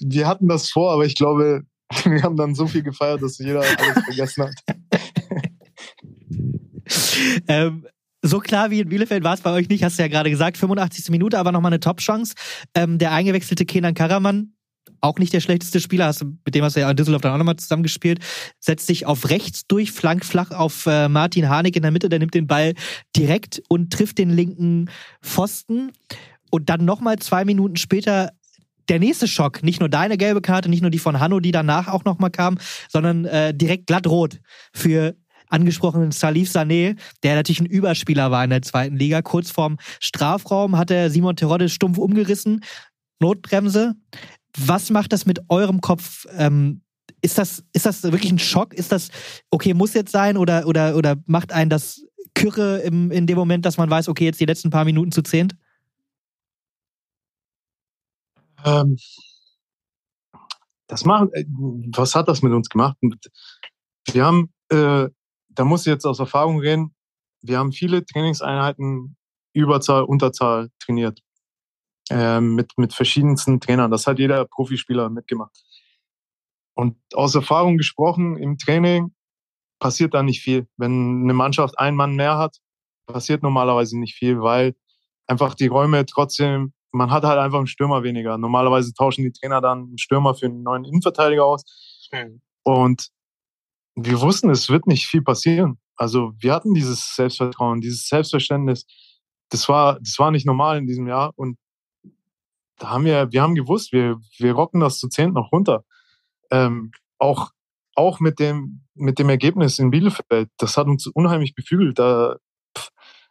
Wir 0.00 0.28
hatten 0.28 0.46
das 0.46 0.70
vor, 0.70 0.92
aber 0.92 1.04
ich 1.04 1.16
glaube, 1.16 1.62
wir 2.04 2.22
haben 2.22 2.36
dann 2.36 2.54
so 2.54 2.68
viel 2.68 2.84
gefeiert, 2.84 3.22
dass 3.22 3.38
jeder 3.38 3.60
alles 3.60 4.04
vergessen 4.04 4.44
hat. 4.44 4.54
ähm, 7.48 7.86
so 8.22 8.38
klar 8.38 8.70
wie 8.70 8.80
in 8.80 8.88
Bielefeld 8.88 9.24
war 9.24 9.34
es 9.34 9.40
bei 9.40 9.52
euch 9.52 9.68
nicht, 9.68 9.82
hast 9.82 9.98
du 9.98 10.02
ja 10.02 10.08
gerade 10.08 10.30
gesagt. 10.30 10.56
85. 10.56 11.10
Minute, 11.10 11.38
aber 11.38 11.52
nochmal 11.52 11.72
eine 11.72 11.80
Top-Chance. 11.80 12.34
Ähm, 12.74 12.98
der 12.98 13.12
eingewechselte 13.12 13.66
Kenan 13.66 13.94
Karaman, 13.94 14.54
auch 15.00 15.18
nicht 15.18 15.32
der 15.32 15.40
schlechteste 15.40 15.80
Spieler, 15.80 16.06
hast, 16.06 16.24
mit 16.24 16.54
dem 16.54 16.64
hast 16.64 16.76
du 16.76 16.80
ja 16.80 16.90
in 16.90 16.96
Düsseldorf 16.96 17.22
dann 17.22 17.32
auch 17.32 17.38
nochmal 17.38 17.56
zusammengespielt, 17.56 18.20
setzt 18.60 18.86
sich 18.86 19.06
auf 19.06 19.30
rechts 19.30 19.66
durch, 19.66 19.90
flank 19.90 20.24
flach 20.24 20.52
auf 20.52 20.86
äh, 20.86 21.08
Martin 21.08 21.48
Harnik 21.48 21.74
in 21.76 21.82
der 21.82 21.90
Mitte, 21.90 22.08
der 22.08 22.20
nimmt 22.20 22.34
den 22.34 22.46
Ball 22.46 22.74
direkt 23.16 23.60
und 23.68 23.92
trifft 23.92 24.18
den 24.18 24.30
linken 24.30 24.88
Pfosten. 25.20 25.90
Und 26.50 26.68
dann 26.68 26.84
nochmal 26.84 27.18
zwei 27.18 27.44
Minuten 27.44 27.76
später 27.76 28.30
der 28.88 28.98
nächste 28.98 29.26
Schock, 29.26 29.62
nicht 29.62 29.80
nur 29.80 29.88
deine 29.88 30.18
gelbe 30.18 30.40
Karte, 30.42 30.68
nicht 30.68 30.82
nur 30.82 30.90
die 30.90 30.98
von 30.98 31.18
Hanno, 31.18 31.40
die 31.40 31.52
danach 31.52 31.88
auch 31.88 32.04
nochmal 32.04 32.30
kam, 32.30 32.58
sondern 32.88 33.24
äh, 33.24 33.54
direkt 33.54 33.86
glattrot 33.86 34.40
für 34.72 35.16
angesprochenen 35.52 36.10
Salif 36.10 36.50
Sané, 36.50 36.96
der 37.22 37.34
natürlich 37.34 37.60
ein 37.60 37.66
Überspieler 37.66 38.30
war 38.30 38.44
in 38.44 38.50
der 38.50 38.62
zweiten 38.62 38.96
Liga. 38.96 39.22
Kurz 39.22 39.50
vorm 39.50 39.78
Strafraum 40.00 40.76
hat 40.76 40.90
er 40.90 41.10
Simon 41.10 41.36
Terodde 41.36 41.68
stumpf 41.68 41.98
umgerissen. 41.98 42.64
Notbremse. 43.20 43.94
Was 44.56 44.90
macht 44.90 45.12
das 45.12 45.26
mit 45.26 45.40
eurem 45.48 45.80
Kopf? 45.80 46.26
Ähm, 46.36 46.82
ist 47.22 47.38
das, 47.38 47.64
ist 47.72 47.86
das 47.86 48.02
wirklich 48.02 48.32
ein 48.32 48.38
Schock? 48.38 48.74
Ist 48.74 48.92
das, 48.92 49.10
okay, 49.50 49.74
muss 49.74 49.94
jetzt 49.94 50.12
sein 50.12 50.36
oder, 50.36 50.66
oder, 50.66 50.96
oder 50.96 51.16
macht 51.26 51.52
einen 51.52 51.70
das 51.70 52.04
Kürre 52.34 52.78
im, 52.78 53.10
in 53.10 53.26
dem 53.26 53.36
Moment, 53.36 53.64
dass 53.64 53.76
man 53.76 53.88
weiß, 53.88 54.08
okay, 54.08 54.24
jetzt 54.24 54.40
die 54.40 54.46
letzten 54.46 54.70
paar 54.70 54.84
Minuten 54.84 55.12
zu 55.12 55.22
zehnt? 55.22 55.54
Ähm, 58.64 58.96
das 60.86 61.04
macht, 61.04 61.32
äh, 61.32 61.44
was 61.48 62.14
hat 62.14 62.28
das 62.28 62.42
mit 62.42 62.52
uns 62.52 62.68
gemacht? 62.68 62.96
Wir 64.12 64.24
haben 64.24 64.52
äh, 64.70 65.08
da 65.54 65.64
muss 65.64 65.86
ich 65.86 65.90
jetzt 65.90 66.04
aus 66.04 66.18
Erfahrung 66.18 66.60
reden. 66.60 66.94
Wir 67.42 67.58
haben 67.58 67.72
viele 67.72 68.04
Trainingseinheiten 68.04 69.16
Überzahl, 69.54 70.04
Unterzahl 70.04 70.70
trainiert. 70.78 71.20
Äh, 72.10 72.40
mit, 72.40 72.72
mit 72.76 72.92
verschiedensten 72.92 73.60
Trainern. 73.60 73.90
Das 73.90 74.06
hat 74.06 74.18
jeder 74.18 74.44
Profispieler 74.44 75.08
mitgemacht. 75.08 75.56
Und 76.74 76.96
aus 77.14 77.34
Erfahrung 77.34 77.78
gesprochen, 77.78 78.36
im 78.36 78.58
Training 78.58 79.14
passiert 79.78 80.12
da 80.14 80.22
nicht 80.22 80.42
viel. 80.42 80.66
Wenn 80.76 81.22
eine 81.22 81.32
Mannschaft 81.32 81.78
einen 81.78 81.96
Mann 81.96 82.16
mehr 82.16 82.38
hat, 82.38 82.58
passiert 83.06 83.42
normalerweise 83.42 83.98
nicht 83.98 84.14
viel, 84.14 84.40
weil 84.40 84.74
einfach 85.26 85.54
die 85.54 85.68
Räume 85.68 86.04
trotzdem, 86.06 86.72
man 86.90 87.10
hat 87.10 87.24
halt 87.24 87.38
einfach 87.38 87.58
einen 87.58 87.66
Stürmer 87.66 88.02
weniger. 88.02 88.36
Normalerweise 88.36 88.92
tauschen 88.94 89.22
die 89.22 89.32
Trainer 89.32 89.60
dann 89.60 89.84
einen 89.84 89.98
Stürmer 89.98 90.34
für 90.34 90.46
einen 90.46 90.62
neuen 90.62 90.84
Innenverteidiger 90.84 91.44
aus. 91.44 91.64
Mhm. 92.12 92.40
Und 92.64 93.08
wir 93.94 94.20
wussten, 94.20 94.50
es 94.50 94.68
wird 94.68 94.86
nicht 94.86 95.06
viel 95.06 95.22
passieren. 95.22 95.78
Also 95.96 96.32
wir 96.38 96.52
hatten 96.52 96.74
dieses 96.74 97.14
Selbstvertrauen, 97.14 97.80
dieses 97.80 98.08
Selbstverständnis, 98.08 98.86
das 99.50 99.68
war, 99.68 99.98
das 100.00 100.18
war 100.18 100.30
nicht 100.30 100.46
normal 100.46 100.78
in 100.78 100.86
diesem 100.86 101.06
Jahr. 101.06 101.32
Und 101.36 101.58
da 102.78 102.90
haben 102.90 103.04
wir, 103.04 103.30
wir 103.30 103.42
haben 103.42 103.54
gewusst, 103.54 103.92
wir, 103.92 104.18
wir 104.38 104.52
rocken 104.52 104.80
das 104.80 104.98
zu 104.98 105.08
zehnt 105.08 105.34
noch 105.34 105.52
runter. 105.52 105.84
Ähm, 106.50 106.92
auch, 107.18 107.50
auch 107.94 108.18
mit 108.18 108.38
dem, 108.38 108.82
mit 108.94 109.18
dem 109.18 109.28
Ergebnis 109.28 109.78
in 109.78 109.90
Bielefeld, 109.90 110.50
das 110.58 110.76
hat 110.76 110.86
uns 110.86 111.06
unheimlich 111.06 111.54
beflügelt. 111.54 111.98
Da, 111.98 112.36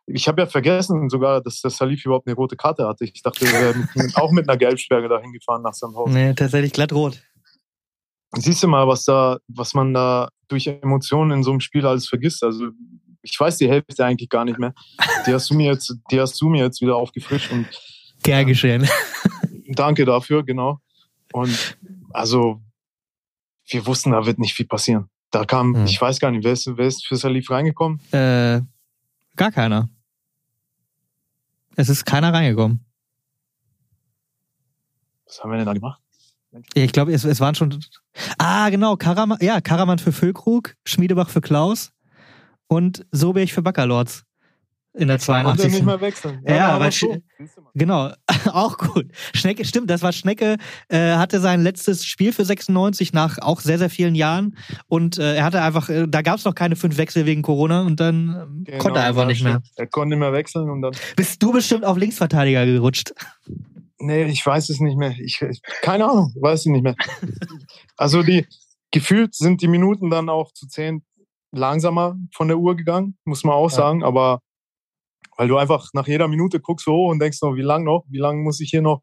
ich 0.06 0.28
habe 0.28 0.42
ja 0.42 0.48
vergessen 0.48 1.10
sogar, 1.10 1.42
dass 1.42 1.62
der 1.62 1.72
Salif 1.72 2.06
überhaupt 2.06 2.28
eine 2.28 2.36
rote 2.36 2.56
Karte 2.56 2.88
hatte. 2.88 3.06
Ich 3.06 3.22
dachte, 3.22 3.42
wir 3.42 3.52
wären 3.52 3.90
auch 4.16 4.32
mit 4.32 4.48
einer 4.48 4.58
Gelbsperre 4.58 5.10
dahin 5.10 5.34
gefahren 5.34 5.64
nach 5.64 5.74
Sandhausen. 5.74 6.14
Nee, 6.14 6.34
tatsächlich 6.34 6.74
glatt 6.74 6.94
rot. 6.94 7.22
Siehst 8.34 8.64
du 8.64 8.68
mal, 8.68 8.88
was 8.88 9.04
da, 9.04 9.40
was 9.48 9.74
man 9.74 9.94
da 9.94 10.30
durch 10.48 10.68
Emotionen 10.68 11.32
in 11.32 11.44
so 11.44 11.52
einem 11.52 11.60
Spiel 11.60 11.86
alles 11.86 12.08
vergisst. 12.08 12.44
Also 12.44 12.70
ich 13.22 13.40
weiß 13.40 13.58
die 13.58 13.70
Hälfte 13.70 14.06
eigentlich 14.06 14.30
gar 14.30 14.46
nicht 14.46 14.58
mehr. 14.58 14.74
Die 15.28 15.34
hast 15.34 15.50
du 15.50 15.54
mir 15.54 15.72
jetzt, 15.72 15.94
die 16.12 16.20
hast 16.20 16.40
du 16.42 16.50
mir 16.50 16.64
jetzt 16.64 16.82
wieder 16.82 16.96
aufgefrischt 16.96 17.52
und 17.52 17.68
Gern 18.24 18.46
geschehen. 18.48 18.88
danke 19.68 20.06
dafür, 20.06 20.44
genau. 20.44 20.80
Und 21.34 21.78
also 22.12 22.62
wir 23.68 23.86
wussten, 23.86 24.12
da 24.12 24.26
wird 24.26 24.40
nicht 24.40 24.54
viel 24.54 24.68
passieren. 24.68 25.10
Da 25.32 25.46
kam, 25.46 25.76
Hm. 25.76 25.86
ich 25.86 26.00
weiß 26.00 26.20
gar 26.20 26.32
nicht, 26.32 26.44
wer 26.44 26.54
ist, 26.54 26.68
wer 26.76 26.88
ist 26.88 27.06
für 27.06 27.16
Salif 27.16 27.50
reingekommen? 27.50 28.00
Äh, 28.12 28.62
gar 29.36 29.52
keiner. 29.52 29.90
Es 31.76 31.88
ist 31.90 32.06
keiner 32.06 32.34
reingekommen. 32.34 32.84
Was 35.26 35.42
haben 35.42 35.52
wir 35.52 35.58
denn 35.58 35.66
da 35.66 35.74
gemacht? 35.74 36.01
Ja, 36.52 36.84
Ich 36.84 36.92
glaube, 36.92 37.14
es, 37.14 37.24
es 37.24 37.40
waren 37.40 37.56
schon. 37.56 37.80
Ah, 38.38 38.70
genau. 38.70 38.96
Karaman, 38.96 39.38
ja, 39.42 39.62
Karaman 39.62 40.00
für 40.00 40.12
Füllkrug, 40.12 40.76
Schmiedebach 40.86 41.30
für 41.30 41.42
Klaus 41.42 41.92
und 42.68 43.06
Sobech 43.12 43.54
für 43.54 43.62
Backerlords. 43.62 44.24
In 44.94 45.08
der 45.08 45.20
Konnte 45.20 45.32
er 45.32 45.44
82. 45.44 45.72
nicht 45.72 45.86
mehr 45.86 46.02
wechseln. 46.02 46.44
Ja, 46.46 46.74
da 46.74 46.80
weil 46.82 46.92
so. 46.92 47.08
Mal. 47.08 47.22
Genau, 47.76 48.12
auch 48.52 48.78
gut. 48.78 49.06
Schnecke, 49.34 49.64
stimmt, 49.64 49.90
das 49.90 50.02
war 50.02 50.12
Schnecke, 50.12 50.58
äh, 50.90 51.14
hatte 51.14 51.40
sein 51.40 51.62
letztes 51.62 52.06
Spiel 52.06 52.34
für 52.34 52.44
96 52.44 53.14
nach 53.14 53.38
auch 53.40 53.62
sehr, 53.62 53.78
sehr 53.78 53.90
vielen 53.90 54.16
Jahren 54.16 54.58
und 54.88 55.18
äh, 55.18 55.36
er 55.36 55.46
hatte 55.46 55.62
einfach, 55.62 55.88
äh, 55.88 56.08
da 56.10 56.22
gab 56.22 56.40
es 56.40 56.46
noch 56.46 56.56
keine 56.56 56.76
fünf 56.76 56.98
Wechsel 56.98 57.26
wegen 57.26 57.42
Corona 57.42 57.84
und 57.84 58.02
dann 58.02 58.36
ähm, 58.36 58.64
Genau, 58.66 58.78
konnte 58.80 59.00
er 59.00 59.06
einfach 59.06 59.22
ja, 59.22 59.28
nicht 59.28 59.44
mehr. 59.46 59.62
Er 59.78 59.88
konnte 59.88 60.10
nicht 60.10 60.20
mehr 60.20 60.34
wechseln 60.34 60.70
und 60.70 60.82
dann. 60.82 60.92
Bist 61.16 61.42
du 61.42 61.54
bestimmt 61.54 61.86
auf 61.86 61.96
Linksverteidiger 61.96 62.66
gerutscht? 62.66 63.14
Nee, 64.02 64.24
ich 64.26 64.46
weiß 64.46 64.70
es 64.70 64.80
nicht 64.80 64.98
mehr. 64.98 65.16
Ich, 65.20 65.40
keine 65.82 66.10
Ahnung, 66.10 66.34
weiß 66.40 66.66
ich 66.66 66.72
nicht 66.72 66.84
mehr. 66.84 66.96
Also 67.98 68.24
die 68.24 68.48
gefühlt 68.92 69.36
sind 69.36 69.62
die 69.62 69.68
Minuten 69.68 70.10
dann 70.10 70.28
auch 70.30 70.52
zu 70.54 70.68
zehn 70.68 71.04
langsamer 71.52 72.18
von 72.34 72.48
der 72.48 72.58
Uhr 72.58 72.76
gegangen, 72.76 73.18
muss 73.26 73.44
man 73.44 73.56
auch 73.56 73.70
Ja. 73.70 73.76
sagen. 73.76 74.04
Aber 74.04 74.42
weil 75.38 75.48
du 75.48 75.58
einfach 75.58 75.90
nach 75.94 76.08
jeder 76.08 76.28
Minute 76.28 76.60
guckst 76.60 76.86
so 76.86 77.06
und 77.06 77.20
denkst 77.20 77.42
noch, 77.42 77.56
wie 77.56 77.62
lang 77.62 77.84
noch? 77.84 78.06
Wie 78.10 78.18
lange 78.18 78.42
muss 78.42 78.60
ich 78.60 78.70
hier 78.70 78.82
noch 78.82 79.02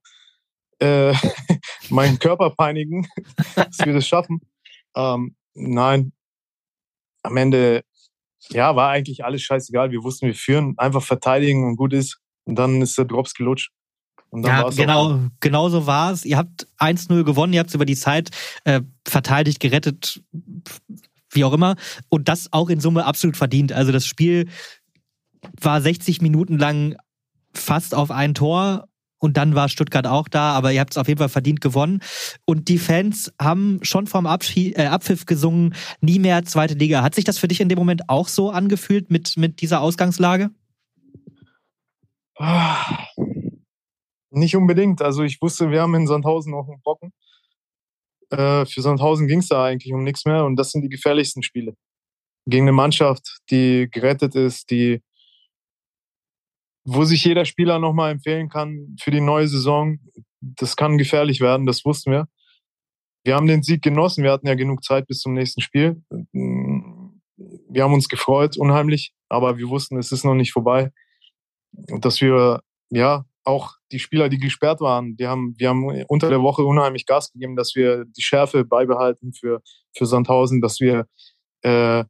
äh, 0.80 1.12
meinen 1.90 2.18
Körper 2.18 2.50
peinigen, 2.50 3.06
dass 3.56 3.78
wir 3.84 3.92
das 3.92 4.06
schaffen? 4.06 4.40
Ähm, 4.96 5.36
nein, 5.54 6.12
am 7.22 7.36
Ende 7.36 7.82
ja 8.50 8.74
war 8.76 8.90
eigentlich 8.90 9.24
alles 9.24 9.42
scheißegal. 9.42 9.90
Wir 9.90 10.02
wussten, 10.02 10.26
wir 10.26 10.34
führen, 10.34 10.74
einfach 10.78 11.02
verteidigen 11.02 11.64
und 11.66 11.76
gut 11.76 11.92
ist. 11.92 12.20
Und 12.44 12.56
dann 12.56 12.80
ist 12.82 12.96
der 12.96 13.04
Drops 13.04 13.34
gelutscht. 13.34 13.70
Und 14.30 14.42
dann 14.42 14.52
Ja, 14.52 14.64
war's 14.64 14.74
auch 14.74 14.78
genau, 14.78 15.20
genau 15.40 15.68
so 15.68 15.86
war 15.86 16.12
es. 16.12 16.24
Ihr 16.24 16.36
habt 16.36 16.66
1-0 16.78 17.24
gewonnen, 17.24 17.52
ihr 17.52 17.60
habt 17.60 17.70
es 17.70 17.74
über 17.74 17.86
die 17.86 17.96
Zeit 17.96 18.30
äh, 18.64 18.82
verteidigt, 19.06 19.60
gerettet, 19.60 20.22
wie 21.30 21.44
auch 21.44 21.52
immer. 21.52 21.76
Und 22.09 22.28
das 22.28 22.52
auch 22.52 22.68
in 22.68 22.80
Summe 22.80 23.05
absolut 23.05 23.36
verdient. 23.36 23.72
Also 23.72 23.92
das 23.92 24.06
Spiel 24.06 24.48
war 25.60 25.80
60 25.80 26.20
Minuten 26.20 26.59
lang 26.59 26.96
fast 27.55 27.94
auf 27.94 28.10
ein 28.10 28.34
Tor. 28.34 28.88
Und 29.20 29.36
dann 29.36 29.56
war 29.56 29.68
Stuttgart 29.68 30.06
auch 30.06 30.28
da, 30.28 30.52
aber 30.52 30.70
ihr 30.70 30.78
habt 30.78 30.92
es 30.92 30.96
auf 30.96 31.09
jeden 31.09 31.18
Fall 31.18 31.28
verdient 31.28 31.60
gewonnen. 31.60 32.02
Und 32.44 32.68
die 32.68 32.78
Fans 32.78 33.32
haben 33.40 33.80
schon 33.82 34.06
vom 34.06 34.26
Abschie 34.26 34.74
äh, 34.74 34.86
Abpfiff 34.86 35.26
gesungen, 35.26 35.74
nie 36.00 36.20
mehr 36.20 36.44
zweite 36.44 36.74
Liga. 36.74 37.02
Hat 37.02 37.16
sich 37.16 37.24
das 37.24 37.36
für 37.36 37.48
dich 37.48 37.60
in 37.60 37.68
dem 37.68 37.78
Moment 37.78 38.09
auch 38.09 38.28
so 38.28 38.50
angefühlt 38.50 39.10
mit, 39.10 39.36
mit 39.36 39.60
dieser 39.60 39.80
Ausgangslage? 39.80 40.50
Ah, 42.38 43.06
Nicht 44.30 44.56
unbedingt. 44.56 45.02
Also 45.02 45.22
ich 45.22 45.40
wusste, 45.40 45.70
wir 45.70 45.82
haben 45.82 45.94
in 45.94 46.06
Sandhausen 46.06 46.52
noch 46.52 46.68
einen 46.68 46.80
Brocken. 46.82 47.12
Äh, 48.30 48.66
für 48.66 48.82
Sandhausen 48.82 49.26
ging 49.26 49.38
es 49.38 49.48
da 49.48 49.64
eigentlich 49.64 49.92
um 49.92 50.05
nichts 50.05 50.24
mehr 50.24 50.44
und 50.44 50.56
das 50.56 50.70
sind 50.70 50.82
die 50.82 50.88
gefährlichsten 50.88 51.42
Spiele. 51.42 51.74
Gegen 52.46 52.64
eine 52.64 52.72
Mannschaft, 52.72 53.38
die 53.50 53.88
gerettet 53.90 54.34
ist, 54.34 54.70
die 54.70 55.02
wo 56.90 57.05
sich 57.05 57.22
jeder 57.24 57.44
Spieler 57.44 57.78
nochmal 57.78 58.12
empfehlen 58.12 58.48
kann 58.48 58.96
für 58.98 59.10
die 59.10 59.20
neue 59.20 59.46
Saison. 59.46 59.98
Das 60.40 60.74
kann 60.74 60.96
gefährlich 60.96 61.40
werden, 61.40 61.66
das 61.66 61.84
wussten 61.84 62.12
wir. 62.12 62.28
Wir 63.24 63.34
haben 63.34 63.46
den 63.46 63.62
Sieg 63.62 63.82
genossen, 63.82 64.24
wir 64.24 64.32
hatten 64.32 64.46
ja 64.46 64.55
genug 64.55 64.82
Zeit 64.82 65.06
bis 65.06 65.18
zum 65.20 65.34
nächsten 65.34 65.60
Spiel. 65.60 66.02
Wir 66.32 67.82
haben 67.82 67.92
uns 67.92 68.09
gefreut, 68.09 68.56
unheimlich, 68.56 69.12
aber 69.28 69.59
wir 69.59 69.68
wussten, 69.68 69.98
es 69.98 70.12
ist 70.12 70.24
noch 70.24 70.34
nicht 70.34 70.52
vorbei. 70.52 70.90
Und 71.90 72.06
dass 72.06 72.22
wir, 72.22 72.62
ja, 72.88 73.26
auch 73.48 73.76
die 73.90 73.98
Spieler, 73.98 74.28
die 74.28 74.38
gesperrt 74.38 74.80
waren, 74.80 75.16
die 75.16 75.26
haben, 75.26 75.54
wir 75.56 75.70
haben 75.70 76.04
unter 76.06 76.28
der 76.28 76.42
Woche 76.42 76.62
unheimlich 76.64 77.06
Gas 77.06 77.32
gegeben, 77.32 77.56
dass 77.56 77.74
wir 77.74 78.04
die 78.04 78.22
Schärfe 78.22 78.64
beibehalten 78.64 79.32
für, 79.32 79.62
für 79.96 80.04
Sandhausen, 80.04 80.60
dass 80.60 80.80
wir 80.80 81.06
äh, 81.62 82.04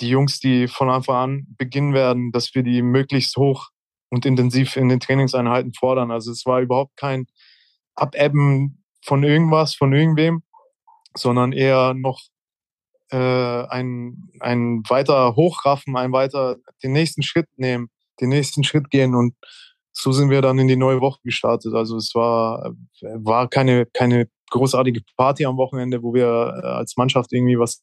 die 0.00 0.08
Jungs, 0.08 0.40
die 0.40 0.68
von 0.68 0.90
Anfang 0.90 1.16
an 1.16 1.46
beginnen 1.56 1.94
werden, 1.94 2.32
dass 2.32 2.54
wir 2.54 2.62
die 2.62 2.82
möglichst 2.82 3.36
hoch 3.36 3.70
und 4.10 4.26
intensiv 4.26 4.76
in 4.76 4.90
den 4.90 5.00
Trainingseinheiten 5.00 5.72
fordern. 5.72 6.10
Also 6.10 6.30
es 6.30 6.44
war 6.44 6.60
überhaupt 6.60 6.96
kein 6.96 7.26
Abebben 7.94 8.84
von 9.02 9.24
irgendwas, 9.24 9.74
von 9.74 9.94
irgendwem, 9.94 10.42
sondern 11.16 11.52
eher 11.52 11.94
noch 11.94 12.20
äh, 13.10 13.16
ein, 13.16 14.28
ein 14.40 14.82
weiter 14.86 15.34
Hochraffen, 15.34 15.96
ein 15.96 16.12
weiter 16.12 16.56
den 16.82 16.92
nächsten 16.92 17.22
Schritt 17.22 17.48
nehmen, 17.56 17.88
den 18.20 18.28
nächsten 18.28 18.64
Schritt 18.64 18.90
gehen 18.90 19.14
und 19.14 19.34
so 19.92 20.12
sind 20.12 20.30
wir 20.30 20.42
dann 20.42 20.58
in 20.58 20.68
die 20.68 20.76
neue 20.76 21.00
Woche 21.00 21.20
gestartet. 21.22 21.74
Also 21.74 21.96
es 21.96 22.14
war, 22.14 22.74
war 23.00 23.48
keine, 23.48 23.86
keine 23.86 24.28
großartige 24.50 25.02
Party 25.16 25.44
am 25.44 25.56
Wochenende, 25.56 26.02
wo 26.02 26.14
wir 26.14 26.26
äh, 26.26 26.66
als 26.66 26.96
Mannschaft 26.96 27.32
irgendwie 27.32 27.58
was 27.58 27.82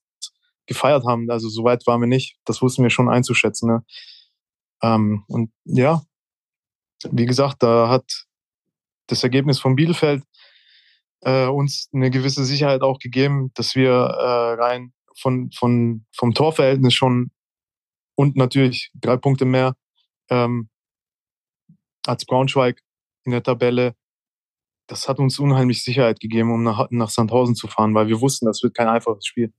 gefeiert 0.66 1.04
haben. 1.06 1.30
Also 1.30 1.50
so 1.50 1.64
weit 1.64 1.86
waren 1.88 2.02
wir 2.02 2.08
nicht. 2.08 2.38
Das 2.46 2.62
wussten 2.62 2.84
wir 2.84 2.90
schon 2.90 3.10
einzuschätzen. 3.10 3.70
Ne? 3.70 3.84
Ähm, 4.82 5.24
und 5.28 5.52
ja, 5.66 6.02
wie 7.10 7.26
gesagt, 7.26 7.64
da 7.64 7.90
hat 7.90 8.26
das 9.08 9.24
Ergebnis 9.24 9.60
von 9.60 9.76
Bielefeld 9.76 10.24
äh, 11.22 11.48
uns 11.48 11.90
eine 11.94 12.12
gewisse 12.12 12.46
Sicherheit 12.46 12.82
auch 12.82 13.00
gegeben, 13.00 13.52
dass 13.56 13.76
wir 13.76 13.92
äh, 13.92 14.54
rein 14.62 14.94
von, 15.18 15.52
von, 15.52 16.06
vom 16.16 16.34
Torverhältnis 16.34 16.94
schon 16.94 17.32
und 18.16 18.36
natürlich 18.36 18.92
drei 18.96 19.18
Punkte 19.18 19.46
mehr 19.46 19.76
ähm, 20.30 20.70
als 22.10 22.26
Braunschweig 22.26 22.82
in 23.24 23.32
der 23.32 23.44
Tabelle. 23.44 23.96
Das 24.88 25.08
hat 25.08 25.20
uns 25.20 25.40
unheimlich 25.40 25.84
Sicherheit 25.84 26.20
gegeben, 26.20 26.52
um 26.52 26.64
nach, 26.64 26.88
nach 26.90 27.10
Sandhausen 27.10 27.56
zu 27.56 27.68
fahren, 27.68 27.94
weil 27.94 28.08
wir 28.08 28.22
wussten, 28.22 28.48
das 28.48 28.64
wird 28.64 28.74
kein 28.74 28.88
einfaches 28.88 29.26
Spiel. 29.26 29.54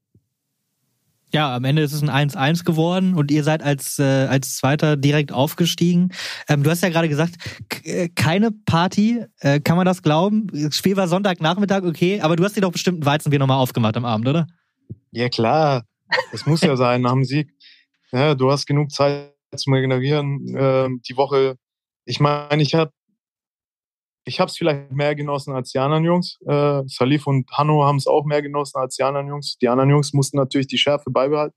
Ja, 1.32 1.54
am 1.54 1.62
Ende 1.64 1.82
ist 1.82 1.92
es 1.92 2.02
ein 2.02 2.10
1-1 2.10 2.64
geworden 2.64 3.14
und 3.14 3.30
ihr 3.30 3.44
seid 3.44 3.62
als, 3.62 4.00
äh, 4.00 4.02
als 4.02 4.56
Zweiter 4.56 4.96
direkt 4.96 5.30
aufgestiegen. 5.30 6.10
Ähm, 6.48 6.64
du 6.64 6.70
hast 6.70 6.82
ja 6.82 6.88
gerade 6.88 7.08
gesagt, 7.08 7.36
äh, 7.84 8.08
keine 8.08 8.50
Party, 8.50 9.24
äh, 9.38 9.60
kann 9.60 9.76
man 9.76 9.86
das 9.86 10.02
glauben? 10.02 10.48
Das 10.52 10.76
Spiel 10.76 10.96
war 10.96 11.06
Sonntagnachmittag, 11.06 11.84
okay, 11.84 12.20
aber 12.20 12.34
du 12.34 12.42
hast 12.42 12.56
dir 12.56 12.62
doch 12.62 12.72
bestimmt 12.72 13.00
ein 13.00 13.06
Weizenbier 13.06 13.38
nochmal 13.38 13.58
aufgemacht 13.58 13.96
am 13.96 14.04
Abend, 14.04 14.26
oder? 14.26 14.48
Ja, 15.12 15.28
klar. 15.28 15.84
Das 16.32 16.46
muss 16.46 16.62
ja 16.62 16.74
sein 16.76 17.02
nach 17.02 17.12
dem 17.12 17.24
Sieg. 17.24 17.54
Ja, 18.10 18.34
du 18.34 18.50
hast 18.50 18.66
genug 18.66 18.90
Zeit 18.90 19.32
zum 19.54 19.72
Regenerieren. 19.72 20.52
Ähm, 20.58 21.00
die 21.08 21.16
Woche, 21.16 21.56
ich 22.10 22.18
meine, 22.20 22.62
ich 22.62 22.74
habe 22.74 22.92
ich 24.24 24.38
habe 24.38 24.50
es 24.50 24.56
vielleicht 24.56 24.92
mehr 24.92 25.14
genossen 25.14 25.54
als 25.54 25.70
die 25.70 25.78
anderen 25.78 26.04
Jungs. 26.04 26.38
Äh, 26.46 26.82
Salif 26.86 27.26
und 27.26 27.50
Hanno 27.52 27.84
haben 27.84 27.96
es 27.96 28.06
auch 28.06 28.24
mehr 28.26 28.42
genossen 28.42 28.78
als 28.78 28.96
die 28.96 29.02
anderen 29.02 29.28
Jungs. 29.28 29.56
Die 29.58 29.68
anderen 29.68 29.88
Jungs 29.90 30.12
mussten 30.12 30.36
natürlich 30.36 30.66
die 30.66 30.76
Schärfe 30.76 31.10
beibehalten. 31.10 31.56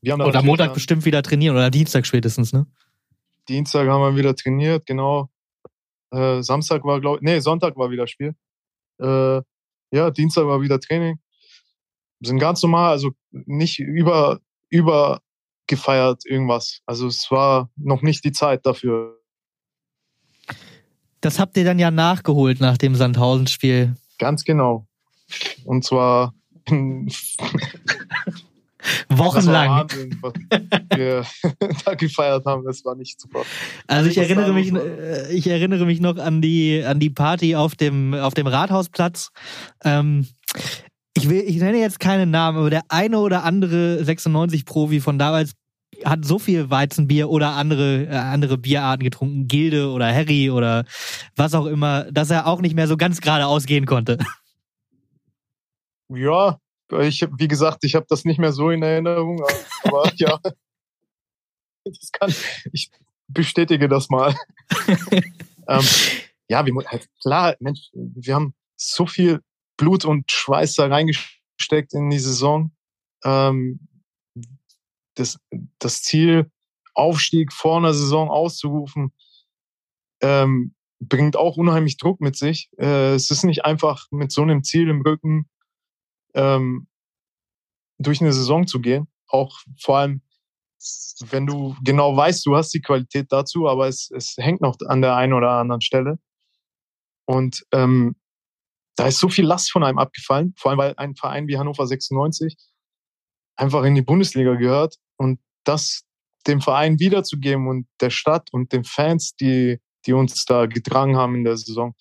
Wir 0.00 0.12
haben 0.12 0.22
Oder 0.22 0.38
am 0.38 0.46
Montag 0.46 0.68
dann- 0.68 0.74
bestimmt 0.74 1.04
wieder 1.04 1.22
trainieren 1.22 1.56
oder 1.56 1.70
Dienstag 1.70 2.06
spätestens, 2.06 2.52
ne? 2.52 2.66
Dienstag 3.48 3.88
haben 3.88 4.00
wir 4.00 4.16
wieder 4.16 4.34
trainiert, 4.34 4.86
genau. 4.86 5.30
Äh, 6.10 6.42
Samstag 6.42 6.84
war, 6.84 7.00
glaube 7.00 7.16
ich, 7.18 7.22
nee, 7.22 7.40
Sonntag 7.40 7.76
war 7.76 7.90
wieder 7.90 8.06
Spiel. 8.06 8.34
Äh, 9.00 9.42
ja, 9.90 10.10
Dienstag 10.10 10.46
war 10.46 10.60
wieder 10.60 10.80
Training. 10.80 11.18
Sind 12.20 12.38
ganz 12.38 12.62
normal, 12.62 12.90
also 12.92 13.10
nicht 13.30 13.78
über, 13.80 14.40
über 14.70 15.20
gefeiert 15.66 16.24
irgendwas. 16.24 16.80
Also 16.86 17.06
es 17.06 17.30
war 17.30 17.70
noch 17.76 18.02
nicht 18.02 18.24
die 18.24 18.32
Zeit 18.32 18.64
dafür. 18.64 19.17
Das 21.20 21.38
habt 21.38 21.56
ihr 21.56 21.64
dann 21.64 21.78
ja 21.78 21.90
nachgeholt 21.90 22.60
nach 22.60 22.78
dem 22.78 22.94
Sandhausen-Spiel. 22.94 23.94
Ganz 24.18 24.44
genau. 24.44 24.86
Und 25.64 25.84
zwar 25.84 26.34
Wochenlang. 29.08 29.86
Was 30.20 30.32
wir 30.96 31.24
da 31.84 31.94
gefeiert 31.94 32.44
haben. 32.46 32.64
Das 32.64 32.84
war 32.84 32.94
nicht 32.94 33.20
super. 33.20 33.42
Also 33.86 34.10
ich 34.10 34.18
erinnere 34.18 34.52
mich, 34.52 34.72
ich 35.30 35.46
erinnere 35.46 35.84
mich 35.86 36.00
noch 36.00 36.16
an 36.16 36.40
die, 36.40 36.82
an 36.84 37.00
die 37.00 37.10
Party 37.10 37.56
auf 37.56 37.74
dem, 37.74 38.14
auf 38.14 38.34
dem 38.34 38.46
Rathausplatz. 38.46 39.30
Ähm, 39.84 40.26
ich 41.14 41.28
will, 41.28 41.42
ich 41.46 41.56
nenne 41.56 41.78
jetzt 41.78 42.00
keinen 42.00 42.30
Namen, 42.30 42.58
aber 42.58 42.70
der 42.70 42.82
eine 42.88 43.18
oder 43.18 43.44
andere 43.44 44.02
96-Profi 44.02 45.00
von 45.00 45.18
damals 45.18 45.52
hat 46.04 46.24
so 46.24 46.38
viel 46.38 46.70
Weizenbier 46.70 47.28
oder 47.28 47.50
andere, 47.52 48.04
äh, 48.04 48.16
andere 48.16 48.58
Bierarten 48.58 49.02
getrunken, 49.02 49.48
Gilde 49.48 49.90
oder 49.90 50.12
Harry 50.12 50.50
oder 50.50 50.84
was 51.36 51.54
auch 51.54 51.66
immer, 51.66 52.10
dass 52.12 52.30
er 52.30 52.46
auch 52.46 52.60
nicht 52.60 52.74
mehr 52.74 52.86
so 52.86 52.96
ganz 52.96 53.20
geradeaus 53.20 53.66
gehen 53.66 53.86
konnte. 53.86 54.18
Ja, 56.08 56.58
ich 57.00 57.26
wie 57.36 57.48
gesagt, 57.48 57.84
ich 57.84 57.94
habe 57.94 58.06
das 58.08 58.24
nicht 58.24 58.38
mehr 58.38 58.52
so 58.52 58.70
in 58.70 58.82
Erinnerung, 58.82 59.42
aber 59.84 60.10
ja, 60.16 60.38
das 61.84 62.12
kann 62.12 62.34
ich 62.72 62.90
bestätige 63.28 63.88
das 63.88 64.08
mal. 64.08 64.34
ähm, 65.68 65.84
ja, 66.48 66.64
wir, 66.64 66.74
halt, 66.86 67.08
klar, 67.20 67.56
Mensch, 67.60 67.90
wir 67.92 68.34
haben 68.34 68.54
so 68.76 69.06
viel 69.06 69.40
Blut 69.76 70.04
und 70.04 70.30
Schweiß 70.30 70.74
da 70.74 70.86
reingesteckt 70.86 71.92
in 71.92 72.10
die 72.10 72.18
Saison. 72.18 72.72
Ähm, 73.24 73.80
das, 75.18 75.38
das 75.78 76.02
Ziel, 76.02 76.50
Aufstieg 76.94 77.52
vor 77.52 77.78
einer 77.78 77.94
Saison 77.94 78.28
auszurufen, 78.28 79.12
ähm, 80.20 80.74
bringt 81.00 81.36
auch 81.36 81.56
unheimlich 81.56 81.96
Druck 81.96 82.20
mit 82.20 82.36
sich. 82.36 82.70
Äh, 82.78 83.14
es 83.14 83.30
ist 83.30 83.44
nicht 83.44 83.64
einfach 83.64 84.06
mit 84.10 84.32
so 84.32 84.42
einem 84.42 84.64
Ziel 84.64 84.88
im 84.88 85.02
Rücken 85.02 85.48
ähm, 86.34 86.88
durch 87.98 88.20
eine 88.20 88.32
Saison 88.32 88.66
zu 88.66 88.80
gehen. 88.80 89.06
Auch 89.28 89.60
vor 89.80 89.98
allem, 89.98 90.22
wenn 91.30 91.46
du 91.46 91.76
genau 91.84 92.16
weißt, 92.16 92.44
du 92.46 92.56
hast 92.56 92.74
die 92.74 92.80
Qualität 92.80 93.30
dazu, 93.30 93.68
aber 93.68 93.86
es, 93.86 94.10
es 94.10 94.34
hängt 94.36 94.60
noch 94.60 94.76
an 94.86 95.02
der 95.02 95.14
einen 95.16 95.34
oder 95.34 95.52
anderen 95.52 95.80
Stelle. 95.80 96.18
Und 97.26 97.64
ähm, 97.72 98.16
da 98.96 99.06
ist 99.06 99.20
so 99.20 99.28
viel 99.28 99.44
Last 99.44 99.70
von 99.70 99.84
einem 99.84 99.98
abgefallen, 99.98 100.54
vor 100.56 100.70
allem 100.70 100.78
weil 100.78 100.94
ein 100.96 101.14
Verein 101.14 101.46
wie 101.46 101.58
Hannover 101.58 101.86
96 101.86 102.56
einfach 103.54 103.84
in 103.84 103.94
die 103.94 104.02
Bundesliga 104.02 104.54
gehört 104.54 104.96
und 105.18 105.40
das 105.64 106.04
dem 106.46 106.60
Verein 106.62 106.98
wiederzugeben 106.98 107.68
und 107.68 107.86
der 108.00 108.10
Stadt 108.10 108.48
und 108.52 108.72
den 108.72 108.84
Fans, 108.84 109.34
die, 109.36 109.78
die 110.06 110.14
uns 110.14 110.44
da 110.46 110.66
getragen 110.66 111.16
haben 111.16 111.34
in 111.34 111.44
der 111.44 111.56
Saison, 111.58 111.94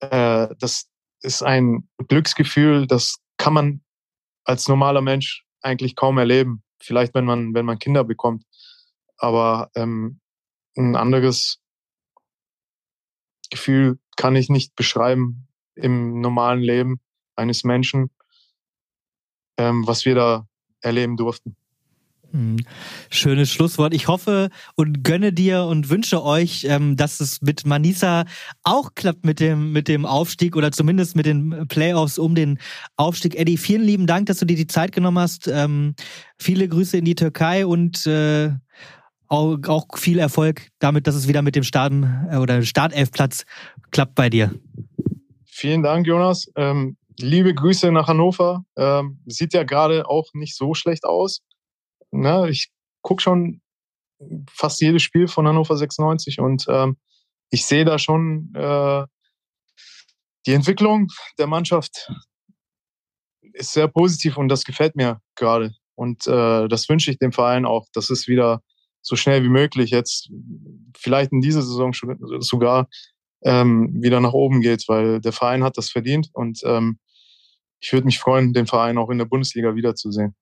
äh, 0.00 0.48
das 0.58 0.88
ist 1.22 1.42
ein 1.42 1.88
Glücksgefühl, 2.08 2.86
das 2.86 3.18
kann 3.36 3.52
man 3.52 3.82
als 4.44 4.68
normaler 4.68 5.02
Mensch 5.02 5.44
eigentlich 5.62 5.94
kaum 5.94 6.18
erleben. 6.18 6.62
Vielleicht, 6.82 7.14
wenn 7.14 7.26
man, 7.26 7.54
wenn 7.54 7.66
man 7.66 7.78
Kinder 7.78 8.04
bekommt. 8.04 8.44
Aber 9.18 9.70
ähm, 9.74 10.20
ein 10.76 10.96
anderes 10.96 11.60
Gefühl 13.50 13.98
kann 14.16 14.34
ich 14.34 14.48
nicht 14.48 14.74
beschreiben, 14.74 15.48
im 15.74 16.20
normalen 16.20 16.60
Leben 16.60 17.00
eines 17.36 17.64
Menschen, 17.64 18.10
ähm, 19.58 19.86
was 19.86 20.04
wir 20.04 20.14
da 20.14 20.48
erleben 20.80 21.16
durften. 21.16 21.56
Hm. 22.32 22.58
Schönes 23.10 23.50
Schlusswort. 23.50 23.92
Ich 23.92 24.06
hoffe 24.06 24.50
und 24.76 25.02
gönne 25.02 25.32
dir 25.32 25.64
und 25.64 25.90
wünsche 25.90 26.22
euch, 26.22 26.64
ähm, 26.68 26.96
dass 26.96 27.18
es 27.18 27.42
mit 27.42 27.66
Manisa 27.66 28.24
auch 28.62 28.94
klappt 28.94 29.24
mit 29.24 29.40
dem, 29.40 29.72
mit 29.72 29.88
dem 29.88 30.06
Aufstieg 30.06 30.54
oder 30.54 30.70
zumindest 30.70 31.16
mit 31.16 31.26
den 31.26 31.66
Playoffs 31.66 32.18
um 32.18 32.36
den 32.36 32.60
Aufstieg. 32.96 33.34
Eddie, 33.34 33.56
vielen 33.56 33.82
lieben 33.82 34.06
Dank, 34.06 34.26
dass 34.26 34.38
du 34.38 34.46
dir 34.46 34.56
die 34.56 34.68
Zeit 34.68 34.92
genommen 34.92 35.18
hast. 35.18 35.48
Ähm, 35.48 35.94
viele 36.38 36.68
Grüße 36.68 36.96
in 36.98 37.04
die 37.04 37.16
Türkei 37.16 37.66
und 37.66 38.06
äh, 38.06 38.50
auch, 39.26 39.84
viel 39.96 40.18
Erfolg 40.18 40.68
damit, 40.78 41.06
dass 41.06 41.14
es 41.14 41.28
wieder 41.28 41.42
mit 41.42 41.56
dem 41.56 41.62
Starten 41.62 42.28
äh, 42.30 42.36
oder 42.36 42.62
Startelfplatz 42.62 43.44
klappt 43.90 44.14
bei 44.14 44.30
dir. 44.30 44.52
Vielen 45.46 45.82
Dank, 45.82 46.06
Jonas. 46.06 46.46
Ähm, 46.56 46.96
liebe 47.18 47.54
Grüße 47.54 47.90
nach 47.90 48.06
Hannover. 48.06 48.64
Sieht 49.26 49.52
ja 49.52 49.64
gerade 49.64 50.08
auch 50.08 50.28
nicht 50.32 50.56
so 50.56 50.74
schlecht 50.74 51.04
aus. 51.04 51.42
Na, 52.10 52.48
ich 52.48 52.70
gucke 53.02 53.22
schon 53.22 53.60
fast 54.50 54.80
jedes 54.80 55.02
Spiel 55.02 55.28
von 55.28 55.46
Hannover 55.46 55.76
96 55.76 56.40
und 56.40 56.66
ähm, 56.68 56.96
ich 57.50 57.64
sehe 57.66 57.84
da 57.84 57.98
schon 57.98 58.52
äh, 58.54 59.04
die 60.46 60.52
Entwicklung 60.52 61.08
der 61.38 61.46
Mannschaft 61.46 62.10
ist 63.52 63.72
sehr 63.72 63.88
positiv 63.88 64.36
und 64.36 64.48
das 64.48 64.64
gefällt 64.64 64.96
mir 64.96 65.20
gerade. 65.34 65.72
Und 65.94 66.26
äh, 66.26 66.68
das 66.68 66.88
wünsche 66.88 67.10
ich 67.10 67.18
dem 67.18 67.32
Verein 67.32 67.66
auch, 67.66 67.86
dass 67.92 68.10
es 68.10 68.26
wieder 68.26 68.62
so 69.02 69.16
schnell 69.16 69.42
wie 69.42 69.48
möglich 69.48 69.90
jetzt, 69.90 70.30
vielleicht 70.96 71.32
in 71.32 71.40
dieser 71.40 71.62
Saison 71.62 71.92
sogar 72.40 72.88
ähm, 73.42 74.02
wieder 74.02 74.20
nach 74.20 74.32
oben 74.32 74.60
geht, 74.60 74.84
weil 74.88 75.20
der 75.20 75.32
Verein 75.32 75.64
hat 75.64 75.78
das 75.78 75.90
verdient 75.90 76.28
und 76.32 76.60
ähm, 76.64 76.98
ich 77.80 77.92
würde 77.92 78.04
mich 78.04 78.18
freuen, 78.18 78.52
den 78.52 78.66
Verein 78.66 78.98
auch 78.98 79.08
in 79.08 79.18
der 79.18 79.24
Bundesliga 79.24 79.74
wiederzusehen. 79.74 80.34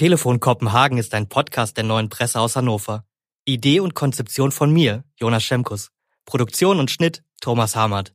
Telefon 0.00 0.40
Kopenhagen 0.40 0.96
ist 0.96 1.12
ein 1.12 1.28
Podcast 1.28 1.76
der 1.76 1.84
neuen 1.84 2.08
Presse 2.08 2.40
aus 2.40 2.56
Hannover. 2.56 3.04
Idee 3.44 3.80
und 3.80 3.92
Konzeption 3.92 4.50
von 4.50 4.72
mir, 4.72 5.04
Jonas 5.16 5.42
Schemkus. 5.42 5.90
Produktion 6.24 6.80
und 6.80 6.90
Schnitt, 6.90 7.22
Thomas 7.42 7.76
Hamert. 7.76 8.14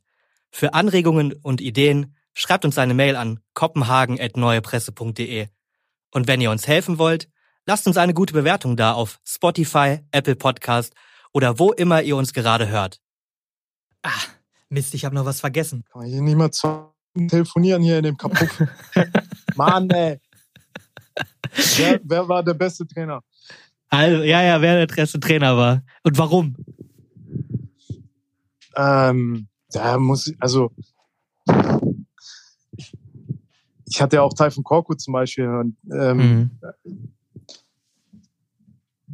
Für 0.50 0.74
Anregungen 0.74 1.34
und 1.44 1.62
Ideen 1.62 2.16
schreibt 2.34 2.66
uns 2.66 2.80
eine 2.80 2.96
Mail 2.96 3.16
an 3.16 3.40
kopenhagen.neuepresse.de. 3.54 5.48
Und 6.12 6.28
wenn 6.28 6.42
ihr 6.42 6.50
uns 6.50 6.66
helfen 6.66 6.98
wollt, 6.98 7.30
Lasst 7.68 7.88
uns 7.88 7.98
eine 7.98 8.14
gute 8.14 8.34
Bewertung 8.34 8.78
da 8.78 8.94
auf 8.94 9.20
Spotify, 9.24 10.00
Apple 10.12 10.36
Podcast 10.36 10.94
oder 11.34 11.58
wo 11.58 11.72
immer 11.72 12.04
ihr 12.04 12.16
uns 12.16 12.34
gerade 12.34 12.68
hört. 12.68 13.00
Ah, 14.04 14.10
Mist, 14.70 14.94
ich 14.94 15.04
habe 15.04 15.16
noch 15.16 15.26
was 15.26 15.40
vergessen. 15.40 15.84
Kann 15.92 16.06
ich 16.06 16.14
hier 16.14 16.22
nicht 16.22 16.36
mal 16.36 16.52
telefonieren 17.28 17.82
hier 17.82 17.98
in 17.98 18.04
dem 18.04 18.18
Kaputt. 18.18 18.50
Mann, 19.56 19.90
ey. 19.90 20.20
Wer, 21.78 22.00
wer, 22.04 22.28
war 22.28 22.44
der 22.44 22.54
beste 22.54 22.86
Trainer? 22.86 23.22
Also, 23.90 24.24
ja, 24.24 24.42
ja, 24.42 24.62
wer 24.62 24.86
der 24.86 24.94
beste 24.94 25.20
Trainer 25.20 25.56
war. 25.56 25.84
Und 26.04 26.18
warum? 26.18 26.56
Ähm, 28.76 29.48
da 29.72 29.98
muss 29.98 30.28
ich, 30.28 30.36
also 30.40 30.72
ich 33.86 34.02
hatte 34.02 34.18
ja 34.18 34.22
auch 34.22 34.34
Taifun 34.34 34.64
Korku 34.64 34.96
zum 34.96 35.14
Beispiel. 35.14 35.48
Und, 35.48 35.78
ähm, 35.92 36.18
mhm 36.18 36.52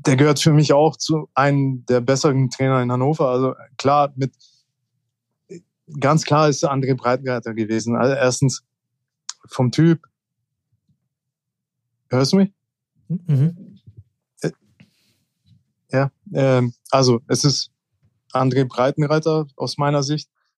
der 0.05 0.15
gehört 0.15 0.39
für 0.39 0.53
mich 0.53 0.73
auch 0.73 0.97
zu 0.97 1.29
einem 1.33 1.85
der 1.87 2.01
besseren 2.01 2.49
Trainer 2.49 2.81
in 2.81 2.91
Hannover. 2.91 3.29
Also 3.29 3.55
klar, 3.77 4.11
mit 4.15 4.33
ganz 5.99 6.23
klar 6.23 6.49
ist 6.49 6.63
André 6.65 6.95
Breitenreiter 6.95 7.53
gewesen. 7.53 7.95
Also 7.95 8.15
erstens 8.15 8.63
vom 9.47 9.71
Typ. 9.71 10.07
Hörst 12.11 12.33
du 12.33 12.37
mich? 12.37 12.51
Mhm. 13.07 13.79
Äh, 14.41 14.51
ja, 15.91 16.11
äh, 16.33 16.61
also 16.91 17.21
es 17.27 17.45
ist 17.45 17.71
André 18.33 18.65
Breitenreiter 18.65 19.47
aus 19.55 19.77
meiner 19.77 20.03
Sicht. 20.03 20.29